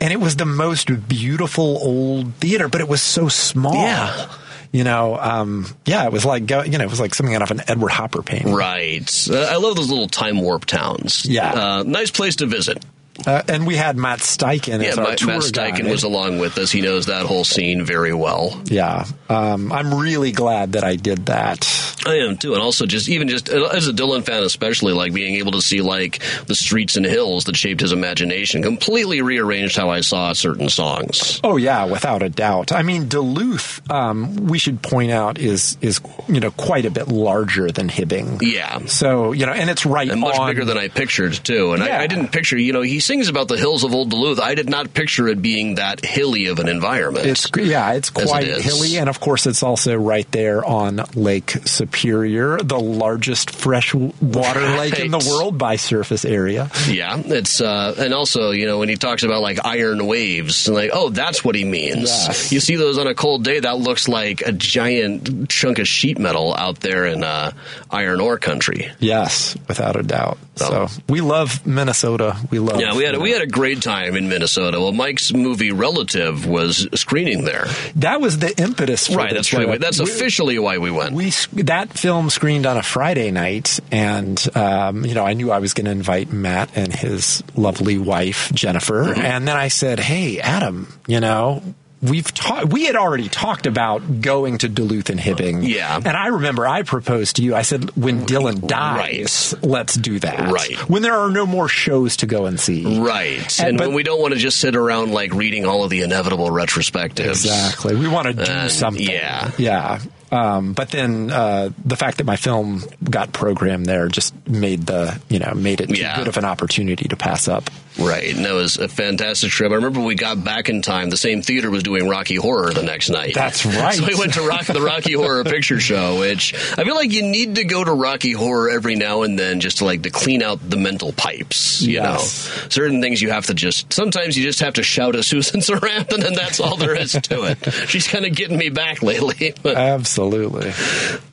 and 0.00 0.12
it 0.12 0.20
was 0.20 0.36
the 0.36 0.44
most 0.46 0.88
beautiful 1.08 1.78
old 1.82 2.34
theater, 2.36 2.51
but 2.68 2.80
it 2.80 2.88
was 2.88 3.02
so 3.02 3.28
small. 3.28 3.74
Yeah. 3.74 4.28
You 4.72 4.84
know, 4.84 5.18
um, 5.18 5.66
yeah, 5.84 6.06
it 6.06 6.12
was 6.12 6.24
like 6.24 6.48
you 6.50 6.78
know, 6.78 6.84
it 6.84 6.90
was 6.90 6.98
like 7.00 7.14
something 7.14 7.34
out 7.34 7.42
of 7.42 7.50
an 7.50 7.60
Edward 7.68 7.90
Hopper 7.90 8.22
painting. 8.22 8.54
Right. 8.54 9.28
Uh, 9.30 9.40
I 9.50 9.56
love 9.56 9.76
those 9.76 9.90
little 9.90 10.08
time 10.08 10.40
warp 10.40 10.64
towns. 10.64 11.26
Yeah. 11.26 11.52
Uh, 11.52 11.82
nice 11.82 12.10
place 12.10 12.36
to 12.36 12.46
visit. 12.46 12.82
Uh, 13.26 13.42
and 13.48 13.66
we 13.66 13.76
had 13.76 13.96
Matt 13.96 14.20
Steichen 14.20 14.82
Yeah, 14.82 14.88
as 14.90 14.98
our 14.98 15.04
Matt, 15.08 15.18
tour 15.18 15.28
Matt 15.28 15.42
Steichen 15.42 15.82
guide. 15.82 15.90
was 15.90 16.02
along 16.02 16.38
with 16.38 16.58
us. 16.58 16.70
He 16.70 16.80
knows 16.80 17.06
that 17.06 17.26
whole 17.26 17.44
scene 17.44 17.84
very 17.84 18.12
well. 18.14 18.60
Yeah, 18.66 19.04
um, 19.28 19.72
I'm 19.72 19.94
really 19.94 20.32
glad 20.32 20.72
that 20.72 20.84
I 20.84 20.96
did 20.96 21.26
that. 21.26 21.68
I 22.04 22.16
am 22.16 22.36
too, 22.36 22.54
and 22.54 22.62
also 22.62 22.84
just 22.86 23.08
even 23.08 23.28
just 23.28 23.48
as 23.48 23.86
a 23.86 23.92
Dylan 23.92 24.24
fan, 24.24 24.42
especially 24.42 24.92
like 24.92 25.12
being 25.14 25.36
able 25.36 25.52
to 25.52 25.62
see 25.62 25.80
like 25.82 26.20
the 26.46 26.54
streets 26.54 26.96
and 26.96 27.06
hills 27.06 27.44
that 27.44 27.56
shaped 27.56 27.80
his 27.80 27.92
imagination, 27.92 28.62
completely 28.62 29.22
rearranged 29.22 29.76
how 29.76 29.90
I 29.90 30.00
saw 30.00 30.32
certain 30.32 30.68
songs. 30.68 31.40
Oh 31.44 31.56
yeah, 31.56 31.84
without 31.84 32.22
a 32.22 32.28
doubt. 32.28 32.72
I 32.72 32.82
mean, 32.82 33.08
Duluth, 33.08 33.88
um, 33.90 34.46
we 34.48 34.58
should 34.58 34.82
point 34.82 35.12
out 35.12 35.38
is 35.38 35.78
is 35.80 36.00
you 36.28 36.40
know 36.40 36.50
quite 36.50 36.84
a 36.86 36.90
bit 36.90 37.06
larger 37.08 37.70
than 37.70 37.88
Hibbing. 37.88 38.40
Yeah. 38.42 38.80
So 38.86 39.30
you 39.32 39.46
know, 39.46 39.52
and 39.52 39.70
it's 39.70 39.86
right 39.86 40.10
And 40.10 40.20
much 40.20 40.36
on. 40.38 40.48
bigger 40.50 40.64
than 40.64 40.78
I 40.78 40.88
pictured 40.88 41.34
too, 41.34 41.72
and 41.72 41.84
Yeah. 41.84 41.98
I, 41.98 42.02
I 42.02 42.06
didn't 42.08 42.28
picture. 42.32 42.58
You 42.58 42.72
know, 42.72 42.82
he 42.82 42.98
sings 43.12 43.28
about 43.28 43.46
the 43.48 43.58
hills 43.58 43.84
of 43.84 43.94
Old 43.94 44.08
Duluth. 44.08 44.40
I 44.40 44.54
did 44.54 44.70
not 44.70 44.94
picture 44.94 45.28
it 45.28 45.42
being 45.42 45.74
that 45.74 46.02
hilly 46.02 46.46
of 46.46 46.58
an 46.60 46.68
environment. 46.68 47.26
It's 47.26 47.46
yeah, 47.58 47.92
it's 47.92 48.10
As 48.16 48.22
it 48.24 48.28
quite 48.28 48.46
hilly, 48.46 48.96
and 48.96 49.10
of 49.10 49.20
course, 49.20 49.46
it's 49.46 49.62
also 49.62 49.94
right 49.96 50.26
there 50.32 50.64
on 50.64 50.96
Lake 51.14 51.50
Superior, 51.66 52.56
the 52.58 52.80
largest 52.80 53.50
freshwater 53.50 54.60
lake 54.78 54.98
in 54.98 55.10
the 55.10 55.18
world 55.30 55.58
by 55.58 55.76
surface 55.76 56.24
area. 56.24 56.70
Yeah, 56.88 57.20
it's 57.22 57.60
uh, 57.60 57.94
and 57.98 58.14
also 58.14 58.50
you 58.52 58.64
know 58.66 58.78
when 58.78 58.88
he 58.88 58.96
talks 58.96 59.24
about 59.24 59.42
like 59.42 59.58
iron 59.62 60.06
waves, 60.06 60.66
like 60.68 60.90
oh 60.94 61.10
that's 61.10 61.44
what 61.44 61.54
he 61.54 61.64
means. 61.66 62.04
Yes. 62.08 62.50
You 62.50 62.60
see 62.60 62.76
those 62.76 62.96
on 62.96 63.06
a 63.06 63.14
cold 63.14 63.44
day, 63.44 63.60
that 63.60 63.76
looks 63.78 64.08
like 64.08 64.40
a 64.40 64.52
giant 64.52 65.50
chunk 65.50 65.78
of 65.80 65.86
sheet 65.86 66.18
metal 66.18 66.54
out 66.54 66.80
there 66.80 67.04
in 67.04 67.22
uh, 67.22 67.50
iron 67.90 68.20
ore 68.22 68.38
country. 68.38 68.90
Yes, 69.00 69.54
without 69.68 69.96
a 69.96 70.02
doubt. 70.02 70.38
So- 70.56 70.86
So 70.88 71.02
we 71.08 71.20
love 71.20 71.66
Minnesota. 71.66 72.36
We 72.50 72.58
love. 72.58 72.80
Yeah, 72.80 72.94
we 72.94 73.01
had 73.04 73.18
we 73.18 73.30
had 73.30 73.42
a 73.42 73.46
great 73.46 73.82
time 73.82 74.16
in 74.16 74.28
Minnesota. 74.28 74.80
Well, 74.80 74.92
Mike's 74.92 75.32
movie 75.32 75.72
Relative 75.72 76.46
was 76.46 76.88
screening 76.94 77.44
there. 77.44 77.66
that 77.96 78.20
was 78.20 78.38
the 78.38 78.56
impetus. 78.60 79.06
For 79.08 79.16
Right, 79.16 79.32
that's 79.32 79.52
why. 79.52 79.64
We, 79.66 79.78
that's 79.78 79.98
We- 79.98 80.04
officially 80.10 80.58
why 80.58 80.78
we 80.78 80.90
went. 80.90 81.12
we 81.14 81.30
that 81.64 81.92
film 81.98 82.30
screened 82.30 82.66
on 82.66 82.76
a 82.76 82.82
Friday 82.82 83.30
night, 83.30 83.80
and 83.90 84.40
um, 84.56 85.04
you 85.04 85.14
know 85.14 85.24
I 85.24 85.32
knew 85.34 85.50
I 85.50 85.58
was 85.58 85.74
going 85.74 85.86
to 85.86 85.90
invite 85.92 86.32
Matt 86.32 86.70
and 86.76 86.92
his 86.92 87.42
lovely 87.56 87.98
wife 87.98 88.50
Jennifer, 88.52 89.04
Mm-hmm. 89.04 89.20
and 89.20 89.48
then 89.48 89.56
I 89.56 89.68
said, 89.68 89.98
"Hey, 90.00 90.40
Adam, 90.40 90.92
you 91.06 91.20
know." 91.20 91.62
We've 92.02 92.34
talked. 92.34 92.72
We 92.72 92.86
had 92.86 92.96
already 92.96 93.28
talked 93.28 93.66
about 93.66 94.20
going 94.20 94.58
to 94.58 94.68
Duluth 94.68 95.08
and 95.08 95.20
Hibbing. 95.20 95.66
Yeah. 95.66 95.96
and 95.96 96.08
I 96.08 96.26
remember 96.26 96.66
I 96.66 96.82
proposed 96.82 97.36
to 97.36 97.42
you. 97.44 97.54
I 97.54 97.62
said, 97.62 97.90
"When 97.96 98.26
Dylan 98.26 98.66
dies, 98.66 99.54
let's 99.62 99.94
do 99.94 100.18
that." 100.18 100.50
Right. 100.50 100.76
When 100.88 101.02
there 101.02 101.14
are 101.14 101.30
no 101.30 101.46
more 101.46 101.68
shows 101.68 102.16
to 102.18 102.26
go 102.26 102.46
and 102.46 102.58
see. 102.58 102.98
Right, 103.00 103.58
And- 103.60 103.68
and 103.68 103.78
but- 103.78 103.86
when 103.88 103.94
we 103.96 104.02
don't 104.02 104.20
want 104.20 104.34
to 104.34 104.40
just 104.40 104.58
sit 104.58 104.74
around 104.74 105.12
like 105.12 105.32
reading 105.32 105.64
all 105.64 105.84
of 105.84 105.90
the 105.90 106.00
inevitable 106.02 106.48
retrospectives. 106.50 107.28
Exactly. 107.28 107.94
We 107.94 108.08
want 108.08 108.26
to 108.26 108.32
do 108.34 108.50
And, 108.50 108.70
something. 108.70 109.06
yeah. 109.08 109.50
Yeah. 109.56 110.00
Um, 110.32 110.72
but 110.72 110.90
then 110.90 111.30
uh, 111.30 111.68
the 111.84 111.94
fact 111.96 112.16
that 112.16 112.24
my 112.24 112.36
film 112.36 112.82
got 113.04 113.32
programmed 113.32 113.84
there 113.86 114.08
just 114.08 114.34
made 114.48 114.86
the 114.86 115.20
you 115.28 115.38
know 115.38 115.52
made 115.54 115.80
it 115.82 115.88
too 115.90 116.00
Yeah. 116.00 116.16
good 116.16 116.26
of 116.26 116.36
an 116.38 116.46
opportunity 116.46 117.06
to 117.08 117.16
pass 117.16 117.48
up. 117.48 117.70
Right, 117.98 118.34
and 118.34 118.44
that 118.44 118.54
was 118.54 118.78
a 118.78 118.88
fantastic 118.88 119.50
trip. 119.50 119.70
I 119.70 119.74
remember 119.74 120.00
we 120.00 120.14
got 120.14 120.42
back 120.42 120.68
in 120.70 120.80
time. 120.82 121.10
The 121.10 121.16
same 121.16 121.42
theater 121.42 121.70
was 121.70 121.82
doing 121.82 122.08
Rocky 122.08 122.36
Horror 122.36 122.72
the 122.72 122.82
next 122.82 123.10
night. 123.10 123.34
That's 123.34 123.66
right. 123.66 123.94
So 123.94 124.06
we 124.06 124.14
went 124.14 124.34
to 124.34 124.42
Rock, 124.42 124.64
the 124.64 124.80
Rocky 124.80 125.12
Horror 125.12 125.44
Picture 125.44 125.78
Show, 125.78 126.18
which 126.20 126.54
I 126.78 126.84
feel 126.84 126.94
like 126.94 127.12
you 127.12 127.22
need 127.22 127.56
to 127.56 127.64
go 127.64 127.84
to 127.84 127.92
Rocky 127.92 128.32
Horror 128.32 128.70
every 128.70 128.94
now 128.94 129.22
and 129.22 129.38
then 129.38 129.60
just 129.60 129.78
to 129.78 129.84
like 129.84 130.02
to 130.04 130.10
clean 130.10 130.42
out 130.42 130.58
the 130.68 130.76
mental 130.78 131.12
pipes. 131.12 131.82
You 131.82 131.94
Yes. 131.94 132.48
know, 132.62 132.68
certain 132.70 133.02
things 133.02 133.20
you 133.20 133.30
have 133.30 133.46
to 133.46 133.54
just. 133.54 133.92
Sometimes 133.92 134.38
you 134.38 134.42
just 134.44 134.60
have 134.60 134.74
to 134.74 134.82
shout 134.82 135.14
at 135.14 135.24
Susan 135.24 135.60
Sarandon, 135.60 136.24
and 136.26 136.34
that's 136.34 136.60
all 136.60 136.76
there 136.76 136.94
is 136.94 137.12
to 137.12 137.44
it. 137.44 137.72
She's 137.88 138.08
kind 138.08 138.24
of 138.24 138.34
getting 138.34 138.56
me 138.56 138.70
back 138.70 139.02
lately. 139.02 139.52
But 139.62 139.76
Absolutely. 139.76 140.72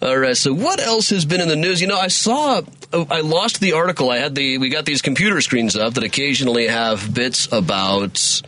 all 0.01 0.18
right. 0.18 0.36
So 0.36 0.53
what 0.53 0.80
else 0.82 1.10
has 1.12 1.24
been 1.26 1.39
in 1.41 1.47
the 1.47 1.55
news? 1.55 1.80
You 1.80 1.88
know, 1.88 1.97
I 1.99 2.07
saw. 2.10 2.62
oh, 2.91 3.07
I 3.10 3.22
lost 3.22 3.62
the 3.62 3.74
article. 3.74 4.10
I 4.10 4.18
had 4.18 4.36
the. 4.36 4.57
We 4.57 4.68
got 4.70 4.86
these 4.86 5.01
computer 5.01 5.39
screens 5.41 5.76
up 5.78 5.93
that 5.93 6.03
occasionally 6.03 6.49
have 6.68 7.14
bits 7.14 7.47
about. 7.52 8.41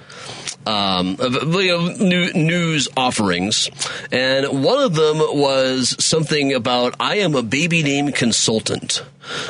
Um, 0.64 1.18
you 1.20 1.68
know, 1.70 1.88
new, 1.94 2.32
news 2.34 2.88
offerings, 2.96 3.68
and 4.12 4.64
one 4.64 4.78
of 4.84 4.94
them 4.94 5.18
was 5.18 5.96
something 6.04 6.54
about 6.54 6.96
I 7.00 7.16
am 7.18 7.34
a 7.34 7.42
baby 7.42 7.82
name 7.82 8.12
consultant. 8.12 9.04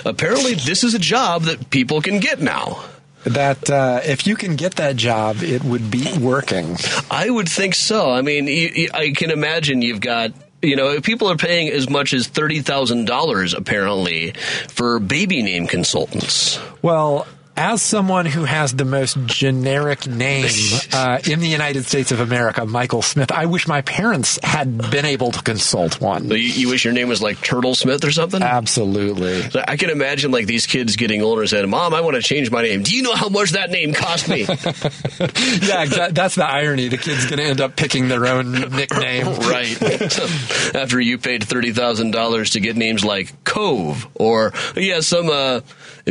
Apparently, 0.06 0.54
this 0.54 0.86
is 0.86 0.94
a 0.94 1.00
job 1.00 1.44
that 1.44 1.70
people 1.70 2.02
can 2.02 2.22
get 2.22 2.40
now. 2.40 2.82
That 3.26 3.70
uh, 3.70 4.00
if 4.06 4.26
you 4.26 4.38
can 4.38 4.56
get 4.56 4.76
that 4.76 4.96
job, 4.96 5.44
it 5.44 5.66
would 5.66 5.92
be 5.92 6.18
working. 6.18 6.78
I 7.10 7.30
would 7.30 7.50
think 7.50 7.76
so. 7.76 8.10
I 8.10 8.22
mean, 8.22 8.48
you, 8.48 8.70
you- 8.74 8.90
I 8.94 9.12
can 9.12 9.32
imagine 9.32 9.82
you've 9.82 10.00
got. 10.02 10.32
You 10.62 10.78
know, 10.78 11.02
people 11.02 11.30
are 11.30 11.36
paying 11.38 11.68
as 11.70 11.90
much 11.90 12.14
as 12.14 12.28
thirty 12.28 12.62
thousand 12.62 13.04
dollars 13.06 13.54
apparently 13.54 14.32
for 14.70 15.00
baby 15.00 15.42
name 15.44 15.68
consultants. 15.68 16.58
Well. 16.82 17.28
As 17.58 17.82
someone 17.82 18.26
who 18.26 18.46
has 18.46 18.74
the 18.74 18.86
most 18.86 19.18
generic 19.26 20.08
name 20.08 20.50
uh, 20.94 21.20
in 21.30 21.40
the 21.40 21.48
United 21.48 21.86
States 21.86 22.12
of 22.12 22.20
America, 22.20 22.66
Michael 22.66 23.02
Smith, 23.02 23.32
I 23.32 23.46
wish 23.46 23.68
my 23.68 23.82
parents 23.82 24.40
had 24.42 24.90
been 24.90 25.06
able 25.06 25.32
to 25.32 25.42
consult 25.44 26.00
one. 26.00 26.30
So 26.30 26.34
you, 26.36 26.48
you 26.48 26.70
wish 26.70 26.86
your 26.86 26.94
name 26.94 27.10
was 27.10 27.22
like 27.22 27.42
Turtle 27.42 27.76
Smith 27.76 28.06
or 28.06 28.12
something. 28.12 28.42
Absolutely. 28.42 29.50
So 29.50 29.64
I 29.68 29.76
can 29.78 29.90
imagine 29.90 30.32
like 30.32 30.48
these 30.48 30.66
kids 30.66 30.96
getting 30.96 31.22
older 31.22 31.42
and 31.42 31.50
saying, 31.50 31.70
"Mom, 31.70 31.94
I 31.94 32.02
want 32.02 32.16
to 32.16 32.22
change 32.22 32.50
my 32.50 32.62
name. 32.62 32.84
Do 32.84 32.96
you 32.96 33.04
know 33.04 33.16
how 33.16 33.30
much 33.30 33.52
that 33.52 33.70
name 33.70 33.94
cost 33.94 34.30
me?" 34.30 34.40
yeah, 34.48 36.10
that's 36.10 36.36
the 36.36 36.46
irony. 36.46 36.88
The 36.88 36.98
kid's 36.98 37.26
going 37.26 37.40
to 37.40 37.46
end 37.46 37.62
up 37.62 37.76
picking 37.76 38.08
their 38.08 38.26
own 38.28 38.52
nickname. 38.52 39.26
right. 39.42 39.82
After 40.74 41.00
you 41.00 41.18
paid 41.18 41.44
thirty 41.44 41.74
thousand 41.74 42.12
dollars 42.12 42.52
to 42.52 42.60
get 42.60 42.76
names 42.78 43.04
like 43.04 43.44
Cove 43.44 44.08
or 44.16 44.54
yeah, 44.76 45.02
some 45.02 45.30
uh, 45.30 45.62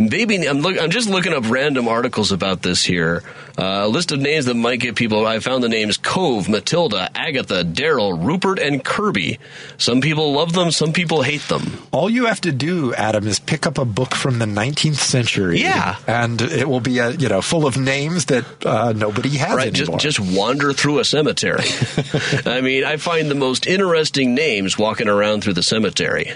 and 0.01 0.11
baby. 0.11 0.47
I'm 0.49 0.61
look. 0.61 0.81
I'm 0.81 0.91
just 0.91 1.09
looking 1.09 1.33
up 1.33 1.49
random 1.49 1.87
articles 1.89 2.33
about 2.33 2.63
this 2.63 2.83
here. 2.85 3.23
Uh, 3.59 3.83
a 3.85 3.89
list 3.89 4.11
of 4.13 4.19
names 4.21 4.47
that 4.47 4.55
might 4.55 4.81
get 4.81 4.97
people. 4.97 5.27
I 5.27 5.39
found 5.41 5.63
the 5.63 5.69
names 5.69 5.99
Cove, 5.99 6.49
Matilda, 6.49 7.11
Agatha, 7.15 7.63
Daryl, 7.63 8.17
Rupert, 8.25 8.59
and 8.59 8.83
Kirby. 8.83 9.39
Some 9.77 10.01
people 10.01 10.33
love 10.33 10.55
them. 10.55 10.71
Some 10.71 10.93
people 10.95 11.23
hate 11.23 11.43
them. 11.49 11.83
All 11.93 12.09
you 12.09 12.27
have 12.27 12.41
to 12.43 12.53
do, 12.53 12.95
Adam, 12.95 13.27
is 13.27 13.39
pick 13.39 13.67
up 13.67 13.77
a 13.77 13.85
book 13.85 14.15
from 14.15 14.39
the 14.39 14.47
19th 14.47 14.97
century. 14.97 15.61
Yeah. 15.61 15.97
and 16.07 16.41
it 16.41 16.69
will 16.69 16.81
be 16.81 16.99
a 16.99 17.11
you 17.11 17.29
know 17.29 17.43
full 17.43 17.67
of 17.67 17.77
names 17.77 18.27
that 18.27 18.45
uh, 18.65 18.93
nobody 18.93 19.37
has 19.37 19.55
Right, 19.55 19.73
just 19.73 19.89
anymore. 19.89 19.99
just 20.01 20.21
wander 20.21 20.73
through 20.73 21.01
a 21.01 21.05
cemetery. 21.05 21.65
I 22.47 22.61
mean, 22.63 22.85
I 22.85 22.97
find 22.97 23.31
the 23.31 23.35
most 23.35 23.67
interesting 23.67 24.35
names 24.35 24.79
walking 24.79 25.09
around 25.09 25.43
through 25.45 25.55
the 25.55 25.63
cemetery. 25.63 26.33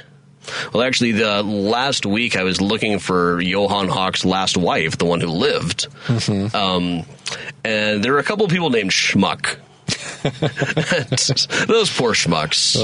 Well, 0.72 0.82
actually, 0.82 1.12
the 1.12 1.42
last 1.42 2.06
week 2.06 2.36
I 2.36 2.42
was 2.42 2.60
looking 2.60 2.98
for 2.98 3.40
Johann 3.40 3.88
Hoch's 3.88 4.24
last 4.24 4.56
wife, 4.56 4.98
the 4.98 5.04
one 5.06 5.20
who 5.20 5.28
lived, 5.28 5.86
um, 6.54 7.04
and 7.64 8.02
there 8.04 8.12
were 8.12 8.18
a 8.18 8.24
couple 8.24 8.44
of 8.44 8.50
people 8.50 8.70
named 8.70 8.90
Schmuck. 8.90 9.56
Those 11.66 11.90
poor 11.90 12.12
schmucks. 12.12 12.76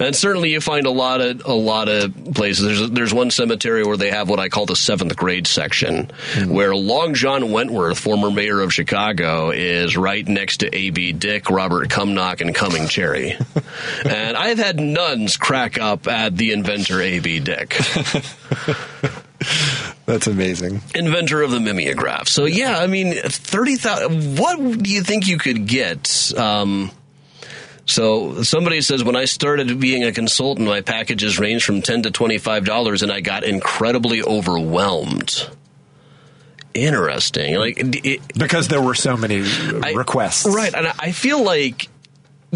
And 0.00 0.14
certainly, 0.14 0.52
you 0.52 0.60
find 0.60 0.86
a 0.86 0.90
lot 0.90 1.20
of 1.20 1.44
a 1.44 1.54
lot 1.54 1.88
of 1.88 2.14
places. 2.34 2.64
There's 2.64 2.90
there's 2.90 3.14
one 3.14 3.30
cemetery 3.30 3.84
where 3.84 3.96
they 3.96 4.10
have 4.10 4.28
what 4.28 4.40
I 4.40 4.48
call 4.48 4.66
the 4.66 4.76
seventh 4.76 5.16
grade 5.16 5.46
section, 5.46 6.10
hmm. 6.32 6.52
where 6.52 6.74
Long 6.74 7.14
John 7.14 7.52
Wentworth, 7.52 7.98
former 7.98 8.30
mayor 8.30 8.60
of 8.60 8.72
Chicago, 8.72 9.50
is 9.50 9.96
right 9.96 10.26
next 10.26 10.58
to 10.58 10.74
A.B. 10.74 11.12
Dick, 11.12 11.50
Robert 11.50 11.88
Cumnock, 11.88 12.40
and 12.40 12.54
Cumming 12.54 12.88
Cherry. 12.88 13.36
and 14.04 14.36
I've 14.36 14.58
had 14.58 14.78
nuns 14.78 15.36
crack 15.36 15.78
up 15.78 16.06
at 16.06 16.36
the 16.36 16.52
inventor 16.52 17.00
A.B. 17.00 17.40
Dick. 17.40 17.76
That's 20.06 20.26
amazing. 20.26 20.82
inventor 20.94 21.42
of 21.42 21.50
the 21.50 21.60
mimeograph. 21.60 22.28
So 22.28 22.44
yeah, 22.44 22.78
I 22.78 22.86
mean, 22.86 23.14
thirty 23.14 23.76
thousand. 23.76 24.38
What 24.38 24.58
do 24.82 24.90
you 24.90 25.02
think 25.02 25.26
you 25.28 25.38
could 25.38 25.66
get? 25.66 26.32
Um, 26.36 26.90
so 27.84 28.42
somebody 28.42 28.80
says 28.80 29.04
when 29.04 29.16
I 29.16 29.24
started 29.26 29.78
being 29.80 30.04
a 30.04 30.12
consultant, 30.12 30.66
my 30.68 30.80
packages 30.80 31.38
ranged 31.38 31.64
from 31.64 31.82
ten 31.82 32.02
to 32.02 32.10
twenty 32.10 32.38
five 32.38 32.64
dollars, 32.64 33.02
and 33.02 33.12
I 33.12 33.20
got 33.20 33.44
incredibly 33.44 34.22
overwhelmed. 34.22 35.48
Interesting. 36.74 37.54
Like 37.56 37.78
it, 37.78 38.20
Because 38.36 38.68
there 38.68 38.82
were 38.82 38.94
so 38.94 39.16
many 39.16 39.42
I- 39.82 39.92
requests. 39.92 40.46
right? 40.46 40.74
And 40.74 40.86
I- 40.88 40.94
I 40.98 41.12
feel 41.12 41.42
like. 41.42 41.88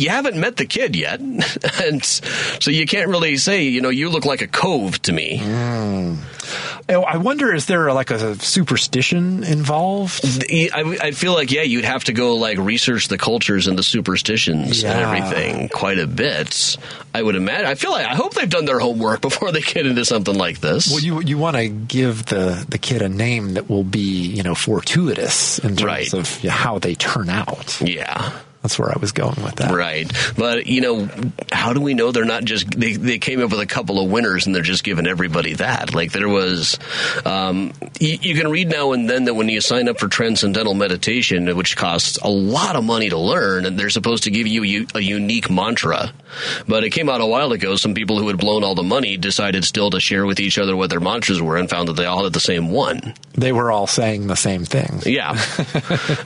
You 0.01 0.09
haven't 0.11 0.37
met 0.37 0.57
the 0.57 0.67
kid 0.67 0.97
yet, 0.97 1.21
and 1.83 2.05
so 2.05 2.71
you 2.71 2.87
can't 2.87 3.09
really 3.09 3.37
say. 3.37 3.65
You 3.65 3.81
know, 3.81 3.91
you 3.91 4.09
look 4.11 4.25
like 4.25 4.41
a 4.43 4.47
cove 4.49 5.01
to 5.03 5.13
me. 5.13 5.39
Hmm. 5.39 6.15
Oh, 6.89 7.03
I 7.03 7.19
wonder, 7.19 7.55
is 7.55 7.67
there 7.67 7.89
uh, 7.89 7.95
like 7.95 8.11
a 8.11 8.35
superstition 8.41 9.45
involved? 9.45 10.25
I, 10.53 10.99
I 11.01 11.11
feel 11.13 11.33
like 11.35 11.53
yeah, 11.53 11.63
you'd 11.63 11.85
have 11.85 12.05
to 12.05 12.13
go 12.13 12.35
like 12.35 12.59
research 12.59 13.07
the 13.07 13.19
cultures 13.19 13.69
and 13.69 13.79
the 13.79 13.85
superstitions 13.85 14.83
and 14.83 14.99
everything 14.99 15.69
quite 15.69 16.01
a 16.01 16.09
bit. 16.09 16.77
I 17.15 17.23
would 17.23 17.37
imagine. 17.37 17.67
I 17.67 17.77
feel 17.77 17.93
like 17.93 18.07
I 18.07 18.15
hope 18.17 18.35
they've 18.35 18.51
done 18.51 18.65
their 18.65 18.81
homework 18.81 19.21
before 19.29 19.53
they 19.53 19.61
get 19.61 19.87
into 19.87 20.05
something 20.05 20.35
like 20.35 20.61
this. 20.61 20.91
Well, 20.91 21.01
you 21.01 21.21
you 21.23 21.39
want 21.39 21.57
to 21.57 21.69
give 21.69 22.27
the 22.27 22.65
the 22.69 22.79
kid 22.79 23.03
a 23.03 23.09
name 23.09 23.55
that 23.55 23.69
will 23.71 23.85
be 23.85 24.01
you 24.27 24.43
know 24.43 24.57
fortuitous 24.57 25.61
in 25.61 25.77
terms 25.77 25.83
Right. 25.85 26.13
of 26.15 26.43
how 26.45 26.79
they 26.81 26.95
turn 26.97 27.29
out. 27.29 27.81
yeah. 27.81 28.33
That's 28.63 28.79
where 28.79 28.91
I 28.91 28.99
was 28.99 29.13
going 29.13 29.43
with 29.43 29.57
that. 29.57 29.73
Right. 29.73 30.11
But, 30.37 30.67
you 30.67 30.83
know, 30.83 31.09
how 31.51 31.73
do 31.73 31.81
we 31.81 31.95
know 31.95 32.13
they're 32.13 32.27
not 32.27 32.45
just, 32.45 32.71
they, 32.71 32.93
they 32.93 33.19
came 33.19 33.41
up 33.43 33.51
with 33.51 33.61
a 33.61 33.67
couple 33.67 33.99
of 34.03 34.11
winners 34.11 34.45
and 34.47 34.55
they're 34.55 34.63
just 34.63 34.85
giving 34.85 35.07
everybody 35.07 35.55
that? 35.55 35.95
Like 35.95 36.13
there 36.13 36.29
was, 36.29 36.79
um, 37.25 37.73
you, 37.99 38.19
you 38.21 38.35
can 38.35 38.51
read 38.51 38.69
now 38.69 38.93
and 38.93 39.09
then 39.09 39.25
that 39.25 39.35
when 39.35 39.49
you 39.49 39.63
sign 39.63 39.89
up 39.89 39.99
for 39.99 40.09
transcendental 40.09 40.75
meditation, 40.75 41.57
which 41.57 41.75
costs 41.75 42.19
a 42.19 42.29
lot 42.29 42.77
of 42.77 42.85
money 42.85 43.09
to 43.09 43.19
learn, 43.19 43.65
and 43.65 43.79
they're 43.79 43.89
supposed 43.89 44.25
to 44.25 44.31
give 44.31 44.47
you 44.47 44.87
a, 44.95 44.99
a 44.99 45.01
unique 45.01 45.49
mantra. 45.49 46.13
But 46.69 46.85
it 46.85 46.91
came 46.91 47.09
out 47.09 47.23
a 47.23 47.27
while 47.27 47.53
ago. 47.53 47.77
Some 47.77 47.95
people 47.95 48.19
who 48.19 48.29
had 48.29 48.39
blown 48.39 48.63
all 48.63 48.75
the 48.75 48.83
money 48.83 49.17
decided 49.17 49.65
still 49.65 49.91
to 49.91 50.01
share 50.01 50.27
with 50.27 50.39
each 50.39 50.59
other 50.59 50.77
what 50.77 50.91
their 50.91 51.01
mantras 51.01 51.41
were 51.41 51.57
and 51.57 51.69
found 51.69 51.89
that 51.89 51.95
they 51.95 52.05
all 52.05 52.25
had 52.25 52.35
the 52.35 52.41
same 52.41 52.71
one. 52.71 53.15
They 53.33 53.53
were 53.53 53.71
all 53.71 53.87
saying 53.87 54.27
the 54.27 54.37
same 54.37 54.67
thing. 54.67 55.01
Yeah. 55.07 55.31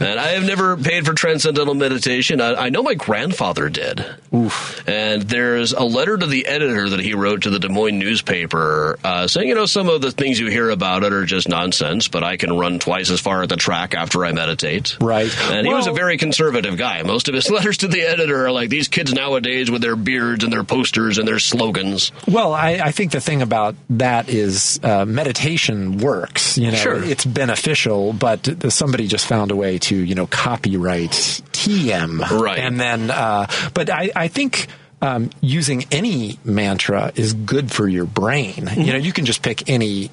and 0.01 0.18
I 0.18 0.28
have 0.32 0.45
never 0.45 0.76
paid 0.76 1.07
for 1.07 1.14
transcendental 1.14 1.74
meditation. 1.74 2.24
I, 2.41 2.66
I 2.66 2.68
know 2.70 2.83
my 2.83 2.95
grandfather 2.95 3.68
did. 3.68 4.05
Oof. 4.35 4.83
And 4.89 5.22
there's 5.22 5.72
a 5.72 5.83
letter 5.85 6.16
to 6.16 6.27
the 6.27 6.47
editor 6.47 6.89
that 6.91 7.01
he 7.01 7.14
wrote 7.14 7.43
to 7.43 7.51
the 7.51 7.59
Des 7.59 7.68
Moines 7.68 7.99
newspaper 7.99 8.99
uh, 9.05 9.27
saying, 9.29 9.49
you 9.49 9.55
know, 9.55 9.66
some 9.66 9.89
of 9.89 10.01
the 10.03 10.11
things 10.11 10.39
you 10.41 10.49
hear 10.51 10.70
about 10.70 11.05
it 11.05 11.12
are 11.12 11.25
just 11.25 11.49
nonsense, 11.49 12.09
but 12.09 12.25
I 12.25 12.37
can 12.37 12.57
run 12.57 12.79
twice 12.79 13.11
as 13.11 13.20
far 13.20 13.43
at 13.43 13.49
the 13.49 13.57
track 13.57 13.95
after 13.95 14.25
I 14.25 14.33
meditate. 14.33 14.97
Right. 15.01 15.31
And 15.51 15.66
he 15.66 15.72
was 15.72 15.87
a 15.87 15.93
very 15.93 16.16
conservative 16.16 16.77
guy. 16.77 17.03
Most 17.03 17.29
of 17.29 17.35
his 17.35 17.49
letters 17.55 17.79
to 17.79 17.89
the 17.89 18.03
editor 18.03 18.47
are 18.47 18.53
like 18.53 18.70
these 18.70 18.89
kids 18.89 19.12
nowadays 19.12 19.70
with 19.70 19.83
their 19.83 19.97
beards 19.97 20.43
and 20.45 20.53
their 20.53 20.64
posters 20.64 21.18
and 21.18 21.29
their 21.29 21.39
slogans. 21.39 22.11
Well, 22.27 22.53
I, 22.53 22.81
I 22.83 22.91
think 22.93 23.12
the 23.12 23.20
thing 23.20 23.43
about 23.43 23.75
that 23.91 24.29
is 24.29 24.81
uh, 24.83 25.05
meditation 25.05 25.99
works. 25.99 26.59
You 26.59 26.70
know, 26.72 26.77
Sure. 26.79 27.03
it's 27.03 27.25
beneficial, 27.25 28.12
but 28.12 28.72
somebody 28.72 29.07
just 29.07 29.27
found 29.27 29.51
a 29.51 29.57
way 29.57 29.79
to 29.79 29.97
you 29.97 30.14
know 30.14 30.27
copyright 30.27 31.11
TM, 31.53 32.14
Right. 32.21 32.59
And 32.59 32.81
then, 32.81 33.11
uh, 33.11 33.47
but 33.75 33.91
I, 33.91 34.11
I 34.15 34.29
think. 34.29 34.69
Um, 35.03 35.29
using 35.43 35.85
any 35.93 36.39
mantra 36.45 37.12
is 37.15 37.35
good 37.35 37.71
for 37.71 37.87
your 37.87 38.07
brain. 38.07 38.55
Mm-hmm. 38.55 38.81
You 38.81 38.93
know, 38.93 38.99
you 38.99 39.12
can 39.12 39.27
just 39.27 39.43
pick 39.43 39.69
any, 39.69 40.09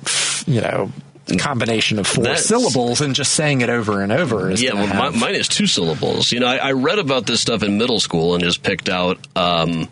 you 0.45 0.60
know, 0.60 0.91
combination 1.38 1.97
of 1.99 2.07
four 2.07 2.24
That's- 2.26 2.45
syllables 2.45 2.99
and 3.01 3.15
just 3.15 3.34
saying 3.34 3.61
it 3.61 3.69
over 3.69 4.01
and 4.01 4.11
over. 4.11 4.49
Is 4.51 4.61
Yeah, 4.61 4.74
well, 4.74 4.86
have- 4.88 5.13
mi- 5.13 5.19
mine 5.19 5.36
is 5.36 5.47
two 5.47 5.67
syllables. 5.67 6.32
You 6.32 6.39
know, 6.41 6.47
I, 6.47 6.57
I 6.57 6.72
read 6.74 6.99
about 6.99 7.26
this 7.26 7.39
stuff 7.41 7.63
in 7.63 7.78
middle 7.78 7.99
school 7.99 8.34
and 8.36 8.43
just 8.43 8.63
picked 8.63 8.89
out 8.89 9.17
um, 9.36 9.88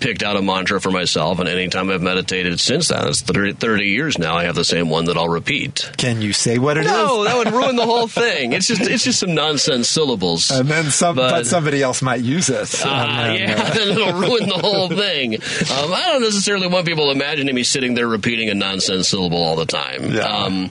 picked 0.00 0.22
out 0.22 0.36
a 0.36 0.42
mantra 0.42 0.80
for 0.80 0.90
myself. 0.90 1.38
And 1.38 1.48
anytime 1.48 1.88
I've 1.90 2.02
meditated 2.02 2.60
since 2.60 2.88
then, 2.88 3.06
it's 3.08 3.20
30, 3.22 3.54
30 3.54 3.84
years 3.84 4.18
now. 4.18 4.36
I 4.36 4.44
have 4.44 4.54
the 4.54 4.64
same 4.64 4.88
one 4.90 5.06
that 5.06 5.16
I'll 5.16 5.28
repeat. 5.28 5.90
Can 5.96 6.20
you 6.20 6.32
say 6.32 6.58
what 6.58 6.76
it 6.76 6.84
is? 6.84 6.90
No, 6.92 7.24
that 7.24 7.36
would 7.36 7.52
ruin 7.52 7.76
the 7.76 7.86
whole 7.86 8.06
thing. 8.08 8.52
It's 8.52 8.66
just 8.66 8.82
it's 8.82 9.04
just 9.04 9.20
some 9.20 9.34
nonsense 9.34 9.88
syllables. 9.88 10.50
And 10.50 10.68
then 10.68 10.90
some, 10.90 11.16
but, 11.16 11.30
But- 11.30 11.46
somebody 11.46 11.82
else 11.82 12.02
might 12.02 12.20
use 12.20 12.48
it. 12.50 12.84
Uh, 12.84 12.88
And 12.88 13.38
yeah, 13.38 13.54
uh, 13.62 13.70
then 13.74 13.88
it'll 13.88 14.12
ruin 14.20 14.48
the 14.48 14.58
whole 14.58 14.88
thing. 14.88 15.34
Um, 15.36 15.92
I 15.92 16.08
don't 16.12 16.22
necessarily 16.22 16.66
want 16.66 16.86
people 16.86 17.10
imagining 17.10 17.54
me 17.54 17.62
sitting 17.62 17.94
there 17.94 18.08
repeating 18.08 18.48
a 18.50 18.54
nonsense 18.54 19.08
syllable 19.08 19.42
all 19.42 19.56
the 19.56 19.66
time. 19.66 20.12
Yeah. 20.12 20.22
Um, 20.22 20.70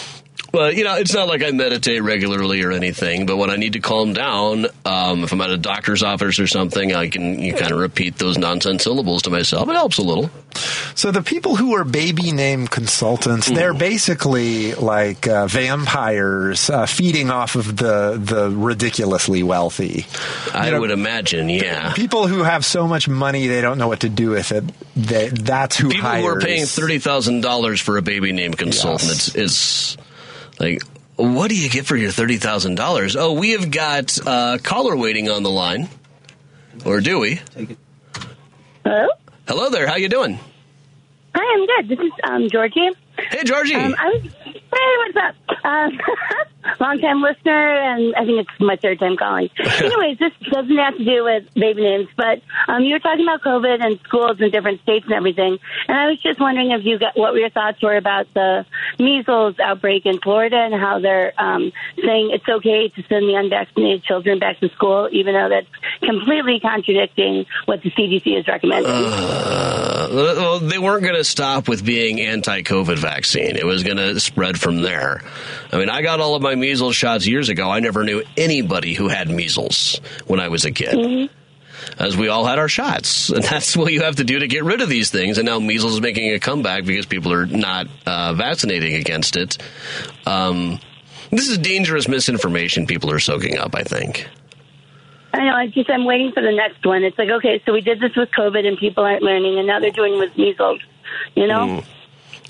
but 0.51 0.75
you 0.75 0.83
know, 0.83 0.95
it's 0.95 1.13
not 1.13 1.27
like 1.27 1.43
I 1.43 1.51
meditate 1.51 2.01
regularly 2.03 2.61
or 2.63 2.71
anything. 2.71 3.25
But 3.25 3.37
when 3.37 3.49
I 3.49 3.55
need 3.55 3.73
to 3.73 3.79
calm 3.79 4.13
down, 4.13 4.67
um, 4.85 5.23
if 5.23 5.31
I'm 5.31 5.41
at 5.41 5.49
a 5.49 5.57
doctor's 5.57 6.03
office 6.03 6.39
or 6.39 6.47
something, 6.47 6.93
I 6.93 7.09
can 7.09 7.39
you 7.39 7.53
kind 7.53 7.71
of 7.71 7.79
repeat 7.79 8.17
those 8.17 8.37
nonsense 8.37 8.83
syllables 8.83 9.23
to 9.23 9.29
myself. 9.29 9.69
It 9.69 9.73
helps 9.73 9.97
a 9.97 10.03
little. 10.03 10.29
So 10.95 11.11
the 11.11 11.21
people 11.21 11.55
who 11.55 11.75
are 11.75 11.85
baby 11.85 12.31
name 12.33 12.67
consultants, 12.67 13.49
they're 13.49 13.73
basically 13.73 14.73
like 14.73 15.25
uh, 15.27 15.47
vampires 15.47 16.69
uh, 16.69 16.85
feeding 16.85 17.29
off 17.29 17.55
of 17.55 17.77
the 17.77 18.19
the 18.21 18.49
ridiculously 18.49 19.43
wealthy. 19.43 20.05
I 20.53 20.65
You 20.65 20.71
know, 20.71 20.79
would 20.81 20.91
imagine, 20.91 21.49
yeah. 21.49 21.93
people 21.93 22.27
who 22.27 22.43
have 22.43 22.65
so 22.65 22.87
much 22.87 23.07
money 23.07 23.47
they 23.47 23.61
don't 23.61 23.77
know 23.77 23.87
what 23.87 24.01
to 24.01 24.09
do 24.09 24.31
with 24.31 24.51
it. 24.51 24.65
They, 24.95 25.29
that's 25.29 25.77
who 25.77 25.89
People 25.89 26.09
hires. 26.09 26.23
who 26.23 26.29
are 26.29 26.39
paying 26.41 26.65
thirty 26.65 26.99
thousand 26.99 27.41
dollars 27.41 27.79
for 27.79 27.97
a 27.97 28.01
baby 28.01 28.31
name 28.33 28.53
consultant. 28.53 29.09
Yes. 29.09 29.27
It's, 29.35 29.95
it's 29.95 29.97
like, 30.61 30.83
what 31.15 31.49
do 31.49 31.55
you 31.57 31.69
get 31.69 31.85
for 31.85 31.95
your 31.95 32.11
thirty 32.11 32.37
thousand 32.37 32.75
dollars? 32.75 33.15
Oh, 33.15 33.33
we 33.33 33.51
have 33.51 33.71
got 33.71 34.17
uh, 34.25 34.57
caller 34.61 34.95
waiting 34.95 35.29
on 35.29 35.43
the 35.43 35.49
line, 35.49 35.89
or 36.85 37.01
do 37.01 37.19
we? 37.19 37.41
Hello? 38.85 39.07
Hello 39.47 39.69
there. 39.69 39.87
How 39.87 39.95
you 39.95 40.07
doing? 40.07 40.39
Hi, 41.35 41.41
I'm 41.53 41.65
good. 41.87 41.97
This 41.97 42.05
is 42.05 42.11
um, 42.23 42.49
Georgie. 42.49 42.91
Hey, 43.17 43.43
Georgie. 43.43 43.75
Um, 43.75 43.95
I 43.97 44.07
was, 44.09 44.31
hey, 44.53 44.95
what's 44.97 45.17
up? 45.17 45.65
Um, 45.65 45.99
long 46.79 46.99
time 46.99 47.21
listener, 47.21 47.51
and 47.51 48.15
I 48.15 48.25
think 48.25 48.47
it's 48.47 48.59
my 48.59 48.75
third 48.75 48.99
time 48.99 49.17
calling. 49.17 49.49
Anyways, 49.59 50.17
this 50.19 50.33
doesn't 50.51 50.77
have 50.77 50.97
to 50.97 51.05
do 51.05 51.23
with 51.23 51.53
baby 51.53 51.81
names, 51.81 52.07
but 52.15 52.41
um, 52.67 52.83
you 52.83 52.93
were 52.93 52.99
talking 52.99 53.25
about 53.25 53.41
COVID 53.41 53.83
and 53.83 53.99
schools 54.01 54.39
in 54.39 54.51
different 54.51 54.81
states 54.81 55.05
and 55.05 55.13
everything, 55.13 55.57
and 55.87 55.97
I 55.97 56.07
was 56.07 56.21
just 56.21 56.39
wondering 56.39 56.71
if 56.71 56.85
you 56.85 56.99
got 56.99 57.17
what 57.17 57.33
your 57.35 57.49
thoughts 57.49 57.81
were 57.81 57.95
about 57.95 58.33
the 58.33 58.65
measles 58.99 59.59
outbreak 59.59 60.05
in 60.05 60.19
Florida 60.19 60.57
and 60.57 60.73
how 60.73 60.99
they're 60.99 61.33
um, 61.37 61.71
saying 62.03 62.31
it's 62.31 62.47
okay 62.47 62.89
to 62.89 63.03
send 63.07 63.27
the 63.27 63.35
unvaccinated 63.35 64.03
children 64.03 64.39
back 64.39 64.59
to 64.59 64.69
school, 64.69 65.09
even 65.11 65.33
though 65.33 65.49
that's 65.49 65.67
completely 66.01 66.59
contradicting 66.59 67.45
what 67.65 67.81
the 67.81 67.91
CDC 67.91 68.39
is 68.39 68.47
recommending. 68.47 68.91
Uh, 68.91 70.07
well, 70.11 70.59
they 70.59 70.77
weren't 70.77 71.03
going 71.03 71.15
to 71.15 71.23
stop 71.23 71.67
with 71.67 71.85
being 71.85 72.19
anti-COVID 72.19 72.97
vaccine. 72.97 73.55
It 73.55 73.65
was 73.65 73.83
going 73.83 73.97
to 73.97 74.19
spread 74.19 74.40
from 74.57 74.81
there. 74.81 75.21
I 75.71 75.77
mean, 75.77 75.89
I 75.89 76.01
got 76.01 76.19
all 76.19 76.35
of 76.35 76.41
my 76.41 76.55
measles 76.55 76.95
shots 76.95 77.25
years 77.25 77.49
ago. 77.49 77.69
I 77.69 77.79
never 77.79 78.03
knew 78.03 78.23
anybody 78.37 78.93
who 78.93 79.07
had 79.07 79.29
measles 79.29 79.99
when 80.27 80.39
I 80.39 80.49
was 80.49 80.65
a 80.65 80.71
kid. 80.71 81.29
As 81.97 82.15
we 82.15 82.27
all 82.27 82.45
had 82.45 82.59
our 82.59 82.69
shots, 82.69 83.29
and 83.33 83.43
that's 83.43 83.75
what 83.75 83.91
you 83.91 84.01
have 84.01 84.17
to 84.17 84.23
do 84.23 84.39
to 84.39 84.47
get 84.47 84.63
rid 84.63 84.81
of 84.81 84.89
these 84.89 85.09
things. 85.09 85.37
And 85.37 85.45
now 85.47 85.59
measles 85.59 85.93
is 85.93 86.01
making 86.01 86.33
a 86.33 86.39
comeback 86.39 86.85
because 86.85 87.05
people 87.05 87.33
are 87.33 87.45
not 87.45 87.87
uh, 88.05 88.33
vaccinating 88.33 88.95
against 88.95 89.35
it. 89.35 89.57
Um, 90.25 90.79
this 91.31 91.47
is 91.47 91.57
dangerous 91.57 92.07
misinformation 92.07 92.85
people 92.85 93.11
are 93.11 93.19
soaking 93.19 93.57
up. 93.57 93.75
I 93.75 93.83
think. 93.83 94.27
I 95.33 95.45
know. 95.45 95.55
I 95.55 95.67
just 95.67 95.89
I'm 95.89 96.05
waiting 96.05 96.31
for 96.33 96.41
the 96.41 96.51
next 96.51 96.85
one. 96.85 97.03
It's 97.03 97.17
like 97.17 97.29
okay, 97.29 97.61
so 97.65 97.73
we 97.73 97.81
did 97.81 97.99
this 97.99 98.15
with 98.15 98.29
COVID 98.31 98.65
and 98.65 98.77
people 98.77 99.03
aren't 99.03 99.23
learning, 99.23 99.57
and 99.57 99.67
now 99.67 99.79
they're 99.79 99.91
doing 99.91 100.19
with 100.19 100.37
measles. 100.37 100.81
You 101.35 101.47
know, 101.47 101.83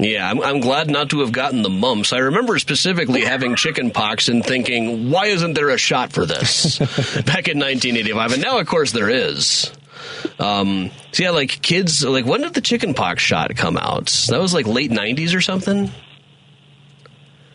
Yeah, 0.02 0.30
I'm, 0.30 0.42
I'm 0.42 0.60
glad 0.62 0.90
not 0.90 1.12
to 1.12 1.20
have 1.20 1.32
gotten 1.32 1.62
the 1.62 1.70
mumps. 1.70 2.12
I 2.12 2.18
remember 2.18 2.58
specifically 2.60 3.22
having 3.22 3.56
chicken 3.58 3.92
pox 3.92 4.28
and 4.30 4.44
thinking, 4.44 5.12
why 5.12 5.28
isn't 5.28 5.54
there 5.54 5.70
a 5.70 5.78
shot 5.78 6.12
for 6.12 6.26
this? 6.26 6.80
Back 6.80 7.48
in 7.48 7.60
1985. 7.60 8.34
And 8.34 8.42
now, 8.42 8.58
of 8.60 8.66
course, 8.68 8.92
there 8.94 9.10
is. 9.10 9.72
Um, 10.40 10.90
so, 11.12 11.24
yeah, 11.24 11.30
like 11.30 11.62
kids, 11.62 12.04
like 12.04 12.26
when 12.26 12.42
did 12.42 12.54
the 12.56 12.62
chicken 12.62 12.94
pox 12.96 13.22
shot 13.22 13.56
come 13.56 13.78
out? 13.78 14.08
That 14.30 14.40
was 14.42 14.54
like 14.54 14.66
late 14.66 14.90
90s 14.92 15.36
or 15.36 15.42
something? 15.42 15.92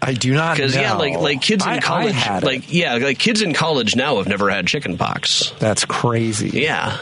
I 0.01 0.13
do 0.13 0.33
not 0.35 0.57
Because, 0.57 0.77
yeah, 0.77 0.93
like, 0.95 1.17
like 1.17 1.41
kids 1.43 1.65
in 1.65 1.73
I- 1.73 1.77
I 1.77 1.81
college, 1.81 2.15
it. 2.17 2.45
like, 2.45 2.73
yeah, 2.73 2.95
like 2.97 3.19
kids 3.19 3.43
in 3.43 3.55
college 3.55 3.97
now 3.97 4.19
have 4.19 4.29
never 4.29 4.49
had 4.51 4.67
chicken 4.69 4.97
pox. 4.99 5.53
that's 5.59 5.85
crazy. 5.85 6.51
Yeah. 6.51 6.99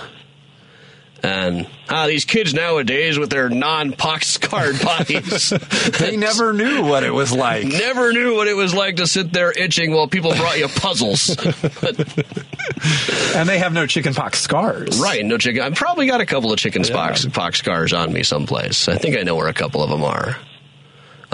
And 1.24 1.66
ah, 1.88 2.06
these 2.06 2.26
kids 2.26 2.52
nowadays 2.52 3.18
with 3.18 3.30
their 3.30 3.48
non-pox 3.48 4.26
scarred 4.34 4.80
bodies. 4.82 5.52
They 5.98 6.16
never 6.16 6.52
knew 6.52 6.82
what 6.84 7.02
it 7.02 7.12
was 7.12 7.32
like. 7.32 7.64
Never 7.64 8.12
knew 8.12 8.34
what 8.34 8.46
it 8.46 8.54
was 8.54 8.74
like 8.74 8.96
to 8.96 9.06
sit 9.06 9.32
there 9.32 9.50
itching 9.52 9.92
while 9.92 10.06
people 10.08 10.34
brought 10.34 10.58
you 10.58 10.68
puzzles. 10.68 11.34
And 13.34 13.48
they 13.48 13.58
have 13.58 13.72
no 13.72 13.86
chickenpox 13.86 14.40
scars. 14.40 14.98
right, 15.00 15.24
no 15.24 15.38
chicken. 15.38 15.62
I've 15.62 15.74
probably 15.74 16.06
got 16.06 16.20
a 16.20 16.26
couple 16.26 16.52
of 16.52 16.58
chicken 16.58 16.82
pox, 16.84 17.26
pox 17.26 17.58
scars 17.58 17.92
on 17.92 18.12
me 18.12 18.22
someplace. 18.22 18.88
I 18.88 18.96
think 18.96 19.16
I 19.16 19.22
know 19.22 19.34
where 19.36 19.48
a 19.48 19.54
couple 19.54 19.82
of 19.82 19.90
them 19.90 20.04
are. 20.04 20.36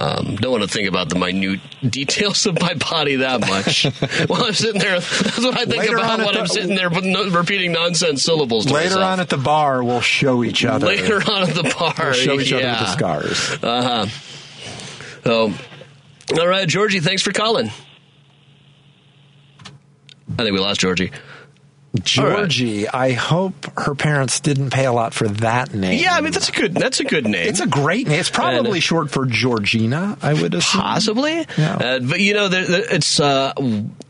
Um, 0.01 0.37
don't 0.37 0.51
want 0.53 0.63
to 0.63 0.69
think 0.69 0.89
about 0.89 1.11
the 1.11 1.17
minute 1.19 1.61
details 1.87 2.47
of 2.47 2.59
my 2.59 2.73
body 2.73 3.17
that 3.17 3.41
much. 3.41 3.85
while 4.29 4.45
I'm 4.45 4.55
sitting 4.55 4.81
there, 4.81 4.99
that's 5.01 5.39
what 5.39 5.59
I 5.59 5.67
think 5.67 5.77
Later 5.83 5.97
about 5.99 6.21
when 6.21 6.33
the- 6.33 6.41
I'm 6.41 6.47
sitting 6.47 6.75
there 6.75 6.89
but 6.89 7.05
no, 7.05 7.29
repeating 7.29 7.73
nonsense 7.73 8.23
syllables. 8.23 8.65
To 8.67 8.73
Later 8.73 8.95
myself. 8.95 9.05
on 9.05 9.21
at 9.21 9.29
the 9.29 9.37
bar, 9.37 9.85
we'll 9.85 10.01
show 10.01 10.43
each 10.43 10.65
other. 10.65 10.87
later 10.87 11.17
on 11.17 11.43
at 11.43 11.55
the 11.55 11.75
bar, 11.79 11.93
We'll 11.99 12.13
show 12.15 12.41
each 12.41 12.51
yeah. 12.51 12.77
other 12.77 12.85
the 12.87 12.93
scars. 12.93 13.63
Uh 13.63 13.83
huh. 13.83 14.07
So, 15.25 15.53
all 16.41 16.49
right, 16.49 16.67
Georgie, 16.67 17.01
thanks 17.01 17.21
for 17.21 17.33
calling. 17.33 17.71
I 20.39 20.43
think 20.45 20.53
we 20.53 20.61
lost 20.61 20.81
Georgie. 20.81 21.11
Georgie, 22.03 22.89
I 22.89 23.13
hope 23.13 23.67
her 23.79 23.95
parents 23.97 24.39
didn't 24.41 24.71
pay 24.71 24.85
a 24.87 24.93
lot 24.93 25.13
for 25.13 25.27
that 25.29 25.75
name. 25.75 25.99
Yeah, 26.01 26.15
I 26.15 26.21
mean 26.21 26.33
that's 26.33 26.49
a 26.49 26.53
good 26.53 26.75
that's 26.75 27.01
a 27.01 27.05
good 27.05 27.27
name. 27.27 27.49
It's 27.49 27.61
a 27.61 27.67
great 27.67 28.07
name. 28.07 28.21
It's 28.21 28.31
probably 28.31 28.79
And- 28.79 28.83
short 28.83 29.11
for 29.11 29.27
Georgina, 29.27 30.17
I 30.23 30.35
would 30.35 30.55
assume. 30.55 30.81
possibly, 30.83 31.47
Yeah. 31.59 31.75
uh, 31.75 31.99
but 31.99 32.21
you 32.21 32.35
know, 32.35 32.49
there, 32.49 32.65
there- 32.65 32.95
it's 32.95 33.19
uh, 33.19 33.53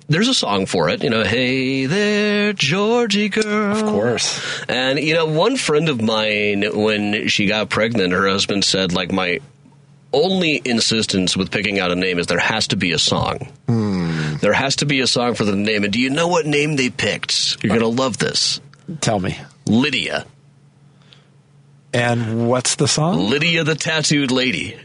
there's 0.09 0.29
a 0.29 0.35
song 0.35 0.67
for 0.67 0.91
it. 0.91 1.03
You 1.03 1.09
know, 1.09 1.25
hey 1.25 1.87
there, 1.87 2.53
Georgie 2.53 3.31
girl. 3.31 3.77
Of 3.77 3.83
course. 3.85 4.41
And 4.69 4.99
you 4.99 5.15
know, 5.15 5.25
one 5.27 5.57
friend 5.57 5.89
of 5.89 6.03
mine, 6.03 6.65
when 6.75 7.29
she 7.29 7.47
got 7.47 7.71
pregnant, 7.71 8.13
her 8.13 8.29
husband 8.29 8.65
said, 8.65 8.93
like, 8.93 9.11
my 9.11 9.39
only 10.13 10.61
insistence 10.65 11.37
with 11.37 11.51
picking 11.53 11.79
out 11.79 11.93
a 11.93 11.95
name 11.95 12.19
is 12.19 12.27
there 12.27 12.39
has 12.41 12.67
to 12.69 12.77
be 12.77 12.91
a 12.93 12.99
song. 12.99 13.47
There 14.39 14.53
has 14.53 14.77
to 14.77 14.87
be 14.87 15.01
a 15.01 15.07
song 15.07 15.35
for 15.35 15.45
the 15.45 15.57
name. 15.57 15.85
And 15.85 15.93
do 15.93 16.01
you 16.01 16.11
know 16.11 16.29
what 16.29 16.47
name 16.47 16.77
they 16.77 16.91
picked? 16.91 17.63
You're 17.63 17.77
going 17.77 17.81
to 17.81 18.03
love 18.03 18.19
this. 18.19 18.61
Tell 19.01 19.21
me. 19.21 19.39
Lydia. 19.67 20.27
And 21.93 22.49
what's 22.49 22.77
the 22.77 22.87
song? 22.87 23.29
Lydia 23.29 23.65
the 23.65 23.75
Tattooed 23.75 24.31
Lady. 24.31 24.77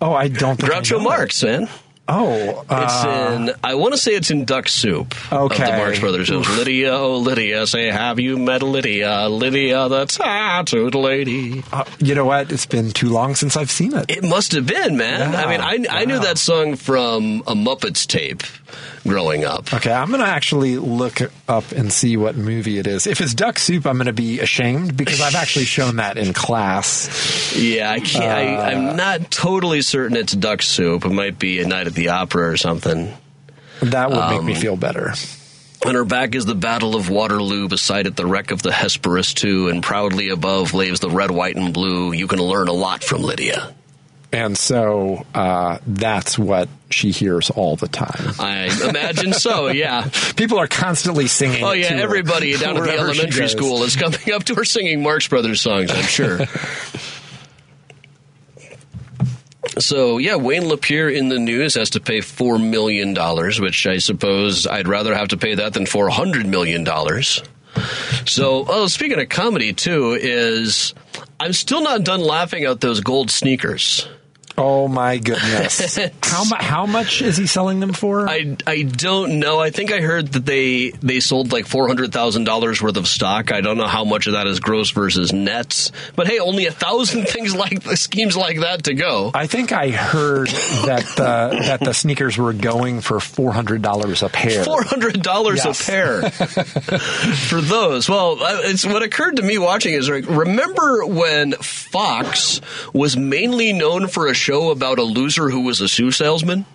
Oh, 0.00 0.12
I 0.12 0.28
don't 0.28 0.58
Groucho 0.58 0.98
know 0.98 1.04
Marx, 1.04 1.42
man. 1.42 1.68
Oh, 2.12 2.64
It's 2.68 3.04
uh, 3.04 3.36
in. 3.36 3.50
I 3.62 3.74
want 3.76 3.94
to 3.94 3.98
say 3.98 4.12
it's 4.16 4.30
in 4.30 4.44
Duck 4.44 4.68
Soup. 4.68 5.14
Of 5.32 5.52
Okay. 5.52 5.64
the 5.70 5.76
Marx 5.76 5.98
Brothers 6.00 6.28
films. 6.28 6.48
Lydia, 6.58 6.92
oh 6.92 7.18
Lydia, 7.18 7.66
say 7.66 7.86
have 7.90 8.18
you 8.18 8.36
met 8.36 8.62
Lydia? 8.62 9.28
Lydia, 9.28 9.88
the 9.88 10.06
tattooed 10.06 10.94
lady. 10.94 11.62
uh, 11.72 11.84
you 12.00 12.14
know 12.14 12.24
what? 12.24 12.50
It's 12.50 12.66
been 12.66 12.90
too 12.90 13.10
long 13.10 13.34
since 13.36 13.56
I've 13.56 13.70
seen 13.70 13.94
it. 13.94 14.06
It 14.08 14.24
must 14.24 14.52
have 14.52 14.66
been, 14.66 14.96
man. 14.96 15.32
Yeah, 15.32 15.40
I 15.42 15.50
mean, 15.50 15.60
I, 15.88 16.00
I 16.00 16.04
knew 16.04 16.18
that 16.18 16.38
song 16.38 16.76
from 16.76 17.42
a 17.46 17.54
Muppets 17.54 18.06
tape 18.06 18.42
growing 19.06 19.44
up. 19.44 19.72
Okay, 19.72 19.92
I'm 19.92 20.08
going 20.08 20.20
to 20.20 20.26
actually 20.26 20.76
look 20.76 21.20
up 21.48 21.72
and 21.72 21.92
see 21.92 22.16
what 22.16 22.36
movie 22.36 22.78
it 22.78 22.86
is. 22.86 23.06
If 23.06 23.20
it's 23.20 23.34
Duck 23.34 23.58
Soup, 23.58 23.86
I'm 23.86 23.96
going 23.96 24.06
to 24.06 24.12
be 24.12 24.40
ashamed 24.40 24.96
because 24.96 25.20
I've 25.20 25.34
actually 25.36 25.64
shown 25.64 25.96
that 25.96 26.16
in 26.18 26.32
class. 26.34 27.56
Yeah, 27.56 27.90
I 27.90 28.00
can't. 28.00 28.58
Uh, 28.58 28.62
I'm 28.62 28.96
not 28.96 29.30
totally 29.30 29.82
certain 29.82 30.16
it's 30.16 30.32
Duck 30.32 30.62
Soup. 30.62 31.04
It 31.04 31.10
might 31.10 31.38
be 31.38 31.60
a 31.60 31.66
Night 31.66 31.86
at 31.86 31.94
the 31.94 31.99
Opera 32.08 32.50
or 32.50 32.56
something. 32.56 33.12
That 33.82 34.10
would 34.10 34.16
make 34.18 34.38
Um, 34.40 34.46
me 34.46 34.54
feel 34.54 34.76
better. 34.76 35.12
On 35.86 35.94
her 35.94 36.04
back 36.04 36.34
is 36.34 36.44
the 36.44 36.54
Battle 36.54 36.94
of 36.94 37.08
Waterloo, 37.08 37.66
beside 37.68 38.06
it 38.06 38.14
the 38.14 38.26
wreck 38.26 38.50
of 38.50 38.60
the 38.62 38.70
Hesperus 38.72 39.32
too, 39.32 39.68
and 39.68 39.82
proudly 39.82 40.28
above 40.28 40.74
lays 40.74 41.00
the 41.00 41.08
red, 41.08 41.30
white, 41.30 41.56
and 41.56 41.72
blue. 41.72 42.12
You 42.12 42.26
can 42.26 42.38
learn 42.38 42.68
a 42.68 42.72
lot 42.72 43.02
from 43.02 43.22
Lydia. 43.22 43.74
And 44.32 44.56
so 44.56 45.24
uh, 45.34 45.78
that's 45.86 46.38
what 46.38 46.68
she 46.90 47.10
hears 47.10 47.50
all 47.50 47.74
the 47.76 47.88
time. 47.88 48.32
I 48.38 48.66
imagine 48.88 49.32
so. 49.32 49.68
Yeah. 49.68 50.08
People 50.36 50.58
are 50.58 50.68
constantly 50.68 51.26
singing. 51.26 51.64
Oh 51.64 51.72
yeah. 51.72 51.88
to 51.88 51.94
her 51.96 52.02
Everybody 52.02 52.56
down 52.56 52.76
at 52.76 52.84
the 52.84 52.92
elementary 52.96 53.48
school 53.48 53.82
is 53.82 53.96
coming 53.96 54.20
up 54.32 54.44
to 54.44 54.54
her 54.56 54.64
singing 54.64 55.02
Marx 55.02 55.26
Brothers 55.26 55.60
songs. 55.62 55.90
I'm 55.90 56.04
sure. 56.04 56.40
So 59.78 60.18
yeah, 60.18 60.36
Wayne 60.36 60.68
LaPierre 60.68 61.10
in 61.10 61.28
the 61.28 61.38
news 61.38 61.74
has 61.74 61.90
to 61.90 62.00
pay 62.00 62.20
four 62.20 62.58
million 62.58 63.14
dollars, 63.14 63.60
which 63.60 63.86
I 63.86 63.98
suppose 63.98 64.66
I'd 64.66 64.88
rather 64.88 65.14
have 65.14 65.28
to 65.28 65.36
pay 65.36 65.54
that 65.54 65.74
than 65.74 65.86
four 65.86 66.08
hundred 66.08 66.46
million 66.46 66.84
dollars. 66.84 67.42
So, 68.26 68.64
oh, 68.68 68.88
speaking 68.88 69.20
of 69.20 69.28
comedy 69.28 69.72
too, 69.72 70.18
is 70.20 70.92
I'm 71.38 71.52
still 71.52 71.82
not 71.82 72.04
done 72.04 72.20
laughing 72.20 72.64
at 72.64 72.80
those 72.80 73.00
gold 73.00 73.30
sneakers. 73.30 74.08
Oh 74.60 74.88
my 74.88 75.18
goodness! 75.18 75.96
how 76.22 76.44
mu- 76.44 76.56
How 76.58 76.86
much 76.86 77.22
is 77.22 77.36
he 77.36 77.46
selling 77.46 77.80
them 77.80 77.92
for? 77.92 78.28
I, 78.28 78.56
I 78.66 78.82
don't 78.82 79.38
know. 79.40 79.58
I 79.58 79.70
think 79.70 79.90
I 79.92 80.00
heard 80.00 80.28
that 80.32 80.44
they 80.44 80.90
they 80.90 81.20
sold 81.20 81.52
like 81.52 81.66
four 81.66 81.86
hundred 81.88 82.12
thousand 82.12 82.44
dollars 82.44 82.82
worth 82.82 82.96
of 82.96 83.08
stock. 83.08 83.52
I 83.52 83.60
don't 83.62 83.76
know 83.78 83.86
how 83.86 84.04
much 84.04 84.26
of 84.26 84.34
that 84.34 84.46
is 84.46 84.60
gross 84.60 84.90
versus 84.90 85.32
nets. 85.32 85.92
But 86.14 86.26
hey, 86.28 86.38
only 86.40 86.66
a 86.66 86.72
thousand 86.72 87.24
things 87.28 87.54
like 87.54 87.82
schemes 87.96 88.36
like 88.36 88.60
that 88.60 88.84
to 88.84 88.94
go. 88.94 89.30
I 89.34 89.46
think 89.46 89.72
I 89.72 89.90
heard 89.90 90.48
that 90.48 91.04
the 91.16 91.56
that 91.66 91.80
the 91.80 91.94
sneakers 91.94 92.36
were 92.36 92.52
going 92.52 93.00
for 93.00 93.18
four 93.20 93.52
hundred 93.52 93.82
dollars 93.82 94.22
a 94.22 94.28
pair. 94.28 94.62
Four 94.64 94.82
hundred 94.82 95.22
dollars 95.22 95.62
Yes. 95.64 95.88
a 95.88 95.90
pair 95.90 96.30
for 96.30 97.60
those. 97.60 98.08
Well, 98.08 98.42
uh, 98.42 98.60
it's 98.64 98.84
what 98.84 99.02
occurred 99.02 99.36
to 99.36 99.42
me 99.42 99.58
watching 99.58 99.94
is 99.94 100.08
like, 100.08 100.26
remember 100.28 101.04
when 101.06 101.52
Fox 101.54 102.60
was 102.92 103.16
mainly 103.16 103.72
known 103.72 104.08
for 104.08 104.26
a 104.26 104.34
show 104.34 104.49
about 104.50 104.98
a 104.98 105.02
loser 105.02 105.50
who 105.50 105.60
was 105.60 105.80
a 105.80 105.88
shoe 105.88 106.10
salesman. 106.10 106.66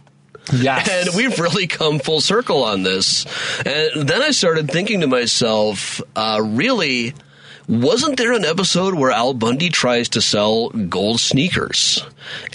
Yes, 0.53 0.87
And 0.89 1.15
we've 1.15 1.39
really 1.39 1.67
come 1.67 1.99
full 1.99 2.21
circle 2.21 2.63
on 2.63 2.83
this. 2.83 3.25
And 3.65 4.07
then 4.07 4.21
I 4.21 4.31
started 4.31 4.69
thinking 4.69 5.01
to 5.01 5.07
myself, 5.07 6.01
uh, 6.15 6.39
really, 6.43 7.15
wasn't 7.67 8.17
there 8.17 8.33
an 8.33 8.45
episode 8.45 8.93
where 8.93 9.09
Al 9.09 9.33
Bundy 9.33 9.69
tries 9.69 10.09
to 10.09 10.21
sell 10.21 10.69
gold 10.69 11.19
sneakers? 11.19 12.05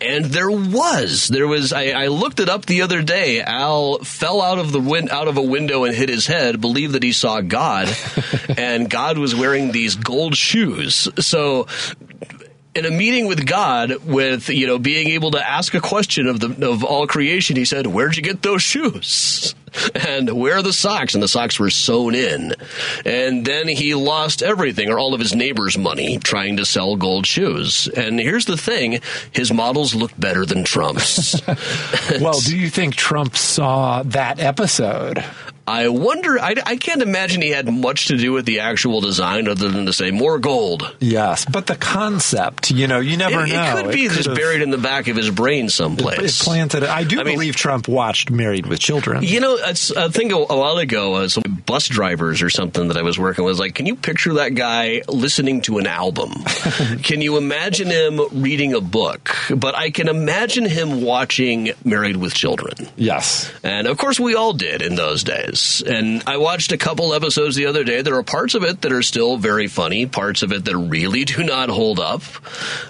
And 0.01 0.27
there 0.27 0.51
was. 0.51 1.29
There 1.29 1.49
was. 1.49 1.73
I, 1.73 1.91
I 1.91 2.07
looked 2.09 2.39
it 2.39 2.49
up 2.49 2.67
the 2.67 2.83
other 2.83 3.03
day. 3.03 3.41
Al 3.41 3.99
fell 3.99 4.41
out 4.41 4.59
of 4.59 4.71
the 4.73 4.81
win- 4.81 5.11
out 5.11 5.27
of 5.27 5.37
a 5.37 5.43
window 5.43 5.85
and 5.85 5.95
hit 5.95 6.09
his 6.09 6.27
head. 6.27 6.61
Believed 6.61 6.95
that 6.95 7.03
he 7.03 7.13
saw 7.13 7.41
God, 7.41 7.89
and 8.57 8.89
God 8.89 9.19
was 9.19 9.35
wearing 9.35 9.73
these 9.73 9.97
gold 9.97 10.37
shoes. 10.37 11.09
So 11.19 11.67
in 12.81 12.87
a 12.87 12.91
meeting 12.91 13.27
with 13.27 13.47
God, 13.47 13.95
with 14.07 14.49
you 14.49 14.67
know 14.67 14.79
being 14.79 15.09
able 15.09 15.33
to 15.33 15.49
ask 15.49 15.75
a 15.75 15.81
question 15.81 16.27
of 16.27 16.41
the 16.41 16.69
of 16.69 16.83
all 16.83 17.07
creation, 17.07 17.57
he 17.57 17.67
said, 17.67 17.87
"Where'd 17.87 18.17
you 18.17 18.23
get 18.23 18.43
those 18.43 18.63
shoes?" 18.63 19.55
And 19.95 20.33
where 20.33 20.57
are 20.57 20.63
the 20.63 20.73
socks? 20.73 21.15
And 21.15 21.23
the 21.23 21.29
socks 21.29 21.61
were 21.61 21.71
sewn 21.71 22.17
in. 22.17 22.55
And 23.07 23.45
then 23.45 23.69
he 23.69 23.95
lost 23.95 24.43
everything 24.43 24.91
or 24.91 24.99
all 24.99 25.15
of 25.15 25.21
his 25.21 25.33
neighbors' 25.33 25.79
money 25.79 26.19
trying 26.19 26.57
to 26.57 26.65
sell 26.65 26.97
gold 26.97 27.25
shoes. 27.25 27.87
And 27.87 28.19
here's 28.19 28.47
the 28.47 28.57
thing: 28.57 29.01
his 29.31 29.53
models 29.53 29.95
looked 29.95 30.19
better 30.19 30.45
than 30.45 30.65
Trump's. 30.65 31.41
well, 32.21 32.41
do 32.41 32.59
you 32.59 32.69
think 32.69 32.97
Trump 32.97 33.37
saw 33.37 34.03
that 34.03 34.41
episode? 34.41 35.25
I 35.71 35.89
wonder. 35.89 36.39
I, 36.39 36.55
I 36.67 36.77
can't 36.77 37.01
imagine 37.03 37.41
he 37.43 37.51
had 37.51 37.73
much 37.73 38.07
to 38.07 38.17
do 38.17 38.33
with 38.33 38.45
the 38.47 38.61
actual 38.61 39.01
design, 39.01 39.47
other 39.49 39.69
than 39.69 39.87
to 39.87 39.93
say 39.93 40.11
more 40.11 40.39
gold. 40.39 40.95
Yes, 41.01 41.45
but 41.45 41.67
the 41.67 41.77
concept, 41.77 42.71
you 42.71 42.87
know, 42.87 42.99
you 43.01 43.17
never 43.17 43.45
It, 43.45 43.51
it 43.53 43.83
could 43.83 43.93
be 43.93 44.09
just 44.09 44.25
could've- 44.25 44.35
buried 44.37 44.63
in 44.63 44.71
the 44.71 44.79
back 44.79 45.07
of 45.09 45.17
his 45.17 45.31
brain 45.31 45.67
It 45.67 45.71
someplace. 45.71 46.43
planted. 46.43 46.83
I 46.85 47.05
do 47.05 47.21
I 47.21 47.25
mean- 47.25 47.35
believe 47.37 47.57
Trump 47.57 47.87
watched 47.89 48.31
Married 48.31 48.67
with 48.67 48.81
Children. 48.81 49.23
You 49.23 49.41
know, 49.41 49.59
I 49.63 49.73
think 49.75 50.33
a, 50.33 50.37
a 50.37 50.57
while 50.59 50.79
ago, 50.79 51.15
uh, 51.15 51.29
some 51.29 51.43
bus 51.67 51.87
drivers 51.89 52.43
or 52.43 52.51
something 52.51 52.89
that 52.89 52.97
I 52.97 53.03
was 53.03 53.19
working 53.19 53.45
with, 53.45 53.59
like, 53.59 53.75
can 53.77 53.87
you 53.87 53.95
picture 53.97 54.35
that 54.35 54.55
guy 54.55 55.03
listening 55.09 55.63
to 55.63 55.79
an 55.79 55.87
album? 55.87 56.33
can 57.03 57.21
you 57.21 57.37
imagine 57.37 57.89
him 57.89 58.21
reading 58.33 58.75
a 58.75 58.81
book? 58.81 59.31
But 59.55 59.75
I 59.77 59.91
can 59.91 60.09
imagine 60.09 60.65
him 60.65 61.03
watching 61.03 61.73
Married 61.85 62.17
with 62.17 62.35
Children. 62.35 62.89
Yes. 62.97 63.51
And 63.63 63.87
of 63.87 63.97
course, 63.99 64.19
we 64.19 64.35
all 64.35 64.53
did 64.53 64.83
in 64.83 64.97
those 64.97 65.23
days. 65.23 65.60
And 65.87 66.23
I 66.27 66.37
watched 66.37 66.73
a 66.73 66.77
couple 66.79 67.15
episodes 67.15 67.57
the 67.57 67.67
other 67.67 67.85
day. 67.85 68.03
There 68.03 68.17
are 68.17 68.23
parts 68.23 68.55
of 68.55 68.63
it 68.65 68.83
that 68.83 68.93
are 68.93 69.03
still 69.03 69.37
very 69.37 69.67
funny, 69.67 70.07
parts 70.07 70.43
of 70.43 70.53
it 70.53 70.65
that 70.65 70.77
really 70.77 71.25
do 71.25 71.43
not 71.43 71.69
hold 71.69 71.99
up. 72.01 72.23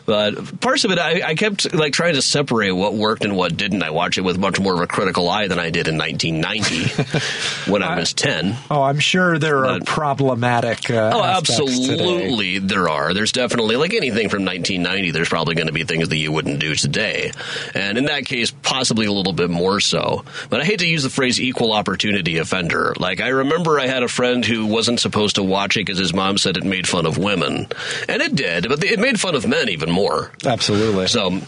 But 0.07 0.61
parts 0.61 0.85
of 0.85 0.91
it, 0.91 0.99
I, 0.99 1.23
I 1.31 1.35
kept 1.35 1.75
like 1.75 1.93
trying 1.93 2.15
to 2.15 2.23
separate 2.23 2.73
what 2.73 2.95
worked 2.95 3.25
and 3.25 3.37
what 3.37 3.57
didn't. 3.57 3.83
I 3.83 3.91
watch 3.91 4.19
it 4.19 4.23
with 4.23 4.39
much 4.39 4.59
more 4.61 4.75
of 4.75 4.81
a 4.81 4.87
critical 4.87 5.29
eye 5.29 5.49
than 5.49 5.59
I 5.59 5.71
did 5.71 5.89
in 5.89 5.97
1990 5.99 7.71
when 7.71 7.83
I 7.83 7.99
was 7.99 8.13
10. 8.13 8.57
Oh, 8.71 8.83
I'm 8.83 8.99
sure 8.99 9.39
there 9.39 9.59
are 9.67 9.79
But- 9.79 9.87
problematic. 9.87 10.91
Uh, 10.91 11.11
Oh, 11.13 11.23
aspects 11.25 11.57
today. 11.57 11.93
absolutely, 11.93 12.59
there 12.59 12.89
are. 12.89 13.13
There's 13.15 13.33
definitely 13.33 13.77
like 13.77 13.95
anything 13.95 14.29
from 14.29 14.45
1990. 14.45 15.11
There's 15.11 15.29
probably 15.29 15.55
going 15.55 15.67
to 15.67 15.73
be 15.73 15.85
things 15.85 16.09
that 16.09 16.17
you 16.17 16.31
wouldn't 16.33 16.59
do 16.61 16.75
today, 16.75 17.33
and 17.75 17.99
in 17.99 18.05
that 18.05 18.25
case, 18.27 18.51
possibly 18.63 19.07
a 19.07 19.13
little 19.13 19.33
bit 19.33 19.51
more 19.51 19.81
so. 19.81 20.25
But 20.51 20.61
I 20.61 20.65
hate 20.65 20.81
to 20.81 20.87
use 20.87 21.03
the 21.03 21.11
phrase 21.11 21.41
"equal 21.41 21.73
opportunity 21.73 22.39
offender." 22.61 22.95
Like 22.99 23.21
I 23.21 23.29
remember, 23.29 23.79
I 23.79 23.87
had 23.87 24.03
a 24.03 24.09
friend 24.09 24.45
who 24.45 24.67
wasn't 24.67 25.01
supposed 25.01 25.37
to 25.37 25.43
watch 25.43 25.77
it 25.77 25.81
because 25.81 25.99
his 25.99 26.15
mom 26.15 26.39
said 26.39 26.57
it 26.57 26.65
made 26.65 26.87
fun 26.87 27.07
of 27.07 27.19
women, 27.19 27.69
and 28.09 28.23
it 28.23 28.35
did, 28.35 28.69
but 28.69 28.83
it 28.85 28.99
made 28.99 29.21
fun 29.21 29.35
of 29.35 29.47
men 29.47 29.69
even 29.69 29.91
more. 29.91 30.33
Absolutely. 30.45 31.07
So. 31.07 31.41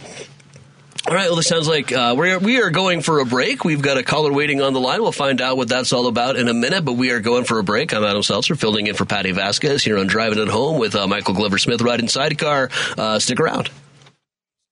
All 1.04 1.14
right. 1.14 1.26
Well, 1.26 1.34
this 1.34 1.48
sounds 1.48 1.66
like 1.66 1.90
uh, 1.90 2.14
we 2.16 2.30
are 2.30 2.38
we 2.38 2.62
are 2.62 2.70
going 2.70 3.02
for 3.02 3.18
a 3.18 3.26
break. 3.26 3.64
We've 3.64 3.82
got 3.82 3.98
a 3.98 4.04
caller 4.04 4.32
waiting 4.32 4.62
on 4.62 4.72
the 4.72 4.78
line. 4.78 5.02
We'll 5.02 5.10
find 5.10 5.40
out 5.40 5.56
what 5.56 5.68
that's 5.68 5.92
all 5.92 6.06
about 6.06 6.36
in 6.36 6.46
a 6.46 6.54
minute. 6.54 6.84
But 6.84 6.92
we 6.92 7.10
are 7.10 7.18
going 7.18 7.42
for 7.42 7.58
a 7.58 7.64
break. 7.64 7.92
I'm 7.92 8.04
Adam 8.04 8.22
Selzer, 8.22 8.56
filling 8.56 8.86
in 8.86 8.94
for 8.94 9.04
Patti 9.04 9.32
Vasquez 9.32 9.82
here 9.82 9.98
on 9.98 10.06
Driving 10.06 10.38
It 10.38 10.46
Home 10.46 10.78
with 10.78 10.94
uh, 10.94 11.08
Michael 11.08 11.34
Glover 11.34 11.58
Smith 11.58 11.82
riding 11.82 12.06
sidecar. 12.06 12.70
Uh, 12.96 13.18
stick 13.18 13.40
around. 13.40 13.68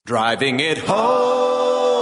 Driving 0.07 0.61
it 0.61 0.79
home 0.79 2.00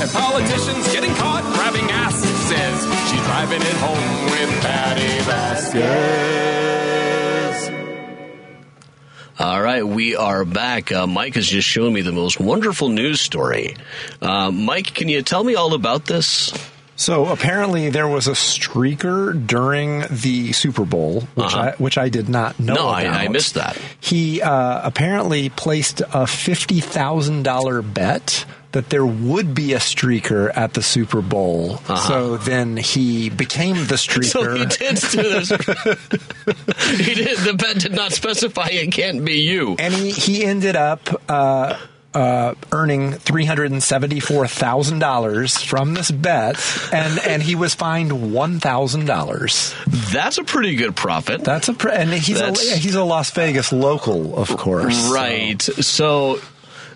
and 0.00 0.10
politicians 0.10 0.92
getting 0.92 1.14
caught 1.14 1.42
grabbing 1.54 1.88
asses 1.90 2.36
says, 2.48 2.84
she's 3.10 3.20
driving 3.26 3.60
it 3.60 3.76
home 3.76 4.24
with 4.30 4.60
Patti 4.62 5.18
Vasquez. 5.24 6.40
All 9.38 9.62
right, 9.62 9.86
we 9.86 10.16
are 10.16 10.44
back. 10.44 10.90
Uh, 10.92 11.06
Mike 11.06 11.34
has 11.34 11.46
just 11.46 11.66
shown 11.66 11.92
me 11.94 12.02
the 12.02 12.12
most 12.12 12.38
wonderful 12.40 12.88
news 12.90 13.20
story. 13.20 13.76
Uh, 14.20 14.50
Mike, 14.50 14.94
can 14.94 15.08
you 15.08 15.22
tell 15.22 15.42
me 15.44 15.54
all 15.54 15.72
about 15.74 16.04
this? 16.06 16.52
So 16.96 17.24
apparently 17.26 17.88
there 17.88 18.06
was 18.06 18.26
a 18.28 18.32
streaker 18.32 19.46
during 19.46 20.04
the 20.10 20.52
Super 20.52 20.84
Bowl, 20.84 21.22
which 21.34 21.46
Uh-huh. 21.46 21.58
I 21.58 21.70
which 21.82 21.96
I 21.96 22.10
did 22.10 22.28
not 22.28 22.60
know. 22.60 22.74
No, 22.74 22.88
I. 22.88 23.06
I 23.06 23.28
missed 23.28 23.54
that. 23.54 23.78
He 24.00 24.42
uh, 24.42 24.80
apparently 24.86 25.48
placed 25.48 26.02
a 26.12 26.26
fifty 26.26 26.80
thousand 26.80 27.44
dollar 27.44 27.80
bet 27.80 28.44
that 28.72 28.88
there 28.90 29.04
would 29.04 29.54
be 29.54 29.72
a 29.72 29.78
streaker 29.78 30.56
at 30.56 30.74
the 30.74 30.82
Super 30.82 31.20
Bowl. 31.22 31.78
So 32.06 32.36
then 32.36 32.76
he 32.76 33.28
became 33.30 33.76
the 33.76 33.96
streaker. 33.96 34.20
So 34.30 34.54
he 34.54 34.64
did 34.66 34.96
do 34.96 35.22
this. 35.22 35.48
he 37.06 37.14
did. 37.14 37.38
The 37.38 37.54
bet 37.54 37.78
did 37.78 37.92
not 37.92 38.12
specify 38.12 38.68
it 38.70 38.92
can't 38.92 39.24
be 39.24 39.40
you. 39.40 39.76
and 39.78 39.92
he, 39.92 40.10
he 40.10 40.44
ended 40.44 40.76
up 40.76 41.22
uh, 41.28 41.78
uh, 42.14 42.54
earning 42.72 43.12
three 43.12 43.44
hundred 43.44 43.70
and 43.72 43.82
seventy 43.82 44.20
four 44.20 44.46
thousand 44.46 44.98
dollars 45.00 45.56
from 45.60 45.94
this 45.94 46.10
bet, 46.10 46.56
and 46.92 47.18
and 47.20 47.42
he 47.42 47.54
was 47.54 47.74
fined 47.74 48.32
one 48.32 48.60
thousand 48.60 49.06
dollars. 49.06 49.74
That's 50.12 50.38
a 50.38 50.44
pretty 50.44 50.76
good 50.76 50.94
profit. 50.96 51.42
That's 51.44 51.68
a 51.68 51.74
pre- 51.74 51.92
and 51.92 52.10
he's 52.12 52.40
a 52.40 52.52
he's 52.52 52.94
a 52.94 53.04
Las 53.04 53.30
Vegas 53.32 53.72
local, 53.72 54.36
of 54.36 54.48
course. 54.56 55.10
Right. 55.10 55.60
So, 55.62 56.34
man, 56.34 56.40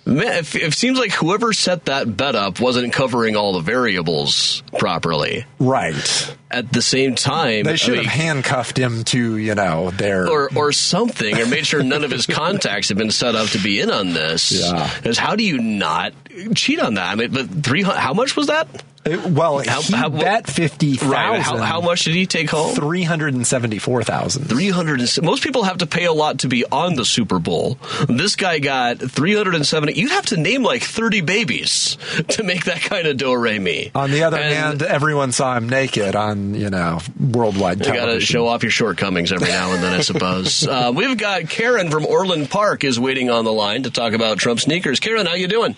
it, 0.05 0.55
it 0.55 0.73
seems 0.73 0.99
like 0.99 1.11
whoever 1.11 1.51
set 1.53 1.85
that 1.85 2.15
bet 2.15 2.35
up 2.35 2.59
wasn't 2.59 2.93
covering 2.93 3.35
all 3.35 3.53
the 3.53 3.59
variables 3.61 4.61
properly. 4.77 5.45
right. 5.59 6.35
At 6.51 6.71
the 6.71 6.81
same 6.81 7.15
time, 7.15 7.63
They 7.65 7.73
I 7.73 7.75
should 7.75 7.95
mean, 7.95 8.03
have 8.05 8.13
handcuffed 8.13 8.77
him 8.79 9.03
to 9.05 9.35
you 9.37 9.55
know 9.55 9.91
their 9.91 10.29
or 10.29 10.49
or 10.55 10.71
something, 10.71 11.37
or 11.37 11.45
made 11.47 11.65
sure 11.67 11.83
none 11.83 12.05
of 12.05 12.11
his 12.11 12.25
contacts 12.27 12.87
have 12.89 12.97
been 12.97 13.11
set 13.11 13.35
up 13.35 13.49
to 13.49 13.57
be 13.61 13.81
in 13.81 13.91
on 13.91 14.13
this. 14.13 14.53
Yeah. 14.53 14.89
Because 14.95 15.17
how 15.17 15.35
do 15.35 15.43
you 15.43 15.57
not 15.57 16.13
cheat 16.55 16.79
on 16.79 16.93
that? 16.93 17.09
I 17.11 17.15
mean, 17.15 17.31
but 17.31 17.49
three. 17.49 17.81
How 17.83 18.13
much 18.13 18.37
was 18.37 18.47
that? 18.47 18.67
It- 19.05 19.23
well, 19.23 19.59
How- 19.59 19.81
he 19.81 19.93
how- 19.95 20.09
bet 20.09 20.47
fifty 20.47 20.95
thousand. 20.95 21.11
Right. 21.11 21.39
How, 21.41 21.57
how 21.57 21.81
much 21.81 22.05
did 22.05 22.15
he 22.15 22.25
take 22.25 22.49
home? 22.49 22.73
Three 22.75 23.03
hundred 23.03 23.35
and 23.35 23.45
seventy-four 23.45 24.03
thousand. 24.03 24.45
300 24.45 25.21
most 25.21 25.43
people 25.43 25.63
have 25.63 25.77
to 25.79 25.85
pay 25.85 26.05
a 26.05 26.11
lot 26.13 26.39
to 26.39 26.47
be 26.47 26.65
on 26.65 26.95
the 26.95 27.05
Super 27.05 27.37
Bowl. 27.37 27.77
This 28.09 28.35
guy 28.35 28.57
got 28.59 28.97
370. 28.99 29.93
You'd 29.93 30.11
have 30.11 30.25
to 30.27 30.37
name 30.37 30.63
like 30.63 30.81
30 30.81 31.21
babies 31.21 31.97
to 32.29 32.43
make 32.43 32.65
that 32.65 32.81
kind 32.81 33.05
of 33.07 33.17
do 33.17 33.35
re 33.35 33.59
mi. 33.59 33.91
On 33.93 34.09
the 34.09 34.23
other 34.23 34.37
And 34.37 34.53
hand, 34.53 34.81
everyone 34.81 35.31
saw 35.31 35.55
him 35.55 35.69
naked 35.69 36.15
on 36.15 36.55
you 36.55 36.69
know 36.71 36.99
worldwide 37.19 37.85
You 37.85 37.93
got 37.93 38.05
to 38.07 38.19
show 38.19 38.47
off 38.47 38.63
your 38.63 38.71
shortcomings 38.71 39.31
every 39.31 39.49
now 39.49 39.71
and 39.73 39.83
then, 39.83 39.93
I 39.93 40.01
suppose. 40.01 40.67
uh, 40.67 40.91
we've 40.95 41.17
got 41.17 41.47
Karen 41.49 41.91
from 41.91 42.05
Orland 42.07 42.49
Park 42.49 42.83
is 42.83 42.99
waiting 42.99 43.29
on 43.29 43.45
the 43.45 43.53
line 43.53 43.83
to 43.83 43.91
talk 43.91 44.13
about 44.13 44.39
Trump 44.39 44.59
sneakers. 44.59 44.99
Karen, 44.99 45.25
how 45.27 45.35
you 45.35 45.47
doing? 45.47 45.75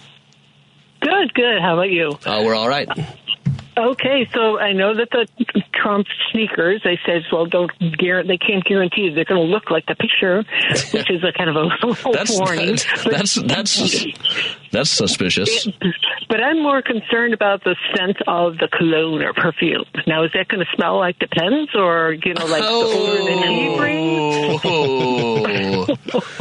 Good, 1.07 1.33
good. 1.33 1.61
How 1.61 1.73
about 1.75 1.89
you? 1.89 2.09
Uh, 2.25 2.43
we're 2.45 2.55
all 2.55 2.67
right. 2.67 2.89
Okay, 3.77 4.27
so 4.33 4.57
I 4.57 4.73
know 4.73 4.95
that 4.95 5.09
the 5.11 5.27
Trump 5.71 6.07
sneakers, 6.31 6.81
they 6.83 6.99
said, 7.05 7.21
well, 7.31 7.45
don't 7.45 7.71
guarantee, 7.97 8.27
they 8.27 8.37
can't 8.37 8.63
guarantee 8.65 9.09
they're 9.13 9.23
going 9.23 9.39
to 9.39 9.47
look 9.47 9.69
like 9.69 9.85
the 9.85 9.93
picture, 9.95 10.43
which 10.91 11.11
is 11.11 11.23
a 11.23 11.31
kind 11.31 11.49
of 11.49 11.55
a 11.55 11.69
That's 12.11 12.37
warning. 12.39 12.77
that's 13.05 13.35
that's 13.35 14.05
that's 14.71 14.89
suspicious. 14.89 15.67
But 16.27 16.41
I'm 16.41 16.61
more 16.61 16.81
concerned 16.81 17.35
about 17.35 17.63
the 17.63 17.75
scent 17.95 18.17
of 18.27 18.57
the 18.57 18.67
cologne 18.67 19.21
or 19.21 19.33
perfume. 19.33 19.85
Now, 20.07 20.23
is 20.23 20.31
that 20.33 20.47
going 20.47 20.65
to 20.65 20.75
smell 20.75 20.97
like 20.97 21.19
Depends 21.19 21.73
or, 21.75 22.13
you 22.13 22.33
know, 22.33 22.45
like 22.47 22.63
the 22.63 22.69
odor 22.69 23.23
that 23.23 23.47
he 23.47 23.77
brings? 23.77 24.61
Oh, 24.65 25.95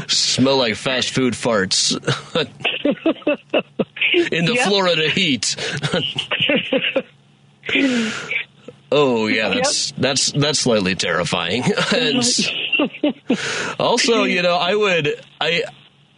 smell 0.09 0.57
like 0.57 0.75
fast 0.77 1.11
food 1.11 1.35
farts 1.35 1.93
in 4.33 4.45
the 4.45 4.55
Yep. 4.55 4.69
Florida 4.69 5.09
heat. 5.11 5.57
oh 8.93 9.27
yeah, 9.27 9.49
that's 9.55 9.93
that's 9.93 10.33
that's 10.33 10.59
slightly 10.61 10.95
terrifying. 10.95 11.63
also, 13.79 14.25
you 14.25 14.43
know, 14.43 14.57
I 14.57 14.75
would 14.75 15.21
I. 15.41 15.63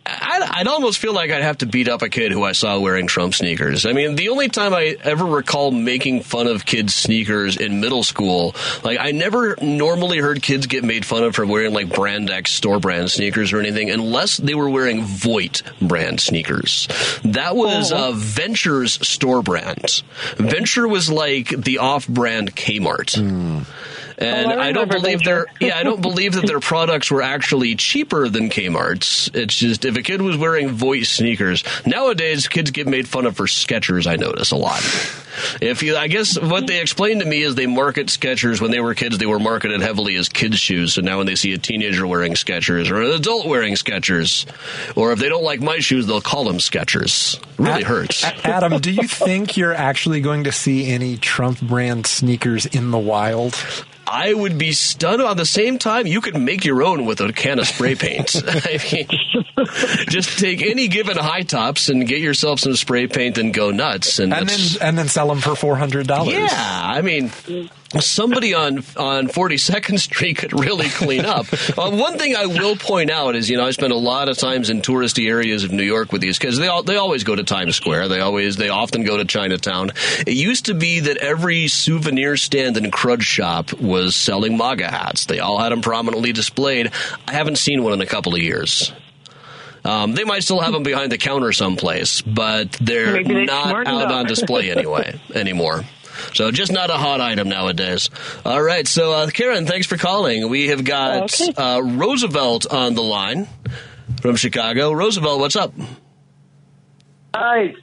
I'd, 0.09 0.43
I'd 0.61 0.67
almost 0.67 0.99
feel 0.99 1.13
like 1.13 1.31
I'd 1.31 1.43
have 1.43 1.59
to 1.59 1.67
beat 1.67 1.89
up 1.89 2.03
a 2.03 2.09
kid 2.09 2.33
who 2.33 2.43
I 2.43 2.53
saw 2.53 2.79
wearing 2.79 3.07
Trump 3.07 3.35
sneakers. 3.35 3.85
I 3.85 3.93
mean, 3.93 4.17
the 4.17 4.31
only 4.31 4.49
time 4.49 4.73
I 4.73 4.97
ever 5.03 5.25
recall 5.25 5.71
making 5.71 6.23
fun 6.23 6.47
of 6.47 6.65
kids' 6.65 6.95
sneakers 6.95 7.57
in 7.57 7.81
middle 7.81 8.03
school, 8.03 8.55
like 8.83 8.99
I 8.99 9.11
never 9.11 9.57
normally 9.61 10.19
heard 10.19 10.43
kids 10.43 10.67
get 10.67 10.83
made 10.83 11.05
fun 11.05 11.25
of 11.25 11.35
for 11.35 11.45
wearing 11.45 11.75
like 11.75 11.93
brand 11.93 12.31
X 12.31 12.53
store 12.53 12.81
brand 12.81 13.11
sneakers 13.11 13.53
or 13.53 13.61
anything, 13.61 13.91
unless 13.91 14.39
they 14.39 14.55
were 14.55 14.71
wearing 14.71 15.03
Voight 15.05 15.63
brand 15.83 16.21
sneakers. 16.21 16.89
That 17.25 17.55
was 17.55 17.93
uh, 17.93 18.13
Venture's 18.13 19.07
store 19.07 19.43
brand. 19.43 20.03
Venture 20.37 20.89
was 20.89 21.11
like 21.11 21.49
the 21.49 21.79
off-brand 21.79 22.57
Kmart. 22.57 23.17
And 24.21 24.51
Oh, 24.51 24.59
I 24.59 24.69
I, 24.69 24.73
don't 24.73 24.91
believe 24.91 25.23
their 25.23 25.47
yeah, 25.61 25.79
I 25.79 25.85
don't 25.85 26.03
believe 26.03 26.33
that 26.33 26.47
their 26.47 26.59
products 26.61 27.11
were 27.11 27.23
actually 27.23 27.77
cheaper 27.77 28.29
than 28.29 28.51
Kmart's. 28.51 29.31
It's 29.33 29.55
just 29.57 29.85
if 29.85 29.97
a 29.97 30.03
kid 30.03 30.21
was 30.21 30.37
wearing 30.37 30.71
Voight 30.71 31.07
sneakers 31.07 31.63
nowadays, 31.87 32.49
kids 32.49 32.73
get 32.73 32.87
made 32.89 33.07
fun 33.09 33.27
of 33.27 33.37
for 33.37 33.47
Skechers. 33.47 34.07
I 34.09 34.17
notice 34.17 34.51
a 34.51 34.57
lot. 34.57 34.83
If 35.61 35.85
you, 35.85 35.97
I 35.97 36.09
guess 36.09 36.37
what 36.41 36.67
they 36.67 36.81
explained 36.81 37.21
to 37.21 37.27
me 37.27 37.43
is 37.43 37.55
they 37.55 37.67
market 37.67 38.09
Skechers 38.09 38.61
when 38.61 38.73
they 38.73 38.81
were 38.81 38.95
kids. 38.95 39.19
They 39.19 39.27
were 39.27 39.39
marketed 39.39 39.81
heavily 39.83 40.17
as 40.17 40.29
kids 40.29 40.59
shoes. 40.59 40.95
So 40.95 41.01
now 41.01 41.19
when 41.19 41.27
they 41.27 41.37
see 41.37 41.53
a 41.53 41.59
teenager 41.59 42.05
wearing 42.09 42.33
Skechers 42.33 42.91
or 42.91 43.01
an 43.01 43.13
adult 43.13 43.47
wearing 43.47 43.75
Skechers, 43.75 44.47
or 44.97 45.13
if 45.13 45.21
they 45.21 45.29
don't 45.29 45.45
like 45.45 45.61
my 45.61 45.79
shoes, 45.79 46.07
they'll 46.09 46.21
call 46.21 46.43
them 46.45 46.57
Skechers. 46.59 47.41
Really 47.57 47.85
hurts. 47.85 48.25
A- 48.25 48.47
Adam, 48.49 48.81
do 48.81 48.91
you 48.91 49.07
think 49.09 49.57
you're 49.57 49.75
actually 49.75 50.21
going 50.21 50.43
to 50.45 50.51
see 50.53 50.89
any 50.91 51.17
Trump 51.17 51.61
brand 51.61 52.09
sneakers 52.09 52.67
in 52.67 52.91
the 52.91 52.99
wild? 52.99 53.55
I 54.11 54.33
would 54.35 54.59
be 54.59 54.73
stunned. 54.73 55.23
On 55.23 55.37
the 55.37 55.47
same 55.47 55.79
time, 55.79 56.07
you 56.07 56.21
could 56.21 56.37
make 56.39 56.65
your 56.65 56.83
own 56.83 57.05
with 57.05 57.21
a 57.21 57.33
can 57.33 57.59
of 57.59 57.67
spray 57.67 57.95
paint. 57.95 58.35
I 58.47 58.79
mean, 58.93 59.07
just 60.09 60.39
take 60.39 60.63
any 60.63 60.89
given 60.89 61.17
high 61.17 61.43
tops 61.43 61.89
and 61.89 62.07
get 62.07 62.21
yourself 62.21 62.61
some 62.61 62.75
spray 62.77 63.07
paint 63.07 63.39
and 63.39 63.53
go 63.53 63.71
nuts. 63.71 64.19
And, 64.19 64.33
And 64.33 64.49
then 64.49 64.61
and 64.81 64.99
then 64.99 65.09
sell 65.09 65.29
them 65.29 65.41
for 65.41 65.55
four 65.55 65.77
hundred 65.77 66.07
dollars. 66.07 66.35
yeah, 66.35 66.49
I 66.85 67.03
mean, 67.03 67.31
somebody 68.01 68.55
on 68.55 68.79
on 68.97 69.29
42nd 69.29 69.99
Street 69.99 70.39
could 70.39 70.59
really 70.59 70.89
clean 70.89 71.25
up. 71.25 71.47
uh, 71.79 71.91
one 71.91 72.19
thing 72.19 72.37
I 72.37 72.47
will 72.47 72.77
point 72.77 73.11
out 73.11 73.35
is, 73.35 73.49
you 73.49 73.57
know, 73.57 73.67
I 73.67 73.71
spend 73.71 73.93
a 73.93 73.97
lot 73.97 74.29
of 74.29 74.37
times 74.37 74.71
in 74.71 74.83
touristy 74.83 75.29
areas 75.29 75.65
of 75.65 75.73
New 75.73 75.83
York 75.83 76.13
with 76.13 76.21
these 76.21 76.39
because 76.39 76.59
they 76.59 76.69
all, 76.69 76.83
they 76.83 76.97
always 76.97 77.25
go 77.25 77.35
to 77.35 77.45
Times 77.45 77.77
Square. 77.77 78.09
They 78.09 78.21
always 78.21 78.57
they 78.57 78.69
often 78.69 79.05
go 79.05 79.17
to 79.17 79.25
Chinatown. 79.25 79.93
It 80.27 80.35
used 80.35 80.67
to 80.67 80.75
be 80.75 81.01
that 81.01 81.17
every 81.19 81.69
souvenir 81.69 82.37
stand 82.37 82.77
and 82.77 82.93
crud 82.93 83.23
shop 83.23 83.73
was 83.73 84.15
selling 84.15 84.57
MAGA 84.57 84.89
hats. 84.91 85.27
They 85.27 85.39
all 85.39 85.59
had 85.59 85.73
them 85.73 85.81
prominently 85.81 86.33
displayed. 86.33 86.93
I 87.27 87.33
haven't 87.33 87.57
seen 87.57 87.83
one 87.83 87.93
in 87.95 88.01
a 88.01 88.07
couple 88.07 88.35
of 88.35 88.41
years. 88.41 88.93
Um, 89.85 90.13
they 90.13 90.25
might 90.25 90.43
still 90.43 90.61
have 90.61 90.73
them 90.73 90.83
behind 90.83 91.13
the 91.13 91.19
counter 91.19 91.53
someplace, 91.53 92.21
but 92.21 92.73
they're 92.73 93.25
they're 93.25 93.45
not 93.45 93.87
out 93.87 94.03
enough. 94.03 94.13
on 94.13 94.27
display 94.27 94.71
anyway 94.71 95.19
anymore. 95.35 95.85
So 96.35 96.51
just 96.51 96.73
not 96.73 96.91
a 96.91 96.95
hot 96.97 97.21
item 97.21 97.49
nowadays. 97.49 98.11
All 98.45 98.63
right, 98.63 98.87
so 98.87 99.13
uh, 99.13 99.27
Karen, 99.31 99.67
thanks 99.67 99.87
for 99.87 99.97
calling. 99.97 100.49
We 100.49 100.69
have 100.69 100.85
got 100.85 101.41
Okay. 101.41 101.53
uh, 101.57 101.81
Roosevelt 101.83 102.67
on 102.73 102.95
the 102.95 103.03
line 103.03 103.49
from 104.23 104.37
Chicago. 104.37 104.93
Roosevelt, 104.93 105.41
what's 105.41 105.57
up? 105.57 105.73
Hi. 107.35 107.75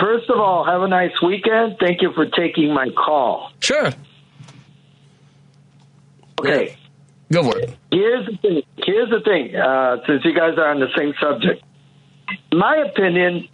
First 0.00 0.28
of 0.30 0.38
all, 0.40 0.64
have 0.64 0.82
a 0.82 0.88
nice 0.88 1.12
weekend. 1.22 1.76
Thank 1.78 2.02
you 2.02 2.12
for 2.12 2.26
taking 2.26 2.72
my 2.74 2.88
call. 2.90 3.52
Sure, 3.60 3.92
Okay. 6.40 6.76
go 7.32 7.42
for 7.50 7.58
it. 7.58 7.74
Here's 7.90 8.26
the 8.26 8.36
thing. 8.38 8.62
Here's 8.78 9.10
the 9.10 9.20
thing. 9.20 9.54
Uh, 9.56 9.98
since 10.06 10.24
you 10.24 10.34
guys 10.34 10.58
are 10.58 10.68
on 10.70 10.80
the 10.80 10.88
same 10.96 11.14
subject, 11.20 11.62
in 12.52 12.58
my 12.58 12.76
opinion, 12.78 13.48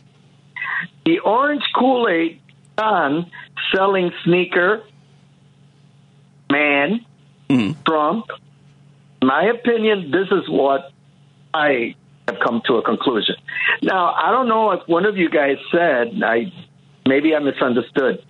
the 1.04 1.18
orange 1.20 1.62
Kool 1.78 2.08
Aid 2.08 2.40
John 2.78 3.30
selling 3.74 4.12
sneaker 4.24 4.82
man 6.50 7.04
Trump. 7.86 8.26
In 9.20 9.28
my 9.28 9.44
opinion, 9.44 10.10
this 10.10 10.28
is 10.28 10.48
what 10.48 10.90
I 11.52 11.94
have 12.26 12.38
come 12.40 12.62
to 12.66 12.74
a 12.74 12.82
conclusion. 12.82 13.36
Now, 13.82 14.12
I 14.12 14.30
don't 14.30 14.48
know 14.48 14.70
if 14.72 14.88
one 14.88 15.04
of 15.04 15.16
you 15.16 15.28
guys 15.28 15.58
said, 15.70 16.22
I 16.24 16.52
maybe 17.06 17.34
I 17.34 17.38
misunderstood. 17.40 18.24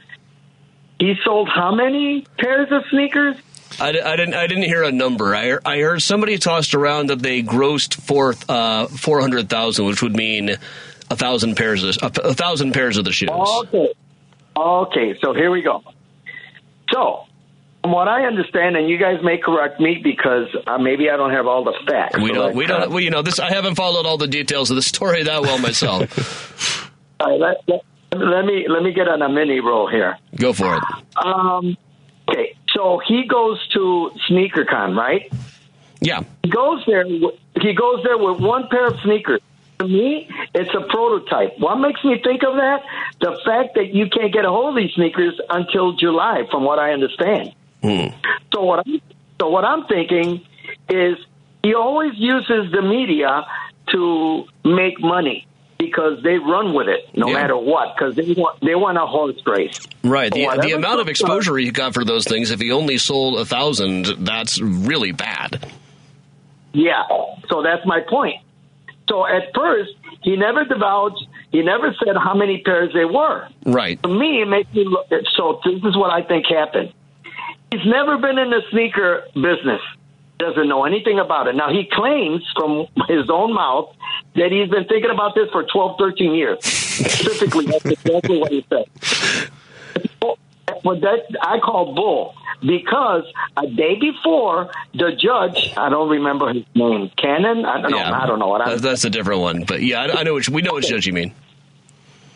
He 0.99 1.14
sold 1.24 1.49
how 1.49 1.74
many 1.74 2.26
pairs 2.38 2.68
of 2.70 2.82
sneakers? 2.90 3.36
I, 3.80 3.88
I 3.88 4.16
didn't. 4.16 4.34
I 4.34 4.47
didn't 4.47 4.64
hear 4.64 4.82
a 4.82 4.93
number. 4.93 5.34
I, 5.34 5.59
I 5.64 5.80
heard 5.80 6.03
somebody 6.03 6.36
tossed 6.38 6.74
around 6.74 7.09
that 7.09 7.20
they 7.20 7.43
grossed 7.43 7.95
forth 7.95 8.49
uh, 8.51 8.86
four 8.86 9.20
hundred 9.20 9.49
thousand, 9.49 9.86
which 9.86 10.03
would 10.03 10.14
mean 10.14 10.51
a 11.11 11.16
thousand 11.16 11.57
pairs 11.57 11.82
of 11.82 11.97
a 12.03 12.34
thousand 12.34 12.72
pairs 12.72 12.99
of 12.99 13.05
the 13.05 13.12
shoes. 13.12 13.30
Okay. 13.30 13.95
Okay, 14.57 15.18
so 15.20 15.32
here 15.34 15.50
we 15.50 15.62
go. 15.62 15.82
So, 16.92 17.24
from 17.82 17.92
what 17.92 18.09
I 18.09 18.26
understand, 18.26 18.76
and 18.76 18.88
you 18.88 18.98
guys 18.98 19.22
may 19.22 19.38
correct 19.38 19.80
me 19.80 20.00
because 20.03 20.48
uh, 20.66 20.78
maybe 20.78 21.11
I 21.11 21.16
don't 21.16 21.32
have 21.32 21.46
all 21.46 21.64
the 21.64 21.74
facts. 21.86 22.18
We 22.18 22.32
don't. 22.32 22.55
We 22.55 22.64
uh, 22.64 22.68
don't. 22.68 22.90
Well, 22.90 23.00
you 23.00 23.11
know, 23.11 23.22
this. 23.22 23.38
I 23.38 23.50
haven't 23.50 23.76
followed 23.76 24.07
all 24.07 24.18
the 24.18 24.28
details 24.28 24.70
of 24.70 24.76
the 24.76 24.82
story 24.82 25.22
that 25.22 25.42
well 25.42 25.59
myself. 25.59 26.90
all 27.20 27.38
right, 27.38 27.57
let, 27.66 27.82
let, 28.12 28.20
let 28.20 28.44
me 28.44 28.66
let 28.68 28.82
me 28.82 28.92
get 28.92 29.09
on 29.09 29.22
a 29.22 29.28
mini 29.28 29.61
roll 29.61 29.88
here. 29.88 30.18
Go 30.36 30.53
for 30.53 30.76
it. 30.76 30.82
Um, 31.16 31.76
okay, 32.28 32.55
so 32.74 33.00
he 33.07 33.26
goes 33.26 33.66
to 33.68 34.11
SneakerCon, 34.30 34.96
right? 34.96 35.32
Yeah. 36.00 36.22
He 36.42 36.50
goes 36.50 36.82
there. 36.86 37.05
He 37.07 37.74
goes 37.74 38.03
there 38.05 38.18
with 38.18 38.40
one 38.40 38.68
pair 38.68 38.86
of 38.88 38.98
sneakers. 39.03 39.40
To 39.79 39.89
me, 39.89 40.29
It's 40.55 40.73
a 40.75 40.81
prototype. 40.89 41.59
What 41.59 41.77
makes 41.77 42.03
me 42.05 42.20
think 42.23 42.43
of 42.45 42.55
that? 42.57 42.83
The 43.20 43.41
fact 43.45 43.75
that 43.75 43.93
you 43.95 44.09
can't 44.09 44.33
get 44.33 44.45
a 44.45 44.49
hold 44.49 44.77
of 44.77 44.83
these 44.83 44.93
sneakers 44.95 45.41
until 45.51 45.93
July, 45.95 46.45
from 46.51 46.62
what 46.64 46.79
I 46.79 46.93
understand. 46.93 47.55
Hmm. 47.83 48.07
So 48.55 48.62
what 48.62 48.87
I'm, 48.87 49.01
so 49.41 49.49
what 49.49 49.64
I'm 49.64 49.87
thinking 49.87 50.45
is 50.89 51.16
he 51.64 51.75
always 51.75 52.12
uses 52.16 52.70
the 52.70 52.83
media 52.83 53.45
to 53.89 54.45
make 54.64 55.01
money 55.01 55.47
because 55.79 56.23
they 56.23 56.39
run 56.39 56.75
with 56.75 56.87
it 56.89 57.09
no 57.16 57.27
Yeah. 57.27 57.35
matter 57.35 57.57
what 57.57 57.97
because 57.97 58.14
they 58.14 58.33
want 58.35 58.61
they 58.61 58.77
want 58.77 58.99
a 58.99 59.07
horse 59.07 59.41
race. 59.45 59.81
Right. 60.05 60.33
The, 60.33 60.47
the 60.62 60.73
amount 60.73 61.01
of 61.01 61.09
exposure 61.09 61.57
he 61.57 61.73
got 61.73 61.93
for 61.93 62.05
those 62.05 62.25
things, 62.25 62.53
if 62.53 62.61
he 62.61 62.70
only 62.70 62.99
sold 62.99 63.41
a 63.41 63.45
thousand, 63.45 64.07
that's 64.20 64.61
really 64.61 65.11
bad. 65.11 65.66
Yeah. 66.73 67.03
So 67.49 67.62
that's 67.62 67.85
my 67.85 68.01
point. 68.09 68.37
So 69.13 69.27
at 69.27 69.55
first 69.55 69.91
he 70.23 70.37
never 70.37 70.65
divulged. 70.65 71.27
He 71.51 71.61
never 71.61 71.95
said 72.03 72.17
how 72.17 72.33
many 72.33 72.63
pairs 72.63 72.95
they 72.95 73.05
were. 73.05 73.47
Right. 73.67 74.03
To 74.03 74.09
me, 74.09 74.41
it 74.41 74.49
makes 74.49 74.73
me 74.73 74.87
look. 74.87 75.07
So 75.37 75.61
this 75.67 75.85
is 75.85 75.95
what 75.99 76.11
I 76.11 76.23
think 76.23 76.47
happened. 76.47 76.95
He's 77.71 77.85
never 77.85 78.17
been 78.17 78.39
in 78.39 78.49
the 78.49 78.63
sneaker 78.71 79.25
business. 79.35 79.83
Doesn't 80.39 80.67
know 80.67 80.87
anything 80.87 81.19
about 81.19 81.47
it. 81.47 81.57
Now 81.57 81.71
he 81.71 81.87
claims 81.93 82.43
from 82.57 82.87
his 83.07 83.29
own 83.29 83.53
mouth 83.53 83.95
that 84.35 84.51
he's 84.51 84.71
been 84.71 84.87
thinking 84.87 85.11
about 85.11 85.35
this 85.35 85.51
for 85.51 85.63
12, 85.63 85.99
13 85.99 86.35
years. 86.35 86.65
Specifically, 86.65 87.67
that's 87.67 87.85
exactly 87.85 88.39
what 88.39 88.51
he 88.51 88.65
said. 88.71 89.51
But 90.85 91.01
that 91.03 91.37
I 91.41 91.59
call 91.59 91.95
bull 91.95 92.35
because 92.61 93.24
a 93.57 93.66
day 93.66 93.99
before 93.99 94.70
the 94.95 95.12
judge, 95.12 95.74
I 95.76 95.89
don't 95.89 96.09
remember 96.09 96.53
his 96.53 96.64
name, 96.74 97.11
Cannon. 97.16 97.64
I 97.64 97.80
don't 97.80 97.91
know. 97.91 97.99
I 97.99 98.26
don't 98.26 98.39
know 98.39 98.49
what 98.49 98.61
I'm. 98.62 98.78
That's 98.78 99.05
a 99.05 99.11
different 99.11 99.41
one. 99.41 99.64
But 99.64 99.83
yeah, 99.83 100.03
I, 100.03 100.20
I 100.20 100.22
know 100.22 100.35
which, 100.35 100.49
we 100.49 100.62
know 100.62 100.74
which 100.74 100.89
judge 100.89 101.07
you 101.07 101.12
mean. 101.12 101.35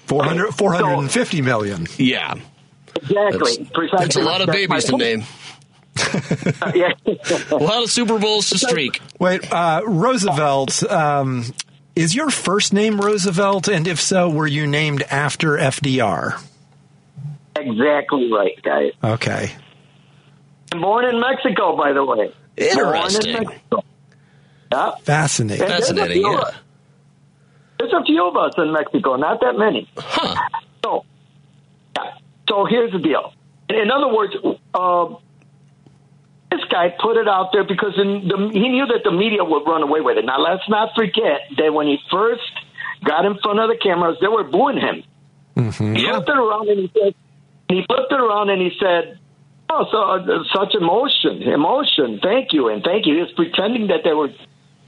400, 0.07 0.53
450 0.55 1.43
million. 1.43 1.87
Yeah. 1.99 2.35
Exactly. 2.95 3.57
That's, 3.57 3.71
Precisely. 3.71 4.05
that's 4.05 4.17
a 4.17 4.23
lot 4.23 4.41
of 4.41 4.49
babies 4.49 4.85
to 4.85 4.93
point. 4.93 5.03
name. 5.03 5.25
yeah. 6.75 6.93
A 7.51 7.57
lot 7.57 7.83
of 7.83 7.91
Super 7.91 8.19
Bowls 8.19 8.51
to 8.51 8.59
streak. 8.59 9.01
Wait, 9.19 9.51
uh, 9.51 9.83
Roosevelt. 9.87 10.83
Um, 10.85 11.45
is 11.95 12.15
your 12.15 12.31
first 12.31 12.73
name 12.73 13.01
Roosevelt? 13.01 13.69
And 13.69 13.87
if 13.87 14.01
so, 14.01 14.29
were 14.29 14.47
you 14.47 14.67
named 14.67 15.03
after 15.11 15.53
FDR? 15.53 16.41
Exactly 17.61 18.31
right, 18.33 18.61
guys. 18.63 18.93
Okay. 19.03 19.53
I'm 20.73 20.81
Born 20.81 21.05
in 21.07 21.21
Mexico, 21.21 21.77
by 21.77 21.93
the 21.93 22.05
way. 22.05 22.33
Interesting. 22.57 23.35
Born 23.35 23.45
in 23.45 23.49
Mexico. 23.49 23.85
Yeah. 24.73 24.91
Fascinating. 25.03 25.63
And 25.63 25.71
there's 25.71 25.91
a 25.91 25.95
Fascinating, 25.95 26.23
few 26.23 26.27
of 26.29 26.33
yeah. 26.35 26.41
us. 26.41 26.55
There's 27.79 27.93
a 27.93 28.05
few 28.05 28.29
of 28.29 28.37
us 28.37 28.53
in 28.59 28.73
Mexico, 28.73 29.17
not 29.17 29.41
that 29.41 29.57
many. 29.59 29.89
Huh. 29.97 30.35
So, 30.85 31.05
yeah. 31.97 32.13
So 32.49 32.65
here's 32.69 32.93
the 32.93 32.99
deal. 32.99 33.33
In 33.69 33.91
other 33.91 34.13
words, 34.15 34.35
uh, 34.75 35.15
this 36.51 36.61
guy 36.71 36.95
put 37.01 37.17
it 37.17 37.29
out 37.29 37.51
there 37.53 37.65
because 37.65 37.93
in 37.99 38.29
the, 38.29 38.51
he 38.53 38.69
knew 38.69 38.87
that 38.87 39.01
the 39.05 39.11
media 39.13 39.45
would 39.45 39.65
run 39.67 39.83
away 39.83 40.01
with 40.01 40.17
it. 40.19 40.25
Now, 40.25 40.39
let's 40.41 40.69
not 40.69 40.91
forget 40.97 41.41
that 41.59 41.73
when 41.75 41.87
he 41.87 41.99
first 42.11 42.43
got 43.05 43.25
in 43.25 43.39
front 43.43 43.59
of 43.61 43.69
the 43.69 43.77
cameras, 43.83 44.17
they 44.21 44.29
were 44.29 44.45
booing 44.45 44.79
him. 44.79 45.03
He 45.55 46.03
Yeah. 46.05 46.13
flipped 46.13 46.29
around 46.31 46.69
and 46.69 46.81
he 46.81 46.93
said, 46.99 47.15
he 47.69 47.85
flipped 47.87 48.13
it 48.13 48.21
around 48.21 48.51
and 48.51 48.61
he 48.61 48.71
said, 48.81 49.19
"Oh, 49.71 49.87
so 49.91 49.99
uh, 50.03 50.45
such 50.55 50.75
emotion, 50.75 51.43
emotion. 51.43 52.21
Thank 52.23 52.53
you 52.53 52.69
and 52.69 52.83
thank 52.83 53.07
you." 53.07 53.15
He 53.15 53.21
was 53.23 53.33
pretending 53.33 53.89
that 53.89 54.03
they 54.05 54.13
were, 54.13 54.29
you 54.29 54.37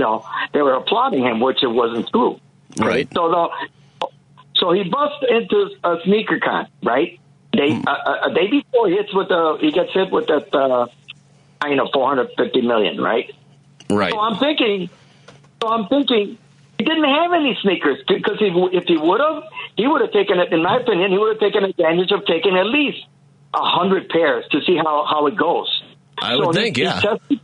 know, 0.01 0.25
they 0.53 0.63
were 0.63 0.75
applauding 0.75 1.23
him, 1.25 1.41
which 1.41 1.63
it 1.63 1.67
wasn't 1.69 2.09
true. 2.11 2.41
Right. 2.79 3.09
So 3.15 3.29
the, 3.31 4.09
so 4.57 4.73
he 4.73 4.85
busts 4.85 5.25
into 5.29 5.71
a 5.85 5.97
sneaker 6.05 6.39
con, 6.41 6.69
right? 6.83 7.19
Day, 7.53 7.75
Hmm. 7.75 7.89
a, 7.89 7.91
a, 7.91 8.31
a 8.31 8.35
day 8.35 8.49
before 8.51 8.89
he 8.89 8.97
hits 8.97 9.13
with 9.15 9.29
the, 9.29 9.57
he 9.61 9.73
gets 9.73 9.93
hit 9.95 10.11
with 10.13 10.27
that, 10.29 10.55
uh, 10.55 10.87
you 11.67 11.77
know, 11.77 11.89
450 11.93 12.61
million, 12.63 13.01
right? 13.01 13.35
Right. 13.91 14.13
So 14.13 14.21
I'm 14.21 14.37
thinking, 14.37 14.91
so 15.63 15.69
I'm 15.69 15.89
thinking, 15.89 16.37
he 16.79 16.85
didn't 16.85 17.05
have 17.05 17.33
any 17.33 17.59
sneakers 17.63 17.99
because 18.07 18.39
if, 18.41 18.55
if 18.73 18.85
he 18.87 18.97
would 18.97 19.21
have, 19.21 19.43
he 19.77 19.87
would 19.87 20.01
have 20.01 20.13
taken 20.13 20.39
it. 20.39 20.53
In 20.53 20.63
my 20.63 20.77
opinion, 20.79 21.11
he 21.11 21.19
would 21.19 21.33
have 21.33 21.41
taken 21.41 21.65
advantage 21.65 22.11
of 22.13 22.25
taking 22.27 22.57
at 22.57 22.67
least 22.67 22.99
a 23.55 23.61
hundred 23.65 24.09
pairs 24.09 24.45
to 24.53 24.61
see 24.63 24.77
how 24.77 25.05
how 25.09 25.27
it 25.27 25.37
goes. 25.37 25.83
I 26.19 26.37
would 26.37 26.55
he- 26.57 26.63
think, 26.63 26.77
he 26.77 26.83
yeah. 26.85 27.01
tested- 27.01 27.41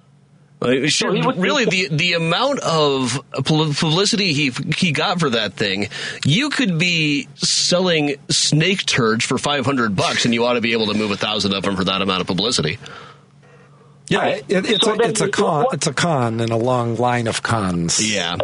Sure, 0.88 1.12
he 1.14 1.20
would- 1.20 1.36
really, 1.36 1.66
the 1.66 1.88
the 1.90 2.14
amount 2.14 2.60
of 2.60 3.20
publicity 3.44 4.32
he 4.32 4.50
he 4.78 4.92
got 4.92 5.20
for 5.20 5.28
that 5.30 5.52
thing, 5.54 5.88
you 6.24 6.48
could 6.48 6.78
be 6.78 7.28
selling 7.34 8.16
snake 8.30 8.86
turds 8.86 9.26
for 9.26 9.36
five 9.36 9.66
hundred 9.66 9.94
bucks, 9.94 10.24
and 10.24 10.32
you 10.32 10.46
ought 10.46 10.54
to 10.54 10.62
be 10.62 10.72
able 10.72 10.86
to 10.86 10.94
move 10.94 11.10
a 11.10 11.18
thousand 11.18 11.52
of 11.52 11.64
them 11.64 11.76
for 11.76 11.84
that 11.84 12.00
amount 12.00 12.22
of 12.22 12.26
publicity. 12.26 12.78
Yeah, 14.08 14.24
it, 14.26 14.44
it's, 14.48 14.84
So 14.86 14.92
a, 14.94 14.98
it's 15.06 15.20
a 15.20 15.28
con. 15.28 15.66
It's 15.72 15.86
a 15.86 15.92
con 15.92 16.40
in 16.40 16.50
a 16.50 16.56
long 16.56 16.96
line 16.96 17.26
of 17.26 17.42
cons. 17.42 18.00
Yeah, 18.14 18.36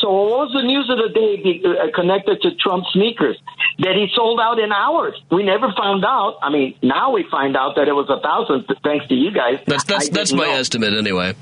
So 0.00 0.10
what 0.10 0.48
was 0.48 0.52
the 0.52 0.62
news 0.62 0.88
of 0.90 0.98
the 0.98 1.10
day 1.12 1.62
uh, 1.64 1.94
connected 1.94 2.40
to 2.42 2.54
Trump 2.56 2.84
sneakers? 2.92 3.38
That 3.78 3.94
he 3.96 4.06
sold 4.14 4.40
out 4.40 4.58
in 4.58 4.70
hours. 4.70 5.20
We 5.30 5.42
never 5.42 5.72
found 5.76 6.04
out. 6.04 6.38
I 6.42 6.50
mean, 6.50 6.76
now 6.82 7.12
we 7.12 7.24
find 7.30 7.56
out 7.56 7.74
that 7.76 7.88
it 7.88 7.92
was 7.92 8.08
a 8.08 8.20
thousand. 8.20 8.66
Thanks 8.84 9.08
to 9.08 9.14
you 9.14 9.32
guys. 9.32 9.58
that's 9.66 9.84
that's 9.84 10.08
that's 10.10 10.32
my 10.32 10.46
know. 10.46 10.54
estimate 10.54 10.94
anyway. 10.94 11.34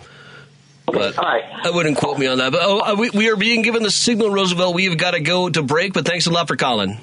But 0.87 1.19
All 1.19 1.25
right. 1.25 1.45
I 1.65 1.71
wouldn't 1.71 1.97
quote 1.97 2.19
me 2.19 2.27
on 2.27 2.39
that. 2.39 2.53
But 2.53 2.61
oh, 2.63 2.81
uh, 2.81 2.95
we, 2.99 3.11
we 3.11 3.31
are 3.31 3.37
being 3.37 3.63
given 3.63 3.83
the 3.83 3.91
signal, 3.91 4.31
Roosevelt. 4.31 4.75
We've 4.75 4.97
got 4.97 5.13
to 5.13 5.21
go 5.21 5.49
to 5.49 5.63
break. 5.63 5.93
But 5.93 6.07
thanks 6.07 6.27
a 6.27 6.31
lot 6.31 6.49
for 6.49 6.57
calling. 6.57 6.99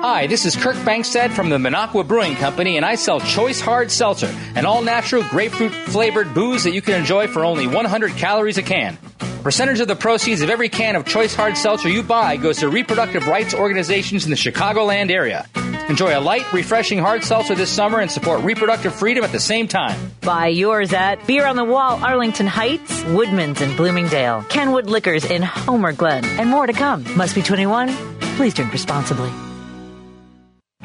Hi, 0.00 0.28
this 0.28 0.46
is 0.46 0.54
Kirk 0.54 0.76
Bangstad 0.76 1.32
from 1.32 1.48
the 1.48 1.58
Minocqua 1.58 2.06
Brewing 2.06 2.36
Company, 2.36 2.76
and 2.76 2.86
I 2.86 2.94
sell 2.94 3.18
Choice 3.18 3.60
Hard 3.60 3.90
Seltzer, 3.90 4.32
an 4.54 4.64
all 4.64 4.80
natural 4.80 5.24
grapefruit 5.24 5.72
flavored 5.72 6.32
booze 6.34 6.62
that 6.62 6.70
you 6.70 6.80
can 6.80 6.94
enjoy 6.94 7.26
for 7.26 7.44
only 7.44 7.66
100 7.66 8.12
calories 8.12 8.58
a 8.58 8.62
can. 8.62 8.96
Percentage 9.42 9.80
of 9.80 9.88
the 9.88 9.96
proceeds 9.96 10.40
of 10.40 10.50
every 10.50 10.68
can 10.68 10.94
of 10.94 11.04
Choice 11.04 11.34
Hard 11.34 11.56
Seltzer 11.56 11.88
you 11.88 12.04
buy 12.04 12.36
goes 12.36 12.58
to 12.58 12.68
reproductive 12.68 13.26
rights 13.26 13.54
organizations 13.54 14.22
in 14.22 14.30
the 14.30 14.36
Chicagoland 14.36 15.10
area. 15.10 15.48
Enjoy 15.88 16.16
a 16.16 16.20
light, 16.20 16.52
refreshing 16.52 17.00
hard 17.00 17.24
seltzer 17.24 17.56
this 17.56 17.70
summer 17.70 17.98
and 17.98 18.08
support 18.08 18.44
reproductive 18.44 18.94
freedom 18.94 19.24
at 19.24 19.32
the 19.32 19.40
same 19.40 19.66
time. 19.66 19.98
Buy 20.20 20.46
yours 20.46 20.92
at 20.92 21.26
Beer 21.26 21.44
on 21.44 21.56
the 21.56 21.64
Wall, 21.64 21.98
Arlington 22.04 22.46
Heights, 22.46 23.02
Woodman's 23.06 23.60
in 23.60 23.74
Bloomingdale, 23.76 24.44
Kenwood 24.44 24.86
Liquors 24.86 25.24
in 25.24 25.42
Homer 25.42 25.92
Glen, 25.92 26.24
and 26.24 26.48
more 26.48 26.68
to 26.68 26.72
come. 26.72 27.04
Must 27.16 27.34
be 27.34 27.42
21. 27.42 27.88
Please 28.36 28.54
drink 28.54 28.72
responsibly. 28.72 29.32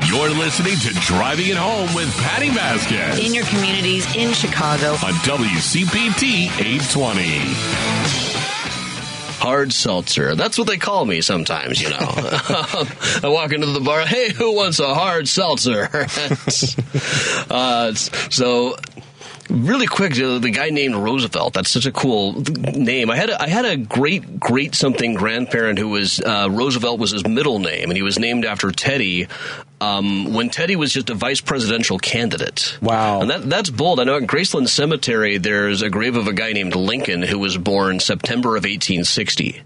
You're 0.01 0.29
listening 0.29 0.75
to 0.77 0.89
Driving 1.01 1.49
It 1.49 1.55
Home 1.57 1.93
with 1.93 2.11
Patti 2.17 2.49
Vasquez 2.49 3.19
In 3.23 3.31
your 3.31 3.45
communities 3.45 4.07
in 4.15 4.33
Chicago. 4.33 4.93
on 4.93 5.13
WCPT 5.21 6.45
820. 6.59 7.23
Hard 9.39 9.71
seltzer. 9.71 10.33
That's 10.33 10.57
what 10.57 10.65
they 10.65 10.77
call 10.77 11.05
me 11.05 11.21
sometimes, 11.21 11.79
you 11.79 11.91
know. 11.91 11.97
I 11.99 13.19
walk 13.25 13.53
into 13.53 13.67
the 13.67 13.81
bar, 13.81 14.01
hey, 14.01 14.31
who 14.31 14.55
wants 14.55 14.79
a 14.79 14.95
hard 14.95 15.27
seltzer? 15.27 15.87
uh, 17.51 17.93
so, 17.93 18.75
really 19.49 19.85
quick, 19.85 20.13
uh, 20.19 20.39
the 20.39 20.49
guy 20.49 20.71
named 20.71 20.95
Roosevelt. 20.95 21.53
That's 21.53 21.69
such 21.69 21.85
a 21.85 21.91
cool 21.91 22.41
name. 22.73 23.11
I 23.11 23.15
had 23.15 23.29
a, 23.29 23.39
I 23.39 23.47
had 23.47 23.65
a 23.65 23.77
great, 23.77 24.39
great 24.39 24.73
something 24.73 25.13
grandparent 25.13 25.77
who 25.77 25.89
was 25.89 26.19
uh, 26.19 26.47
Roosevelt 26.49 26.99
was 26.99 27.11
his 27.11 27.27
middle 27.27 27.59
name, 27.59 27.89
and 27.91 27.97
he 27.97 28.01
was 28.01 28.17
named 28.17 28.43
after 28.45 28.71
Teddy. 28.71 29.27
Um, 29.83 30.33
when 30.33 30.49
Teddy 30.49 30.75
was 30.75 30.93
just 30.93 31.09
a 31.09 31.13
vice 31.13 31.41
presidential 31.41 31.99
candidate. 31.99 32.77
Wow. 32.81 33.21
And 33.21 33.29
that, 33.29 33.49
that's 33.49 33.69
bold. 33.69 33.99
I 33.99 34.05
know 34.05 34.17
at 34.17 34.23
Graceland 34.23 34.69
Cemetery, 34.69 35.37
there's 35.37 35.81
a 35.81 35.89
grave 35.89 36.15
of 36.15 36.27
a 36.27 36.33
guy 36.33 36.53
named 36.53 36.75
Lincoln 36.75 37.21
who 37.21 37.39
was 37.39 37.57
born 37.57 37.99
September 37.99 38.49
of 38.49 38.63
1860. 38.63 39.61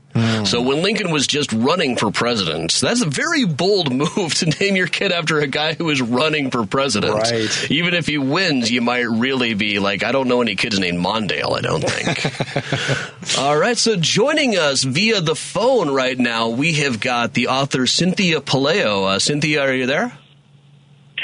So 0.45 0.61
when 0.61 0.81
Lincoln 0.81 1.11
was 1.11 1.27
just 1.27 1.53
running 1.53 1.95
for 1.95 2.09
president, 2.11 2.73
that's 2.73 3.01
a 3.01 3.05
very 3.05 3.45
bold 3.45 3.93
move 4.17 4.33
to 4.35 4.45
name 4.59 4.75
your 4.75 4.87
kid 4.87 5.11
after 5.11 5.39
a 5.39 5.47
guy 5.47 5.73
who 5.73 5.89
is 5.89 6.01
running 6.01 6.49
for 6.49 6.65
president. 6.65 7.13
Right. 7.13 7.71
Even 7.71 7.93
if 7.93 8.07
he 8.07 8.17
wins, 8.17 8.71
you 8.71 8.81
might 8.81 9.07
really 9.07 9.53
be 9.53 9.77
like, 9.79 10.03
I 10.03 10.11
don't 10.11 10.27
know 10.27 10.41
any 10.41 10.55
kids 10.55 10.79
named 10.79 10.97
Mondale, 10.97 11.57
I 11.57 11.61
don't 11.61 11.83
think. 11.83 13.37
All 13.37 13.57
right, 13.57 13.77
so 13.77 13.95
joining 13.95 14.55
us 14.55 14.83
via 14.83 15.21
the 15.21 15.35
phone 15.35 15.91
right 15.91 16.17
now, 16.17 16.49
we 16.49 16.73
have 16.73 16.99
got 16.99 17.33
the 17.33 17.49
author 17.49 17.85
Cynthia 17.85 18.41
Pelayo. 18.41 19.07
Uh, 19.07 19.19
Cynthia, 19.19 19.61
are 19.61 19.73
you 19.73 19.85
there? 19.85 20.06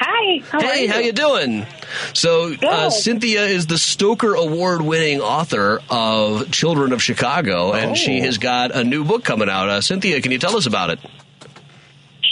Hi. 0.06 0.42
How 0.50 0.58
are 0.60 0.64
hey, 0.64 0.84
you? 0.84 0.92
how 0.92 1.00
you 1.00 1.14
doing? 1.14 1.66
So, 2.14 2.54
uh, 2.62 2.90
Cynthia 2.90 3.44
is 3.46 3.68
the 3.68 3.78
Stoker 3.78 4.34
Award-winning 4.36 5.22
author 5.22 5.80
of 5.90 6.52
Children 6.52 6.92
of 6.92 7.02
Chicago, 7.02 7.72
and 7.72 7.98
she 7.98 8.20
Oh. 8.20 8.26
has 8.26 8.38
got 8.38 8.72
a 8.76 8.84
new 8.84 9.06
book 9.06 9.24
coming 9.24 9.50
out. 9.50 9.70
Uh, 9.70 9.80
Cynthia, 9.80 10.20
can 10.22 10.34
you 10.34 10.40
tell 10.40 10.58
us 10.58 10.66
about 10.66 10.90
it? 10.90 11.00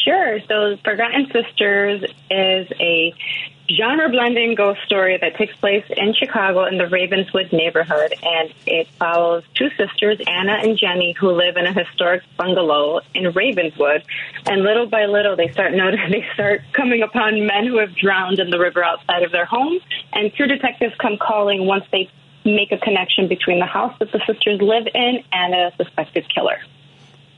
Sure. 0.04 0.40
So, 0.50 0.78
Forgotten 0.84 1.32
Sisters 1.32 2.04
is 2.30 2.68
a 2.80 3.14
genre 3.76 4.10
blending 4.10 4.56
ghost 4.56 4.80
story 4.86 5.18
that 5.18 5.36
takes 5.36 5.56
place 5.56 5.86
in 5.90 6.14
Chicago 6.14 6.66
in 6.66 6.78
the 6.78 6.88
Ravenswood 6.88 7.52
neighborhood, 7.52 8.14
and 8.24 8.54
it 8.66 8.88
follows 9.00 9.44
two 9.56 9.70
sisters, 9.72 10.20
Anna 10.28 10.54
and 10.62 10.78
Jenny, 10.78 11.14
who 11.14 11.32
live 11.32 11.58
in 11.58 11.66
a 11.66 11.74
historic 11.74 12.24
bungalow 12.38 13.02
in 13.14 13.32
Ravenswood. 13.32 14.04
And 14.48 14.64
little 14.64 14.88
by 14.88 15.06
little, 15.06 15.36
they 15.36 15.50
start 15.50 15.74
noticing 15.74 16.12
they 16.12 16.26
start 16.34 16.62
coming 16.74 17.02
upon 17.02 17.46
men 17.46 17.68
who 17.68 17.78
have 17.78 17.96
drowned 17.96 18.40
in 18.40 18.50
the 18.50 18.60
river 18.60 18.84
outside 18.84 19.24
of 19.24 19.32
their 19.32 19.46
home, 19.46 19.80
and 20.14 20.32
two 20.36 20.48
detectives 20.48 20.96
come 21.00 21.18
calling 21.18 21.66
once 21.66 21.86
they 21.92 22.10
make 22.44 22.72
a 22.72 22.78
connection 22.78 23.28
between 23.28 23.60
the 23.60 23.66
house 23.66 23.94
that 24.00 24.12
the 24.12 24.22
sisters 24.26 24.60
live 24.62 24.88
in 24.94 25.24
and 25.32 25.54
a 25.54 25.72
suspected 25.78 26.26
killer. 26.34 26.58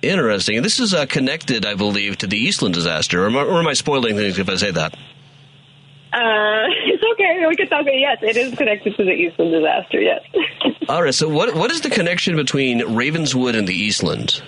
Interesting. 0.01 0.61
This 0.61 0.79
is 0.79 0.93
uh, 0.93 1.05
connected, 1.05 1.65
I 1.65 1.75
believe, 1.75 2.17
to 2.19 2.27
the 2.27 2.37
Eastland 2.37 2.73
disaster. 2.75 3.23
Or 3.23 3.27
am, 3.27 3.37
I, 3.37 3.43
or 3.43 3.59
am 3.59 3.67
I 3.67 3.73
spoiling 3.73 4.15
things 4.15 4.37
if 4.37 4.49
I 4.49 4.55
say 4.55 4.71
that? 4.71 4.95
Uh, 6.13 6.65
it's 6.85 7.03
okay. 7.13 7.45
We 7.47 7.55
can 7.55 7.67
talk. 7.69 7.85
Yes, 7.91 8.19
it 8.21 8.37
is 8.37 8.53
connected 8.55 8.95
to 8.97 9.03
the 9.03 9.11
Eastland 9.11 9.51
disaster. 9.51 9.99
Yes. 9.99 10.21
All 10.89 11.01
right. 11.03 11.13
So, 11.13 11.27
what 11.27 11.55
what 11.55 11.71
is 11.71 11.81
the 11.81 11.89
connection 11.89 12.35
between 12.35 12.95
Ravenswood 12.95 13.55
and 13.55 13.67
the 13.67 13.73
Eastland? 13.73 14.41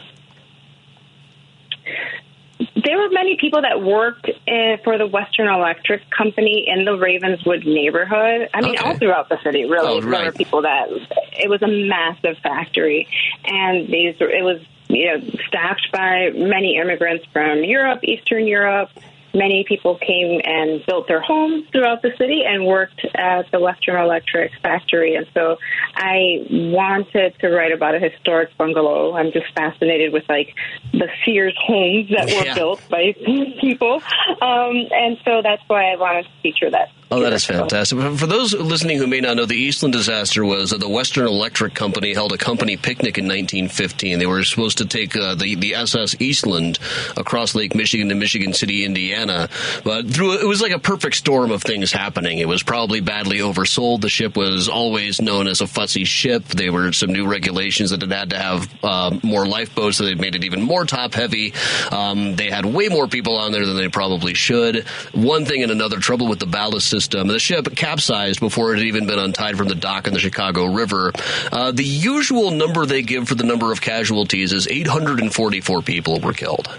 There 2.83 2.97
were 2.97 3.09
many 3.09 3.35
people 3.37 3.61
that 3.63 3.81
worked 3.81 4.29
uh, 4.29 4.77
for 4.83 4.97
the 4.97 5.07
Western 5.07 5.47
Electric 5.47 6.09
Company 6.11 6.65
in 6.67 6.85
the 6.85 6.95
Ravenswood 6.97 7.65
neighborhood. 7.65 8.47
I 8.53 8.61
mean, 8.61 8.75
Okay. 8.77 8.83
all 8.85 8.97
throughout 8.97 9.27
the 9.27 9.41
city, 9.43 9.65
really. 9.65 9.87
Oh, 9.97 10.01
There 10.01 10.25
were 10.25 10.31
people 10.31 10.61
that 10.61 10.87
it 11.33 11.49
was 11.49 11.61
a 11.63 11.67
massive 11.67 12.37
factory, 12.43 13.07
and 13.43 13.87
these 13.87 14.15
it 14.19 14.43
was 14.43 14.61
you 14.87 15.05
know 15.07 15.21
staffed 15.47 15.89
by 15.91 16.29
many 16.35 16.77
immigrants 16.77 17.25
from 17.33 17.63
Europe, 17.63 18.01
Eastern 18.03 18.45
Europe. 18.45 18.89
Many 19.35 19.65
people 19.67 19.97
came 19.97 20.39
and 20.45 20.81
built 20.87 21.07
their 21.09 21.19
homes 21.21 21.65
throughout 21.71 22.01
the 22.01 22.11
city 22.17 22.43
and 22.47 22.65
worked 22.65 23.05
at 23.15 23.51
the 23.51 23.59
Western 23.59 24.01
Electric 24.01 24.51
factory. 24.63 25.15
And 25.15 25.27
so 25.33 25.57
I 25.95 26.45
wanted 26.49 27.37
to 27.39 27.49
write 27.49 27.73
about 27.73 27.95
a 27.95 27.99
historic 27.99 28.55
bungalow. 28.57 29.13
I'm 29.15 29.31
just 29.33 29.47
fascinated 29.53 30.13
with 30.13 30.23
like 30.29 30.55
the 30.93 31.09
Sears 31.25 31.55
homes 31.67 32.09
that 32.15 32.27
were 32.33 32.45
Yeah. 32.45 32.55
built 32.55 32.81
by 32.89 33.13
people. 33.61 34.01
Um, 34.41 34.87
and 34.91 35.17
so 35.25 35.41
that's 35.43 35.61
why 35.67 35.91
I 35.91 35.97
wanted 35.97 36.23
to 36.23 36.29
feature 36.41 36.71
that. 36.71 36.89
Oh, 37.15 37.21
that 37.21 37.31
is 37.31 37.45
fantastic. 37.45 37.97
For- 37.97 38.27
those 38.27 38.53
listening 38.53 38.97
who 38.97 39.07
may 39.07 39.21
not 39.21 39.37
know, 39.37 39.45
the 39.45 39.55
Eastland 39.55 39.93
disaster 39.93 40.43
was 40.43 40.73
uh, 40.73 40.77
the 40.77 40.89
Western 40.89 41.25
Electric 41.25 41.73
Company 41.73 42.13
held 42.13 42.33
a 42.33 42.37
company 42.37 42.75
picnic 42.75 43.17
in 43.17 43.23
1915. 43.23 44.19
They 44.19 44.25
were 44.25 44.43
supposed 44.43 44.79
to 44.79 44.85
take 44.85 45.15
uh, 45.15 45.33
the 45.35 45.55
the 45.55 45.75
SS 45.75 46.19
Eastland 46.19 46.77
across 47.15 47.55
Lake 47.55 47.73
Michigan 47.73 48.09
to 48.09 48.15
Michigan 48.15 48.51
City, 48.51 48.83
Indiana, 48.83 49.47
but 49.85 50.09
through 50.09 50.39
it 50.41 50.45
was 50.45 50.61
like 50.61 50.73
a 50.73 50.79
perfect 50.79 51.15
storm 51.15 51.51
of 51.51 51.63
things 51.63 51.93
happening. 51.93 52.39
It 52.39 52.49
was 52.49 52.63
probably 52.63 52.99
badly 52.99 53.37
oversold. 53.37 54.01
The 54.01 54.09
ship 54.09 54.35
was 54.35 54.67
always 54.67 55.21
known 55.21 55.47
as 55.47 55.61
a 55.61 55.67
fussy 55.67 56.03
ship. 56.03 56.43
There 56.47 56.73
were 56.73 56.91
some 56.91 57.13
new 57.13 57.27
regulations 57.27 57.91
that 57.91 58.03
it 58.03 58.11
had 58.11 58.31
to 58.31 58.37
have 58.37 58.69
uh, 58.83 59.17
more 59.23 59.47
lifeboats, 59.47 59.99
so 59.99 60.03
they 60.03 60.15
made 60.15 60.35
it 60.35 60.43
even 60.43 60.61
more 60.61 60.83
top 60.83 61.13
heavy. 61.13 61.53
Um, 61.93 62.35
they 62.35 62.49
had 62.49 62.65
way 62.65 62.89
more 62.89 63.07
people 63.07 63.37
on 63.37 63.53
there 63.53 63.65
than 63.65 63.77
they 63.77 63.87
probably 63.87 64.33
should. 64.33 64.83
One 65.13 65.45
thing 65.45 65.63
and 65.63 65.71
another 65.71 65.99
trouble 66.01 66.27
with 66.27 66.39
the 66.39 66.45
ballast 66.45 66.89
system. 66.89 67.04
The 67.11 67.39
ship 67.39 67.75
capsized 67.75 68.39
before 68.39 68.73
it 68.73 68.79
had 68.79 68.87
even 68.87 69.07
been 69.07 69.19
untied 69.19 69.57
from 69.57 69.67
the 69.67 69.75
dock 69.75 70.07
in 70.07 70.13
the 70.13 70.19
Chicago 70.19 70.65
River. 70.65 71.11
Uh, 71.51 71.71
the 71.71 71.83
usual 71.83 72.51
number 72.51 72.85
they 72.85 73.01
give 73.01 73.27
for 73.27 73.35
the 73.35 73.43
number 73.43 73.71
of 73.71 73.81
casualties 73.81 74.51
is 74.53 74.67
844 74.67 75.81
people 75.81 76.19
were 76.19 76.33
killed. 76.33 76.69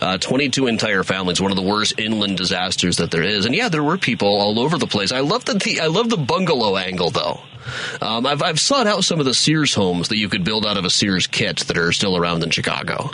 Uh, 0.00 0.18
22 0.18 0.66
entire 0.66 1.04
families, 1.04 1.40
one 1.40 1.50
of 1.50 1.56
the 1.56 1.62
worst 1.62 1.98
inland 1.98 2.36
disasters 2.36 2.96
that 2.96 3.10
there 3.10 3.22
is. 3.22 3.44
And 3.44 3.54
yeah, 3.54 3.68
there 3.68 3.82
were 3.82 3.98
people 3.98 4.28
all 4.28 4.58
over 4.58 4.78
the 4.78 4.86
place. 4.86 5.12
I 5.12 5.20
love 5.20 5.44
the, 5.44 5.54
the 5.54 5.80
I 5.80 5.86
love 5.86 6.10
the 6.10 6.16
bungalow 6.16 6.76
angle 6.76 7.10
though. 7.10 7.40
Um, 8.00 8.26
I've, 8.26 8.42
I've 8.42 8.60
sought 8.60 8.86
out 8.86 9.04
some 9.04 9.20
of 9.20 9.26
the 9.26 9.34
Sears 9.34 9.74
homes 9.74 10.08
that 10.08 10.16
you 10.16 10.28
could 10.28 10.44
build 10.44 10.66
out 10.66 10.76
of 10.76 10.84
a 10.84 10.90
Sears 10.90 11.26
kit 11.26 11.58
that 11.58 11.78
are 11.78 11.92
still 11.92 12.16
around 12.16 12.42
in 12.42 12.50
Chicago. 12.50 13.10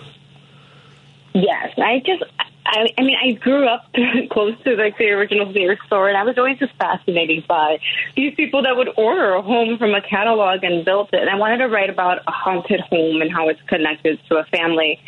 Yes, 1.34 1.74
I 1.76 2.03
just, 2.05 2.24
I, 2.70 2.88
I 2.98 3.02
mean, 3.02 3.16
I 3.16 3.32
grew 3.32 3.66
up 3.66 3.86
close 4.30 4.54
to 4.64 4.76
like 4.76 4.98
the 4.98 5.08
original 5.10 5.52
Sears 5.52 5.78
store, 5.86 6.08
and 6.08 6.18
I 6.18 6.22
was 6.22 6.36
always 6.36 6.58
just 6.58 6.74
fascinated 6.76 7.46
by 7.46 7.78
these 8.14 8.34
people 8.34 8.62
that 8.62 8.76
would 8.76 8.90
order 8.96 9.32
a 9.34 9.42
home 9.42 9.78
from 9.78 9.94
a 9.94 10.02
catalog 10.02 10.62
and 10.64 10.84
built 10.84 11.10
it. 11.12 11.20
And 11.20 11.30
I 11.30 11.36
wanted 11.36 11.58
to 11.58 11.68
write 11.68 11.88
about 11.88 12.18
a 12.26 12.30
haunted 12.30 12.80
home 12.80 13.22
and 13.22 13.32
how 13.32 13.48
it's 13.48 13.60
connected 13.62 14.20
to 14.28 14.36
a 14.36 14.44
family 14.44 15.00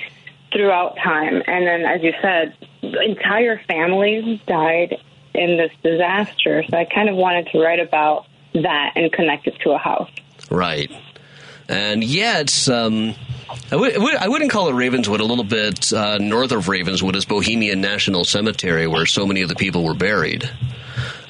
throughout 0.53 0.97
time. 0.97 1.43
And 1.47 1.67
then, 1.67 1.83
as 1.83 2.03
you 2.03 2.15
said, 2.23 2.57
entire 2.83 3.61
families 3.69 4.41
died 4.47 4.97
in 5.35 5.59
this 5.59 5.73
disaster. 5.83 6.65
So 6.69 6.77
I 6.77 6.87
kind 6.87 7.09
of 7.09 7.17
wanted 7.17 7.49
to 7.53 7.61
write 7.61 7.81
about 7.81 8.27
that 8.55 8.93
and 8.97 9.13
connect 9.13 9.47
it 9.47 9.59
to 9.61 9.73
a 9.73 9.79
house. 9.79 10.11
Right. 10.51 10.91
And 11.69 12.03
yeah, 12.03 12.41
it's. 12.41 12.69
Um, 12.69 13.15
I, 13.71 13.75
I 13.75 13.77
would- 13.77 14.17
I 14.17 14.29
wouldn't 14.29 14.51
call 14.51 14.69
it 14.69 14.73
Ravenswood. 14.75 15.21
A 15.21 15.25
little 15.25 15.45
bit 15.45 15.93
uh, 15.93 16.19
north 16.19 16.53
of 16.53 16.69
Ravenswood 16.69 17.17
is 17.17 17.25
Bohemian 17.25 17.81
National 17.81 18.25
Cemetery, 18.25 18.87
where 18.87 19.07
so 19.07 19.27
many 19.27 19.43
of 19.43 19.49
the 19.49 19.55
people 19.55 19.85
were 19.85 19.95
buried. 19.95 20.49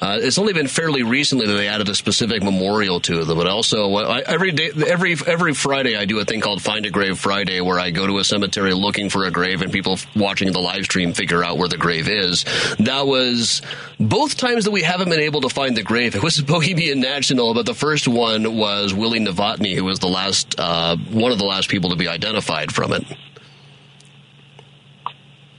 Uh, 0.01 0.17
it's 0.21 0.37
only 0.37 0.53
been 0.53 0.67
fairly 0.67 1.03
recently 1.03 1.45
that 1.45 1.53
they 1.53 1.67
added 1.67 1.87
a 1.89 1.95
specific 1.95 2.41
memorial 2.41 2.99
to 2.99 3.23
them, 3.23 3.37
but 3.37 3.47
also 3.47 3.93
I, 3.95 4.21
every 4.21 4.51
day, 4.51 4.71
every 4.87 5.15
every 5.27 5.53
Friday, 5.53 5.95
I 5.95 6.05
do 6.05 6.19
a 6.19 6.25
thing 6.25 6.41
called 6.41 6.61
Find 6.61 6.85
a 6.85 6.89
Grave 6.89 7.19
Friday, 7.19 7.61
where 7.61 7.79
I 7.79 7.91
go 7.91 8.07
to 8.07 8.17
a 8.17 8.23
cemetery 8.23 8.73
looking 8.73 9.09
for 9.09 9.25
a 9.25 9.31
grave, 9.31 9.61
and 9.61 9.71
people 9.71 9.97
watching 10.15 10.51
the 10.51 10.59
live 10.59 10.85
stream 10.85 11.13
figure 11.13 11.43
out 11.43 11.57
where 11.57 11.67
the 11.67 11.77
grave 11.77 12.09
is. 12.09 12.45
That 12.79 13.05
was 13.05 13.61
both 13.99 14.37
times 14.37 14.65
that 14.65 14.71
we 14.71 14.81
haven't 14.81 15.09
been 15.09 15.19
able 15.19 15.41
to 15.41 15.49
find 15.49 15.77
the 15.77 15.83
grave. 15.83 16.15
It 16.15 16.23
was 16.23 16.41
Bohemian 16.51 16.99
National, 16.99 17.53
but 17.53 17.65
the 17.65 17.75
first 17.75 18.07
one 18.07 18.57
was 18.57 18.93
Willie 18.93 19.19
Novotny, 19.19 19.75
who 19.75 19.83
was 19.83 19.99
the 19.99 20.09
last 20.09 20.55
uh, 20.57 20.97
one 20.97 21.31
of 21.31 21.37
the 21.37 21.45
last 21.45 21.69
people 21.69 21.91
to 21.91 21.95
be 21.95 22.07
identified 22.07 22.73
from 22.73 22.93
it. 22.93 23.03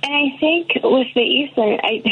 And 0.04 0.12
I 0.12 0.36
think 0.40 0.70
with 0.82 1.06
the 1.14 1.20
Eastland, 1.20 1.80
I 1.84 2.02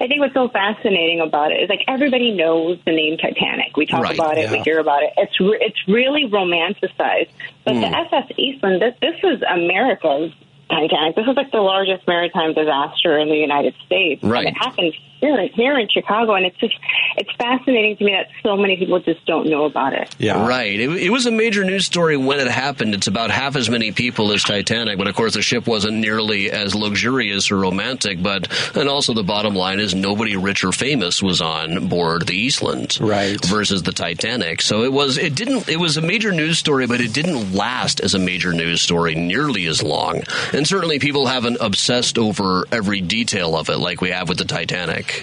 I 0.00 0.06
think 0.08 0.20
what's 0.20 0.34
so 0.34 0.48
fascinating 0.48 1.20
about 1.20 1.52
it 1.52 1.56
is 1.62 1.68
like 1.68 1.84
everybody 1.88 2.30
knows 2.32 2.78
the 2.86 2.92
name 2.92 3.18
Titanic. 3.18 3.76
We 3.76 3.86
talk 3.86 4.02
Right, 4.02 4.14
about 4.14 4.38
it, 4.38 4.50
we 4.50 4.60
hear 4.60 4.78
about 4.78 5.02
it. 5.02 5.10
It's 5.18 5.38
re- 5.38 5.58
it's 5.60 5.78
really 5.86 6.24
romanticized. 6.30 7.28
But 7.64 7.74
the 7.74 7.86
Mm. 7.86 8.06
SS 8.06 8.30
Eastland, 8.38 8.80
this 8.80 8.94
this 9.00 9.20
was 9.22 9.42
America's 9.50 10.32
Titanic. 10.70 11.16
This 11.16 11.26
was 11.26 11.36
like 11.36 11.50
the 11.52 11.60
largest 11.60 12.06
maritime 12.08 12.54
disaster 12.54 13.18
in 13.18 13.28
the 13.28 13.36
United 13.36 13.74
States. 13.84 14.22
Right. 14.24 14.46
And 14.46 14.56
it 14.56 14.58
happened 14.58 14.94
here 15.24 15.48
here 15.54 15.78
in 15.78 15.88
Chicago, 15.88 16.34
and 16.34 16.46
it's 16.46 16.56
just 16.58 16.74
it's 17.16 17.30
fascinating 17.36 17.96
to 17.96 18.04
me 18.04 18.12
that 18.12 18.28
so 18.42 18.56
many 18.56 18.76
people 18.76 19.00
just 19.00 19.24
don't 19.26 19.48
know 19.48 19.64
about 19.64 19.92
it. 19.92 20.14
Yeah, 20.18 20.46
Right. 20.46 20.78
It, 20.78 20.90
it 20.90 21.10
was 21.10 21.26
a 21.26 21.30
major 21.30 21.64
news 21.64 21.86
story 21.86 22.16
when 22.16 22.40
it 22.40 22.48
happened. 22.48 22.94
It's 22.94 23.06
about 23.06 23.30
half 23.30 23.56
as 23.56 23.70
many 23.70 23.92
people 23.92 24.32
as 24.32 24.42
Titanic, 24.42 24.98
but 24.98 25.08
of 25.08 25.14
course 25.14 25.34
the 25.34 25.42
ship 25.42 25.66
wasn't 25.66 25.96
nearly 25.96 26.50
as 26.50 26.74
luxurious 26.74 27.50
or 27.50 27.58
romantic. 27.58 28.22
But 28.22 28.48
and 28.76 28.88
also 28.88 29.14
the 29.14 29.22
bottom 29.22 29.54
line 29.54 29.80
is 29.80 29.94
nobody 29.94 30.36
rich 30.36 30.64
or 30.64 30.72
famous 30.72 31.22
was 31.22 31.40
on 31.40 31.88
board 31.88 32.26
the 32.26 32.36
Eastland, 32.36 32.98
right? 33.00 33.42
Versus 33.44 33.82
the 33.82 33.92
Titanic. 33.92 34.62
So 34.62 34.84
it 34.84 34.92
was 34.92 35.18
it 35.18 35.34
didn't 35.34 35.68
it 35.68 35.78
was 35.78 35.96
a 35.96 36.02
major 36.02 36.32
news 36.32 36.58
story, 36.58 36.86
but 36.86 37.00
it 37.00 37.12
didn't 37.12 37.54
last 37.54 38.00
as 38.00 38.14
a 38.14 38.18
major 38.18 38.52
news 38.52 38.82
story 38.82 39.14
nearly 39.14 39.66
as 39.66 39.82
long. 39.82 40.22
And 40.52 40.66
certainly 40.66 40.98
people 40.98 41.26
haven't 41.26 41.58
obsessed 41.60 42.18
over 42.18 42.64
every 42.70 43.00
detail 43.00 43.56
of 43.56 43.68
it 43.68 43.78
like 43.78 44.00
we 44.00 44.10
have 44.10 44.28
with 44.28 44.38
the 44.38 44.44
Titanic. 44.44 45.13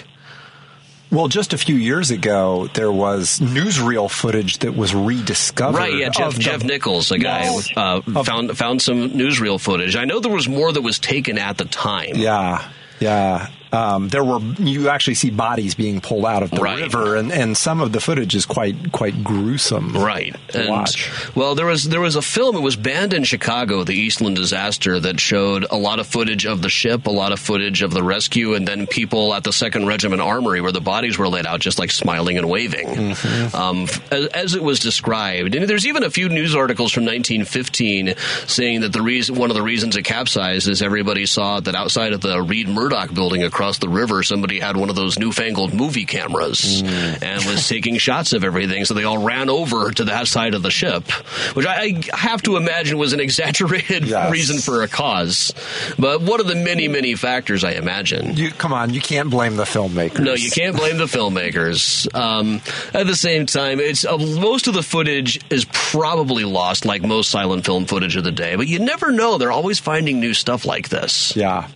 Well, 1.12 1.28
just 1.28 1.52
a 1.52 1.58
few 1.58 1.74
years 1.76 2.10
ago, 2.10 2.68
there 2.72 2.90
was 2.90 3.38
newsreel 3.38 4.10
footage 4.10 4.58
that 4.60 4.74
was 4.74 4.94
rediscovered. 4.94 5.78
Right, 5.78 5.94
yeah, 5.94 6.08
Jeff, 6.08 6.28
of 6.38 6.42
the- 6.42 6.66
Nichols, 6.66 7.10
a 7.12 7.18
guy, 7.18 7.42
Yes. 7.44 7.68
uh, 7.76 8.00
found 8.24 8.56
found 8.56 8.80
some 8.80 9.10
newsreel 9.10 9.60
footage. 9.60 9.94
I 9.94 10.06
know 10.06 10.20
there 10.20 10.32
was 10.32 10.48
more 10.48 10.72
that 10.72 10.80
was 10.80 10.98
taken 10.98 11.36
at 11.36 11.58
the 11.58 11.66
time. 11.66 12.12
Yeah, 12.16 12.66
yeah. 12.98 13.48
Um, 13.72 14.08
there 14.08 14.22
were 14.22 14.38
you 14.58 14.88
actually 14.90 15.14
see 15.14 15.30
bodies 15.30 15.74
being 15.74 16.00
pulled 16.00 16.26
out 16.26 16.42
of 16.42 16.50
the 16.50 16.60
Right. 16.60 16.78
river, 16.82 17.16
and, 17.16 17.32
and 17.32 17.56
some 17.56 17.80
of 17.80 17.92
the 17.92 18.00
footage 18.00 18.34
is 18.34 18.44
quite 18.44 18.92
quite 18.92 19.24
gruesome. 19.24 19.96
Right. 19.96 20.36
to 20.48 20.60
And, 20.60 20.68
watch. 20.68 21.10
Well, 21.34 21.54
there 21.54 21.64
was 21.66 21.84
there 21.84 22.00
was 22.00 22.14
a 22.16 22.22
film. 22.22 22.54
It 22.56 22.60
was 22.60 22.76
banned 22.76 23.14
in 23.14 23.24
Chicago, 23.24 23.82
the 23.84 23.94
Eastland 23.94 24.36
disaster, 24.36 25.00
that 25.00 25.18
showed 25.20 25.66
a 25.70 25.76
lot 25.76 25.98
of 26.00 26.06
footage 26.06 26.44
of 26.44 26.60
the 26.60 26.68
ship, 26.68 27.06
a 27.06 27.10
lot 27.10 27.32
of 27.32 27.40
footage 27.40 27.82
of 27.82 27.92
the 27.92 28.02
rescue, 28.02 28.54
and 28.54 28.68
then 28.68 28.86
people 28.86 29.32
at 29.34 29.42
the 29.44 29.52
Second 29.52 29.86
Regiment 29.86 30.20
Armory 30.20 30.60
where 30.60 30.72
the 30.72 30.80
bodies 30.82 31.16
were 31.16 31.28
laid 31.28 31.46
out, 31.46 31.60
just 31.60 31.78
like 31.78 31.90
smiling 31.90 32.36
and 32.36 32.48
waving, 32.50 32.88
Mm-hmm. 32.88 33.56
um, 33.56 33.86
as, 34.10 34.26
as 34.28 34.54
it 34.54 34.62
was 34.62 34.80
described. 34.80 35.54
And 35.54 35.66
there's 35.68 35.86
even 35.86 36.02
a 36.04 36.10
few 36.10 36.28
news 36.28 36.54
articles 36.54 36.92
from 36.92 37.04
1915 37.04 38.14
saying 38.46 38.80
that 38.82 38.92
the 38.92 39.00
reason 39.02 39.36
one 39.36 39.50
of 39.50 39.56
the 39.56 39.62
reasons 39.62 39.96
it 39.96 40.02
capsized 40.04 40.68
is 40.68 40.82
everybody 40.82 41.24
saw 41.26 41.60
that 41.60 41.74
outside 41.74 42.12
of 42.12 42.20
the 42.20 42.42
Reid 42.42 42.68
Murdoch 42.68 43.12
building 43.14 43.42
across 43.42 43.61
across 43.62 43.78
the 43.78 43.88
river, 43.88 44.24
somebody 44.24 44.58
had 44.58 44.76
one 44.76 44.90
of 44.90 44.96
those 44.96 45.20
newfangled 45.20 45.72
movie 45.72 46.04
cameras 46.04 46.82
and 46.82 47.44
was 47.44 47.68
taking 47.68 47.96
shots 47.96 48.32
of 48.32 48.42
everything. 48.42 48.84
So 48.84 48.92
they 48.94 49.04
all 49.04 49.22
ran 49.22 49.48
over 49.48 49.92
to 49.92 50.04
that 50.06 50.26
side 50.26 50.54
of 50.54 50.64
the 50.64 50.70
ship, 50.72 51.08
which 51.54 51.64
I, 51.64 52.02
I 52.12 52.16
have 52.16 52.42
to 52.42 52.56
imagine 52.56 52.98
was 52.98 53.12
an 53.12 53.20
exaggerated 53.20 54.10
reason 54.32 54.58
for 54.58 54.82
a 54.82 54.88
cause, 54.88 55.54
but 55.96 56.22
one 56.22 56.40
of 56.40 56.48
the 56.48 56.56
many, 56.56 56.88
many 56.88 57.14
factors 57.14 57.62
I 57.62 57.72
imagine. 57.72 58.36
You 58.36 58.50
come 58.50 58.72
on, 58.72 58.92
you 58.92 59.00
can't 59.00 59.30
blame 59.30 59.54
the 59.54 59.62
filmmakers. 59.62 60.18
No, 60.18 60.34
you 60.34 60.50
can't 60.50 60.76
blame 60.76 60.98
the 60.98 61.04
filmmakers. 61.04 62.12
Um, 62.16 62.60
at 62.92 63.06
the 63.06 63.14
same 63.14 63.46
time, 63.46 63.78
it's 63.78 64.04
uh, 64.04 64.18
most 64.18 64.66
of 64.66 64.74
the 64.74 64.82
footage 64.82 65.38
is 65.52 65.66
probably 65.72 66.42
lost, 66.44 66.84
like 66.84 67.02
most 67.02 67.30
silent 67.30 67.64
film 67.64 67.86
footage 67.86 68.16
of 68.16 68.24
the 68.24 68.32
day. 68.32 68.56
But 68.56 68.66
you 68.66 68.80
never 68.80 69.12
know; 69.12 69.38
they're 69.38 69.52
always 69.52 69.78
finding 69.78 70.18
new 70.18 70.34
stuff 70.34 70.64
like 70.64 70.88
this. 70.88 71.36
Yeah. 71.36 71.68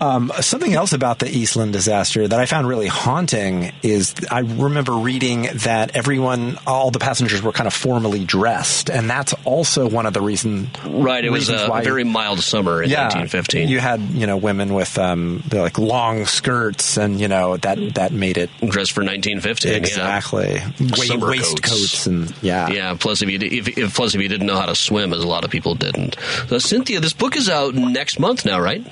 Um, 0.00 0.32
something 0.40 0.74
else 0.74 0.92
about 0.92 1.18
the 1.18 1.28
Eastland 1.28 1.72
disaster 1.72 2.26
that 2.26 2.38
I 2.38 2.46
found 2.46 2.68
really 2.68 2.86
haunting 2.86 3.72
is 3.82 4.14
I 4.30 4.40
remember 4.40 4.92
reading 4.92 5.48
that 5.54 5.96
everyone, 5.96 6.58
all 6.66 6.90
the 6.90 6.98
passengers 6.98 7.42
were 7.42 7.52
kind 7.52 7.66
of 7.66 7.74
formally 7.74 8.24
dressed, 8.24 8.90
and 8.90 9.08
that's 9.08 9.34
also 9.44 9.88
one 9.88 10.06
of 10.06 10.14
the 10.14 10.20
reason. 10.20 10.70
Right, 10.86 11.24
it 11.24 11.30
was 11.30 11.48
a 11.48 11.68
why- 11.68 11.84
very 11.84 12.04
mild 12.04 12.40
summer 12.40 12.82
in 12.82 12.90
yeah, 12.90 13.04
1915. 13.04 13.68
You 13.68 13.80
had 13.80 14.00
you 14.00 14.26
know 14.26 14.36
women 14.36 14.74
with 14.74 14.98
um, 14.98 15.42
like 15.52 15.78
long 15.78 16.24
skirts, 16.26 16.96
and 16.96 17.20
you 17.20 17.28
know 17.28 17.56
that 17.58 17.94
that 17.94 18.12
made 18.12 18.38
it 18.38 18.50
dressed 18.60 18.92
for 18.92 19.00
1915. 19.02 19.74
exactly 19.74 20.58
Summer 20.94 21.28
waistcoats 21.28 22.06
and 22.06 22.34
yeah. 22.42 22.68
Yeah. 22.68 22.96
Plus, 22.98 23.22
if 23.22 23.30
you 23.30 23.38
if, 23.40 23.78
if 23.78 23.94
plus 23.94 24.14
if 24.14 24.20
you 24.20 24.28
didn't 24.28 24.46
know 24.46 24.56
how 24.56 24.66
to 24.66 24.74
swim, 24.74 25.12
as 25.12 25.22
a 25.22 25.26
lot 25.26 25.44
of 25.44 25.50
people 25.50 25.74
didn't. 25.74 26.16
So, 26.48 26.58
Cynthia, 26.58 27.00
this 27.00 27.12
book 27.12 27.36
is 27.36 27.48
out 27.48 27.74
next 27.74 28.18
month 28.18 28.44
now, 28.44 28.60
right? 28.60 28.84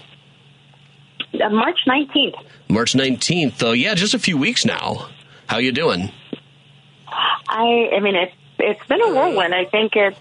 Uh, 1.35 1.49
March 1.51 1.81
19th. 1.87 2.45
March 2.69 2.93
19th. 2.95 3.59
Though, 3.59 3.73
yeah, 3.73 3.95
just 3.95 4.15
a 4.15 4.19
few 4.19 4.37
weeks 4.37 4.65
now. 4.65 5.09
How 5.47 5.59
you 5.59 5.73
doing? 5.73 6.11
I, 7.49 7.91
I 7.97 8.01
mean, 8.01 8.17
it's 8.17 8.33
it's 8.59 8.87
been 8.87 9.03
a 9.03 9.13
whirlwind. 9.13 9.55
I 9.55 9.65
think 9.65 9.93
it's 9.97 10.19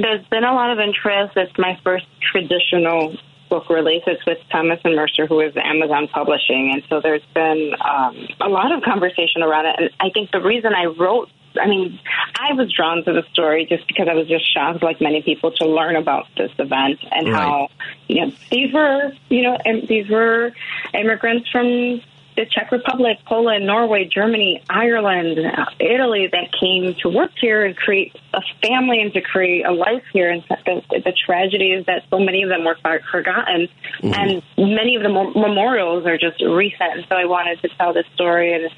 there's 0.00 0.24
been 0.28 0.44
a 0.44 0.54
lot 0.54 0.70
of 0.70 0.78
interest. 0.78 1.36
It's 1.36 1.56
my 1.58 1.78
first 1.82 2.06
traditional 2.20 3.16
book 3.50 3.68
release. 3.68 4.02
It's 4.06 4.24
with 4.24 4.38
Thomas 4.50 4.80
and 4.84 4.96
Mercer, 4.96 5.26
who 5.26 5.40
is 5.40 5.54
Amazon 5.56 6.08
Publishing, 6.08 6.70
and 6.72 6.82
so 6.88 7.00
there's 7.02 7.24
been 7.34 7.72
um, 7.84 8.28
a 8.40 8.48
lot 8.48 8.72
of 8.72 8.82
conversation 8.82 9.42
around 9.42 9.66
it. 9.66 9.76
And 9.78 9.90
I 10.00 10.10
think 10.10 10.30
the 10.30 10.40
reason 10.40 10.72
I 10.74 10.86
wrote. 10.86 11.28
I 11.60 11.66
mean, 11.66 11.98
I 12.38 12.52
was 12.54 12.72
drawn 12.72 13.04
to 13.04 13.12
the 13.12 13.22
story 13.32 13.66
just 13.66 13.86
because 13.86 14.08
I 14.08 14.14
was 14.14 14.28
just 14.28 14.52
shocked, 14.52 14.82
like 14.82 15.00
many 15.00 15.22
people, 15.22 15.52
to 15.52 15.66
learn 15.66 15.96
about 15.96 16.26
this 16.36 16.50
event 16.58 17.00
and 17.10 17.28
Right. 17.28 17.36
how, 17.36 17.68
you 18.08 18.26
know, 18.26 18.32
these 18.50 18.72
were, 18.72 19.12
you 19.28 19.42
know, 19.42 19.58
these 19.88 20.08
were 20.08 20.52
immigrants 20.94 21.48
from 21.50 22.00
the 22.34 22.46
Czech 22.46 22.72
Republic, 22.72 23.18
Poland, 23.26 23.66
Norway, 23.66 24.06
Germany, 24.06 24.62
Ireland, 24.70 25.38
Italy 25.78 26.28
that 26.32 26.50
came 26.58 26.94
to 27.02 27.10
work 27.10 27.32
here 27.38 27.62
and 27.66 27.76
create 27.76 28.16
a 28.32 28.40
family 28.66 29.02
and 29.02 29.12
to 29.12 29.20
create 29.20 29.66
a 29.66 29.70
life 29.70 30.02
here. 30.14 30.30
And 30.30 30.42
the, 30.48 30.82
the 31.04 31.12
tragedy 31.12 31.72
is 31.72 31.84
that 31.84 32.04
so 32.08 32.18
many 32.18 32.42
of 32.42 32.48
them 32.48 32.64
were 32.64 32.78
for- 32.80 33.02
forgotten, 33.10 33.68
Mhm. 34.00 34.16
and 34.16 34.42
many 34.56 34.96
of 34.96 35.02
the 35.02 35.10
memorials 35.10 36.06
are 36.06 36.16
just 36.16 36.40
recent. 36.40 36.94
And 36.94 37.04
so 37.06 37.16
I 37.16 37.26
wanted 37.26 37.60
to 37.60 37.68
tell 37.68 37.92
this 37.92 38.06
story, 38.14 38.54
and 38.54 38.70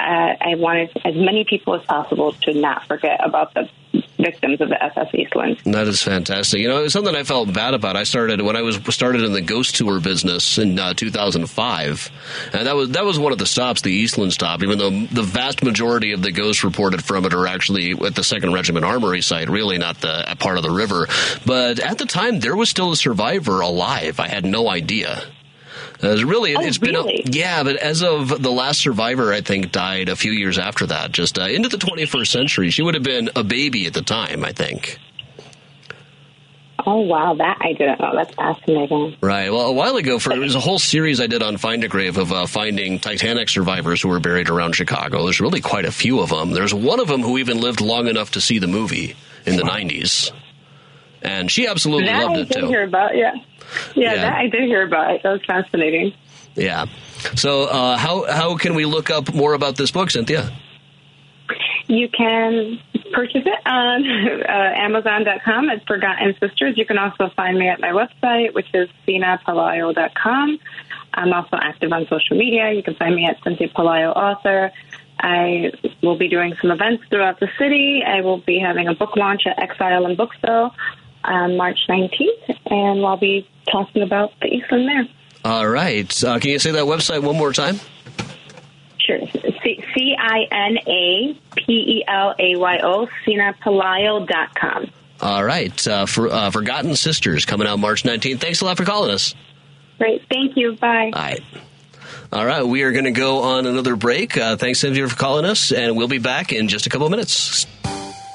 uh, 0.00 0.36
I 0.40 0.54
wanted 0.56 0.90
as 1.04 1.14
many 1.14 1.44
people 1.44 1.74
as 1.74 1.82
possible 1.84 2.32
to 2.42 2.54
not 2.54 2.86
forget 2.86 3.20
about 3.24 3.54
the 3.54 3.68
victims 4.18 4.60
of 4.60 4.68
the 4.68 4.82
SS 4.82 5.14
Eastland. 5.14 5.60
That 5.64 5.86
is 5.86 6.02
fantastic. 6.02 6.60
You 6.60 6.68
know, 6.68 6.80
it 6.80 6.84
was 6.84 6.92
something 6.92 7.14
I 7.14 7.24
felt 7.24 7.52
bad 7.52 7.74
about. 7.74 7.96
I 7.96 8.04
started 8.04 8.40
when 8.40 8.56
I 8.56 8.62
was 8.62 8.76
started 8.90 9.22
in 9.22 9.32
the 9.32 9.40
ghost 9.40 9.76
tour 9.76 10.00
business 10.00 10.58
in 10.58 10.78
uh, 10.78 10.94
2005, 10.94 12.10
and 12.52 12.66
that 12.66 12.74
was 12.74 12.90
that 12.90 13.04
was 13.04 13.18
one 13.18 13.32
of 13.32 13.38
the 13.38 13.46
stops, 13.46 13.82
the 13.82 13.92
Eastland 13.92 14.32
stop. 14.32 14.62
Even 14.62 14.78
though 14.78 14.90
the 14.90 15.22
vast 15.22 15.62
majority 15.62 16.12
of 16.12 16.22
the 16.22 16.32
ghosts 16.32 16.64
reported 16.64 17.04
from 17.04 17.24
it 17.24 17.34
are 17.34 17.46
actually 17.46 17.92
at 17.92 18.14
the 18.14 18.24
Second 18.24 18.52
Regiment 18.52 18.84
Armory 18.84 19.20
site, 19.20 19.48
really 19.48 19.78
not 19.78 20.00
the 20.00 20.34
part 20.38 20.56
of 20.56 20.62
the 20.62 20.70
river. 20.70 21.06
But 21.46 21.78
at 21.80 21.98
the 21.98 22.06
time, 22.06 22.40
there 22.40 22.56
was 22.56 22.70
still 22.70 22.92
a 22.92 22.96
survivor 22.96 23.60
alive. 23.60 24.20
I 24.20 24.28
had 24.28 24.44
no 24.44 24.68
idea. 24.68 25.22
Uh, 26.02 26.24
really, 26.26 26.54
Oh, 26.56 26.60
it's 26.60 26.78
been, 26.78 26.96
a, 26.96 27.04
yeah, 27.24 27.62
but 27.62 27.76
as 27.76 28.02
of 28.02 28.42
the 28.42 28.50
last 28.50 28.80
survivor, 28.80 29.32
I 29.32 29.40
think 29.40 29.72
died 29.72 30.08
a 30.08 30.16
few 30.16 30.32
years 30.32 30.58
after 30.58 30.86
that, 30.86 31.12
just 31.12 31.38
uh, 31.38 31.44
into 31.44 31.68
the 31.68 31.78
21st 31.78 32.26
century. 32.26 32.70
She 32.70 32.82
would 32.82 32.94
have 32.94 33.02
been 33.02 33.30
a 33.36 33.44
baby 33.44 33.86
at 33.86 33.94
the 33.94 34.02
time, 34.02 34.44
I 34.44 34.52
think. 34.52 34.98
Oh 36.86 37.00
wow, 37.00 37.34
that 37.34 37.58
I 37.60 37.72
didn't 37.72 37.98
know. 38.00 38.12
That's 38.14 38.34
fascinating. 38.34 39.16
Right. 39.22 39.50
Well, 39.50 39.68
a 39.68 39.72
while 39.72 39.96
ago, 39.96 40.18
for 40.18 40.32
it 40.32 40.38
was 40.38 40.54
a 40.54 40.60
whole 40.60 40.78
series 40.78 41.18
I 41.20 41.26
did 41.26 41.42
on 41.42 41.56
Find 41.56 41.82
a 41.82 41.88
Grave 41.88 42.18
of 42.18 42.30
uh, 42.30 42.46
finding 42.46 42.98
Titanic 42.98 43.48
survivors 43.48 44.02
who 44.02 44.08
were 44.08 44.20
buried 44.20 44.50
around 44.50 44.74
Chicago. 44.74 45.24
There's 45.24 45.40
really 45.40 45.62
quite 45.62 45.86
a 45.86 45.92
few 45.92 46.20
of 46.20 46.28
them. 46.28 46.50
There's 46.50 46.74
one 46.74 47.00
of 47.00 47.08
them 47.08 47.22
who 47.22 47.38
even 47.38 47.58
lived 47.60 47.80
long 47.80 48.06
enough 48.08 48.32
to 48.32 48.40
see 48.40 48.58
the 48.58 48.66
movie 48.66 49.16
in 49.46 49.56
the 49.56 49.62
90s, 49.62 50.30
and 51.24 51.50
she 51.50 51.66
absolutely 51.66 52.06
that 52.06 52.22
loved 52.24 52.36
I 52.36 52.40
it 52.40 52.48
did 52.48 52.60
too. 52.60 52.66
hear 52.68 52.84
about. 52.84 53.16
Yeah, 53.16 53.32
yeah, 53.94 54.14
Yeah. 54.14 54.14
that 54.16 54.34
I 54.34 54.46
did 54.48 54.62
hear 54.64 54.82
about. 54.86 55.14
It. 55.14 55.22
That 55.22 55.32
was 55.32 55.40
fascinating. 55.46 56.12
Yeah. 56.54 56.86
So, 57.34 57.64
uh, 57.64 57.96
how 57.96 58.30
how 58.30 58.56
can 58.56 58.74
we 58.74 58.84
look 58.84 59.10
up 59.10 59.34
more 59.34 59.54
about 59.54 59.76
this 59.76 59.90
book, 59.90 60.10
Cynthia? 60.10 60.52
You 61.86 62.08
can 62.08 62.80
purchase 63.12 63.42
it 63.44 63.66
on 63.66 64.42
uh, 64.48 64.72
Amazon.com 64.76 65.68
at 65.68 65.86
Forgotten 65.86 66.34
Sisters. 66.40 66.74
You 66.78 66.86
can 66.86 66.96
also 66.98 67.28
find 67.36 67.58
me 67.58 67.68
at 67.68 67.80
my 67.80 67.90
website, 67.90 68.54
which 68.54 68.68
is 68.72 68.88
cinapelayo.com. 69.06 70.58
I'm 71.14 71.32
also 71.32 71.56
active 71.60 71.92
on 71.92 72.06
social 72.08 72.36
media. 72.36 72.72
You 72.72 72.82
can 72.82 72.94
find 72.94 73.14
me 73.14 73.26
at 73.26 73.36
Cynthia 73.44 73.68
Pelayo 73.68 74.14
Author. 74.16 74.72
I 75.20 75.72
will 76.02 76.16
be 76.16 76.28
doing 76.28 76.54
some 76.60 76.70
events 76.70 77.04
throughout 77.08 77.38
the 77.40 77.48
city. 77.58 78.02
I 78.04 78.20
will 78.22 78.38
be 78.38 78.58
having 78.58 78.88
a 78.88 78.94
book 78.94 79.16
launch 79.16 79.42
at 79.46 79.62
Exile 79.62 80.06
in 80.06 80.16
Bookville 80.16 80.74
on 81.24 81.56
March 81.56 81.78
19th, 81.88 82.58
and 82.66 83.04
I'll 83.04 83.16
be 83.16 83.48
talking 83.70 84.02
about 84.02 84.32
the 84.40 84.48
Eastland 84.48 84.88
there. 84.88 85.08
All 85.44 85.68
right. 85.68 86.24
Uh, 86.24 86.38
can 86.38 86.50
you 86.50 86.58
say 86.58 86.72
that 86.72 86.84
website 86.84 87.22
one 87.22 87.36
more 87.36 87.52
time? 87.52 87.78
Sure. 88.98 89.20
C 89.62 90.16
I 90.18 90.46
N 90.50 90.78
A 90.86 91.38
P 91.56 91.72
E 91.72 92.04
L 92.08 92.34
A 92.38 92.56
Y 92.56 92.78
O, 92.82 93.06
cinapelayo.com. 93.26 94.90
All 95.20 95.44
right. 95.44 95.86
Uh, 95.86 96.06
for 96.06 96.28
uh, 96.28 96.50
Forgotten 96.50 96.96
Sisters 96.96 97.44
coming 97.44 97.66
out 97.66 97.78
March 97.78 98.02
19th. 98.02 98.40
Thanks 98.40 98.60
a 98.62 98.64
lot 98.64 98.76
for 98.76 98.84
calling 98.84 99.10
us. 99.10 99.34
Great. 99.98 100.22
Thank 100.30 100.56
you. 100.56 100.76
Bye. 100.76 101.10
All 101.12 101.22
right. 101.22 101.42
All 102.32 102.46
right. 102.46 102.62
We 102.62 102.82
are 102.82 102.92
going 102.92 103.04
to 103.04 103.10
go 103.12 103.42
on 103.42 103.66
another 103.66 103.96
break. 103.96 104.36
Uh, 104.36 104.56
thanks, 104.56 104.80
Cynthia, 104.80 105.06
for 105.08 105.16
calling 105.16 105.44
us, 105.44 105.70
and 105.70 105.96
we'll 105.96 106.08
be 106.08 106.18
back 106.18 106.52
in 106.52 106.68
just 106.68 106.86
a 106.86 106.90
couple 106.90 107.06
of 107.06 107.10
minutes. 107.10 107.66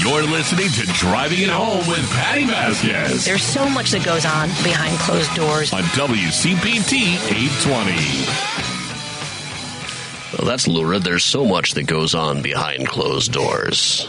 You're 0.00 0.22
listening 0.22 0.68
to 0.70 0.82
Driving 0.92 1.40
It 1.42 1.48
Home 1.48 1.86
with 1.88 2.08
Patti 2.12 2.44
Vasquez 2.46 3.24
There's 3.24 3.42
so 3.42 3.68
much 3.68 3.90
that 3.92 4.04
goes 4.04 4.24
on 4.26 4.48
behind 4.62 4.98
closed 4.98 5.34
doors. 5.34 5.72
on 5.72 5.82
WCPT 5.82 7.16
820. 7.30 7.96
Well, 10.36 10.46
that's 10.46 10.66
lurid. 10.68 11.04
There's 11.04 11.24
so 11.24 11.44
much 11.46 11.72
that 11.74 11.84
goes 11.86 12.14
on 12.14 12.42
behind 12.42 12.86
closed 12.88 13.32
doors. 13.32 14.06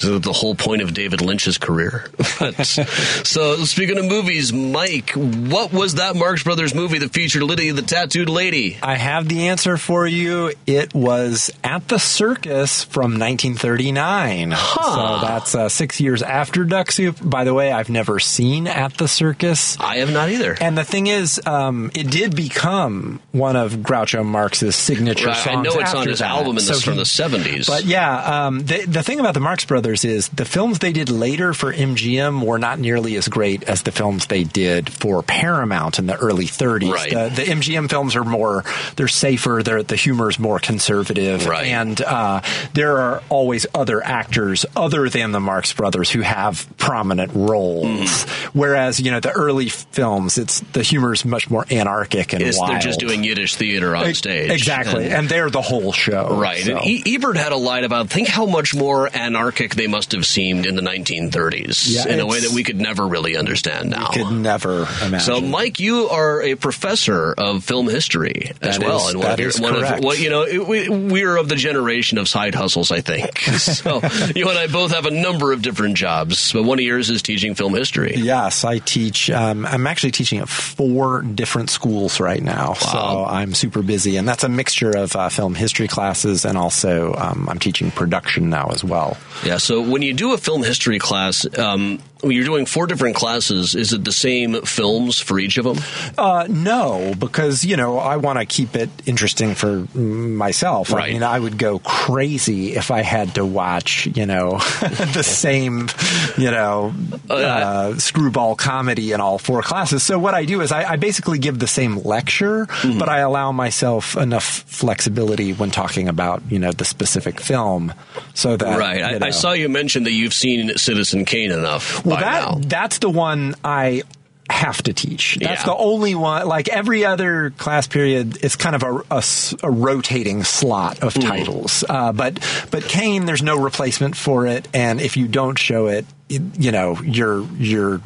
That 0.00 0.22
the 0.22 0.32
whole 0.32 0.54
point 0.54 0.82
of 0.82 0.94
David 0.94 1.20
Lynch's 1.20 1.58
career? 1.58 2.06
But- 2.38 2.54
so, 2.66 3.56
speaking 3.64 3.98
of 3.98 4.04
movies, 4.04 4.52
Mike, 4.52 5.10
what 5.12 5.72
was 5.72 5.94
that 5.96 6.14
Marx 6.14 6.42
Brothers 6.44 6.74
movie 6.74 6.98
that 6.98 7.12
featured 7.12 7.42
Lydia 7.42 7.72
the 7.72 7.82
Tattooed 7.82 8.28
Lady? 8.28 8.78
I 8.82 8.94
have 8.96 9.28
the 9.28 9.48
answer 9.48 9.76
for 9.76 10.06
you. 10.06 10.52
It 10.66 10.94
was 10.94 11.50
At 11.64 11.88
the 11.88 11.98
Circus 11.98 12.84
from 12.84 13.18
1939. 13.18 14.52
So 14.54 15.18
that's 15.20 15.54
uh, 15.54 15.68
six 15.68 16.00
years 16.00 16.22
after 16.22 16.64
Duck 16.64 16.92
Soup. 16.92 17.16
By 17.22 17.44
the 17.44 17.54
way, 17.54 17.72
I've 17.72 17.90
never 17.90 18.18
seen 18.20 18.66
At 18.66 18.94
the 18.98 19.08
Circus. 19.08 19.76
I 19.80 19.96
have 19.98 20.12
not 20.12 20.28
either. 20.30 20.56
And 20.60 20.76
the 20.78 20.84
thing 20.84 21.06
is, 21.08 21.40
um, 21.46 21.90
it 21.94 22.10
did 22.10 22.36
become 22.36 23.20
one 23.32 23.56
of 23.56 23.72
Groucho 23.76 24.24
Marx's 24.24 24.76
signature 24.76 25.26
Right, 25.28 25.46
I 25.48 25.62
know 25.62 25.72
it's 25.74 25.94
on 25.94 26.06
his 26.06 26.18
that. 26.20 26.28
album 26.30 26.50
in 26.50 26.54
the- 26.56 26.74
So 26.74 26.80
from 26.80 26.92
he- 26.94 26.98
the 27.00 27.04
70s. 27.04 27.66
But 27.66 27.84
yeah, 27.84 28.46
um, 28.46 28.60
the, 28.60 28.84
the 28.86 29.02
thing 29.02 29.18
about 29.20 29.34
the 29.34 29.40
Marx 29.40 29.64
Brothers 29.64 29.87
Brothers 29.88 30.04
is 30.04 30.28
the 30.28 30.44
films 30.44 30.80
they 30.80 30.92
did 30.92 31.08
later 31.08 31.54
for 31.54 31.72
MGM 31.72 32.44
were 32.44 32.58
not 32.58 32.78
nearly 32.78 33.16
as 33.16 33.26
great 33.26 33.62
as 33.62 33.82
the 33.84 33.90
films 33.90 34.26
they 34.26 34.44
did 34.44 34.90
for 34.92 35.22
Paramount 35.22 35.98
in 35.98 36.06
the 36.06 36.14
early 36.14 36.44
30s. 36.44 36.92
Right. 36.92 37.10
The, 37.10 37.30
the 37.34 37.50
MGM 37.50 37.88
films 37.88 38.14
are 38.14 38.22
more, 38.24 38.64
they're 38.96 39.08
safer, 39.08 39.62
they're, 39.64 39.82
the 39.82 39.96
humor's 39.96 40.38
more 40.38 40.58
conservative. 40.58 41.46
Right. 41.46 41.68
And 41.68 41.98
uh, 42.02 42.42
there 42.74 42.98
are 42.98 43.22
always 43.30 43.64
other 43.74 44.04
actors 44.04 44.66
other 44.76 45.08
than 45.08 45.32
the 45.32 45.40
Marx 45.40 45.72
Brothers 45.72 46.10
who 46.10 46.20
have 46.20 46.68
prominent 46.76 47.32
roles. 47.34 48.24
Whereas, 48.52 49.00
you 49.00 49.10
know, 49.10 49.20
the 49.20 49.32
early 49.32 49.70
films, 49.70 50.36
it's 50.36 50.60
the 50.74 50.82
humor 50.82 51.14
is 51.14 51.24
much 51.24 51.48
more 51.48 51.64
anarchic 51.70 52.34
and 52.34 52.42
It's, 52.42 52.58
wild. 52.58 52.72
they're 52.74 52.80
just 52.80 53.00
doing 53.00 53.24
Yiddish 53.24 53.56
theater 53.56 53.96
on 53.96 54.12
stage. 54.12 54.50
Exactly. 54.50 55.04
And- 55.06 55.14
And, 55.14 55.28
they're 55.30 55.48
the 55.50 55.62
whole 55.62 55.92
show. 55.92 56.36
Right. 56.38 56.62
so. 56.62 56.76
And 56.76 57.08
Ebert 57.08 57.38
had 57.38 57.52
a 57.52 57.56
line 57.56 57.84
about 57.84 58.10
think 58.10 58.28
how 58.28 58.44
much 58.44 58.74
more 58.74 59.08
anarchic 59.14 59.74
they 59.78 59.86
must 59.86 60.12
have 60.12 60.26
seemed 60.26 60.66
in 60.66 60.74
the 60.76 60.82
1930s 60.82 61.86
Yeah, 61.94 62.12
in 62.12 62.20
a 62.20 62.26
way 62.26 62.40
that 62.40 62.50
we 62.50 62.62
could 62.64 62.78
never 62.80 63.06
really 63.06 63.36
understand 63.36 63.90
now. 63.90 64.08
could 64.08 64.30
never 64.30 64.82
imagine. 65.02 65.20
So, 65.20 65.40
Mike, 65.40 65.80
you 65.80 66.08
are 66.08 66.42
a 66.42 66.54
professor 66.56 67.32
of 67.32 67.64
film 67.64 67.88
history 67.88 68.52
as 68.60 68.78
That 68.78 68.86
well, 68.86 69.08
is- 69.08 69.14
and 69.14 69.22
that 69.22 69.40
is 69.40 69.60
one 69.60 69.74
correct. 69.74 69.98
of 69.98 70.04
what 70.04 70.18
you 70.20 70.30
know, 70.30 70.42
it- 70.42 70.66
we, 70.66 70.88
we're 70.88 71.36
of 71.36 71.48
the 71.48 71.56
generation 71.56 72.18
of 72.18 72.28
side 72.28 72.54
hustles, 72.54 72.90
I 72.90 73.00
think. 73.00 73.38
so, 73.58 74.00
you 74.34 74.48
and 74.48 74.58
I 74.58 74.66
both 74.66 74.92
have 74.92 75.06
a 75.06 75.10
number 75.10 75.52
of 75.52 75.62
different 75.62 75.96
jobs, 75.96 76.52
but 76.52 76.64
one 76.64 76.78
of 76.78 76.84
yours 76.84 77.10
is 77.10 77.22
teaching 77.22 77.54
film 77.54 77.74
history. 77.74 78.14
Yes, 78.16 78.64
I 78.64 78.78
teach. 78.78 79.30
Um, 79.30 79.64
I'm 79.64 79.86
actually 79.86 80.10
teaching 80.12 80.40
at 80.40 80.48
four 80.48 81.22
different 81.22 81.70
schools 81.70 82.20
right 82.20 82.42
now, 82.42 82.74
so 82.74 83.24
I'm 83.28 83.54
super 83.54 83.82
busy, 83.82 84.16
and 84.16 84.26
that's 84.28 84.44
a 84.44 84.48
mixture 84.48 84.90
of 84.96 85.14
uh, 85.16 85.28
film 85.28 85.54
history 85.54 85.88
classes 85.88 86.44
and 86.44 86.58
also 86.58 87.14
um, 87.14 87.48
I'm 87.48 87.58
teaching 87.58 87.90
production 87.90 88.50
now 88.50 88.68
as 88.68 88.82
well. 88.82 89.16
Yeah. 89.44 89.58
So, 89.68 89.82
when 89.82 90.00
you 90.00 90.14
do 90.14 90.32
a 90.32 90.38
film 90.38 90.62
history 90.62 90.98
class, 90.98 91.46
um, 91.58 92.02
when 92.20 92.32
you're 92.32 92.44
doing 92.44 92.66
four 92.66 92.86
different 92.86 93.16
classes, 93.16 93.74
is 93.74 93.92
it 93.92 94.04
the 94.04 94.12
same 94.12 94.62
films 94.62 95.18
for 95.18 95.38
each 95.38 95.58
of 95.58 95.64
them? 95.64 95.78
Uh, 96.16 96.46
no, 96.48 97.14
because 97.18 97.64
you 97.64 97.76
know 97.76 97.98
I 97.98 98.16
want 98.16 98.38
to 98.38 98.44
keep 98.46 98.74
it 98.74 98.90
interesting 99.06 99.54
for 99.54 99.86
myself. 99.96 100.92
I 100.92 101.12
mean, 101.12 101.22
I 101.22 101.38
would 101.38 101.58
go 101.58 101.78
crazy 101.78 102.74
if 102.76 102.90
I 102.90 103.02
had 103.02 103.34
to 103.36 103.44
watch, 103.44 104.06
you 104.06 104.26
know, 104.26 104.50
the 105.12 105.22
same, 105.22 105.88
you 106.36 106.50
know, 106.50 106.92
uh, 107.30 107.94
screwball 107.98 108.56
comedy 108.56 109.12
in 109.12 109.20
all 109.20 109.38
four 109.38 109.62
classes. 109.62 110.02
So 110.02 110.18
what 110.18 110.34
I 110.34 110.44
do 110.44 110.60
is 110.60 110.72
I, 110.72 110.92
I 110.92 110.96
basically 110.96 111.38
give 111.38 111.58
the 111.58 111.66
same 111.66 111.98
lecture, 111.98 112.66
Mm-hmm. 112.68 112.98
but 112.98 113.08
I 113.08 113.18
allow 113.18 113.52
myself 113.52 114.16
enough 114.16 114.44
flexibility 114.44 115.52
when 115.52 115.70
talking 115.70 116.08
about, 116.08 116.42
you 116.48 116.58
know, 116.58 116.70
the 116.72 116.84
specific 116.84 117.40
film, 117.40 117.92
so 118.34 118.56
that 118.56 118.78
right. 118.78 118.98
you 118.98 119.18
I, 119.18 119.28
I 119.28 119.30
saw 119.30 119.52
you 119.52 119.68
mention 119.68 120.04
that 120.04 120.12
you've 120.12 120.34
seen 120.34 120.76
Citizen 120.76 121.24
Kane 121.24 121.50
enough 121.50 122.04
Well, 122.08 122.20
that 122.20 122.40
now. 122.50 122.58
that's 122.60 122.98
the 122.98 123.10
one 123.10 123.54
I 123.64 124.02
have 124.50 124.82
to 124.82 124.94
teach. 124.94 125.36
That's 125.40 125.60
Yeah. 125.60 125.66
the 125.66 125.76
only 125.76 126.14
one. 126.14 126.46
Like 126.48 126.68
every 126.68 127.04
other 127.04 127.50
class 127.50 127.86
period, 127.86 128.38
it's 128.42 128.56
kind 128.56 128.74
of 128.74 128.82
a 128.82 129.22
a 129.62 129.70
rotating 129.70 130.42
slot 130.44 131.00
of 131.02 131.12
Mm-hmm. 131.14 131.28
titles. 131.28 131.84
Uh, 131.88 132.12
but 132.12 132.38
but 132.70 132.84
Kane, 132.84 133.26
there's 133.26 133.42
no 133.42 133.58
replacement 133.58 134.16
for 134.16 134.46
it, 134.46 134.66
and 134.72 135.00
if 135.00 135.16
you 135.18 135.28
don't 135.28 135.58
show 135.58 135.88
it, 135.88 136.06
it 136.30 136.40
you 136.58 136.72
know 136.72 136.98
you're 137.02 137.42
you're 137.58 138.00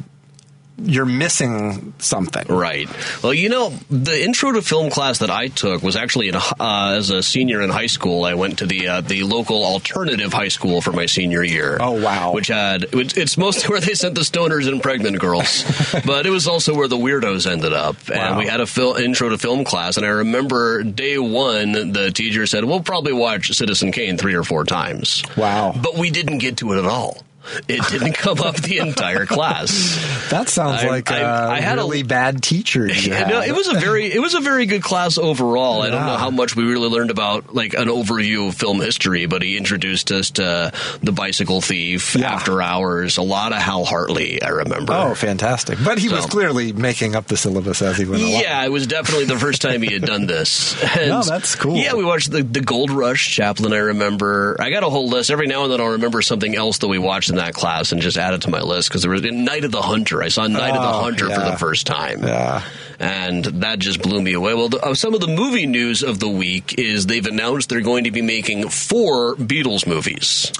you're 0.81 1.05
missing 1.05 1.93
something. 1.99 2.47
Right. 2.47 2.89
Well, 3.23 3.33
you 3.33 3.49
know, 3.49 3.69
the 3.89 4.23
intro 4.23 4.51
to 4.53 4.61
film 4.61 4.89
class 4.89 5.19
that 5.19 5.29
I 5.29 5.47
took 5.47 5.83
was 5.83 5.95
actually 5.95 6.29
in, 6.29 6.35
uh, 6.35 6.95
as 6.97 7.09
a 7.09 7.21
senior 7.21 7.61
in 7.61 7.69
high 7.69 7.85
school. 7.87 8.25
I 8.25 8.33
went 8.33 8.59
to 8.59 8.65
the 8.65 8.87
uh, 8.87 9.01
the 9.01 9.23
local 9.23 9.63
alternative 9.63 10.33
high 10.33 10.47
school 10.47 10.81
for 10.81 10.91
my 10.91 11.05
senior 11.05 11.43
year. 11.43 11.77
Oh, 11.79 12.01
wow. 12.01 12.33
Which 12.33 12.47
had 12.47 12.87
it's 12.93 13.37
mostly 13.37 13.69
where 13.69 13.79
they 13.79 13.93
sent 13.93 14.15
the 14.15 14.21
stoners 14.21 14.67
and 14.67 14.81
pregnant 14.81 15.19
girls, 15.19 15.63
but 16.05 16.25
it 16.25 16.31
was 16.31 16.47
also 16.47 16.73
where 16.75 16.87
the 16.87 16.97
weirdos 16.97 17.49
ended 17.49 17.73
up. 17.73 17.95
And 18.09 18.33
Wow. 18.35 18.39
we 18.39 18.47
had 18.47 18.59
a 18.61 18.65
fil- 18.65 18.95
intro 18.95 19.29
to 19.29 19.37
film 19.37 19.63
class, 19.65 19.97
and 19.97 20.05
I 20.05 20.09
remember 20.09 20.83
day 20.83 21.17
one, 21.19 21.91
the 21.93 22.11
teacher 22.11 22.45
said, 22.47 22.65
"We'll 22.65 22.81
probably 22.81 23.13
watch 23.13 23.51
Citizen 23.53 23.91
Kane 23.91 24.17
three 24.17 24.33
or 24.33 24.43
four 24.43 24.63
times." 24.63 25.23
Wow. 25.37 25.73
But 25.79 25.97
we 25.97 26.09
didn't 26.09 26.39
get 26.39 26.57
to 26.57 26.73
it 26.73 26.79
at 26.79 26.85
all. 26.85 27.17
It 27.67 27.85
didn't 27.89 28.13
come 28.13 28.39
up 28.41 28.55
the 28.55 28.77
entire 28.79 29.25
class. 29.25 29.69
That 30.29 30.49
sounds 30.49 30.83
I- 30.83 30.87
like 30.87 31.11
I- 31.11 31.19
a 31.19 31.49
I 31.49 31.59
had 31.61 31.77
a- 31.77 31.81
really 31.81 32.03
bad 32.03 32.41
teacher. 32.41 32.87
Yeah, 32.87 33.27
no, 33.29 33.41
it 33.41 33.53
was 33.53 33.67
a 33.67 33.79
very 33.79 34.11
it 34.11 34.19
was 34.19 34.33
a 34.33 34.39
very 34.39 34.65
good 34.65 34.81
class 34.83 35.17
overall. 35.17 35.81
I 35.81 35.89
don't 35.89 36.05
know 36.05 36.17
how 36.17 36.29
much 36.29 36.55
we 36.55 36.63
really 36.63 36.87
learned 36.89 37.11
about 37.11 37.53
like 37.53 37.73
an 37.73 37.87
overview 37.89 38.47
of 38.49 38.55
film 38.55 38.79
history, 38.79 39.25
but 39.25 39.41
he 39.41 39.57
introduced 39.57 40.11
us 40.11 40.31
to 40.31 40.71
the 41.01 41.11
Bicycle 41.11 41.61
Thief, 41.61 42.15
Yeah. 42.15 42.31
After 42.33 42.61
Hours, 42.61 43.17
a 43.17 43.21
lot 43.21 43.51
of 43.51 43.59
Hal 43.59 43.85
Hartley. 43.85 44.41
I 44.41 44.49
remember. 44.49 44.93
Oh, 44.93 45.13
fantastic! 45.15 45.77
But 45.83 45.97
he 45.99 46.09
was 46.09 46.25
clearly 46.25 46.71
making 46.73 47.15
up 47.15 47.27
the 47.27 47.37
syllabus 47.37 47.81
as 47.81 47.97
he 47.97 48.05
went 48.05 48.21
along. 48.23 48.41
Yeah, 48.41 48.63
it 48.65 48.71
was 48.71 48.87
definitely 48.87 49.25
the 49.25 49.37
first 49.39 49.61
time 49.61 49.81
he 49.81 49.91
had 49.93 50.03
done 50.03 50.25
this. 50.27 50.73
And 50.93 51.09
No, 51.09 51.23
that's 51.23 51.55
cool. 51.55 51.75
Yeah, 51.75 51.95
we 51.95 52.03
watched 52.05 52.31
the, 52.31 52.43
the 52.43 52.61
Gold 52.61 52.91
Rush 52.91 53.33
Chaplin. 53.35 53.73
I 53.73 53.77
remember. 53.77 54.55
I 54.59 54.69
got 54.69 54.83
a 54.83 54.89
whole 54.89 55.07
list. 55.09 55.31
Every 55.31 55.47
now 55.47 55.63
and 55.63 55.71
then, 55.71 55.81
I'll 55.81 55.93
remember 55.93 56.21
something 56.21 56.55
else 56.55 56.77
that 56.79 56.87
we 56.87 56.99
watched 56.99 57.32
in 57.33 57.37
that 57.37 57.53
class 57.53 57.91
and 57.91 58.01
just 58.01 58.17
add 58.17 58.33
it 58.33 58.41
to 58.43 58.49
my 58.49 58.61
list 58.61 58.89
because 58.89 59.01
there 59.01 59.11
was 59.11 59.21
Night 59.23 59.63
of 59.65 59.71
the 59.71 59.81
Hunter. 59.81 60.21
I 60.23 60.29
saw 60.29 60.47
Night 60.47 60.75
of 60.75 60.81
the 60.81 60.87
Oh, 60.97 61.01
Hunter 61.03 61.29
for 61.29 61.41
the 61.41 61.57
first 61.57 61.85
time. 61.87 62.23
Yeah. 62.23 62.63
and 62.99 63.43
that 63.45 63.79
just 63.79 64.01
blew 64.01 64.21
me 64.21 64.33
away. 64.33 64.53
Well, 64.53 64.69
the, 64.69 64.79
uh, 64.79 64.93
some 64.93 65.13
of 65.13 65.19
the 65.21 65.27
movie 65.27 65.65
news 65.65 66.03
of 66.03 66.19
the 66.19 66.29
week 66.29 66.75
is 66.77 67.05
they've 67.07 67.25
announced 67.25 67.69
they're 67.69 67.81
going 67.81 68.03
to 68.05 68.11
be 68.11 68.21
making 68.21 68.69
four 68.69 69.35
Beatles 69.35 69.85
movies. 69.87 70.51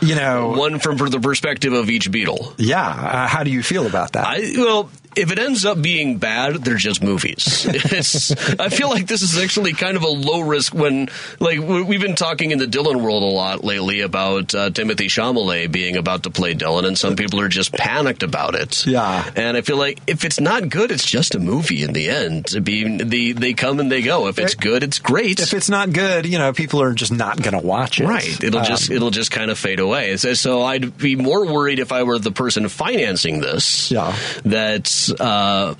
You 0.00 0.14
know, 0.16 0.48
One 0.56 0.78
from 0.80 0.96
the 0.96 1.20
perspective 1.20 1.72
of 1.72 1.88
each 1.90 2.10
Beatle. 2.10 2.54
yeah. 2.58 2.86
Uh, 2.88 3.26
how 3.28 3.44
do 3.44 3.50
you 3.50 3.62
feel 3.62 3.86
about 3.86 4.12
that? 4.12 4.26
I 4.26 4.52
well, 4.56 4.90
if 5.16 5.30
it 5.32 5.38
ends 5.38 5.64
up 5.64 5.80
being 5.80 6.18
bad, 6.18 6.56
they're 6.64 6.76
just 6.76 7.02
movies. 7.02 7.66
It's, 7.92 8.30
I 8.58 8.68
feel 8.68 8.88
like 8.88 9.06
this 9.06 9.22
is 9.22 9.36
actually 9.38 9.72
kind 9.74 9.96
of 9.96 10.02
a 10.02 10.08
low 10.08 10.40
risk 10.40 10.72
when, 10.74 11.08
like, 11.40 11.58
we- 11.60 11.82
we've 11.82 12.00
been 12.00 12.14
talking 12.14 12.50
in 12.52 12.58
the 12.58 12.66
Dylan 12.66 13.02
world 13.02 13.22
a 13.22 13.26
lot 13.26 13.64
lately 13.64 14.00
about 14.00 14.54
uh, 14.54 14.70
Timothée 14.70 15.06
Chalamet 15.08 15.70
being 15.70 15.96
about 15.96 16.22
to 16.24 16.30
play 16.30 16.54
Dylan, 16.54 16.86
and 16.86 16.96
some 16.98 17.16
people 17.16 17.40
are 17.40 17.48
just 17.48 17.72
panicked 17.72 18.22
about 18.22 18.54
it. 18.54 18.86
Yeah. 18.86 19.30
and 19.36 19.56
I 19.56 19.60
feel 19.60 19.76
like 19.76 20.00
if 20.06 20.24
it's 20.24 20.40
not 20.40 20.68
good, 20.68 20.90
it's 20.90 21.04
just 21.04 21.34
a 21.34 21.38
movie 21.38 21.82
in 21.82 21.92
the 21.92 22.08
end. 22.08 22.46
To 22.46 22.60
be 22.60 22.98
the 23.02 23.32
they 23.32 23.52
come 23.54 23.78
and 23.80 23.90
they 23.90 24.02
go. 24.02 24.26
If 24.28 24.38
it's 24.38 24.54
good, 24.54 24.82
it's 24.82 24.98
great. 24.98 25.40
if 25.40 25.52
it's 25.54 25.68
not 25.68 25.92
good, 25.92 26.26
you 26.26 26.38
know, 26.38 26.52
people 26.52 26.80
are 26.82 26.92
just 26.94 27.12
not 27.12 27.40
going 27.42 27.58
to 27.60 27.66
watch 27.66 28.00
it. 28.00 28.06
Right. 28.06 28.42
It'll 28.42 28.60
Um, 28.60 28.66
just 28.66 28.90
it'll 28.90 29.10
just 29.10 29.30
kind 29.30 29.50
of 29.50 29.58
fade 29.58 29.80
away. 29.80 30.16
So, 30.16 30.34
so 30.34 30.62
I'd 30.62 30.96
be 30.98 31.16
more 31.16 31.46
worried 31.46 31.78
if 31.78 31.92
I 31.92 32.02
were 32.04 32.18
the 32.18 32.32
person 32.32 32.68
financing 32.68 33.40
this. 33.40 33.90
Yeah. 33.90 34.16
That 34.44 35.01
uh, 35.10 35.74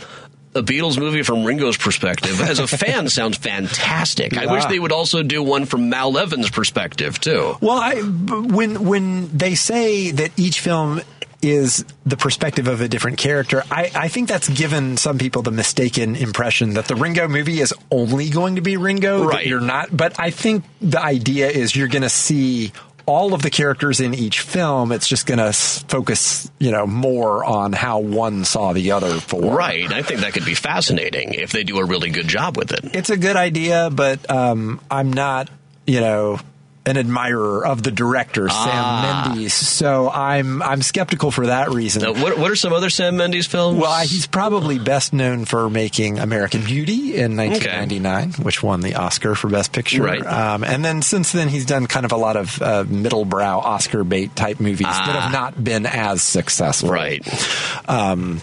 a 0.55 0.63
Beatles 0.63 0.99
movie 0.99 1.23
from 1.23 1.45
Ringo's 1.45 1.77
perspective, 1.77 2.41
as 2.41 2.59
a 2.59 2.67
fan, 2.67 3.09
sounds 3.11 3.39
fantastic. 3.39 4.37
I 4.37 4.53
wish 4.53 4.65
they 4.67 4.79
would 4.79 4.93
also 4.93 5.23
do 5.23 5.43
one 5.43 5.65
from 5.65 5.89
Mal 5.89 6.17
Evans' 6.19 6.51
perspective 6.51 7.21
too. 7.21 7.57
Well, 7.61 7.79
I, 7.79 8.01
when 8.01 8.85
when 8.87 9.37
they 9.37 9.55
say 9.55 10.11
that 10.11 10.39
each 10.39 10.61
film 10.61 11.01
is 11.41 11.85
the 12.07 12.17
perspective 12.17 12.69
of 12.69 12.81
a 12.81 12.89
different 12.89 13.19
character, 13.19 13.65
I, 13.71 13.91
I 13.95 14.09
think 14.09 14.29
that's 14.29 14.49
given 14.49 14.97
some 14.97 15.19
people 15.19 15.43
the 15.43 15.51
mistaken 15.51 16.15
impression 16.15 16.75
that 16.75 16.87
the 16.87 16.95
Ringo 16.95 17.27
movie 17.27 17.61
is 17.61 17.75
only 17.91 18.31
going 18.31 18.57
to 18.57 18.61
be 18.61 18.77
Ringo. 18.77 19.21
that 19.21 19.27
Right. 19.27 19.47
You're 19.47 19.61
not, 19.61 19.95
but 19.95 20.21
I 20.21 20.31
think 20.31 20.65
the 20.81 21.01
idea 21.01 21.49
is 21.49 21.75
you're 21.75 21.89
going 21.89 22.03
to 22.03 22.09
see 22.11 22.73
all 23.13 23.35
of 23.35 23.43
the 23.43 23.51
characters 23.51 24.01
in 24.01 24.15
each 24.15 24.41
film. 24.41 24.93
It's 24.93 25.07
just 25.07 25.27
going 25.27 25.39
to 25.39 25.53
focus, 25.53 26.51
you 26.59 26.71
know, 26.71 26.87
more 26.87 27.45
on 27.45 27.73
how 27.73 28.01
one 28.01 28.45
saw 28.45 28.73
the 28.73 28.93
other 28.93 29.21
for. 29.21 29.55
Right. 29.55 29.93
I 29.93 30.03
think 30.03 30.21
that 30.21 30.33
could 30.33 30.45
be 30.45 30.55
fascinating 30.55 31.35
if 31.35 31.53
they 31.53 31.65
do 31.65 31.79
a 31.79 31.85
really 31.85 32.11
good 32.11 32.29
job 32.29 32.57
with 32.57 32.73
it. 32.73 32.97
It's 32.97 33.11
a 33.11 33.17
good 33.17 33.37
idea, 33.37 33.91
but 33.93 34.31
um, 34.31 34.81
I'm 34.91 35.13
not, 35.13 35.51
you 35.87 36.01
know, 36.01 36.39
an 36.85 36.97
admirer 36.97 37.65
of 37.65 37.83
the 37.83 37.91
director 37.93 38.49
Ah. 38.51 39.23
Sam 39.25 39.29
Mendes, 39.35 39.55
so 39.55 40.11
I'm 40.11 40.61
I'm 40.63 40.83
skeptical 40.83 41.31
for 41.31 41.47
that 41.47 41.71
reason. 41.71 42.03
Now, 42.03 42.13
what, 42.21 42.39
what 42.39 42.51
are 42.51 42.57
some 42.57 42.73
other 42.73 42.91
Sam 42.91 43.17
Mendes 43.17 43.47
films? 43.47 43.79
Well, 43.81 44.01
he's 44.01 44.27
probably 44.27 44.79
best 44.81 45.13
known 45.13 45.45
for 45.45 45.71
making 45.71 46.19
American 46.19 46.65
Beauty 46.65 47.15
in 47.17 47.37
1999, 47.37 48.33
which 48.45 48.63
won 48.63 48.81
the 48.81 48.97
Oscar 48.97 49.35
for 49.35 49.49
Best 49.49 49.73
Picture. 49.73 50.03
Right. 50.03 50.27
Um, 50.27 50.65
and 50.65 50.85
then 50.85 51.03
since 51.03 51.31
then, 51.33 51.49
he's 51.49 51.67
done 51.67 51.87
kind 51.87 52.05
of 52.05 52.13
a 52.13 52.17
lot 52.17 52.37
of 52.37 52.61
uh, 52.61 52.85
middle 52.89 53.25
brow 53.25 53.61
Oscar 53.61 54.03
bait 54.03 54.35
type 54.35 54.59
movies 54.59 54.87
that 54.87 55.21
have 55.21 55.33
not 55.33 55.63
been 55.63 55.87
as 55.87 56.23
successful. 56.23 56.89
Ah. 56.91 56.93
Right. 56.93 57.89
Um, 57.89 58.41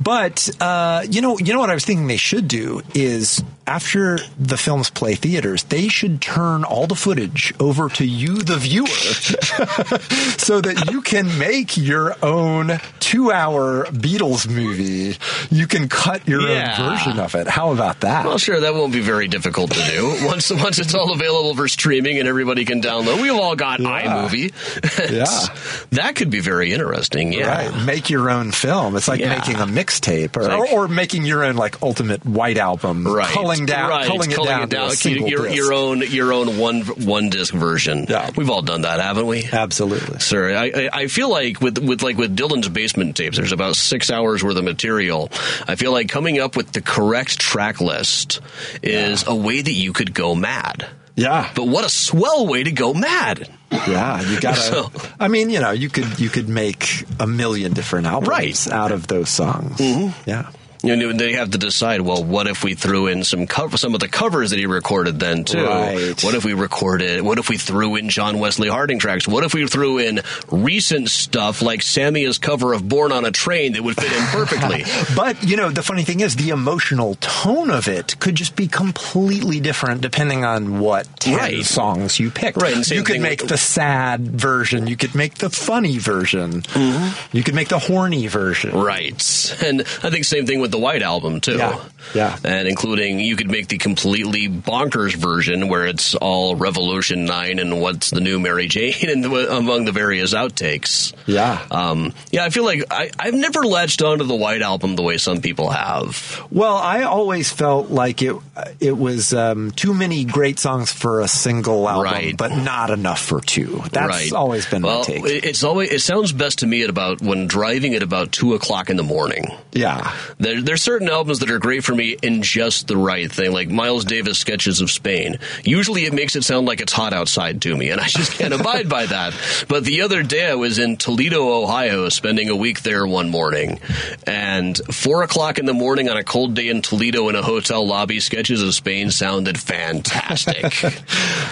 but 0.00 0.48
uh, 0.60 1.04
you 1.08 1.20
know, 1.22 1.38
you 1.38 1.52
know 1.54 1.60
what 1.60 1.70
I 1.70 1.74
was 1.74 1.84
thinking 1.84 2.06
they 2.06 2.16
should 2.16 2.48
do 2.48 2.82
is 2.94 3.42
after 3.66 4.18
the 4.38 4.56
films 4.56 4.88
play 4.90 5.14
theaters, 5.14 5.64
they 5.64 5.88
should 5.88 6.20
turn 6.22 6.64
all 6.64 6.86
the 6.86 6.94
footage 6.94 7.52
over 7.60 7.77
to 7.88 8.04
you, 8.04 8.38
the 8.42 8.56
viewer, 8.56 8.86
so 10.38 10.60
that 10.60 10.90
you 10.90 11.00
can 11.02 11.38
make 11.38 11.76
your 11.76 12.16
own 12.24 12.80
two-hour 13.00 13.84
Beatles 13.86 14.48
movie, 14.48 15.16
you 15.50 15.66
can 15.66 15.88
cut 15.88 16.26
your 16.26 16.40
Yeah. 16.48 16.76
own 16.78 16.90
version 16.90 17.20
of 17.20 17.34
it. 17.34 17.46
How 17.46 17.72
about 17.72 18.00
that? 18.00 18.24
Well, 18.26 18.38
sure, 18.38 18.60
that 18.60 18.74
won't 18.74 18.92
be 18.92 19.00
very 19.00 19.28
difficult 19.28 19.70
to 19.72 19.80
do. 19.90 20.16
Once 20.26 20.50
once 20.50 20.78
it's 20.78 20.94
all 20.94 21.12
available 21.12 21.54
for 21.54 21.68
streaming 21.68 22.18
and 22.18 22.26
everybody 22.28 22.64
can 22.64 22.80
download. 22.82 23.22
We've 23.22 23.32
all 23.34 23.54
got 23.56 23.80
iMovie. 23.80 24.52
It's- 25.08 25.86
That 25.90 26.16
could 26.16 26.30
be 26.30 26.40
very 26.40 26.72
interesting. 26.72 27.32
Yeah. 27.32 27.68
Right. 27.70 27.84
Make 27.86 28.10
your 28.10 28.30
own 28.30 28.50
film. 28.52 28.96
It's 28.96 29.08
like 29.08 29.20
Yeah. 29.20 29.36
making 29.38 29.56
a 29.56 29.66
mixtape 29.66 30.36
or, 30.36 30.42
like- 30.44 30.72
or, 30.72 30.84
or 30.84 30.88
making 30.88 31.24
your 31.24 31.44
own 31.44 31.56
like 31.56 31.82
ultimate 31.82 32.24
white 32.26 32.58
album. 32.58 33.06
Right. 33.06 33.28
Culling 33.28 33.66
down, 33.66 33.90
right. 33.90 34.06
culling, 34.06 34.30
it 34.30 34.70
down, 34.70 34.90
single 34.90 35.28
your, 35.28 35.48
your 35.48 35.72
own 35.72 36.02
your 36.02 36.32
own 36.32 36.58
one 36.58 36.82
one 36.82 37.28
disc 37.30 37.52
version. 37.54 37.67
Yeah. 37.76 38.30
We've 38.36 38.50
all 38.50 38.62
done 38.62 38.82
that, 38.82 39.00
haven't 39.00 39.26
we? 39.26 39.44
Absolutely. 39.50 40.20
Sir, 40.20 40.54
I, 40.56 40.88
I 40.92 41.06
feel 41.08 41.28
like 41.30 41.60
with 41.60 41.78
with 41.78 42.02
like 42.02 42.16
with 42.16 42.36
Dylan's 42.36 42.68
basement 42.68 43.16
tapes, 43.16 43.36
there's 43.36 43.52
about 43.52 43.76
six 43.76 44.10
hours 44.10 44.42
worth 44.42 44.56
of 44.56 44.64
material. 44.64 45.28
I 45.66 45.74
feel 45.76 45.92
like 45.92 46.08
coming 46.08 46.38
up 46.38 46.56
with 46.56 46.72
the 46.72 46.80
correct 46.80 47.38
track 47.38 47.80
list 47.80 48.40
is 48.82 49.24
a 49.26 49.34
way 49.34 49.60
that 49.62 49.72
you 49.72 49.92
could 49.92 50.14
go 50.14 50.34
mad. 50.34 50.86
Yeah. 51.16 51.50
But 51.56 51.66
what 51.66 51.84
a 51.84 51.88
swell 51.88 52.46
way 52.46 52.62
to 52.62 52.70
go 52.70 52.94
mad. 52.94 53.48
Yeah, 53.72 54.22
you 54.22 54.40
gotta. 54.40 54.60
So- 54.60 54.92
I 55.18 55.26
mean, 55.28 55.50
you 55.50 55.60
know, 55.60 55.72
you 55.72 55.88
could 55.90 56.18
you 56.20 56.28
could 56.28 56.48
make 56.48 57.04
a 57.18 57.26
million 57.26 57.72
different 57.72 58.06
albums 58.06 58.28
Right. 58.28 58.68
out 58.72 58.92
of 58.92 59.08
those 59.08 59.28
songs. 59.28 59.78
Mm-hmm. 59.78 60.30
Yeah. 60.30 60.50
You 60.88 60.96
know, 60.96 61.12
they 61.12 61.32
have 61.34 61.50
to 61.52 61.58
decide. 61.58 62.00
Well, 62.00 62.22
what 62.24 62.46
if 62.46 62.64
we 62.64 62.74
threw 62.74 63.06
in 63.06 63.24
some 63.24 63.46
cover, 63.46 63.76
some 63.76 63.94
of 63.94 64.00
the 64.00 64.08
covers 64.08 64.50
that 64.50 64.58
he 64.58 64.66
recorded 64.66 65.18
then 65.20 65.44
too? 65.44 65.64
Right. 65.64 66.22
What 66.24 66.34
if 66.34 66.44
we 66.44 66.54
recorded? 66.54 67.20
What 67.22 67.38
if 67.38 67.48
we 67.48 67.56
threw 67.58 67.96
in 67.96 68.08
John 68.08 68.38
Wesley 68.38 68.68
Harding 68.68 68.98
tracks? 68.98 69.28
What 69.28 69.44
if 69.44 69.54
we 69.54 69.66
threw 69.66 69.98
in 69.98 70.20
recent 70.50 71.10
stuff 71.10 71.62
like 71.62 71.82
Sammy's 71.82 72.38
cover 72.38 72.72
of 72.72 72.88
"Born 72.88 73.12
on 73.12 73.24
a 73.24 73.30
Train" 73.30 73.72
that 73.74 73.82
would 73.82 73.96
fit 73.96 74.12
in 74.12 74.24
perfectly? 74.28 74.84
But 75.16 75.42
you 75.42 75.56
know, 75.56 75.70
the 75.70 75.82
funny 75.82 76.04
thing 76.04 76.20
is, 76.20 76.36
the 76.36 76.50
emotional 76.50 77.16
tone 77.20 77.70
of 77.70 77.88
it 77.88 78.18
could 78.20 78.34
just 78.34 78.56
be 78.56 78.68
completely 78.68 79.60
different 79.60 80.00
depending 80.00 80.44
on 80.44 80.80
what 80.80 81.06
ten 81.20 81.36
Right. 81.38 81.64
songs 81.64 82.18
you 82.20 82.30
pick. 82.30 82.56
Right, 82.56 82.88
you 82.90 83.02
could 83.02 83.20
make 83.20 83.40
with- 83.40 83.50
the 83.50 83.56
sad 83.58 84.20
version. 84.26 84.86
You 84.86 84.96
could 84.96 85.14
make 85.14 85.34
the 85.36 85.50
funny 85.50 85.98
version. 85.98 86.62
Mm-hmm. 86.62 87.36
You 87.36 87.42
could 87.42 87.54
make 87.54 87.68
the 87.68 87.78
horny 87.78 88.26
version. 88.26 88.72
Right. 88.78 89.56
And 89.62 89.80
I 90.02 90.10
think 90.10 90.24
same 90.24 90.46
thing 90.46 90.60
with 90.60 90.70
the 90.70 90.77
White 90.78 91.02
Album 91.02 91.40
too. 91.40 91.56
Yeah. 91.56 91.82
Yeah. 92.14 92.36
And 92.44 92.68
including 92.68 93.18
you 93.20 93.36
could 93.36 93.50
make 93.50 93.68
the 93.68 93.76
completely 93.78 94.48
bonkers 94.48 95.14
version 95.14 95.68
where 95.68 95.86
it's 95.86 96.14
all 96.14 96.54
Revolution 96.56 97.24
9 97.24 97.58
and 97.58 97.80
what's 97.80 98.10
the 98.10 98.20
new 98.20 98.38
Mary 98.38 98.66
Jane 98.68 98.94
and 99.08 99.22
the, 99.24 99.56
among 99.56 99.84
the 99.84 99.92
various 99.92 100.32
outtakes. 100.34 101.12
Yeah. 101.26 101.64
Um, 101.70 102.12
yeah, 102.30 102.44
I 102.44 102.50
feel 102.50 102.64
like 102.64 102.84
I, 102.90 103.10
I've 103.18 103.34
never 103.34 103.64
latched 103.64 104.00
onto 104.02 104.24
the 104.24 104.34
White 104.36 104.62
Album 104.62 104.96
the 104.96 105.02
way 105.02 105.18
some 105.18 105.40
people 105.40 105.70
have. 105.70 106.40
Well, 106.50 106.76
I 106.76 107.02
always 107.02 107.50
felt 107.50 107.90
like 107.90 108.22
it 108.22 108.36
it 108.80 108.96
was 108.96 109.32
um, 109.34 109.70
too 109.72 109.92
many 109.94 110.24
great 110.24 110.58
songs 110.58 110.92
for 110.92 111.20
a 111.20 111.28
single 111.28 111.88
album, 111.88 112.04
Right. 112.04 112.36
but 112.36 112.52
not 112.56 112.90
enough 112.90 113.20
for 113.20 113.40
two. 113.40 113.82
That's 113.92 114.08
right. 114.08 114.32
always 114.32 114.66
been 114.66 114.82
well, 114.82 115.00
my 115.00 115.04
take. 115.04 115.24
it- 115.24 115.44
It's 115.44 115.62
always 115.64 115.90
it 115.90 116.00
sounds 116.00 116.32
best 116.32 116.60
to 116.60 116.66
me 116.66 116.82
at 116.82 116.90
about 116.90 117.20
when 117.20 117.46
driving 117.46 117.94
at 117.94 118.02
about 118.02 118.32
two 118.32 118.54
o'clock 118.54 118.88
in 118.90 118.96
the 118.96 119.02
morning. 119.02 119.46
yeah. 119.72 120.14
There, 120.38 120.57
there's 120.62 120.82
certain 120.82 121.08
albums 121.08 121.38
that 121.40 121.50
are 121.50 121.58
great 121.58 121.84
for 121.84 121.94
me 121.94 122.16
in 122.22 122.42
just 122.42 122.86
the 122.88 122.96
right 122.96 123.30
thing, 123.30 123.52
like 123.52 123.68
Miles 123.68 124.04
Davis 124.04 124.38
Sketches 124.38 124.80
of 124.80 124.90
Spain. 124.90 125.38
Usually 125.64 126.04
it 126.04 126.12
makes 126.12 126.36
it 126.36 126.44
sound 126.44 126.66
like 126.66 126.80
it's 126.80 126.92
hot 126.92 127.12
outside 127.12 127.62
to 127.62 127.76
me, 127.76 127.90
and 127.90 128.00
I 128.00 128.06
just 128.08 128.32
can't 128.32 128.54
abide 128.60 128.88
by 128.88 129.06
that. 129.06 129.34
But 129.68 129.84
the 129.84 130.02
other 130.02 130.22
day 130.22 130.50
I 130.50 130.54
was 130.54 130.78
in 130.78 130.96
Toledo, 130.96 131.62
Ohio, 131.62 132.08
spending 132.08 132.48
a 132.48 132.56
week 132.56 132.82
there 132.82 133.06
one 133.06 133.28
morning, 133.30 133.80
and 134.26 134.76
four 134.92 135.22
o'clock 135.22 135.58
in 135.58 135.66
the 135.66 135.74
morning 135.74 136.08
on 136.08 136.16
a 136.16 136.24
cold 136.24 136.54
day 136.54 136.68
in 136.68 136.82
Toledo 136.82 137.28
in 137.28 137.34
a 137.36 137.42
hotel 137.42 137.86
lobby, 137.86 138.20
Sketches 138.20 138.62
of 138.62 138.74
Spain 138.74 139.10
sounded 139.10 139.58
fantastic. 139.58 140.74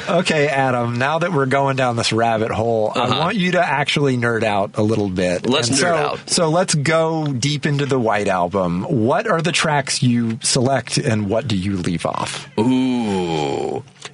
Okay, 0.09 0.47
Adam. 0.47 0.99
Now 0.99 1.19
that 1.19 1.33
we're 1.33 1.47
going 1.47 1.74
down 1.77 1.97
this 1.97 2.12
rabbit 2.12 2.53
hole, 2.53 2.93
Uh-huh. 2.95 3.12
I 3.12 3.19
want 3.19 3.37
you 3.37 3.53
to 3.53 3.61
actually 3.61 4.16
nerd 4.16 4.45
out 4.45 4.73
a 4.74 4.83
little 4.83 5.09
bit. 5.09 5.47
Let's 5.49 5.69
And 5.69 5.77
nerd 5.78 5.81
so, 5.81 5.95
out. 5.95 6.31
So 6.31 6.49
let's 6.49 6.74
go 6.77 7.27
deep 7.33 7.66
into 7.66 7.87
the 7.87 7.99
White 7.99 8.28
Album. 8.28 8.87
What 8.97 9.27
are 9.27 9.43
the 9.43 9.52
tracks 9.52 10.02
you 10.02 10.39
select, 10.43 10.97
and 10.97 11.28
what 11.28 11.47
do 11.47 11.55
you 11.55 11.77
leave 11.77 12.06
off? 12.06 12.48
Ooh. 12.59 12.62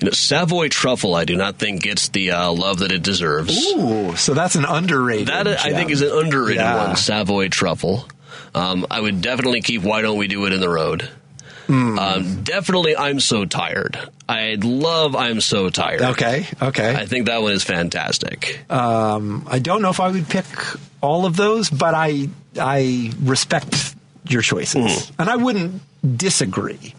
You 0.00 0.06
know, 0.06 0.10
Savoy 0.10 0.68
Truffle, 0.70 1.14
I 1.14 1.24
do 1.24 1.36
not 1.36 1.56
think 1.56 1.82
gets 1.82 2.09
the 2.09 2.32
uh, 2.32 2.50
love 2.50 2.80
that 2.80 2.90
it 2.90 3.02
deserves. 3.04 3.56
Ooh, 3.74 4.16
so 4.16 4.34
that's 4.34 4.56
an 4.56 4.64
underrated. 4.64 5.28
That 5.28 5.46
I 5.46 5.72
think 5.72 5.90
is 5.92 6.02
an 6.02 6.10
underrated 6.10 6.56
Yeah. 6.62 6.88
one, 6.88 6.96
Savoy 6.96 7.48
Truffle. 7.48 8.09
Um, 8.56 8.84
I 8.90 9.00
would 9.00 9.20
definitely 9.22 9.60
keep 9.62 9.82
Why 9.82 10.02
Don't 10.02 10.18
We 10.18 10.26
Do 10.26 10.44
It 10.46 10.52
in 10.52 10.60
the 10.60 10.68
Road. 10.68 11.09
Hmm. 11.68 11.96
Um, 11.98 12.42
definitely, 12.42 12.96
I'm 12.96 13.20
so 13.20 13.44
tired. 13.44 13.96
I 14.28 14.56
love 14.60 15.14
I'm 15.14 15.40
so 15.40 15.70
tired. 15.70 16.02
Okay, 16.02 16.46
okay. 16.60 16.92
I 16.92 17.06
think 17.06 17.26
that 17.26 17.40
one 17.40 17.52
is 17.52 17.62
fantastic. 17.62 18.68
Um, 18.68 19.46
I 19.48 19.60
don't 19.60 19.80
know 19.80 19.90
if 19.90 20.00
I 20.00 20.09
would 20.10 20.28
pick 20.28 20.44
all 21.00 21.24
of 21.24 21.36
those, 21.36 21.70
but 21.70 21.94
I 21.94 22.28
I 22.60 23.12
respect 23.20 23.94
your 24.28 24.43
choices, 24.43 25.07
Hmm. 25.09 25.15
and 25.20 25.31
I 25.31 25.36
wouldn't 25.36 25.82
disagree. 26.16 26.94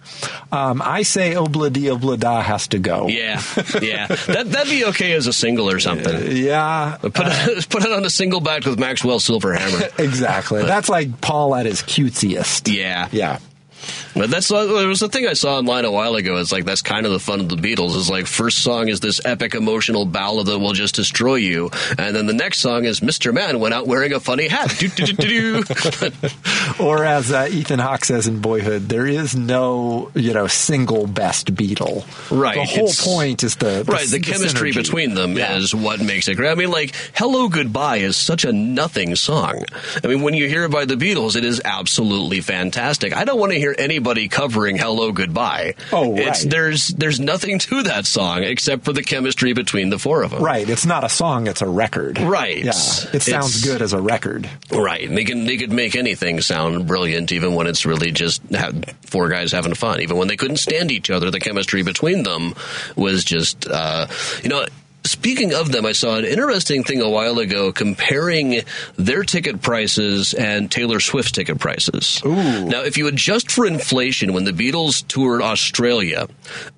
Um, 0.52 0.82
I 0.84 1.04
say 1.04 1.34
Obladi 1.34 1.94
Oblada 1.98 2.42
has 2.44 2.68
to 2.70 2.80
go. 2.80 3.08
Yeah, 3.08 3.42
yeah, 3.82 4.08
that 4.08 4.46
that'd 4.52 4.70
be 4.70 4.86
okay 4.86 5.14
as 5.14 5.28
a 5.28 5.34
single 5.34 5.70
or 5.70 5.80
something. 5.80 6.36
Yeah, 6.38 6.98
Put 7.02 7.14
it, 7.18 7.70
put 7.70 7.84
it 7.86 7.92
on 7.92 8.06
a 8.06 8.10
single 8.10 8.40
back 8.42 8.66
with 8.66 8.80
Maxwell 8.80 9.20
Silverhammer. 9.20 9.98
exactly. 10.00 10.64
That's 10.64 10.90
like 10.90 11.22
Paul 11.22 11.56
at 11.56 11.66
his 11.66 11.82
cutesiest. 11.82 12.74
Yeah, 12.74 13.08
Yeah. 13.12 13.40
But 14.16 14.30
that's 14.30 14.52
uh, 14.52 14.66
there 14.66 14.88
was 14.88 15.02
a 15.02 15.10
thing 15.10 15.28
I 15.28 15.34
saw 15.34 15.58
online 15.58 15.86
a 15.86 15.92
while 15.92 16.16
ago. 16.16 16.38
It's 16.38 16.52
like 16.52 16.66
that's 16.66 16.82
kind 16.82 17.06
of 17.06 17.12
the 17.12 17.20
fun 17.20 17.40
of 17.40 17.50
the 17.50 17.56
Beatles. 17.56 17.96
Is 17.96 18.10
like 18.10 18.28
first 18.28 18.60
song 18.60 18.88
is 18.90 19.00
this 19.00 19.22
epic 19.26 19.56
emotional 19.56 20.06
ballad 20.06 20.48
that 20.48 20.60
will 20.60 20.74
just 20.74 20.96
destroy 20.96 21.36
you, 21.36 21.70
and 21.98 22.16
then 22.16 22.26
the 22.28 22.34
next 22.34 22.60
song 22.60 22.86
is 22.86 23.00
Mr. 23.00 23.34
Man 23.34 23.60
went 23.60 23.74
out 23.74 23.88
wearing 23.88 24.14
a 24.14 24.20
funny 24.20 24.48
hat. 24.48 24.72
Or 26.80 27.04
as 27.04 27.32
uh, 27.32 27.48
Ethan 27.52 27.80
Hawke 27.80 28.06
says 28.06 28.28
in 28.28 28.40
Boyhood, 28.40 28.90
there 28.90 29.06
is 29.06 29.36
no 29.36 30.12
you 30.16 30.34
know 30.34 30.48
single 30.48 31.08
best 31.08 31.54
Beatle. 31.54 32.04
Right, 32.32 32.56
The 32.56 32.66
whole 32.66 32.92
point 33.16 33.44
is 33.44 33.56
the, 33.58 33.84
the 33.84 33.92
right, 33.92 34.08
the 34.08 34.20
chemistry 34.20 34.72
synergy. 34.72 34.76
between 34.76 35.14
them 35.14 35.34
Yeah. 35.38 35.58
is 35.58 35.76
what 35.76 36.02
makes 36.02 36.28
it 36.28 36.36
great. 36.36 36.52
I 36.52 36.56
mean, 36.56 36.72
like 36.72 36.96
"Hello 37.16 37.50
Goodbye" 37.50 37.98
is 37.98 38.18
such 38.18 38.46
a 38.46 38.52
nothing 38.54 39.16
song. 39.16 39.66
I 40.04 40.08
mean, 40.08 40.22
when 40.22 40.34
you 40.34 40.48
hear 40.48 40.64
it 40.66 40.72
by 40.72 40.86
the 40.86 40.96
Beatles, 40.96 41.36
it 41.36 41.46
is 41.46 41.62
absolutely 41.64 42.42
fantastic. 42.42 43.16
I 43.16 43.26
don't 43.26 43.40
want 43.40 43.52
to 43.52 43.60
hear 43.60 43.73
anybody 43.78 44.28
covering 44.28 44.78
"Hello 44.78 45.12
Goodbye." 45.12 45.76
Oh, 45.92 46.16
it's. 46.16 46.44
There's 46.44 46.88
there's 46.90 47.20
nothing 47.20 47.60
to 47.60 47.84
that 47.84 48.06
song 48.06 48.44
except 48.44 48.86
for 48.86 48.94
the 48.94 49.04
chemistry 49.04 49.54
between 49.54 49.90
the 49.90 50.00
four 50.00 50.24
of 50.24 50.32
them. 50.32 50.42
Right. 50.44 50.68
It's 50.70 50.86
not 50.86 51.04
a 51.04 51.10
song, 51.10 51.48
it's 51.48 51.62
a 51.62 51.68
record. 51.68 52.20
Right. 52.20 52.58
Yeah. 52.64 52.70
It 52.72 53.22
sounds 53.22 53.58
It's- 53.58 53.64
good 53.64 53.82
as 53.82 53.94
a 53.94 54.02
record. 54.02 54.50
Right. 54.72 55.10
They 55.10 55.24
can 55.24 55.46
they 55.46 55.58
could 55.58 55.72
make 55.72 55.96
anything 55.96 56.42
sound 56.42 56.88
brilliant, 56.88 57.32
even 57.32 57.56
when 57.56 57.68
it's 57.68 57.86
really 57.86 58.12
just 58.12 58.42
four 59.06 59.30
guys 59.30 59.52
having 59.52 59.74
fun. 59.74 60.02
Even 60.02 60.18
when 60.18 60.28
they 60.28 60.36
couldn't 60.38 60.58
stand 60.58 60.92
each 60.92 61.10
other, 61.10 61.32
the 61.32 61.40
chemistry 61.40 61.84
between 61.84 62.24
them 62.24 62.54
was 62.96 63.24
just 63.24 63.68
uh, 63.68 64.08
you 64.44 64.50
know. 64.50 64.66
Speaking 65.06 65.54
of 65.54 65.72
them, 65.72 65.86
I 65.86 65.92
saw 65.92 66.16
an 66.16 66.26
interesting 66.26 66.84
thing 66.84 67.02
a 67.02 67.10
while 67.10 67.40
ago 67.40 67.72
comparing 67.74 68.62
their 68.96 69.24
ticket 69.24 69.62
prices 69.62 70.34
and 70.34 70.72
Taylor 70.72 71.00
Swift's 71.00 71.32
ticket 71.32 71.60
prices. 71.60 72.22
Ooh. 72.26 72.66
Now, 72.66 72.84
if 72.84 72.98
you 72.98 73.08
adjust 73.08 73.52
for 73.52 73.66
inflation, 73.66 74.34
when 74.34 74.46
the 74.46 74.52
Beatles 74.52 75.06
toured 75.08 75.42
Australia, 75.42 76.28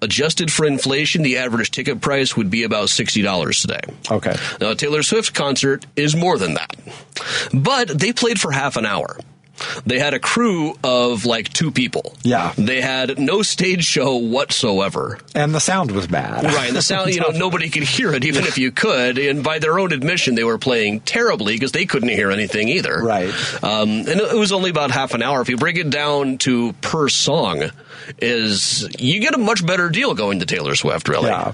adjusted 0.01 0.51
for 0.51 0.65
inflation, 0.65 1.21
the 1.21 1.37
average 1.37 1.71
ticket 1.71 2.01
price 2.01 2.35
would 2.35 2.49
be 2.49 2.63
about 2.63 2.87
$60 2.87 3.61
today. 3.61 3.81
Okay. 4.09 4.35
Now, 4.59 4.71
a 4.71 4.75
Taylor 4.75 5.03
Swift 5.03 5.33
concert 5.33 5.85
is 5.95 6.15
more 6.15 6.37
than 6.37 6.55
that. 6.55 6.75
But 7.53 7.89
they 7.89 8.11
played 8.11 8.39
for 8.39 8.51
half 8.51 8.75
an 8.75 8.85
hour. 8.85 9.17
They 9.85 9.99
had 9.99 10.13
a 10.13 10.19
crew 10.19 10.77
of 10.83 11.25
like 11.25 11.49
two 11.49 11.71
people. 11.71 12.13
Yeah. 12.23 12.53
They 12.57 12.81
had 12.81 13.17
no 13.19 13.41
stage 13.41 13.83
show 13.85 14.15
whatsoever. 14.15 15.19
And 15.33 15.53
the 15.53 15.59
sound 15.59 15.91
was 15.91 16.07
bad. 16.07 16.43
Right. 16.43 16.73
The 16.73 16.81
sound, 16.81 17.13
you 17.13 17.21
know, 17.21 17.29
nobody 17.33 17.69
could 17.69 17.83
hear 17.83 18.13
it, 18.13 18.25
even 18.25 18.43
if 18.45 18.57
you 18.57 18.71
could. 18.71 19.17
And 19.17 19.43
by 19.43 19.59
their 19.59 19.79
own 19.79 19.93
admission, 19.93 20.35
they 20.35 20.43
were 20.43 20.57
playing 20.57 21.01
terribly 21.01 21.53
because 21.53 21.71
they 21.71 21.85
couldn't 21.85 22.09
hear 22.09 22.31
anything 22.31 22.69
either. 22.69 23.01
Right. 23.01 23.33
Um, 23.63 23.89
and 23.89 24.09
it 24.09 24.37
was 24.37 24.51
only 24.51 24.69
about 24.69 24.91
half 24.91 25.13
an 25.13 25.21
hour. 25.21 25.41
If 25.41 25.49
you 25.49 25.57
break 25.57 25.77
it 25.77 25.89
down 25.89 26.37
to 26.39 26.73
per 26.73 27.09
song, 27.09 27.63
is 28.19 28.87
you 28.99 29.19
get 29.19 29.33
a 29.33 29.37
much 29.37 29.65
better 29.65 29.89
deal 29.89 30.13
going 30.13 30.39
to 30.39 30.45
Taylor 30.45 30.75
Swift, 30.75 31.07
really. 31.07 31.29
Yeah. 31.29 31.53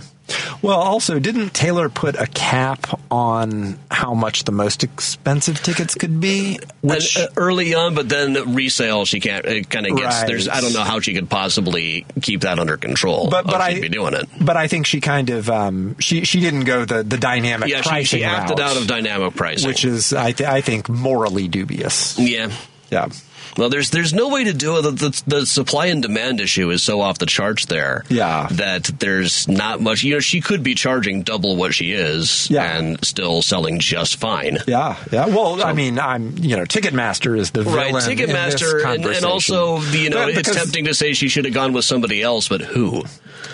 Well, 0.61 0.79
also, 0.79 1.19
didn't 1.19 1.53
Taylor 1.53 1.89
put 1.89 2.15
a 2.19 2.27
cap 2.27 2.99
on 3.11 3.79
how 3.89 4.13
much 4.13 4.43
the 4.45 4.51
most 4.51 4.83
expensive 4.83 5.61
tickets 5.61 5.95
could 5.95 6.19
be? 6.19 6.59
Which, 6.81 7.17
uh, 7.17 7.27
early 7.37 7.73
on, 7.73 7.95
but 7.95 8.09
then 8.09 8.53
resale, 8.55 9.05
she 9.05 9.19
can't. 9.19 9.45
It 9.45 9.69
kind 9.69 9.85
of 9.87 9.97
gets. 9.97 10.15
Right. 10.21 10.27
There's. 10.27 10.47
I 10.49 10.61
don't 10.61 10.73
know 10.73 10.83
how 10.83 10.99
she 10.99 11.13
could 11.13 11.29
possibly 11.29 12.05
keep 12.21 12.41
that 12.41 12.59
under 12.59 12.77
control. 12.77 13.29
But- 13.29 13.45
but 13.45 13.61
I- 13.61 13.79
be 13.79 13.89
doing 13.89 14.13
it. 14.13 14.27
But 14.39 14.57
I 14.57 14.67
think 14.67 14.85
she 14.85 15.01
kind 15.01 15.29
of 15.29 15.49
um, 15.49 15.95
she 15.99 16.25
she 16.25 16.39
didn't 16.39 16.63
go 16.65 16.85
the 16.85 17.03
the 17.03 17.17
dynamic 17.17 17.69
Yeah, 17.69 17.81
she, 17.81 17.89
pricing 17.89 18.19
she 18.19 18.23
acted 18.23 18.59
route, 18.59 18.69
out 18.71 18.77
of 18.77 18.87
dynamic 18.87 19.35
pricing, 19.35 19.67
which 19.67 19.83
is 19.85 20.13
I 20.13 20.31
th- 20.31 20.49
I 20.49 20.61
think 20.61 20.89
morally 20.89 21.47
dubious. 21.47 22.17
Yeah. 22.19 22.51
Yeah. 22.89 23.07
Well, 23.57 23.69
there's 23.69 23.89
there's 23.89 24.13
no 24.13 24.29
way 24.29 24.45
to 24.45 24.53
do 24.53 24.77
it. 24.77 24.81
The, 24.83 24.91
the, 24.91 25.23
the 25.27 25.45
supply 25.45 25.87
and 25.87 26.01
demand 26.01 26.39
issue 26.39 26.69
is 26.69 26.83
so 26.83 27.01
off 27.01 27.17
the 27.19 27.25
charts 27.25 27.65
there. 27.65 28.03
Yeah. 28.09 28.47
That 28.51 28.85
there's 28.99 29.47
not 29.47 29.81
much. 29.81 30.03
You 30.03 30.13
know, 30.15 30.19
she 30.19 30.41
could 30.41 30.63
be 30.63 30.75
charging 30.75 31.23
double 31.23 31.55
what 31.55 31.73
she 31.73 31.91
is 31.91 32.49
Yeah. 32.49 32.77
and 32.77 33.03
still 33.05 33.41
selling 33.41 33.79
just 33.79 34.17
fine. 34.17 34.57
Yeah, 34.67 34.97
yeah. 35.11 35.25
Well, 35.27 35.63
I 35.63 35.73
mean, 35.73 35.99
I'm 35.99 36.37
you 36.37 36.55
know, 36.55 36.63
Ticketmaster 36.63 37.37
is 37.37 37.51
the 37.51 37.63
Right, 37.63 37.87
villain 37.93 38.09
in 38.09 38.17
this 38.17 38.29
Ticketmaster, 38.55 38.85
and, 38.85 39.05
and 39.05 39.25
also 39.25 39.79
you 39.81 40.09
know 40.09 40.25
But 40.27 40.37
it's 40.37 40.55
tempting 40.55 40.85
to 40.85 40.93
say 40.93 41.13
she 41.13 41.27
should 41.27 41.45
have 41.45 41.53
gone 41.53 41.73
with 41.73 41.85
somebody 41.85 42.21
else, 42.21 42.47
but 42.47 42.61
who? 42.61 43.03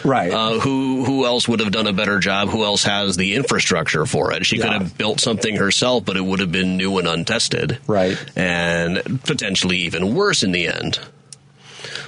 Right. 0.04 0.32
Uh, 0.32 0.60
who 0.60 1.06
who 1.06 1.26
else 1.26 1.48
would 1.48 1.60
have 1.60 1.72
done 1.72 1.88
a 1.88 1.94
better 1.94 2.20
job? 2.20 2.50
Who 2.50 2.64
else 2.64 2.84
has 2.84 3.18
the 3.18 3.36
infrastructure 3.36 4.06
for 4.06 4.32
it? 4.34 4.46
She 4.46 4.58
could 4.60 4.70
have 4.72 4.98
built 4.98 5.20
something 5.20 5.56
herself, 5.56 6.06
but 6.06 6.18
it 6.18 6.22
would 6.24 6.40
have 6.40 6.52
been 6.52 6.78
new 6.78 6.98
and 7.00 7.08
untested. 7.08 7.80
Right. 7.88 8.18
And 8.36 9.22
potentially 9.26 9.87
even 9.88 10.14
worse 10.14 10.44
in 10.44 10.52
the 10.52 10.68
end. 10.68 11.00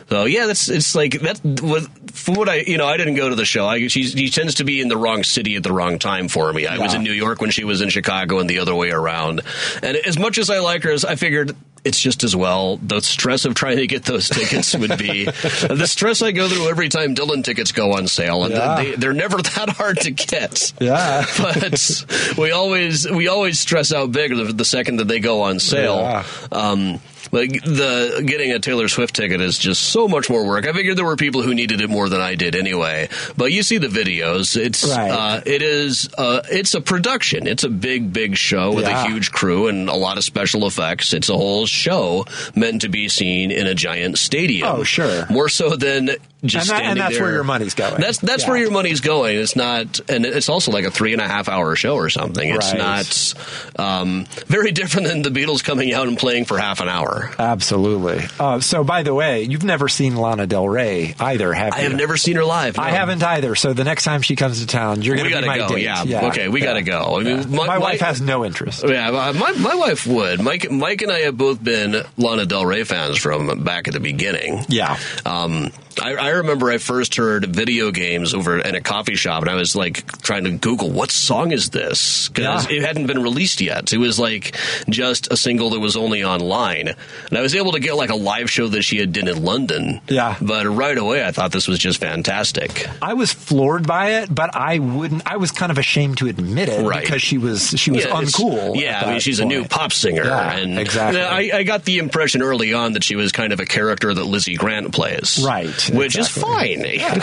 So 0.09 0.25
yeah, 0.25 0.47
that's 0.47 0.69
it's 0.69 0.95
like 0.95 1.19
that. 1.21 1.39
Was, 1.61 1.87
from 2.11 2.33
what 2.35 2.49
I 2.49 2.55
you 2.61 2.77
know, 2.77 2.87
I 2.87 2.97
didn't 2.97 3.13
go 3.15 3.29
to 3.29 3.35
the 3.35 3.45
show. 3.45 3.67
I, 3.67 3.87
she's, 3.87 4.11
she 4.13 4.29
tends 4.29 4.55
to 4.55 4.63
be 4.63 4.81
in 4.81 4.87
the 4.87 4.97
wrong 4.97 5.23
city 5.23 5.55
at 5.55 5.61
the 5.63 5.71
wrong 5.71 5.99
time 5.99 6.27
for 6.27 6.51
me. 6.51 6.65
I 6.65 6.79
was 6.79 6.95
in 6.95 7.03
New 7.03 7.11
York 7.13 7.41
when 7.41 7.51
she 7.51 7.63
was 7.63 7.81
in 7.81 7.89
Chicago, 7.89 8.39
and 8.39 8.49
the 8.49 8.57
other 8.59 8.73
way 8.73 8.89
around. 8.89 9.41
And 9.83 9.95
as 9.97 10.17
much 10.17 10.39
as 10.39 10.49
I 10.49 10.59
like 10.59 10.81
her, 10.83 10.91
as 10.91 11.05
I 11.05 11.15
figured 11.15 11.55
it's 11.85 11.99
just 11.99 12.23
as 12.25 12.35
well. 12.35 12.75
The 12.77 12.99
stress 13.01 13.45
of 13.45 13.55
trying 13.55 13.77
to 13.77 13.87
get 13.87 14.03
those 14.03 14.27
tickets 14.27 14.75
would 14.75 14.97
be 14.97 15.25
the 15.69 15.85
stress 15.87 16.21
I 16.21 16.31
go 16.31 16.49
through 16.49 16.67
every 16.69 16.89
time 16.89 17.15
Dylan 17.15 17.41
tickets 17.43 17.71
go 17.71 17.93
on 17.93 18.07
sale, 18.07 18.43
and 18.43 18.53
Yeah. 18.53 18.75
they, 18.75 18.95
they're 18.95 19.13
never 19.13 19.37
that 19.41 19.69
hard 19.69 19.99
to 20.01 20.11
get. 20.11 20.73
Yeah. 20.81 21.23
but 21.37 22.03
we 22.37 22.51
always 22.51 23.09
we 23.09 23.27
always 23.27 23.59
stress 23.59 23.93
out 23.93 24.11
big 24.11 24.35
the, 24.35 24.45
the 24.45 24.65
second 24.65 24.97
that 24.97 25.07
they 25.07 25.19
go 25.19 25.43
on 25.43 25.59
sale. 25.59 25.97
Yeah. 25.99 26.23
Um, 26.51 26.99
like 27.31 27.51
the 27.63 28.23
getting 28.25 28.51
a 28.51 28.59
Taylor 28.59 28.87
Swift 28.87 29.15
ticket 29.15 29.41
is 29.41 29.57
just 29.57 29.83
so 29.83 30.07
much 30.07 30.29
more 30.29 30.45
work. 30.45 30.67
I 30.67 30.73
figured 30.73 30.97
there 30.97 31.05
were 31.05 31.15
people 31.15 31.41
who 31.41 31.53
needed 31.53 31.81
it 31.81 31.89
more 31.89 32.09
than 32.09 32.21
I 32.21 32.35
did 32.35 32.55
anyway. 32.55 33.09
But 33.37 33.51
you 33.51 33.63
see 33.63 33.77
the 33.77 33.87
videos; 33.87 34.55
it's 34.57 34.83
Right. 34.87 35.09
uh, 35.11 35.41
it 35.45 35.61
is 35.61 36.09
uh, 36.17 36.41
it's 36.51 36.73
a 36.73 36.81
production. 36.81 37.47
It's 37.47 37.63
a 37.63 37.69
big 37.69 38.11
big 38.13 38.35
show 38.37 38.73
with 38.73 38.85
Yeah. 38.85 39.03
a 39.05 39.07
huge 39.07 39.31
crew 39.31 39.67
and 39.67 39.89
a 39.89 39.95
lot 39.95 40.17
of 40.17 40.23
special 40.23 40.65
effects. 40.67 41.13
It's 41.13 41.29
a 41.29 41.35
whole 41.37 41.65
show 41.65 42.25
meant 42.55 42.81
to 42.81 42.89
be 42.89 43.07
seen 43.09 43.51
in 43.51 43.67
a 43.67 43.75
giant 43.75 44.17
stadium. 44.17 44.67
Oh, 44.67 44.83
sure. 44.83 45.25
more 45.29 45.49
so 45.49 45.75
than 45.75 46.11
just 46.43 46.69
And 46.69 46.79
that- 46.79 46.85
and 46.85 46.99
that's 46.99 47.15
there. 47.15 47.23
where 47.23 47.33
your 47.33 47.43
money's 47.43 47.73
going. 47.73 47.99
That's 47.99 48.17
that's 48.19 48.43
Yeah. 48.43 48.49
where 48.49 48.57
your 48.59 48.71
money's 48.71 49.01
going. 49.01 49.37
It's 49.37 49.55
not, 49.55 49.99
and 50.09 50.25
it's 50.25 50.49
also 50.49 50.71
like 50.71 50.85
a 50.85 50.91
three 50.91 51.13
and 51.13 51.21
a 51.21 51.27
half 51.27 51.49
hour 51.49 51.75
show 51.75 51.95
or 51.95 52.09
something. 52.09 52.47
It's 52.49 52.71
Right. 52.73 52.77
not 52.77 53.33
um, 53.77 54.25
very 54.47 54.71
different 54.79 55.07
than 55.07 55.21
the 55.21 55.29
Beatles 55.29 55.63
coming 55.63 55.93
out 55.93 56.07
and 56.07 56.17
playing 56.17 56.45
for 56.45 56.57
half 56.57 56.79
an 56.81 56.89
hour. 56.89 57.31
Absolutely. 57.37 58.25
Uh, 58.39 58.59
so, 58.59 58.83
by 58.83 59.03
the 59.03 59.13
way, 59.13 59.43
you've 59.43 59.63
never 59.63 59.87
seen 59.89 60.15
Lana 60.15 60.47
Del 60.47 60.67
Rey 60.67 61.15
either, 61.19 61.53
have 61.53 61.73
you? 61.75 61.79
I 61.79 61.83
have 61.83 61.95
never 61.95 62.17
seen 62.17 62.35
her 62.35 62.45
live. 62.45 62.79
I 62.79 62.91
haven't 62.91 63.21
either. 63.23 63.55
So 63.55 63.73
the 63.73 63.83
next 63.83 64.03
time 64.03 64.21
she 64.21 64.35
comes 64.35 64.59
to 64.61 64.67
town, 64.67 65.01
you're 65.01 65.15
going 65.15 65.29
to 65.29 65.39
be 65.41 65.45
my 65.47 65.57
go. 65.57 65.67
date. 65.69 65.83
Yeah. 65.83 66.27
Okay, 66.29 66.47
we 66.47 66.61
gotta 66.61 66.81
go. 66.81 67.17
I 67.19 67.23
mean, 67.23 67.51
my, 67.51 67.67
my- 67.67 67.77
wife 67.77 68.01
my- 68.01 68.07
has 68.07 68.21
no 68.21 68.45
interest. 68.45 68.83
Yeah, 68.87 69.11
my, 69.11 69.51
my 69.51 69.75
wife 69.75 70.05
would. 70.07 70.41
Mike, 70.41 70.69
Mike 70.71 71.01
and 71.01 71.11
I 71.11 71.19
have 71.21 71.37
both 71.37 71.63
been 71.63 72.01
Lana 72.17 72.45
Del 72.45 72.65
Rey 72.65 72.83
fans 72.83 73.17
from 73.17 73.63
back 73.63 73.87
at 73.87 73.93
the 73.93 73.99
beginning. 73.99 74.65
Yeah. 74.69 74.97
Um, 75.25 75.71
I, 76.01 76.13
I 76.15 76.29
remember 76.29 76.69
I 76.69 76.77
first 76.77 77.15
heard 77.15 77.45
video 77.47 77.91
games 77.91 78.33
over 78.33 78.59
in 78.59 78.75
a 78.75 78.81
coffee 78.81 79.15
shop, 79.15 79.41
and 79.41 79.49
I 79.49 79.55
was 79.55 79.75
like 79.75 80.05
trying 80.21 80.43
to 80.45 80.51
Google 80.51 80.89
what 80.91 81.11
song 81.11 81.51
is 81.51 81.69
this 81.71 82.29
because 82.29 82.69
Yeah. 82.69 82.77
it 82.77 82.83
hadn't 82.85 83.07
been 83.07 83.21
released 83.21 83.59
yet. 83.61 83.91
It 83.91 83.97
was 83.97 84.19
like 84.19 84.55
just 84.89 85.31
a 85.31 85.37
single 85.37 85.71
that 85.71 85.79
was 85.79 85.97
only 85.97 86.23
online, 86.23 86.93
and 87.29 87.37
I 87.37 87.41
was 87.41 87.55
able 87.55 87.71
to 87.73 87.79
get 87.79 87.95
like 87.95 88.09
a 88.09 88.15
live 88.15 88.49
show 88.49 88.67
that 88.69 88.83
she 88.83 88.97
had 88.97 89.11
done 89.13 89.27
in 89.27 89.43
London. 89.43 90.01
Yeah. 90.07 90.35
but 90.41 90.65
right 90.67 90.97
away 90.97 91.25
I 91.25 91.31
thought 91.31 91.51
this 91.51 91.67
was 91.67 91.79
just 91.79 91.99
fantastic. 91.99 92.87
I 93.01 93.13
was 93.13 93.31
floored 93.33 93.87
by 93.87 94.21
it, 94.21 94.33
but 94.33 94.55
I 94.55 94.79
wouldn't. 94.79 95.23
I 95.29 95.37
was 95.37 95.51
kind 95.51 95.71
of 95.71 95.77
ashamed 95.77 96.17
to 96.19 96.27
admit 96.27 96.69
it 96.69 96.85
Right. 96.85 97.01
because 97.03 97.21
she 97.21 97.37
was 97.37 97.69
she 97.77 97.91
was 97.91 98.05
Yeah, 98.05 98.11
uncool. 98.11 98.79
Yeah, 98.79 99.01
I 99.05 99.11
mean, 99.11 99.19
she's 99.19 99.39
a 99.39 99.45
new 99.45 99.65
pop 99.65 99.91
singer, 99.91 100.23
Yeah, 100.25 100.53
and 100.57 100.79
exactly. 100.79 101.21
I, 101.21 101.59
I 101.59 101.63
got 101.63 101.85
the 101.85 101.97
impression 101.97 102.41
early 102.41 102.73
on 102.73 102.93
that 102.93 103.03
she 103.03 103.15
was 103.15 103.31
kind 103.31 103.51
of 103.53 103.59
a 103.59 103.65
character 103.65 104.13
that 104.13 104.23
Lizzie 104.25 104.55
Grant 104.55 104.93
plays, 104.93 105.39
Right, 105.43 105.88
Which 105.97 106.17
exactly. 106.17 106.73
is 106.73 106.81
fine. 106.83 106.89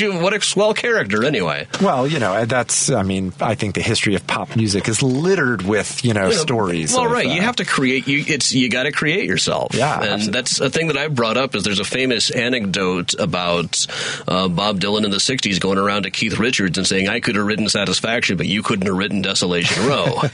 You 0.00 0.12
know, 0.12 0.20
what 0.20 0.34
a 0.34 0.40
swell 0.40 0.74
character, 0.74 1.24
anyway. 1.24 1.66
Well, 1.80 2.06
you 2.06 2.18
know, 2.18 2.44
that's. 2.44 2.90
I 2.90 3.02
mean, 3.02 3.32
I 3.40 3.54
think 3.54 3.74
the 3.74 3.80
history 3.80 4.14
of 4.14 4.26
pop 4.26 4.56
music 4.56 4.88
is 4.88 5.02
littered 5.02 5.62
with 5.62 6.04
you 6.04 6.14
know 6.14 6.28
You 6.28 6.34
know, 6.34 6.40
stories. 6.40 6.94
Well, 6.94 7.06
of, 7.06 7.12
right. 7.12 7.26
you 7.26 7.40
uh, 7.40 7.44
have 7.44 7.56
to 7.56 7.64
create. 7.64 8.06
You 8.06 8.24
it's 8.26 8.52
you 8.52 8.68
got 8.68 8.84
to 8.84 8.92
create 8.92 9.24
yourself. 9.24 9.74
Yeah, 9.74 9.94
and 9.94 10.04
absolutely. 10.04 10.32
that's 10.32 10.60
a 10.60 10.70
thing 10.70 10.88
that 10.88 10.96
I 10.96 11.08
brought 11.08 11.36
up. 11.36 11.54
Is 11.54 11.64
there's 11.64 11.80
a 11.80 11.84
famous 11.84 12.30
anecdote 12.30 13.14
about 13.18 13.86
uh, 14.28 14.48
Bob 14.48 14.80
Dylan 14.80 15.04
in 15.04 15.10
the 15.10 15.18
'60s 15.18 15.60
going 15.60 15.78
around 15.78 16.04
to 16.04 16.10
Keith 16.10 16.38
Richards 16.38 16.78
and 16.78 16.86
saying, 16.86 17.08
"I 17.08 17.20
could 17.20 17.36
have 17.36 17.46
written 17.46 17.68
Satisfaction, 17.68 18.36
but 18.36 18.46
you 18.46 18.62
couldn't 18.62 18.86
have 18.86 18.96
written 18.96 19.22
Desolation 19.22 19.86
Row." 19.86 20.04
and 20.22 20.32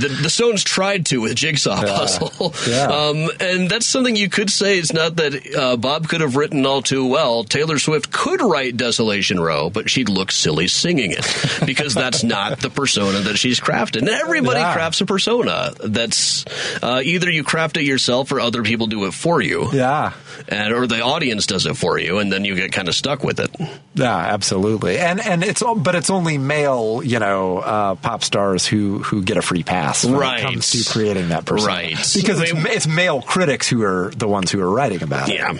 the, 0.00 0.18
the 0.22 0.30
Stones 0.30 0.64
tried 0.64 1.06
to 1.06 1.20
with 1.20 1.36
Jigsaw 1.36 1.80
Puzzle. 1.80 2.54
Yeah. 2.68 2.86
Um, 2.86 3.30
and 3.40 3.68
that's 3.70 3.86
something 3.86 4.16
you 4.16 4.28
could 4.28 4.50
say. 4.50 4.78
It's 4.78 4.92
not 4.92 5.16
that 5.16 5.56
uh, 5.56 5.76
Bob 5.76 6.08
could 6.08 6.20
have 6.20 6.36
written 6.36 6.66
all 6.66 6.82
too 6.86 7.06
well. 7.06 7.44
Taylor 7.44 7.78
Swift 7.78 8.10
could 8.10 8.40
write 8.40 8.76
Desolation 8.76 9.38
Row, 9.38 9.68
but 9.68 9.90
she'd 9.90 10.08
look 10.08 10.32
silly 10.32 10.68
singing 10.68 11.10
it 11.10 11.26
because 11.66 11.92
that's 12.02 12.24
not 12.24 12.60
the 12.60 12.70
persona 12.70 13.18
that 13.20 13.36
she's 13.36 13.60
crafted. 13.60 13.98
And 13.98 14.08
everybody 14.08 14.60
Yeah. 14.60 14.72
crafts 14.72 15.00
a 15.02 15.06
persona. 15.06 15.72
That's 15.84 16.44
uh, 16.82 17.02
either 17.04 17.30
you 17.30 17.44
craft 17.44 17.76
it 17.76 17.82
yourself 17.84 18.32
or 18.32 18.40
other 18.40 18.62
people 18.62 18.86
do 18.86 19.04
it 19.04 19.12
for 19.12 19.42
you. 19.42 19.68
Yeah. 19.72 20.12
And, 20.48 20.72
or 20.72 20.86
the 20.86 21.00
audience 21.02 21.46
does 21.46 21.66
it 21.66 21.76
for 21.76 21.98
you, 21.98 22.18
and 22.18 22.32
then 22.32 22.44
you 22.44 22.54
get 22.54 22.72
kind 22.72 22.88
of 22.88 22.94
stuck 22.94 23.22
with 23.24 23.40
it. 23.40 23.50
Yeah, 23.94 24.14
absolutely, 24.16 24.98
and 24.98 25.18
and 25.20 25.42
it's 25.42 25.62
but 25.78 25.94
it's 25.94 26.10
only 26.10 26.36
male, 26.38 27.00
you 27.02 27.18
know, 27.18 27.58
uh, 27.58 27.94
pop 27.96 28.22
stars 28.22 28.66
who 28.66 28.98
who 29.02 29.22
get 29.22 29.38
a 29.38 29.42
free 29.42 29.62
pass 29.62 30.04
when 30.04 30.14
Right. 30.14 30.40
it 30.40 30.42
comes 30.42 30.70
to 30.72 30.90
creating 30.92 31.30
that 31.30 31.46
persona, 31.46 31.72
Right. 31.72 31.90
Because 32.14 32.40
it's, 32.42 32.52
it's 32.54 32.86
male 32.86 33.22
critics 33.22 33.66
who 33.68 33.82
are 33.82 34.12
the 34.14 34.28
ones 34.28 34.50
who 34.50 34.60
are 34.60 34.70
writing 34.70 35.02
about 35.02 35.30
it. 35.30 35.36
Yeah. 35.36 35.54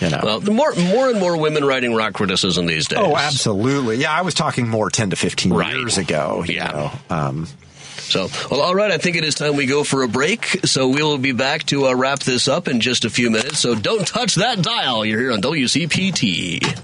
You 0.00 0.08
know. 0.10 0.20
Well, 0.22 0.40
more 0.42 0.72
more 0.74 1.08
and 1.10 1.18
more 1.20 1.36
women 1.36 1.64
writing 1.64 1.94
rock 1.94 2.14
criticism 2.14 2.66
these 2.66 2.88
days. 2.88 2.98
oh, 3.00 3.16
absolutely. 3.16 3.96
Yeah, 3.98 4.12
I 4.12 4.22
was 4.22 4.34
talking 4.34 4.68
more 4.68 4.90
ten 4.90 5.10
to 5.10 5.16
fifteen 5.16 5.52
Right. 5.52 5.74
years 5.76 5.98
ago. 5.98 6.44
You 6.46 6.54
Yeah. 6.56 6.66
know. 6.70 6.90
Um, 7.16 7.48
So, 8.08 8.28
well, 8.50 8.60
all 8.60 8.74
right. 8.74 8.90
I 8.90 8.98
think 8.98 9.16
it 9.16 9.24
is 9.24 9.34
time 9.34 9.56
we 9.56 9.64
go 9.64 9.84
for 9.84 10.02
a 10.02 10.08
break. 10.08 10.60
So 10.66 10.88
we 10.88 11.02
will 11.02 11.16
be 11.18 11.32
back 11.32 11.64
to 11.66 11.86
uh, 11.86 11.94
wrap 11.94 12.18
this 12.18 12.46
up 12.46 12.68
in 12.68 12.80
just 12.80 13.04
a 13.06 13.10
few 13.10 13.30
minutes. 13.30 13.58
So 13.60 13.74
don't 13.74 14.06
touch 14.06 14.34
that 14.34 14.60
dial. 14.60 15.04
You're 15.06 15.18
here 15.20 15.32
on 15.32 15.40
WCPT. 15.40 16.78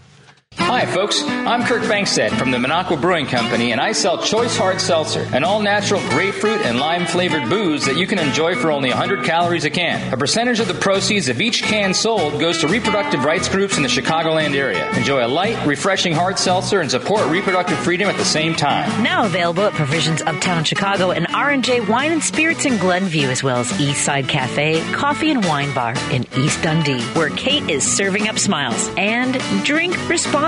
Hi, 0.60 0.84
folks. 0.84 1.22
I'm 1.22 1.64
Kirk 1.64 1.82
Bangstad 1.84 2.36
from 2.36 2.50
the 2.50 2.58
Minocqua 2.58 3.00
Brewing 3.00 3.26
Company, 3.26 3.72
and 3.72 3.80
I 3.80 3.92
sell 3.92 4.22
Choice 4.22 4.56
Hard 4.56 4.80
Seltzer, 4.80 5.26
an 5.32 5.42
all 5.42 5.62
natural 5.62 6.00
grapefruit 6.10 6.60
and 6.66 6.78
lime 6.78 7.06
flavored 7.06 7.48
booze 7.48 7.86
that 7.86 7.96
you 7.96 8.06
can 8.06 8.18
enjoy 8.18 8.54
for 8.54 8.70
only 8.70 8.90
100 8.90 9.24
calories 9.24 9.64
a 9.64 9.70
can. 9.70 10.12
A 10.12 10.16
percentage 10.16 10.60
of 10.60 10.68
the 10.68 10.74
proceeds 10.74 11.28
of 11.28 11.40
each 11.40 11.62
can 11.62 11.94
sold 11.94 12.38
goes 12.38 12.58
to 12.58 12.68
reproductive 12.68 13.24
rights 13.24 13.48
groups 13.48 13.76
in 13.78 13.82
the 13.82 13.88
Chicagoland 13.88 14.54
area. 14.54 14.90
Enjoy 14.94 15.24
a 15.24 15.28
light, 15.28 15.64
refreshing 15.66 16.12
hard 16.12 16.38
seltzer 16.38 16.80
and 16.80 16.90
support 16.90 17.26
reproductive 17.30 17.78
freedom 17.78 18.08
at 18.08 18.16
the 18.16 18.24
same 18.24 18.54
time. 18.54 19.02
Now 19.02 19.24
available 19.24 19.62
at 19.62 19.72
Provisions 19.72 20.20
Uptown 20.22 20.64
Chicago 20.64 21.12
and 21.12 21.28
R&J 21.28 21.80
Wine 21.82 22.12
and 22.12 22.22
Spirits 22.22 22.66
in 22.66 22.76
Glenview, 22.78 23.28
as 23.28 23.42
well 23.42 23.58
as 23.58 23.72
Eastside 23.72 24.28
Cafe, 24.28 24.82
Coffee 24.92 25.30
and 25.30 25.44
Wine 25.46 25.72
Bar 25.72 25.94
in 26.10 26.26
East 26.36 26.62
Dundee, 26.62 27.00
where 27.14 27.30
Kate 27.30 27.68
is 27.70 27.84
serving 27.84 28.28
up 28.28 28.38
smiles. 28.38 28.90
And 28.98 29.34
drink 29.64 29.96
responsibly. 30.08 30.47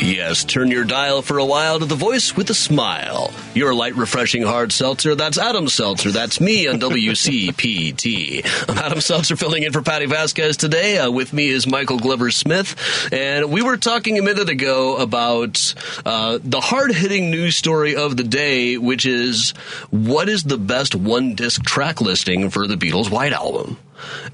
Yes, 0.00 0.44
turn 0.44 0.70
your 0.70 0.84
dial 0.84 1.22
for 1.22 1.38
a 1.38 1.44
while 1.44 1.80
to 1.80 1.84
the 1.84 1.96
voice 1.96 2.36
with 2.36 2.48
a 2.50 2.54
smile. 2.54 3.32
Your 3.54 3.74
light, 3.74 3.96
refreshing 3.96 4.42
hard 4.42 4.70
seltzer. 4.70 5.16
That's 5.16 5.38
Adam 5.38 5.66
Selzer. 5.66 6.12
That's 6.12 6.40
me 6.40 6.68
on 6.68 6.78
WCPT. 6.80 8.46
I'm 8.68 8.78
Adam 8.78 9.00
Selzer 9.00 9.36
filling 9.36 9.64
in 9.64 9.72
for 9.72 9.82
Patti 9.82 10.06
Vasquez 10.06 10.56
today. 10.56 10.98
Uh, 10.98 11.10
with 11.10 11.32
me 11.32 11.48
is 11.48 11.66
Michael 11.66 11.98
Glover 11.98 12.30
Smith. 12.30 12.76
And 13.12 13.50
we 13.50 13.60
were 13.60 13.76
talking 13.76 14.18
a 14.18 14.22
minute 14.22 14.48
ago 14.48 14.96
about 14.98 15.74
uh, 16.06 16.38
the 16.44 16.60
hard 16.60 16.92
hitting 16.92 17.32
news 17.32 17.56
story 17.56 17.96
of 17.96 18.16
the 18.16 18.24
day, 18.24 18.78
which 18.78 19.04
is 19.04 19.50
what 19.90 20.28
is 20.28 20.44
the 20.44 20.58
best 20.58 20.94
one 20.94 21.34
disc 21.34 21.64
track 21.64 22.00
listing 22.00 22.50
for 22.50 22.68
the 22.68 22.76
Beatles' 22.76 23.10
White 23.10 23.32
Album? 23.32 23.76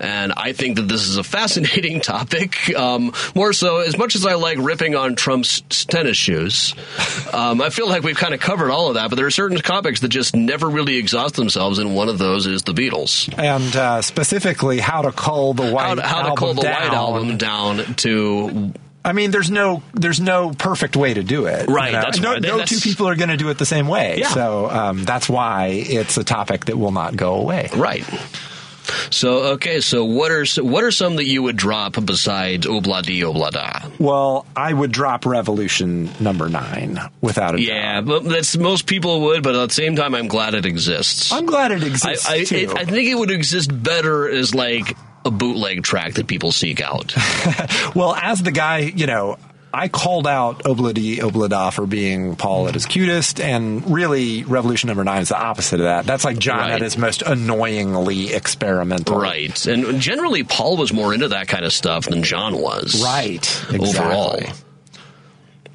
And 0.01 0.33
I 0.33 0.53
think 0.53 0.77
that 0.77 0.89
this 0.89 1.09
is 1.09 1.17
a 1.17 1.25
fascinating 1.25 2.01
topic. 2.03 2.75
Um, 2.75 3.13
more 3.35 3.53
so, 3.53 3.79
as 3.79 3.97
much 3.97 4.15
as 4.15 4.27
I 4.27 4.35
like 4.35 4.59
ripping 4.59 4.95
on 4.95 5.15
Trump's 5.15 5.61
tennis 5.85 6.17
shoes, 6.17 6.75
um, 7.33 7.61
I 7.61 7.71
feel 7.71 7.89
like 7.89 8.03
we've 8.03 8.17
kind 8.17 8.35
of 8.35 8.41
covered 8.41 8.71
all 8.71 8.89
of 8.89 8.95
that. 8.95 9.11
But 9.11 9.17
there 9.17 9.27
are 9.27 9.31
certain 9.31 9.59
topics 9.59 10.01
that 10.01 10.09
just 10.09 10.35
never 10.35 10.69
really 10.69 10.97
exhaust 10.97 11.37
themselves, 11.37 11.79
and 11.79 11.95
one 11.95 12.09
of 12.09 12.19
those 12.19 12.47
is 12.47 12.63
the 12.63 12.73
Beatles. 12.73 13.33
And 13.39 13.75
uh, 13.77 14.03
specifically, 14.03 14.79
how 14.81 15.03
to 15.03 15.13
cull 15.13 15.55
the 15.55 15.71
white 15.71 15.87
How 15.89 15.95
to, 15.95 16.03
how 16.03 16.23
to 16.23 16.29
album 16.29 16.37
cull 16.37 16.55
the 16.55 16.63
down. 16.63 16.83
White 16.83 16.93
Album 16.95 17.37
down 17.39 17.95
to 17.97 18.73
I 19.05 19.13
mean, 19.13 19.31
there's 19.31 19.51
no 19.51 19.83
there's 19.93 20.21
no 20.21 20.53
perfect 20.53 20.97
way 20.97 21.13
to 21.13 21.23
do 21.23 21.47
it. 21.47 21.69
Right, 21.69 21.89
you 21.89 21.93
know? 21.93 22.01
that's 22.01 22.21
no, 22.21 22.33
right. 22.33 22.43
no 22.43 22.57
That's- 22.59 22.71
two 22.71 22.79
people 22.79 23.07
are 23.09 23.17
going 23.17 23.29
to 23.29 23.37
do 23.37 23.51
it 23.51 23.59
the 23.59 23.67
same 23.67 23.87
way. 23.87 24.17
Yeah. 24.19 24.29
So 24.29 24.71
um, 24.71 25.05
that's 25.05 25.29
why 25.29 25.67
it's 25.67 26.17
a 26.17 26.25
topic 26.25 26.67
that 26.67 26.79
will 26.79 26.93
not 26.93 27.15
go 27.15 27.35
away. 27.35 27.69
Right. 27.75 28.05
So 29.11 29.53
okay, 29.55 29.81
so 29.81 30.05
what 30.05 30.31
are 30.31 30.45
what 30.63 30.85
are 30.85 30.91
some 30.91 31.17
that 31.17 31.25
you 31.27 31.43
would 31.43 31.57
drop 31.57 31.95
besides 32.05 32.67
Obladi 32.67 33.21
Oblada? 33.21 33.91
Well, 33.99 34.47
I 34.55 34.73
would 34.73 34.93
drop 34.93 35.25
Revolution 35.27 36.11
number 36.21 36.49
nine 36.49 36.99
without 37.21 37.55
a 37.55 37.61
Yeah, 37.61 38.01
but 38.03 38.25
that's 38.25 38.57
most 38.57 38.87
people 38.87 39.23
would, 39.23 39.43
but 39.43 39.55
at 39.55 39.69
the 39.69 39.75
same 39.75 39.97
time, 39.97 40.15
I'm 40.15 40.29
glad 40.29 40.55
it 40.55 40.67
exists. 40.67 41.33
I'm 41.33 41.47
glad 41.47 41.73
it 41.73 41.83
exists 41.83 42.29
I, 42.29 42.35
I, 42.35 42.45
too. 42.45 42.57
it- 42.57 42.71
I 42.77 42.85
think 42.85 43.09
it 43.09 43.15
would 43.15 43.31
exist 43.31 43.71
better 43.83 44.29
as 44.29 44.55
like 44.55 44.97
a 45.25 45.31
bootleg 45.31 45.83
track 45.83 46.15
that 46.15 46.27
people 46.27 46.53
seek 46.53 46.81
out. 46.83 47.15
Well, 47.95 48.15
as 48.17 48.43
the 48.43 48.51
guy, 48.51 48.79
you 48.79 49.07
know, 49.07 49.39
I 49.75 49.89
called 49.89 50.27
out 50.27 50.63
Obladi 50.63 51.19
Oblada 51.19 51.73
for 51.73 51.87
being 51.87 52.37
Paul 52.37 52.69
at 52.69 52.75
his 52.75 52.87
cutest, 52.87 53.41
and 53.41 53.91
really, 53.93 54.45
Revolution 54.45 54.87
Number 54.87 55.03
Nine 55.05 55.23
is 55.23 55.29
the 55.31 55.39
opposite 55.39 55.81
of 55.81 55.85
that. 55.87 56.07
That's 56.07 56.25
like 56.25 56.39
John 56.39 56.59
Right. 56.59 56.73
at 56.73 56.81
his 56.81 56.97
most 56.97 57.23
annoyingly 57.23 58.33
experimental. 58.33 59.19
Right, 59.19 59.67
and 59.67 60.01
generally, 60.01 60.45
Paul 60.45 60.77
was 60.77 60.93
more 60.93 61.13
into 61.13 61.29
that 61.29 61.49
kind 61.49 61.65
of 61.65 61.73
stuff 61.73 62.07
than 62.07 62.23
John 62.23 62.57
was. 62.57 63.03
Right, 63.03 63.65
overall. 63.73 64.41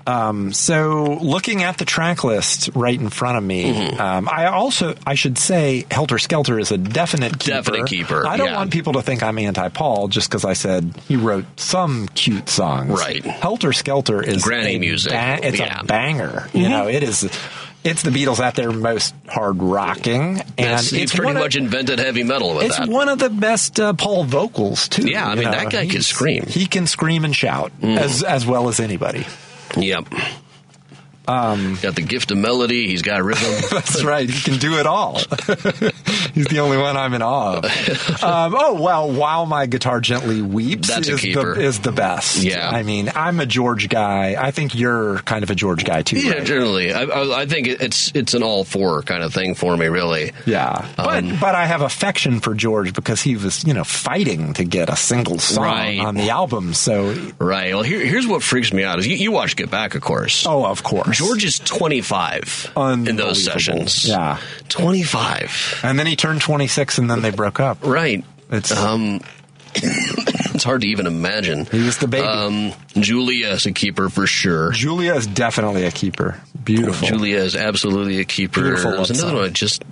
Exactly. 0.10 0.30
Um, 0.30 0.54
so, 0.54 1.18
looking 1.22 1.64
at 1.64 1.78
the 1.78 1.86
track 1.86 2.24
list 2.24 2.70
right 2.76 3.00
in 3.00 3.10
front 3.10 3.38
of 3.38 3.44
me, 3.44 3.60
Mm-hmm. 3.74 4.02
um, 4.02 4.30
I 4.32 4.48
also 4.48 4.96
I 5.06 5.16
should 5.16 5.38
say 5.38 5.86
Helter 5.92 6.18
Skelter 6.18 6.60
is 6.60 6.72
a 6.72 6.78
definite 6.78 7.40
keeper. 7.40 7.56
Definite 7.58 7.88
keeper, 7.88 8.26
I 8.28 8.38
don't 8.38 8.48
yeah. 8.48 8.56
want 8.58 8.72
people 8.72 8.94
to 8.94 9.02
think 9.02 9.22
I'm 9.24 9.38
anti-Paul 9.38 10.08
just 10.08 10.30
because 10.30 10.46
I 10.46 10.54
said 10.54 10.94
he 11.08 11.16
wrote 11.16 11.46
some 11.60 12.08
cute 12.10 12.50
songs. 12.50 12.92
Right. 13.00 13.24
Helter 13.24 13.74
Skelter 13.74 14.22
is 14.22 14.44
Granny 14.44 14.80
music, 14.80 15.12
ba- 15.12 15.40
it's 15.42 15.60
yeah. 15.60 15.82
a 15.82 15.84
banger. 15.86 16.50
You 16.54 16.66
Mhm. 16.66 16.70
know, 16.70 16.88
it 16.88 17.04
is. 17.04 17.30
It's 17.82 18.02
the 18.02 18.10
Beatles 18.12 18.40
at 18.40 18.56
their 18.56 18.72
most 18.74 19.14
hard 19.30 19.62
rocking, 19.64 20.40
and 20.40 20.44
That's- 20.58 20.92
it's 20.92 21.14
pretty 21.14 21.28
one 21.28 21.38
of- 21.38 21.44
much 21.44 21.56
invented 21.56 22.00
heavy 22.00 22.24
metal 22.24 22.56
with 22.56 22.66
it's 22.66 22.78
that. 22.78 22.90
one 22.90 23.08
of 23.08 23.20
the 23.20 23.30
best 23.30 23.80
uh, 23.80 23.94
Paul 23.94 24.26
vocals 24.26 24.90
too. 24.90 25.10
Yeah, 25.10 25.26
I 25.28 25.36
mean, 25.36 25.46
know. 25.46 25.52
that 25.52 25.70
guy 25.70 25.88
can 25.88 26.02
scream. 26.02 26.46
He 26.48 26.66
can 26.66 26.88
scream 26.88 27.24
and 27.24 27.34
shout 27.36 27.72
Mm. 27.82 27.98
as 27.98 28.22
as 28.24 28.46
well 28.46 28.68
as 28.68 28.80
anybody. 28.82 29.26
Yep. 29.78 30.08
Um, 31.30 31.78
got 31.82 31.96
the 31.96 32.02
gift 32.02 32.32
of 32.32 32.38
melody. 32.38 32.88
He's 32.88 33.02
got 33.02 33.22
rhythm. 33.24 33.54
That's 33.72 34.04
right. 34.04 34.30
He 34.30 34.42
can 34.42 34.60
do 34.60 34.80
it 34.80 34.86
all. 34.86 35.20
He's 36.34 36.46
the 36.48 36.60
only 36.60 36.78
one 36.78 36.96
I'm 36.98 37.14
in 37.14 37.22
awe 37.22 37.58
of. 37.58 37.66
Um, 38.22 38.54
oh 38.58 38.82
well, 38.82 39.10
while 39.12 39.46
my 39.46 39.66
guitar 39.66 40.02
gently 40.02 40.42
weeps 40.42 40.90
That's 40.90 41.08
is, 41.08 41.22
the, 41.22 41.52
is 41.60 41.80
the 41.80 41.92
best. 41.92 42.44
Yeah. 42.44 42.70
I 42.70 42.84
mean, 42.84 43.10
I'm 43.16 43.40
a 43.40 43.46
George 43.46 43.88
guy. 43.88 44.36
I 44.38 44.52
think 44.52 44.76
you're 44.76 45.20
kind 45.20 45.44
of 45.44 45.50
a 45.50 45.56
George 45.56 45.86
guy 45.86 46.02
too. 46.02 46.20
Yeah, 46.20 46.34
right? 46.34 46.46
generally, 46.46 46.94
I, 46.94 47.04
I, 47.04 47.42
I 47.42 47.46
think 47.46 47.68
it's 47.68 48.12
it's 48.14 48.34
an 48.34 48.44
all 48.44 48.64
four 48.66 49.04
kind 49.04 49.24
of 49.24 49.34
thing 49.34 49.56
for 49.56 49.76
me, 49.76 49.88
really. 49.88 50.32
Yeah, 50.46 50.88
but 50.98 51.24
Um, 51.24 51.38
but 51.40 51.56
I 51.56 51.66
have 51.66 51.82
affection 51.82 52.40
for 52.42 52.54
George 52.54 52.94
because 52.94 53.22
he 53.22 53.36
was 53.38 53.64
you 53.66 53.74
know 53.74 53.84
fighting 53.86 54.54
to 54.56 54.64
get 54.66 54.90
a 54.90 54.96
single 54.98 55.40
song 55.40 55.64
Right. 55.64 56.00
on 56.00 56.16
the 56.16 56.30
album. 56.32 56.74
So 56.74 57.16
Right. 57.40 57.74
Well, 57.74 57.84
here, 57.84 58.06
here's 58.06 58.28
what 58.28 58.44
freaks 58.44 58.74
me 58.74 58.84
out 58.84 59.00
is 59.00 59.08
you, 59.08 59.16
you 59.16 59.32
watch 59.32 59.56
Get 59.56 59.72
Back, 59.72 59.96
of 59.96 60.02
course. 60.02 60.46
Oh, 60.46 60.66
of 60.66 60.84
course. 60.84 61.19
George 61.20 61.44
is 61.44 61.60
25 61.60 62.72
in 62.78 63.16
those 63.18 63.44
sessions. 63.44 64.08
Yeah. 64.08 64.40
25. 64.70 65.82
and 65.84 66.00
then 66.00 66.08
he 66.08 66.16
turned 66.16 66.42
26, 66.42 66.98
and 66.98 67.10
then 67.10 67.22
they 67.22 67.32
broke 67.32 67.60
up. 67.60 67.80
Right. 67.84 68.24
It's 68.50 68.72
Um, 68.72 69.20
it's 69.76 70.64
hard 70.64 70.82
to 70.82 70.88
even 70.88 71.08
imagine. 71.08 71.66
He 71.66 71.84
was 71.84 71.98
the 71.98 72.08
baby. 72.08 72.26
Um, 72.26 72.72
Julia 73.00 73.50
is 73.50 73.66
a 73.66 73.74
keeper 73.74 74.10
for 74.10 74.28
sure. 74.28 74.72
Julia 74.72 75.14
is 75.16 75.28
definitely 75.28 75.84
a 75.86 75.92
keeper. 75.92 76.40
Beautiful. 76.64 77.06
Julia 77.08 77.40
is 77.40 77.56
absolutely 77.56 78.20
a 78.22 78.26
keeper. 78.26 78.62
Beautiful 78.62 78.92
There's 78.92 79.10
another 79.12 79.30
song. 79.30 79.42
one, 79.42 79.54
just 79.54 79.84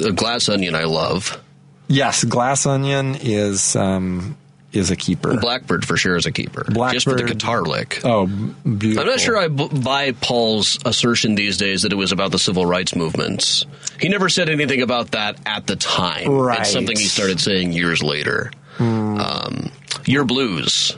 a 0.00 0.12
glass 0.12 0.48
onion. 0.48 0.74
I 0.76 0.84
love 0.84 1.40
Yes, 1.88 2.24
Glass 2.24 2.66
Onion 2.66 3.16
is 3.20 3.76
um, 3.76 4.36
is 4.76 4.90
a 4.90 4.96
keeper. 4.96 5.36
Blackbird 5.38 5.84
for 5.84 5.96
sure 5.96 6.16
is 6.16 6.26
a 6.26 6.32
keeper. 6.32 6.64
just 6.64 7.04
for 7.04 7.10
the 7.10 7.16
Blackbird. 7.16 7.26
guitar 7.26 7.62
lick. 7.62 8.00
Oh, 8.04 8.26
beautiful. 8.26 9.00
I'm 9.00 9.06
not 9.08 9.20
sure 9.20 9.36
I 9.36 9.48
b- 9.48 9.68
buy 9.68 10.12
Paul's 10.12 10.78
assertion 10.84 11.34
these 11.34 11.56
days 11.56 11.82
that 11.82 11.92
it 11.92 11.96
was 11.96 12.12
about 12.12 12.30
the 12.32 12.38
civil 12.38 12.66
rights 12.66 12.94
movements. 12.94 13.64
He 14.00 14.08
never 14.08 14.28
said 14.28 14.48
anything 14.48 14.82
about 14.82 15.12
that 15.12 15.38
at 15.46 15.66
the 15.66 15.76
time. 15.76 16.28
Right. 16.30 16.60
It's 16.60 16.70
something 16.72 16.96
he 16.96 17.06
started 17.06 17.40
saying 17.40 17.72
years 17.72 18.02
later. 18.02 18.52
Um, 18.78 19.70
your 20.04 20.24
blues. 20.24 20.96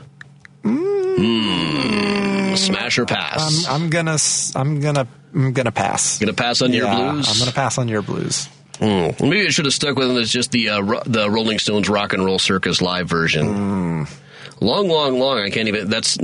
Mm. 0.64 2.56
Smash 2.56 2.98
or 2.98 3.06
pass? 3.06 3.66
I'm, 3.68 3.82
I'm 3.82 3.90
gonna 3.90 4.16
I'm 4.56 4.80
gonna 4.80 5.06
I'm 5.34 5.52
gonna 5.52 5.72
pass. 5.72 6.18
Gonna 6.18 6.32
pass 6.32 6.60
on 6.62 6.72
your 6.72 6.86
blues? 6.88 7.28
I'm 7.30 7.38
gonna 7.38 7.52
pass 7.52 7.78
on 7.78 7.88
your 7.88 8.02
blues. 8.02 8.48
Mm. 8.78 9.20
Maybe 9.20 9.40
it 9.40 9.52
should 9.52 9.64
have 9.64 9.74
stuck 9.74 9.96
with 9.96 10.10
him 10.10 10.16
as 10.16 10.30
just 10.30 10.50
the 10.52 10.68
uh, 10.70 10.80
ro- 10.80 11.02
the 11.06 11.28
Rolling 11.30 11.58
Stones 11.58 11.88
Rock 11.88 12.12
and 12.12 12.24
Roll 12.24 12.38
Circus 12.38 12.80
live 12.80 13.08
version. 13.08 13.46
Mm. 13.46 14.16
Long, 14.60 14.88
long, 14.88 15.18
long. 15.18 15.38
I 15.38 15.50
can't 15.50 15.68
even. 15.68 15.88
That's. 15.90 16.18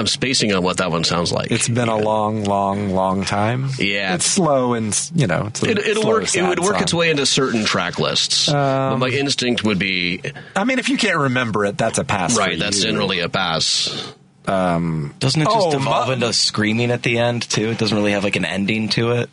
I'm 0.00 0.06
spacing 0.06 0.52
on 0.52 0.62
what 0.62 0.76
that 0.76 0.92
one 0.92 1.02
sounds 1.02 1.32
like. 1.32 1.50
It's 1.50 1.68
been 1.68 1.88
a 1.88 1.96
long, 1.96 2.44
long, 2.44 2.90
long 2.90 3.24
time. 3.24 3.68
Yeah. 3.80 4.14
it's 4.14 4.26
slow 4.26 4.74
and 4.74 4.96
you 5.12 5.26
know 5.26 5.46
it's 5.46 5.60
a 5.64 5.70
It, 5.72 5.78
it'll 5.78 6.02
slow, 6.04 6.12
work. 6.12 6.36
It 6.36 6.42
would 6.42 6.60
work 6.60 6.74
song. 6.74 6.82
its 6.82 6.94
way 6.94 7.10
into 7.10 7.26
certain 7.26 7.64
track 7.64 7.98
lists. 7.98 8.46
but 8.46 8.96
my 8.98 9.08
instinct 9.08 9.64
would 9.64 9.80
be 9.80 10.20
I 10.54 10.62
mean, 10.62 10.78
if 10.78 10.88
you 10.88 10.98
can't 10.98 11.16
remember 11.18 11.64
it, 11.66 11.76
that's 11.76 11.98
a 11.98 12.04
pass. 12.04 12.34
for 12.34 12.40
right. 12.42 12.56
That's 12.56 12.78
you. 12.78 12.84
generally 12.84 13.18
a 13.18 13.28
pass. 13.28 14.12
Um, 14.46 15.16
Doesn't 15.18 15.42
it 15.42 15.46
just 15.46 15.56
oh, 15.66 15.76
evolve 15.76 16.06
mu- 16.06 16.12
into 16.14 16.32
screaming 16.32 16.92
at 16.92 17.02
the 17.02 17.18
end 17.18 17.42
too? 17.50 17.68
It 17.70 17.78
doesn't 17.78 17.96
really 17.96 18.12
have 18.12 18.22
like 18.22 18.36
an 18.36 18.44
ending 18.44 18.90
to 18.90 19.10
it. 19.10 19.28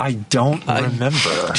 I 0.00 0.12
don't 0.12 0.66
remember. 0.66 1.18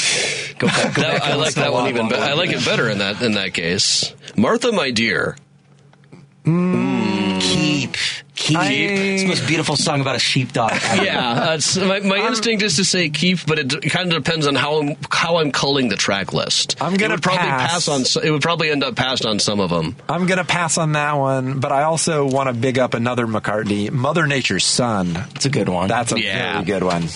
Go 0.57 0.67
back, 0.67 0.93
go 0.95 1.01
That- 1.01 1.21
back 1.21 1.23
I 1.23 1.35
like 1.35 1.53
that 1.55 1.71
one 1.73 1.87
even. 1.89 2.01
Long, 2.01 2.09
Be- 2.09 2.15
I 2.17 2.33
like 2.33 2.49
it 2.51 2.63
better 2.65 2.89
in 2.89 2.97
that 2.99 3.21
in 3.21 3.33
that 3.33 3.53
case. 3.53 4.13
Martha, 4.35 4.71
my 4.71 4.91
dear. 4.91 5.35
Mm. 6.45 7.39
Keep, 7.41 7.93
keep. 8.35 8.57
It's 8.59 9.21
the 9.23 9.27
most 9.29 9.47
beautiful 9.47 9.75
song 9.75 10.01
about 10.01 10.15
a 10.15 10.19
sheepdog. 10.19 10.71
ever. 10.73 11.03
Yeah, 11.03 11.33
that's, 11.33 11.77
my, 11.77 11.99
my 12.01 12.17
instinct 12.27 12.61
is 12.63 12.75
to 12.77 12.85
say 12.85 13.09
keep, 13.09 13.45
but 13.45 13.59
it 13.59 13.67
d- 13.67 13.89
kind 13.89 14.11
of 14.13 14.23
depends 14.23 14.47
on 14.47 14.55
how 14.55 14.79
I'm 14.79 14.95
how 15.11 15.37
I'm 15.37 15.51
culling 15.51 15.89
the 15.89 15.95
track 15.95 16.33
list. 16.33 16.81
I'm 16.81 16.95
gonna 16.95 17.15
it 17.15 17.21
probably 17.21 17.39
pass. 17.41 17.71
pass 17.71 17.87
on. 17.87 18.01
s- 18.01 18.15
It 18.17 18.31
would 18.31 18.41
probably 18.41 18.69
end 18.71 18.83
up 18.83 18.95
passed 18.95 19.25
on 19.25 19.39
some 19.39 19.59
of 19.59 19.69
them. 19.69 19.95
I'm 20.09 20.25
gonna 20.27 20.45
pass 20.45 20.77
on 20.77 20.91
that 20.93 21.13
one, 21.13 21.59
but 21.59 21.71
I 21.71 21.83
also 21.83 22.25
want 22.27 22.49
to 22.49 22.53
big 22.53 22.77
up 22.79 22.93
another 22.93 23.25
McCartney, 23.27 23.91
Mother 23.91 24.25
Nature's 24.27 24.65
Son. 24.65 25.17
It's 25.35 25.45
a 25.45 25.49
good 25.49 25.69
one. 25.69 25.87
That's 25.87 26.11
a 26.11 26.19
Yeah. 26.19 26.53
very 26.53 26.65
good 26.65 26.83
one. 26.83 27.07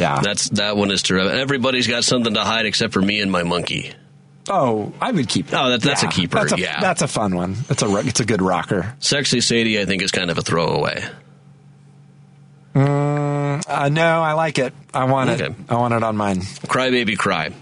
Yeah. 0.00 0.20
That's 0.20 0.48
that 0.50 0.76
one 0.76 0.90
is 0.90 1.02
terrific. 1.02 1.32
Everybody's 1.34 1.86
got 1.86 2.02
something 2.04 2.34
to 2.34 2.40
hide 2.42 2.66
except 2.66 2.92
for 2.94 3.02
me 3.02 3.20
and 3.20 3.30
my 3.30 3.42
monkey. 3.44 3.92
Oh, 4.48 4.92
I 5.00 5.12
would 5.12 5.28
keep. 5.28 5.52
Oh, 5.52 5.70
that, 5.70 5.82
that's 5.82 6.02
Yeah, 6.02 6.08
a 6.08 6.12
keeper. 6.12 6.38
That's 6.38 6.52
a, 6.52 6.58
yeah, 6.58 6.80
that's 6.80 7.02
a 7.02 7.06
fun 7.08 7.36
one. 7.36 7.56
It's 7.68 7.82
a 7.82 7.96
it's 7.98 8.18
a 8.20 8.24
good 8.24 8.42
rocker. 8.42 8.96
sexy 8.98 9.40
Sadie. 9.40 9.78
I 9.80 9.84
think 9.84 10.02
is 10.02 10.10
kind 10.10 10.30
of 10.30 10.38
a 10.38 10.42
throwaway. 10.42 11.04
Mm, 12.74 13.62
uh, 13.68 13.88
no, 13.88 14.22
I 14.22 14.32
like 14.34 14.58
it. 14.58 14.72
I 14.94 15.04
want 15.04 15.30
Okay. 15.30 15.46
it. 15.46 15.52
I 15.68 15.74
want 15.74 15.94
it 15.94 16.02
on 16.02 16.16
mine. 16.16 16.42
Cry 16.68 16.90
baby 16.90 17.16
cry. 17.16 17.52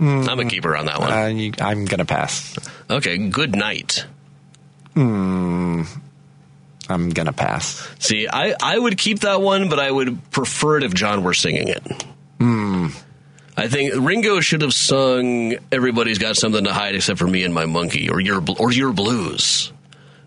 I'm 0.00 0.40
a 0.40 0.44
keeper 0.46 0.76
on 0.76 0.86
that 0.86 0.98
one. 0.98 1.12
Uh, 1.12 1.26
you, 1.26 1.52
I'm 1.60 1.84
gonna 1.84 2.04
pass. 2.04 2.56
Okay, 2.90 3.16
good 3.28 3.54
night. 3.54 4.04
Mm, 4.96 5.86
I'm 6.88 7.10
gonna 7.10 7.32
pass. 7.32 7.86
See, 7.98 8.28
I, 8.28 8.54
I 8.62 8.78
would 8.78 8.98
keep 8.98 9.20
that 9.20 9.40
one, 9.40 9.68
but 9.68 9.78
I 9.78 9.90
would 9.90 10.30
prefer 10.30 10.78
it 10.78 10.84
if 10.84 10.94
John 10.94 11.24
were 11.24 11.34
singing 11.34 11.68
it. 11.68 12.04
Hmm. 12.38 12.88
I 13.56 13.68
think 13.68 13.94
Ringo 13.96 14.40
should 14.40 14.62
have 14.62 14.74
sung 14.74 15.54
"Everybody's 15.70 16.18
Got 16.18 16.36
Something 16.36 16.64
to 16.64 16.72
Hide 16.72 16.94
Except 16.94 17.18
for 17.18 17.26
Me 17.26 17.44
and 17.44 17.54
My 17.54 17.66
Monkey" 17.66 18.10
or 18.10 18.20
"Your 18.20 18.42
or 18.58 18.72
"Your 18.72 18.92
Blues." 18.92 19.72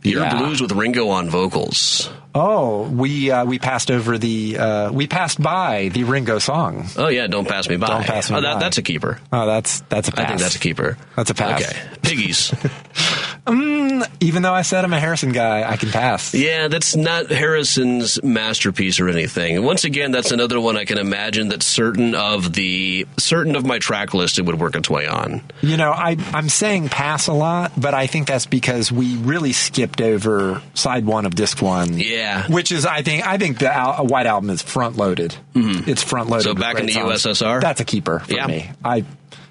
Your 0.04 0.24
Yeah. 0.24 0.38
blues 0.38 0.62
with 0.62 0.72
Ringo 0.72 1.10
on 1.10 1.30
vocals. 1.30 2.10
Oh, 2.34 2.84
we 2.84 3.32
uh, 3.32 3.46
we 3.46 3.58
passed 3.60 3.90
over 3.90 4.18
the 4.18 4.58
uh, 4.58 4.92
we 4.92 5.08
passed 5.08 5.42
by 5.42 5.90
the 5.90 6.04
Ringo 6.04 6.40
song. 6.40 6.88
Oh 6.96 7.08
yeah, 7.08 7.28
don't 7.28 7.48
pass 7.48 7.68
me 7.68 7.78
by. 7.78 7.88
Don't 7.88 8.06
pass 8.06 8.30
me 8.30 8.38
oh, 8.38 8.42
that, 8.42 8.54
by. 8.56 8.60
That's 8.60 8.78
a 8.78 8.84
keeper. 8.84 9.20
Oh, 9.34 9.48
that's 9.48 9.82
that's 9.90 10.08
a 10.08 10.12
pass. 10.12 10.26
I 10.26 10.28
think 10.28 10.40
that's 10.42 10.56
a 10.56 10.60
keeper. 10.60 10.98
That's 11.16 11.32
a 11.32 11.34
pass. 11.34 11.62
Okay, 11.62 11.78
piggies. 12.04 12.54
Mm, 13.48 14.08
even 14.20 14.42
though 14.44 14.54
I 14.54 14.62
said 14.62 14.84
I'm 14.84 14.94
a 14.94 15.00
Harrison 15.00 15.32
guy, 15.32 15.70
I 15.70 15.78
can 15.78 15.90
pass. 15.90 16.34
yeah, 16.34 16.68
that's 16.68 16.96
not 16.96 17.28
Harrison's 17.32 18.22
masterpiece 18.24 19.00
or 19.00 19.08
anything. 19.10 19.64
Once 19.64 19.84
again, 19.86 20.12
that's 20.12 20.32
another 20.32 20.60
one 20.60 20.76
I 20.78 20.86
can 20.86 20.98
imagine 20.98 21.50
that 21.50 21.64
certain 21.64 22.14
of 22.14 22.54
the 22.54 23.08
certain 23.18 23.56
of 23.56 23.66
my 23.66 23.80
track 23.80 24.14
list 24.14 24.38
it 24.40 24.46
would 24.46 24.60
work 24.60 24.76
its 24.76 24.90
way 24.90 25.08
on. 25.08 25.42
You 25.62 25.78
know, 25.78 25.92
I, 25.92 26.18
I'm 26.34 26.50
saying 26.50 26.90
pass 26.90 27.28
a 27.28 27.34
lot, 27.34 27.72
but 27.78 27.94
I 27.94 28.08
think 28.08 28.28
that's 28.28 28.46
because 28.46 28.92
we 28.92 29.16
really 29.18 29.54
skipped 29.54 30.02
over 30.02 30.62
side 30.74 31.06
one 31.06 31.26
of 31.26 31.34
disc 31.36 31.62
one. 31.62 31.98
Yeah. 31.98 32.48
Which 32.48 32.72
is, 32.72 32.86
I 32.86 33.02
think, 33.02 33.26
I 33.26 33.38
think 33.38 33.60
the 33.60 33.74
al- 33.74 34.06
White 34.08 34.26
Album 34.28 34.50
is 34.50 34.62
front 34.62 34.98
loaded. 34.98 35.36
It's 35.56 36.04
front 36.04 36.30
loaded. 36.30 36.44
So 36.44 36.54
back 36.54 36.80
in 36.80 36.86
the 36.86 36.94
songs. 36.94 37.24
USSR? 37.24 37.62
That's 37.62 37.80
a 37.82 37.86
keeper 37.86 38.20
for 38.20 38.34
Yeah. 38.34 38.48
me. 38.48 38.70
I, 38.84 39.06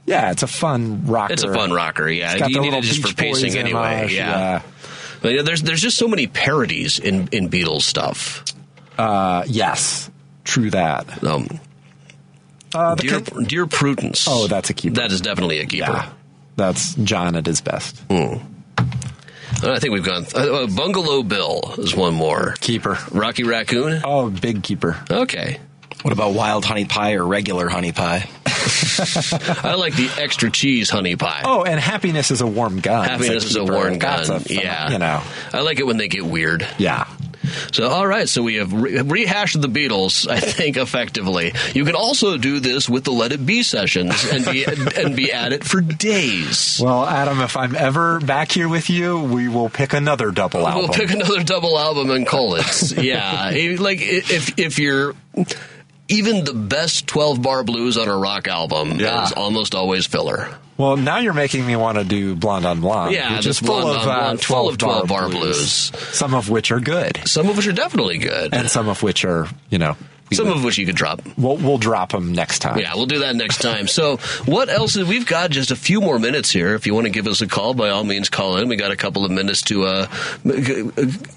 yeah, 0.06 0.30
it's 0.30 0.42
a 0.42 0.46
fun 0.46 1.06
rocker. 1.06 1.32
It's 1.34 1.42
a 1.42 1.52
fun 1.52 1.72
rocker. 1.72 2.08
Yeah, 2.08 2.32
It's 2.32 2.40
got 2.40 2.50
you 2.50 2.60
need 2.60 2.72
it 2.74 2.82
just 2.84 3.02
for 3.02 3.08
Beach 3.08 3.16
pacing 3.16 3.56
anyway. 3.56 3.78
homage, 3.98 4.14
Yeah. 4.14 4.62
But 5.22 5.32
yeah, 5.34 5.42
there's 5.42 5.62
there's 5.62 5.80
just 5.80 5.96
so 5.98 6.08
many 6.08 6.26
parodies 6.26 6.98
in 6.98 7.28
in 7.32 7.48
Beatles 7.50 7.82
stuff. 7.82 8.44
Uh, 8.98 9.44
yes, 9.46 10.10
true 10.44 10.70
that. 10.70 11.22
Um, 11.24 11.48
Uh, 12.74 12.94
Dear, 12.96 13.20
con- 13.20 13.44
Dear 13.44 13.66
Prudence. 13.66 14.26
Oh, 14.28 14.46
that's 14.48 14.70
a 14.70 14.74
keeper. 14.74 14.96
That 14.96 15.10
is 15.12 15.20
definitely 15.22 15.60
a 15.60 15.66
keeper. 15.66 15.90
yeah, 15.92 16.10
that's 16.56 16.94
John 16.96 17.34
at 17.36 17.46
his 17.46 17.60
best. 17.60 17.98
Hmm. 18.10 18.36
I 19.62 19.78
think 19.78 19.94
we've 19.94 20.04
gone. 20.04 20.26
Uh, 20.34 20.38
uh, 20.64 20.66
Bungalow 20.66 21.22
Bill 21.22 21.74
is 21.78 21.94
one 21.96 22.12
more. 22.14 22.54
Keeper. 22.60 22.98
Rocky 23.10 23.44
Raccoon. 23.44 24.02
Oh, 24.04 24.28
big 24.28 24.62
keeper. 24.62 25.02
Okay. 25.10 25.58
What 26.02 26.12
about 26.12 26.34
wild 26.34 26.64
honey 26.64 26.84
pie 26.84 27.14
or 27.14 27.26
regular 27.26 27.68
honey 27.68 27.92
pie? 27.92 28.28
I 28.46 29.74
like 29.78 29.94
the 29.94 30.10
extra 30.18 30.50
cheese 30.50 30.90
honey 30.90 31.16
pie. 31.16 31.42
Oh, 31.44 31.64
and 31.64 31.78
happiness 31.80 32.30
is 32.30 32.40
a 32.40 32.46
warm 32.46 32.80
gun. 32.80 33.08
Happiness 33.08 33.44
is 33.44 33.56
a 33.56 33.64
warm 33.64 33.98
gun. 33.98 34.20
a 34.22 34.24
fun- 34.24 34.42
yeah, 34.48 34.90
you 34.92 34.98
know. 34.98 35.22
I 35.52 35.60
like 35.60 35.78
it 35.78 35.86
when 35.86 35.96
they 35.96 36.08
get 36.08 36.24
weird. 36.24 36.66
Yeah. 36.78 37.06
So, 37.72 37.88
all 37.88 38.06
right. 38.06 38.28
So 38.28 38.42
we 38.42 38.56
have 38.56 38.72
re- 38.72 39.00
rehashed 39.02 39.60
the 39.60 39.68
Beatles, 39.68 40.28
I 40.28 40.40
think, 40.40 40.76
effectively. 40.78 41.52
You 41.74 41.84
can 41.84 41.94
also 41.94 42.36
do 42.38 42.58
this 42.58 42.88
with 42.88 43.04
the 43.04 43.12
Let 43.12 43.30
It 43.32 43.44
Be 43.46 43.62
sessions 43.62 44.24
and 44.32 44.44
be 44.44 44.64
and 44.96 45.14
be 45.14 45.32
at 45.32 45.52
it 45.52 45.62
for 45.64 45.80
days. 45.80 46.80
Well, 46.82 47.04
Adam, 47.06 47.40
if 47.40 47.56
I'm 47.56 47.74
ever 47.76 48.18
back 48.20 48.50
here 48.50 48.68
with 48.68 48.90
you, 48.90 49.20
we 49.22 49.48
will 49.48 49.68
pick 49.70 49.92
another 49.92 50.30
double 50.32 50.66
album. 50.66 50.84
We'll 50.90 50.98
pick 50.98 51.10
another 51.10 51.44
double 51.44 51.78
album 51.78 52.10
and 52.10 52.26
call 52.26 52.56
it. 52.56 52.92
yeah, 52.98 53.50
like 53.78 54.00
if 54.02 54.58
if 54.58 54.78
you're 54.80 55.14
even 56.08 56.44
the 56.44 56.54
best 56.54 57.06
twelve 57.06 57.40
bar 57.42 57.64
blues 57.64 57.96
on 57.96 58.08
a 58.08 58.16
rock 58.16 58.48
album 58.48 58.98
Yeah. 59.00 59.24
is 59.24 59.32
almost 59.32 59.74
always 59.74 60.06
filler. 60.06 60.48
well, 60.76 60.96
now 60.96 61.18
you're 61.18 61.32
making 61.32 61.66
me 61.66 61.74
want 61.76 61.98
to 61.98 62.04
do 62.04 62.34
Blonde 62.36 62.64
on 62.66 62.80
Blonde. 62.80 63.12
Yeah, 63.14 63.36
which 63.36 63.46
is 63.46 63.58
full 63.58 63.88
of 63.88 63.96
uh, 63.98 64.04
Blonde, 64.04 64.44
full 64.44 64.68
of 64.68 64.78
12 64.78 65.06
12 65.06 65.08
bar 65.08 65.28
blues, 65.28 65.92
some 66.12 66.34
of 66.34 66.48
which 66.50 66.70
are 66.70 66.80
good, 66.80 67.20
Some 67.26 67.48
of 67.48 67.56
which 67.56 67.66
are 67.66 67.72
definitely 67.72 68.18
good. 68.18 68.52
and 68.54 68.70
some 68.70 68.88
of 68.88 69.02
which 69.02 69.24
are, 69.24 69.48
you 69.70 69.78
know, 69.78 69.96
Some 70.32 70.48
of 70.48 70.64
which 70.64 70.76
you 70.76 70.86
could 70.86 70.96
drop. 70.96 71.22
we'll 71.38 71.56
we'll 71.56 71.78
drop 71.78 72.10
them 72.10 72.32
next 72.32 72.58
time. 72.58 72.78
Yeah, 72.78 72.96
we'll 72.96 73.06
do 73.06 73.20
that 73.20 73.36
next 73.36 73.62
time. 73.62 73.86
So, 73.86 74.16
what 74.44 74.68
else? 74.68 74.96
Is, 74.96 75.08
we've 75.08 75.26
got 75.26 75.50
just 75.50 75.70
a 75.70 75.76
few 75.76 76.00
more 76.00 76.18
minutes 76.18 76.50
here. 76.50 76.74
If 76.74 76.84
you 76.86 76.94
want 76.94 77.06
to 77.06 77.12
give 77.12 77.28
us 77.28 77.42
a 77.42 77.46
call, 77.46 77.74
by 77.74 77.90
all 77.90 78.02
means, 78.02 78.28
call 78.28 78.56
in. 78.56 78.66
We 78.68 78.74
got 78.74 78.90
a 78.90 78.96
couple 78.96 79.24
of 79.24 79.30
minutes 79.30 79.62
to 79.62 79.84
uh, 79.84 80.08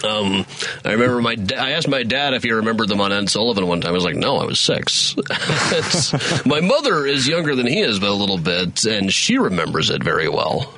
Um, 0.03 0.45
I 0.85 0.93
remember 0.93 1.21
my 1.21 1.35
da- 1.35 1.57
I 1.57 1.71
asked 1.71 1.89
my 1.89 2.03
dad 2.03 2.33
if 2.33 2.43
he 2.43 2.51
remembered 2.51 2.87
them 2.87 3.01
on 3.01 3.11
Ed 3.11 3.29
Sullivan 3.29 3.67
one 3.67 3.81
time. 3.81 3.89
I 3.89 3.93
was 3.93 4.05
like, 4.05 4.15
no, 4.15 4.37
I 4.37 4.45
was 4.45 4.59
six. 4.59 5.15
My 6.45 6.61
mother 6.61 7.05
is 7.05 7.27
younger 7.27 7.53
than 7.55 7.67
he 7.67 7.81
is, 7.81 7.99
but 7.99 8.07
a 8.09 8.13
little 8.13 8.37
bit, 8.37 8.85
and 8.85 9.11
she 9.11 9.37
remembers 9.37 9.89
it 9.89 10.01
very 10.01 10.29
well. 10.29 10.73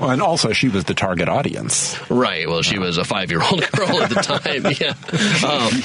Well, 0.00 0.10
and 0.10 0.22
also 0.22 0.52
she 0.52 0.68
was 0.68 0.84
the 0.84 0.94
target 0.94 1.28
audience. 1.28 1.98
Right. 2.10 2.48
Well, 2.48 2.62
she 2.62 2.78
was 2.78 2.96
a 2.96 3.04
five 3.04 3.30
year 3.30 3.42
old 3.42 3.70
girl 3.72 4.00
at 4.02 4.08
the 4.10 4.16
time. 4.16 4.64
Yeah. 4.80 4.94
Um, 5.46 5.82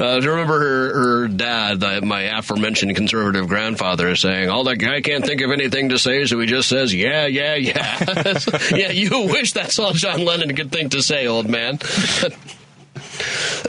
uh, 0.00 0.20
to 0.20 0.30
remember 0.30 0.58
her, 0.58 0.94
her 0.94 1.28
dad, 1.28 1.82
uh, 1.82 2.00
my 2.02 2.22
aforementioned 2.38 2.94
conservative 2.96 3.48
grandfather, 3.48 4.16
saying, 4.16 4.48
"All 4.48 4.64
that 4.64 4.76
guy 4.76 5.00
can't 5.00 5.24
think 5.24 5.40
of 5.40 5.50
anything 5.50 5.90
to 5.90 5.98
say, 5.98 6.24
so 6.26 6.38
he 6.40 6.46
just 6.46 6.68
says, 6.68 6.94
yeah, 6.94 7.26
yeah, 7.26 7.54
yeah." 7.54 8.38
yeah, 8.74 8.90
you 8.90 9.26
wish 9.26 9.52
that's 9.52 9.78
all 9.78 9.92
John 9.92 10.24
Lennon 10.24 10.54
could 10.56 10.72
think 10.72 10.92
to 10.92 11.02
say, 11.02 11.26
old 11.26 11.48
man. 11.48 11.74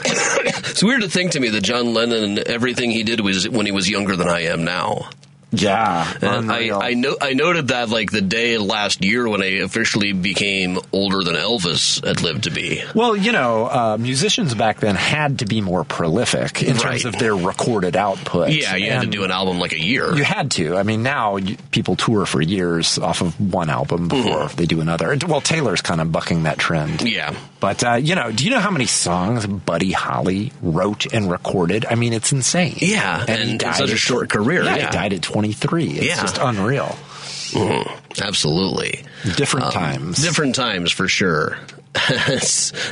it's 0.04 0.82
weird 0.82 1.02
to 1.02 1.08
think 1.08 1.32
to 1.32 1.40
me 1.40 1.48
that 1.50 1.62
John 1.62 1.94
Lennon, 1.94 2.38
everything 2.46 2.90
he 2.90 3.02
did 3.02 3.20
was 3.20 3.48
when 3.48 3.66
he 3.66 3.72
was 3.72 3.88
younger 3.88 4.16
than 4.16 4.28
I 4.28 4.42
am 4.42 4.64
now. 4.64 5.10
Yeah. 5.50 6.12
And 6.20 6.50
I, 6.52 6.58
unreal. 6.58 6.80
I 6.80 6.94
know 6.94 7.16
I 7.20 7.32
noted 7.32 7.68
that 7.68 7.88
like 7.88 8.10
the 8.10 8.20
day 8.20 8.58
last 8.58 9.02
year 9.04 9.28
when 9.28 9.42
I 9.42 9.58
officially 9.60 10.12
became 10.12 10.78
older 10.92 11.22
than 11.22 11.34
Elvis 11.34 12.04
had 12.06 12.22
lived 12.22 12.44
to 12.44 12.50
be. 12.50 12.82
Well, 12.94 13.16
you 13.16 13.32
know, 13.32 13.66
uh, 13.66 13.96
musicians 13.98 14.54
back 14.54 14.80
then 14.80 14.94
had 14.94 15.38
to 15.40 15.46
be 15.46 15.60
more 15.60 15.84
prolific 15.84 16.62
in 16.62 16.76
terms 16.76 17.04
of 17.04 17.18
their 17.18 17.34
recorded 17.34 17.96
output. 17.96 18.50
Yeah, 18.50 18.76
you 18.76 18.90
had 18.90 19.02
to 19.02 19.06
do 19.06 19.24
an 19.24 19.30
album 19.30 19.58
like 19.58 19.72
a 19.72 19.80
year. 19.80 20.14
You 20.14 20.24
had 20.24 20.50
to. 20.52 20.76
I 20.76 20.82
mean, 20.82 21.02
now 21.02 21.36
you, 21.36 21.56
people 21.70 21.96
tour 21.96 22.26
for 22.26 22.42
years 22.42 22.98
off 22.98 23.22
of 23.22 23.38
one 23.40 23.70
album 23.70 24.08
before 24.08 24.48
they 24.48 24.66
do 24.66 24.80
another. 24.80 25.16
Well, 25.26 25.40
Taylor's 25.40 25.80
kind 25.80 26.00
of 26.00 26.12
bucking 26.12 26.42
that 26.44 26.58
trend. 26.58 26.98
Mm-hmm. 26.98 27.06
Yeah. 27.06 27.34
But, 27.60 27.82
uh, 27.82 27.94
you 27.94 28.14
know, 28.14 28.30
do 28.30 28.44
you 28.44 28.50
know 28.50 28.60
how 28.60 28.70
many 28.70 28.86
songs 28.86 29.44
Buddy 29.46 29.90
Holly 29.92 30.52
wrote 30.62 31.06
and 31.12 31.28
recorded? 31.30 31.86
I 31.90 31.96
mean, 31.96 32.12
it's 32.12 32.30
insane. 32.32 32.76
Yeah, 32.78 33.26
he 33.26 33.32
and 33.32 33.60
such 33.60 33.90
a 33.90 33.96
short 33.96 34.28
career, 34.30 34.62
Yeah, 34.64 34.76
yeah. 34.76 34.86
he 34.86 34.92
died 34.92 35.12
at 35.12 35.22
23. 35.22 35.84
It's 35.88 36.04
Yeah. 36.06 36.20
just 36.20 36.38
unreal. 36.38 36.96
Mhm. 37.50 37.90
Absolutely. 38.22 39.02
Different 39.36 39.66
Um, 39.66 39.72
times. 39.72 40.22
Different 40.22 40.54
times 40.54 40.92
for 40.92 41.08
sure. 41.08 41.58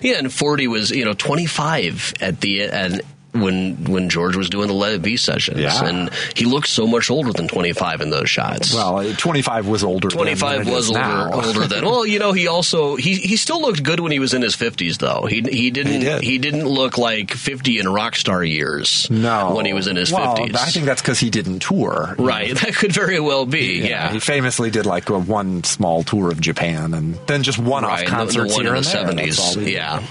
Yeah, 0.02 0.18
and 0.18 0.32
40 0.32 0.66
was, 0.68 0.90
you 0.90 1.04
know, 1.04 1.12
25 1.14 2.14
at 2.20 2.40
the 2.40 2.62
and 2.62 3.02
when 3.40 3.84
when 3.84 4.08
George 4.08 4.36
was 4.36 4.48
doing 4.50 4.68
the 4.68 4.74
Let 4.74 4.92
It 4.92 5.02
Be 5.02 5.16
sessions. 5.16 5.58
Yeah. 5.60 5.84
And 5.84 6.10
he 6.34 6.44
looked 6.44 6.68
so 6.68 6.86
much 6.86 7.10
older 7.10 7.32
than 7.32 7.48
25 7.48 8.00
in 8.00 8.10
those 8.10 8.28
shots. 8.30 8.74
Well, 8.74 8.98
uh, 8.98 9.14
25 9.16 9.66
was 9.68 9.84
older 9.84 10.08
25 10.08 10.64
than 10.64 10.74
was 10.74 10.88
older, 10.90 11.30
older 11.34 11.66
than. 11.66 11.84
Well, 11.86 12.06
you 12.06 12.18
know, 12.18 12.32
he 12.32 12.48
also 12.48 12.96
he 12.96 13.14
he 13.14 13.36
still 13.36 13.60
looked 13.60 13.82
good 13.82 14.00
when 14.00 14.10
he 14.12 14.18
was 14.18 14.34
in 14.34 14.42
his 14.42 14.56
50s 14.56 14.98
though. 14.98 15.26
He 15.26 15.40
he 15.42 15.70
didn't 15.70 16.22
He 16.22 16.38
did. 16.38 16.54
not 16.54 16.66
look 16.66 16.98
like 16.98 17.30
50 17.30 17.78
in 17.78 17.88
rock 17.88 18.16
star 18.16 18.42
years. 18.42 19.08
No. 19.10 19.54
When 19.54 19.66
he 19.66 19.72
was 19.72 19.86
in 19.86 19.96
his 19.96 20.12
well, 20.12 20.36
50s. 20.36 20.56
I 20.56 20.70
think 20.70 20.86
that's 20.86 21.02
because 21.02 21.18
he 21.20 21.30
didn't 21.30 21.60
tour. 21.60 22.14
right. 22.18 22.54
That 22.66 22.74
could 22.74 22.92
very 22.92 23.20
well 23.20 23.46
be. 23.46 23.86
Yeah. 23.86 24.10
He 24.12 24.18
famously 24.18 24.70
did 24.70 24.86
like 24.86 25.08
a 25.10 25.18
one 25.18 25.62
small 25.64 26.02
tour 26.02 26.30
of 26.30 26.40
Japan 26.40 26.94
and 26.94 27.14
then 27.26 27.42
just 27.42 27.58
one 27.58 27.84
off 27.84 28.00
right. 28.00 28.08
concerts 28.08 28.52
the 28.52 28.56
one 28.56 28.64
here 28.64 28.74
in 28.74 28.78
and 28.78 28.86
the 28.86 29.14
there. 29.14 29.26
70s. 29.26 29.70
Yeah. 29.70 30.00
did. 30.00 30.08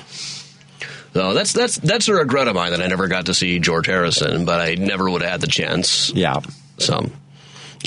So 1.15 1.33
that's 1.33 1.53
that's 1.53 1.77
that's 1.77 2.09
a 2.09 2.13
regret 2.13 2.49
of 2.49 2.55
mine 2.55 2.71
that 2.71 2.81
I 2.81 2.87
never 2.87 3.07
got 3.07 3.27
to 3.27 3.33
see 3.33 3.59
George 3.59 3.87
Harrison, 3.87 4.43
but 4.43 4.59
I 4.59 4.75
never 4.75 5.09
would 5.09 5.21
have 5.21 5.31
had 5.31 5.39
the 5.39 5.47
chance. 5.47 6.11
Yeah. 6.13 6.41
So, 6.77 7.09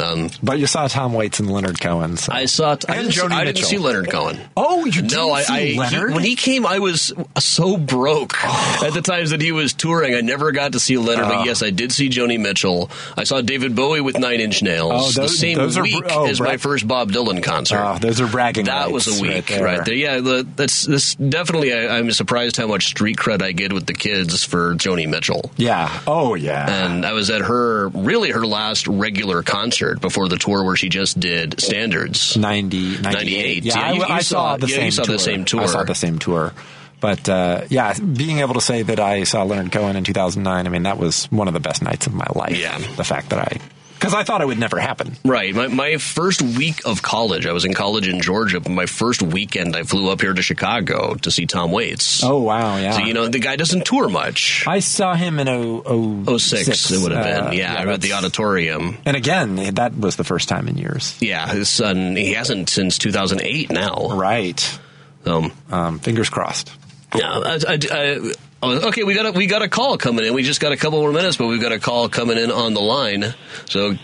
um, 0.01 0.31
But 0.43 0.59
you 0.59 0.67
saw 0.67 0.87
Tom 0.89 1.13
Waits 1.15 1.41
and 1.41 1.51
Leonard 1.51 1.81
Cohen. 1.81 2.17
So. 2.17 2.33
I 2.33 2.45
saw. 2.47 2.71
I 2.71 2.73
And 2.73 2.81
didn't, 2.81 3.13
see- 3.13 3.21
Joni 3.21 3.33
I 3.33 3.45
didn't 3.45 3.65
see 3.65 3.79
Leonard 3.79 4.11
Cohen. 4.11 4.39
Oh, 4.57 4.85
you 4.85 4.93
didn't 4.93 5.13
No, 5.13 5.33
I, 5.33 5.43
see 5.43 5.53
I 5.55 5.65
he- 5.67 5.79
Leonard? 5.79 6.13
when 6.15 6.23
he 6.25 6.37
came, 6.37 6.67
I 6.67 6.79
was 6.79 7.13
so 7.39 7.77
broke 7.77 8.43
at 8.45 8.93
the 8.93 9.03
times 9.03 9.31
that 9.31 9.41
he 9.41 9.53
was 9.53 9.73
touring. 9.73 10.15
I 10.15 10.21
never 10.21 10.53
got 10.53 10.73
to 10.73 10.81
see 10.81 10.99
Leonard, 10.99 11.27
Oh. 11.27 11.29
but 11.39 11.47
yes, 11.47 11.63
I 11.63 11.71
did 11.71 11.93
see 11.93 12.09
Joni 12.09 12.39
Mitchell. 12.39 12.91
I 13.17 13.25
saw 13.25 13.41
David 13.41 13.75
Bowie 13.75 14.01
with 14.01 14.19
Nine 14.19 14.41
Inch 14.41 14.63
Nails. 14.63 15.17
Oh, 15.19 15.23
the 15.23 15.29
same 15.29 15.57
those 15.57 15.77
are 15.77 15.83
week 15.83 16.05
oh, 16.11 16.27
as 16.27 16.41
my 16.41 16.57
first 16.57 16.87
Bob 16.87 17.11
Dylan 17.13 17.43
concert. 17.43 17.79
Oh, 17.83 17.99
those 17.99 18.21
are 18.21 18.27
bragging 18.29 18.67
That 18.67 18.93
was 18.93 19.07
a 19.19 19.23
week 19.23 19.51
right 19.51 19.61
right 19.61 19.77
there. 19.77 19.85
there. 19.85 19.95
Yeah, 19.95 20.21
the, 20.21 20.47
that's 20.57 20.85
this 20.87 21.15
definitely. 21.15 21.73
I, 21.73 21.99
I'm 21.99 22.11
surprised 22.13 22.57
how 22.57 22.67
much 22.67 22.87
street 22.87 23.17
cred 23.17 23.43
I 23.43 23.53
get 23.53 23.73
with 23.73 23.87
the 23.87 23.95
kids 23.95 24.45
for 24.45 24.75
Joni 24.75 25.09
Mitchell. 25.09 25.51
Yeah. 25.57 26.01
Oh, 26.07 26.35
yeah. 26.35 26.87
And 26.87 27.07
I 27.07 27.13
was 27.13 27.31
at 27.31 27.41
her, 27.43 27.89
really 27.89 28.31
her 28.31 28.47
last 28.47 28.87
regular 28.87 29.43
concert 29.43 29.88
before 29.97 30.29
the 30.29 30.37
tour 30.37 30.65
where 30.65 30.77
she 30.77 30.89
just 30.89 31.19
did 31.21 31.61
standards. 31.61 32.37
90, 32.37 32.99
98. 33.01 33.05
98. 33.05 33.65
Yeah, 33.65 33.75
Yeah, 33.79 33.81
I, 33.87 33.93
you- 33.93 34.03
I 34.03 34.21
saw, 34.21 34.21
saw- 34.21 34.57
the 34.57 34.67
yeah, 34.69 34.77
same 34.77 34.85
you 34.87 34.91
saw 34.93 35.03
tour. 35.05 35.13
the 35.15 35.19
same 35.23 35.45
tour. 35.45 35.63
I 35.63 35.67
saw 35.67 35.85
the 35.85 35.95
same 35.95 36.19
tour. 36.19 36.53
But 37.01 37.29
uh, 37.29 37.63
yeah, 37.69 37.95
being 37.99 38.39
able 38.41 38.55
to 38.55 38.61
say 38.61 38.83
that 38.83 38.99
I 38.99 39.23
saw 39.25 39.45
Leonard 39.45 39.71
Cohen 39.71 39.95
in 39.95 40.03
2009, 40.05 40.67
I 40.67 40.69
mean, 40.69 40.83
that 40.83 40.99
was 40.99 41.27
one 41.27 41.47
of 41.47 41.55
the 41.55 41.61
best 41.61 41.81
nights 41.83 42.07
of 42.09 42.15
my 42.15 42.27
life. 42.35 42.57
Yeah. 42.59 42.77
The 42.97 43.05
fact 43.05 43.29
that 43.31 43.39
I 43.39 43.59
Because 43.99 44.15
I 44.15 44.23
thought 44.23 44.41
it 44.41 44.47
would 44.47 44.59
never 44.59 44.79
happen. 44.79 45.17
Right. 45.25 45.53
My, 45.53 45.67
my 45.67 45.97
first 45.97 46.41
week 46.41 46.87
of 46.87 47.03
college, 47.03 47.47
I 47.47 47.53
was 47.53 47.65
in 47.65 47.75
college 47.75 48.07
in 48.07 48.21
Georgia. 48.21 48.61
But 48.61 48.71
my 48.71 48.87
first 48.87 49.23
weekend, 49.23 49.75
I 49.75 49.83
flew 49.83 50.11
up 50.11 50.21
here 50.21 50.33
to 50.33 50.43
Chicago 50.43 51.15
to 51.15 51.31
see 51.31 51.47
Tom 51.47 51.73
Waits. 51.73 52.23
Oh 52.23 52.39
wow, 52.39 52.77
yeah. 52.77 52.93
So 52.93 53.01
you 53.01 53.15
know 53.15 53.27
the 53.27 53.41
guy 53.41 53.57
doesn't 53.57 53.87
tour 53.87 54.09
much. 54.09 54.65
I 54.67 54.79
saw 54.79 55.15
him 55.15 55.41
in 55.41 55.49
oh, 55.49 55.83
oh, 55.85 56.39
06, 56.39 56.91
it 56.93 57.03
would 57.03 57.13
have 57.13 57.25
been. 57.25 57.47
Uh, 57.49 57.51
yeah, 57.51 57.93
at 57.93 58.01
the 58.01 58.13
auditorium. 58.13 58.99
And 59.05 59.17
again, 59.17 59.57
that 59.75 59.97
was 59.97 60.17
the 60.17 60.25
first 60.25 60.49
time 60.49 60.69
in 60.69 60.79
years. 60.79 61.17
Yeah, 61.21 61.49
his 61.49 61.69
son. 61.69 62.15
He 62.15 62.35
hasn't 62.35 62.69
since 62.69 62.99
2008 62.99 63.71
now. 63.71 64.11
Right. 64.13 64.79
Um, 65.27 65.53
um, 65.71 65.99
fingers 65.99 66.31
crossed. 66.31 66.73
Yeah. 67.15 67.31
I, 67.31 67.59
I, 67.67 67.79
I, 67.91 68.33
oh, 68.63 68.89
okay, 68.89 69.05
we 69.05 69.15
got 69.15 69.27
a, 69.27 69.33
we 69.33 69.47
got 69.47 69.63
a 69.63 69.69
call 69.69 69.99
coming 69.99 70.25
in. 70.25 70.35
We 70.35 70.43
just 70.43 70.61
got 70.61 70.73
a 70.73 70.77
couple 70.77 71.01
more 71.01 71.13
minutes, 71.13 71.37
but 71.37 71.47
we've 71.47 71.61
got 71.61 71.73
a 71.73 71.79
call 71.79 72.09
coming 72.09 72.39
in 72.39 72.51
on 72.51 72.75
the 72.75 72.81
line. 72.81 73.35
So 73.67 73.95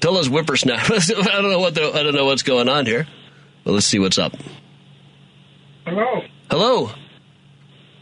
tell 0.00 0.16
us 0.16 0.26
whippersnappers. 0.26 1.10
I 1.16 1.40
don't 1.40 1.50
know 1.50 1.60
what 1.60 1.74
the, 1.74 1.92
I 1.92 2.02
don't 2.02 2.14
know 2.14 2.24
what's 2.24 2.42
going 2.42 2.68
on 2.68 2.86
here. 2.86 3.06
But 3.64 3.72
let's 3.72 3.86
see 3.86 3.98
what's 3.98 4.18
up. 4.18 4.34
Hello. 5.86 6.22
Hello. 6.50 6.90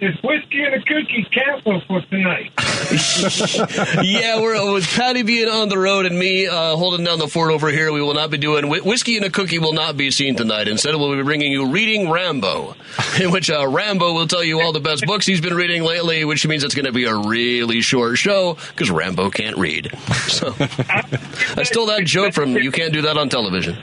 Is 0.02 0.16
whiskey 0.24 0.64
and 0.64 0.74
a 0.74 0.80
cookie 0.80 1.24
canceled 1.30 1.84
for 1.84 2.00
tonight? 2.00 2.50
yeah, 4.02 4.40
we're 4.40 4.72
with 4.72 4.84
Patti 4.84 5.22
being 5.22 5.48
on 5.48 5.68
the 5.68 5.78
road 5.78 6.06
and 6.06 6.18
me 6.18 6.48
uh, 6.48 6.74
holding 6.74 7.04
down 7.04 7.20
the 7.20 7.28
fort 7.28 7.52
over 7.52 7.68
here. 7.68 7.92
We 7.92 8.02
will 8.02 8.12
not 8.12 8.28
be 8.28 8.36
doing 8.36 8.68
whiskey 8.68 9.16
and 9.16 9.24
a 9.24 9.30
cookie. 9.30 9.60
Will 9.60 9.74
not 9.74 9.96
be 9.96 10.10
seen 10.10 10.34
tonight. 10.34 10.66
Instead, 10.66 10.96
we'll 10.96 11.14
be 11.14 11.22
bringing 11.22 11.52
you 11.52 11.70
reading 11.70 12.10
Rambo, 12.10 12.74
in 13.20 13.30
which 13.30 13.48
uh, 13.48 13.64
Rambo 13.68 14.12
will 14.12 14.26
tell 14.26 14.42
you 14.42 14.60
all 14.60 14.72
the 14.72 14.80
best 14.80 15.06
books 15.06 15.24
he's 15.24 15.40
been 15.40 15.54
reading 15.54 15.84
lately. 15.84 16.24
Which 16.24 16.44
means 16.48 16.64
it's 16.64 16.74
going 16.74 16.86
to 16.86 16.92
be 16.92 17.04
a 17.04 17.14
really 17.14 17.80
short 17.80 18.18
show 18.18 18.54
because 18.70 18.90
Rambo 18.90 19.30
can't 19.30 19.56
read. 19.56 19.96
So 20.32 20.54
I 20.58 21.62
stole 21.64 21.86
that 21.86 22.02
joke 22.04 22.32
from 22.32 22.56
you. 22.56 22.72
Can't 22.72 22.92
do 22.92 23.02
that 23.02 23.18
on 23.18 23.28
television. 23.28 23.76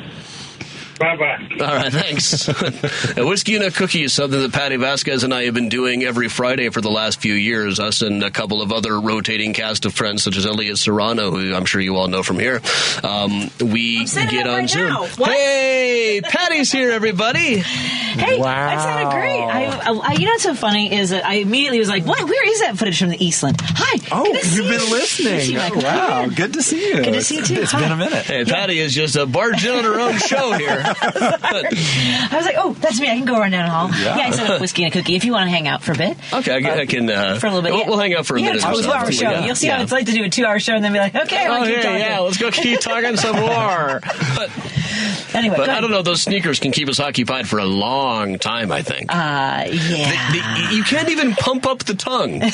Bye 0.99 1.15
bye. 1.15 1.47
All 1.65 1.75
right, 1.75 1.91
thanks. 1.93 2.47
a 3.17 3.25
whiskey 3.25 3.55
and 3.55 3.63
a 3.63 3.71
cookie 3.71 4.03
is 4.03 4.13
something 4.13 4.39
that 4.39 4.51
Patti 4.51 4.75
Vasquez 4.75 5.23
and 5.23 5.33
I 5.33 5.43
have 5.43 5.53
been 5.53 5.69
doing 5.69 6.03
every 6.03 6.27
Friday 6.27 6.69
for 6.69 6.81
the 6.81 6.89
last 6.91 7.21
few 7.21 7.33
years. 7.33 7.79
Us 7.79 8.01
and 8.01 8.21
a 8.21 8.29
couple 8.29 8.61
of 8.61 8.73
other 8.73 8.99
rotating 8.99 9.53
cast 9.53 9.85
of 9.85 9.93
friends, 9.93 10.23
such 10.23 10.35
as 10.35 10.45
Elliott 10.45 10.77
Serrano, 10.77 11.31
who 11.31 11.53
I'm 11.55 11.63
sure 11.65 11.79
you 11.79 11.95
all 11.95 12.09
know 12.09 12.21
from 12.21 12.37
here. 12.37 12.61
Um, 13.01 13.49
we 13.61 14.05
get 14.05 14.45
on 14.45 14.67
Zoom. 14.67 14.93
Hey, 15.17 16.21
Patti's 16.23 16.71
here, 16.71 16.91
everybody. 16.91 17.59
Hey, 17.59 18.41
that 18.41 18.81
sounded 18.81 19.11
great. 19.15 19.41
I, 19.41 19.91
I, 19.91 20.13
you 20.13 20.25
know 20.25 20.31
what's 20.31 20.43
so 20.43 20.53
funny 20.53 20.93
is 20.93 21.11
that 21.11 21.25
I 21.25 21.35
immediately 21.35 21.79
was 21.79 21.89
like, 21.89 22.05
"What? 22.05 22.23
Where 22.23 22.49
is 22.51 22.59
that 22.61 22.77
footage 22.77 22.99
from 22.99 23.09
the 23.09 23.23
Eastland?" 23.23 23.57
Hi. 23.61 23.99
Oh, 24.11 24.23
good 24.25 24.41
to 24.41 24.45
see 24.47 24.55
you've 24.57 24.69
been 24.69 24.73
you. 24.73 24.89
Good 24.89 24.99
to 24.99 25.05
see 25.07 25.23
listening. 25.23 25.55
you, 25.55 25.59
Oh, 25.61 25.83
wow, 25.83 26.27
good 26.27 26.53
to 26.53 26.63
see 26.63 26.87
you. 26.89 26.95
Good 26.95 27.13
to 27.13 27.21
see 27.21 27.35
you 27.37 27.43
too. 27.45 27.61
It's 27.61 27.71
Hi. 27.71 27.81
been 27.81 27.91
a 27.91 27.97
minute. 27.97 28.25
Hey, 28.25 28.43
Patty 28.45 28.79
is 28.79 28.93
just 28.93 29.15
a 29.15 29.25
barged 29.25 29.65
in 29.65 29.75
on 29.75 29.83
her 29.83 29.99
own 29.99 30.17
show 30.17 30.53
here. 30.53 30.83
I 31.01 32.29
was 32.33 32.45
like, 32.45 32.55
"Oh, 32.57 32.73
that's 32.79 32.99
me. 32.99 33.09
I 33.09 33.15
can 33.15 33.25
go 33.25 33.37
run 33.39 33.51
down 33.51 33.65
the 33.65 33.71
hall." 33.71 33.89
Yeah. 33.91 34.17
Yeah, 34.17 34.27
I 34.27 34.31
set 34.31 34.49
up 34.49 34.61
whiskey 34.61 34.83
and 34.83 34.93
a 34.93 34.97
cookie 34.97 35.15
if 35.15 35.23
you 35.25 35.31
want 35.31 35.45
to 35.45 35.49
hang 35.51 35.67
out 35.67 35.83
for 35.83 35.91
a 35.91 35.95
bit. 35.95 36.17
Okay, 36.33 36.55
I, 36.55 36.61
can- 36.61 36.79
I 36.79 36.85
can. 36.85 37.09
Uh, 37.09 37.35
For 37.39 37.47
a 37.47 37.49
little 37.49 37.61
bit, 37.63 37.71
We'll, 37.71 37.81
yeah. 37.81 37.89
we'll 37.89 37.99
hang 37.99 38.13
out 38.15 38.25
for 38.25 38.35
a 38.37 38.41
yeah, 38.41 38.47
minute. 38.53 38.65
Or 38.65 38.79
a 38.79 38.83
two-hour 38.83 39.11
show. 39.11 39.39
You'll 39.45 39.55
see 39.55 39.67
how 39.67 39.81
it's 39.81 39.91
like 39.91 40.05
to 40.07 40.11
do 40.13 40.23
a 40.23 40.29
two-hour 40.29 40.59
show 40.59 40.73
and 40.73 40.83
then 40.83 40.93
be 40.93 40.99
like, 40.99 41.15
"Okay, 41.15 41.45
Oh, 41.47 41.63
keep 41.63 41.71
yeah, 41.75 41.81
talking." 41.81 41.99
yeah. 41.99 42.19
Let's 42.19 42.37
go 42.37 42.51
keep 42.51 42.79
talking 42.79 43.17
some 43.17 43.35
more. 43.39 44.01
But, 44.35 44.49
Anyway, 45.31 45.55
but 45.57 45.69
I 45.69 45.79
don't 45.79 45.91
know. 45.91 46.01
Those 46.01 46.23
sneakers 46.23 46.59
can 46.59 46.71
keep 46.71 46.89
us 46.89 46.99
occupied 46.99 47.47
for 47.47 47.59
a 47.59 47.65
long 47.65 48.39
time. 48.39 48.71
I 48.71 48.81
think. 48.81 49.13
Uh, 49.13 49.65
yeah. 49.69 50.31
The- 50.31 50.69
you 50.75 50.83
can't 50.83 51.07
even 51.09 51.33
pump 51.35 51.67
up 51.67 51.83
the 51.83 51.93
tongue. 51.93 52.41
oh, 52.43 52.49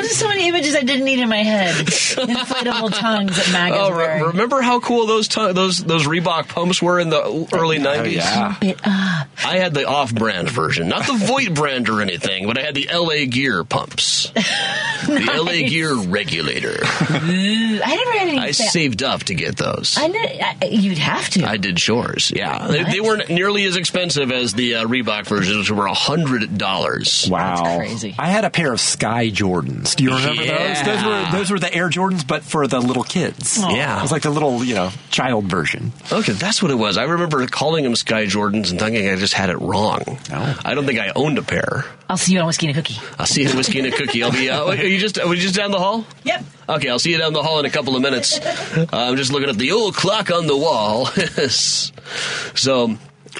there's 0.00 0.16
so 0.16 0.28
many 0.28 0.46
images 0.48 0.74
I 0.76 0.82
didn't 0.82 1.04
need 1.04 1.18
in 1.18 1.28
my 1.28 1.42
head. 1.42 1.74
Inflatable 1.74 2.96
tongues 2.98 3.38
at 3.38 3.50
Mag 3.52 3.72
is 3.72 3.78
Oh, 3.80 3.90
re- 3.92 4.22
remember 4.22 4.60
how 4.62 4.78
cool 4.80 5.06
those 5.06 5.28
those 5.28 5.82
those 5.84 6.06
Reebok 6.20 6.48
pumps 6.48 6.82
were 6.82 6.98
in 7.00 7.10
the 7.10 7.48
early 7.52 7.78
nineties? 7.78 8.16
yeah. 8.16 8.48
Pump 8.52 8.62
it 8.64 8.80
up. 8.84 9.28
I 9.44 9.56
had 9.58 9.74
the 9.74 9.86
off-brand 9.86 10.50
version, 10.50 10.88
not 10.88 11.06
the 11.06 11.14
Voight 11.14 11.54
brand 11.54 11.88
or 11.88 12.00
anything, 12.02 12.46
but 12.46 12.58
I 12.58 12.62
had 12.62 12.74
the 12.74 12.88
LA 12.92 13.24
Gear 13.28 13.64
pumps, 13.64 14.30
the 14.34 15.32
LA 15.44 15.68
Gear 15.68 15.94
regulator. 15.94 16.70
Ooh, 16.80 17.80
I 17.82 17.96
never 17.96 18.12
had 18.12 18.28
any. 18.28 18.38
I 18.38 18.50
saved 18.52 19.02
up 19.02 19.24
to 19.24 19.34
get 19.34 19.56
those. 19.56 19.96
I 19.98 20.06
know, 20.08 20.18
I, 20.20 20.56
you'd 20.70 20.98
have 20.98 21.28
to. 21.30 21.44
I 21.46 21.56
did 21.56 21.76
chores. 21.76 22.32
Yeah, 22.34 22.66
they, 22.68 22.84
they 22.84 23.00
weren't 23.00 23.28
nearly 23.30 23.64
as 23.64 23.76
expensive 23.76 24.30
as 24.30 24.52
the 24.54 24.76
uh, 24.76 24.84
Reebok 24.86 25.26
versions, 25.26 25.56
which 25.58 25.70
were 25.70 25.86
a 25.86 25.94
hundred 25.94 26.58
dollars. 26.58 27.28
Wow, 27.30 27.76
crazy. 27.78 28.14
I 28.18 28.28
had 28.28 28.44
a 28.44 28.50
pair 28.50 28.72
of 28.72 28.80
Sky 28.80 29.30
Jordans. 29.30 29.96
Do 29.96 30.04
you 30.04 30.10
remember 30.14 30.42
Yeah. 30.44 30.74
those? 30.74 30.84
Those 30.84 31.04
were 31.04 31.38
those 31.38 31.50
were 31.50 31.58
the 31.58 31.74
Air 31.74 31.88
Jordans, 31.88 32.26
but 32.26 32.42
for 32.42 32.66
the 32.66 32.80
little 32.80 33.04
kids. 33.04 33.58
Yeah. 33.58 33.98
it 33.98 34.02
was 34.02 34.12
like 34.12 34.22
the 34.22 34.30
little 34.30 34.62
you 34.64 34.74
know 34.74 34.90
child 35.10 35.44
version. 35.46 35.92
Okay, 36.12 36.32
that's 36.32 36.60
what 36.60 36.70
it 36.70 36.74
was. 36.74 36.96
I 36.96 37.04
remember 37.04 37.46
calling 37.46 37.84
them 37.84 37.94
Sky 37.94 38.26
Jordans 38.26 38.70
and 38.70 38.80
thinking 38.80 39.08
I 39.08 39.16
just 39.16 39.32
had 39.34 39.48
it 39.50 39.60
wrong. 39.60 40.18
No. 40.28 40.54
I 40.64 40.74
don't 40.74 40.84
think 40.84 40.98
I 40.98 41.12
owned 41.14 41.38
a 41.38 41.42
pair. 41.42 41.84
I'll 42.08 42.16
see 42.16 42.32
you 42.32 42.40
on 42.40 42.46
whiskey 42.46 42.66
and 42.66 42.76
a 42.76 42.82
cookie. 42.82 43.00
I'll 43.18 43.26
see 43.26 43.42
you 43.42 43.50
in 43.50 43.56
whiskey 43.56 43.78
and 43.78 43.88
a 43.88 43.96
cookie. 43.96 44.22
I'll 44.24 44.32
be. 44.32 44.50
Uh, 44.50 44.64
are 44.64 44.74
you 44.74 44.98
just? 44.98 45.18
Are 45.20 45.28
we 45.28 45.38
just 45.38 45.54
down 45.54 45.70
the 45.70 45.78
hall? 45.78 46.04
Yep. 46.24 46.44
Okay, 46.68 46.88
I'll 46.88 46.98
see 46.98 47.12
you 47.12 47.18
down 47.18 47.32
the 47.32 47.42
hall 47.42 47.60
in 47.60 47.66
a 47.66 47.70
couple 47.70 47.94
of 47.96 48.02
minutes. 48.02 48.40
Uh, 48.80 48.86
I'm 48.92 49.16
just 49.16 49.32
looking 49.32 49.48
at 49.48 49.56
the 49.58 49.72
old 49.72 49.94
clock 49.94 50.30
on 50.30 50.46
the 50.46 50.56
wall. 50.56 51.06
so, 52.54 52.96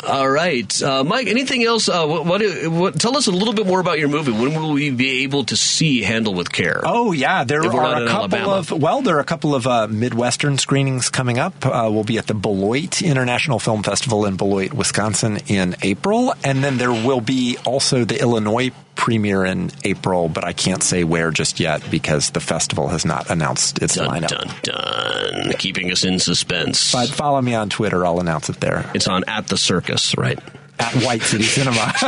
all 0.07 0.29
right, 0.29 0.83
uh, 0.83 1.05
Mike. 1.05 1.27
Anything 1.27 1.65
else? 1.65 1.89
Uh, 1.89 2.07
what, 2.07 2.25
what, 2.27 2.43
what? 2.71 3.01
Tell 3.01 3.17
us 3.17 3.27
a 3.27 3.31
little 3.31 3.55
bit 3.55 3.67
more 3.67 3.81
about 3.81 3.99
your 3.99 4.09
movie. 4.09 4.33
When 4.33 4.55
will 4.55 4.73
we 4.73 4.91
be 4.91 5.23
able 5.25 5.45
to 5.45 5.57
see 5.57 6.03
Handle 6.03 6.35
with 6.35 6.51
Care? 6.53 6.81
Oh 6.85 7.13
yeah, 7.13 7.45
there 7.45 7.61
we're 7.61 7.69
a 7.69 8.07
couple 8.09 8.17
Alabama. 8.37 8.53
of 8.53 8.71
well, 8.73 9.03
there 9.03 9.17
are 9.17 9.21
a 9.21 9.25
couple 9.25 9.55
of 9.55 9.67
uh, 9.67 9.87
midwestern 9.89 10.59
screenings 10.59 11.09
coming 11.11 11.39
up. 11.39 11.65
Uh, 11.65 11.89
we'll 11.93 12.05
be 12.05 12.19
at 12.19 12.27
the 12.27 12.35
Beloit 12.35 13.03
International 13.03 13.59
Film 13.59 13.83
Festival 13.83 14.25
in 14.27 14.37
Beloit, 14.37 14.73
Wisconsin, 14.73 15.39
in 15.49 15.77
April, 15.83 16.35
and 16.45 16.63
then 16.65 16.79
there 16.79 16.93
will 16.93 17.21
be 17.21 17.57
also 17.65 18.05
the 18.05 18.21
Illinois 18.21 18.71
premiere 18.97 19.47
in 19.47 19.71
April, 19.83 20.29
but 20.29 20.45
I 20.45 20.53
can't 20.53 20.83
say 20.83 21.05
where 21.05 21.31
just 21.31 21.59
yet 21.59 21.83
because 21.91 22.31
the 22.31 22.41
festival 22.41 22.89
has 22.89 23.07
not 23.07 23.31
announced 23.31 23.81
its 23.81 23.95
Dun 23.95 24.09
lineup. 24.09 24.29
dun 24.29 24.51
dun! 24.63 25.53
Keeping 25.59 25.91
us 25.91 26.05
in 26.05 26.19
suspense. 26.19 26.93
But 26.93 27.09
follow 27.09 27.41
me 27.41 27.55
on 27.55 27.71
Twitter; 27.71 28.05
I'll 28.05 28.21
announce 28.21 28.51
it 28.51 28.61
there 28.61 28.91
it's 28.95 29.09
on 29.09 29.25
at 29.27 29.49
the 29.49 29.57
circus, 29.81 30.17
right? 30.17 30.39
at 30.81 30.95
White 31.05 31.23
City 31.23 31.45
Cinema. 31.45 31.93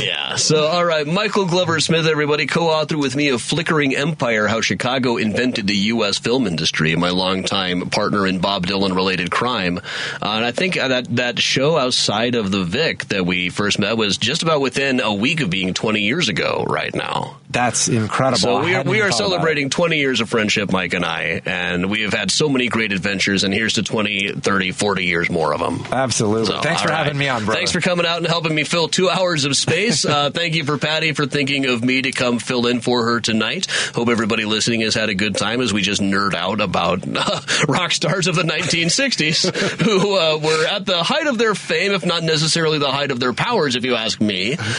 Yeah. 0.00 0.36
So, 0.36 0.66
all 0.66 0.84
right, 0.84 1.06
Michael 1.06 1.46
Glover 1.46 1.80
Smith, 1.80 2.06
everybody, 2.06 2.46
co-author 2.46 2.96
with 2.96 3.14
me 3.14 3.28
of 3.28 3.42
Flickering 3.42 3.94
Empire: 3.94 4.46
How 4.46 4.60
Chicago 4.60 5.16
Invented 5.16 5.66
the 5.66 5.76
U.S. 5.76 6.18
Film 6.18 6.46
Industry. 6.46 6.94
My 6.96 7.10
longtime 7.10 7.90
partner 7.90 8.26
in 8.26 8.38
Bob 8.40 8.66
Dylan-related 8.66 9.30
crime, 9.30 9.78
uh, 9.78 9.80
and 10.22 10.44
I 10.44 10.52
think 10.52 10.74
that 10.74 11.16
that 11.16 11.38
show 11.38 11.76
outside 11.76 12.34
of 12.34 12.50
the 12.50 12.64
Vic 12.64 13.06
that 13.06 13.26
we 13.26 13.50
first 13.50 13.78
met 13.78 13.96
was 13.96 14.18
just 14.18 14.42
about 14.42 14.60
within 14.60 15.00
a 15.00 15.12
week 15.12 15.40
of 15.40 15.50
being 15.50 15.74
20 15.74 16.00
years 16.00 16.28
ago. 16.28 16.64
Right 16.66 16.94
now. 16.94 17.38
That's 17.50 17.88
incredible. 17.88 18.38
So 18.38 18.64
we 18.64 18.74
are, 18.74 18.84
we 18.84 19.00
are 19.00 19.10
celebrating 19.10 19.70
20 19.70 19.96
years 19.96 20.20
of 20.20 20.28
friendship, 20.28 20.70
Mike 20.70 20.92
and 20.92 21.04
I, 21.04 21.40
and 21.46 21.90
we 21.90 22.02
have 22.02 22.12
had 22.12 22.30
so 22.30 22.48
many 22.48 22.68
great 22.68 22.92
adventures, 22.92 23.42
and 23.42 23.54
here's 23.54 23.74
to 23.74 23.82
20, 23.82 24.32
30, 24.32 24.72
40 24.72 25.04
years 25.04 25.30
more 25.30 25.54
of 25.54 25.60
them. 25.60 25.82
Absolutely. 25.90 26.46
So, 26.46 26.60
Thanks 26.60 26.82
for 26.82 26.88
right. 26.88 26.98
having 27.04 27.16
me 27.16 27.28
on, 27.28 27.44
brother. 27.44 27.58
Thanks 27.58 27.72
for 27.72 27.80
coming 27.80 28.04
out 28.04 28.18
and 28.18 28.26
helping 28.26 28.54
me 28.54 28.64
fill 28.64 28.88
two 28.88 29.08
hours 29.18 29.46
of 29.46 29.56
space. 29.56 30.04
uh, 30.04 30.30
thank 30.30 30.54
you 30.54 30.64
for 30.64 30.76
Patti 30.76 31.12
for 31.12 31.26
thinking 31.26 31.66
of 31.66 31.82
me 31.82 32.02
to 32.02 32.12
come 32.12 32.38
fill 32.38 32.66
in 32.66 32.80
for 32.80 33.04
her 33.06 33.20
tonight. 33.20 33.66
Hope 33.94 34.08
everybody 34.08 34.44
listening 34.44 34.82
has 34.82 34.94
had 34.94 35.08
a 35.08 35.14
good 35.14 35.34
time 35.36 35.60
as 35.62 35.72
we 35.72 35.80
just 35.80 36.02
nerd 36.02 36.34
out 36.34 36.60
about 36.60 37.02
uh, 37.16 37.40
rock 37.66 37.92
stars 37.92 38.26
of 38.26 38.36
the 38.36 38.42
1960s 38.42 39.80
who 39.82 40.16
uh, 40.16 40.38
were 40.38 40.66
at 40.66 40.84
the 40.84 41.02
height 41.02 41.26
of 41.26 41.38
their 41.38 41.54
fame, 41.54 41.92
if 41.92 42.04
not 42.04 42.22
necessarily 42.22 42.78
the 42.78 42.92
height 42.92 43.10
of 43.10 43.20
their 43.20 43.32
powers, 43.32 43.74
if 43.74 43.84
you 43.84 43.94
ask 43.94 44.20
me. 44.20 44.56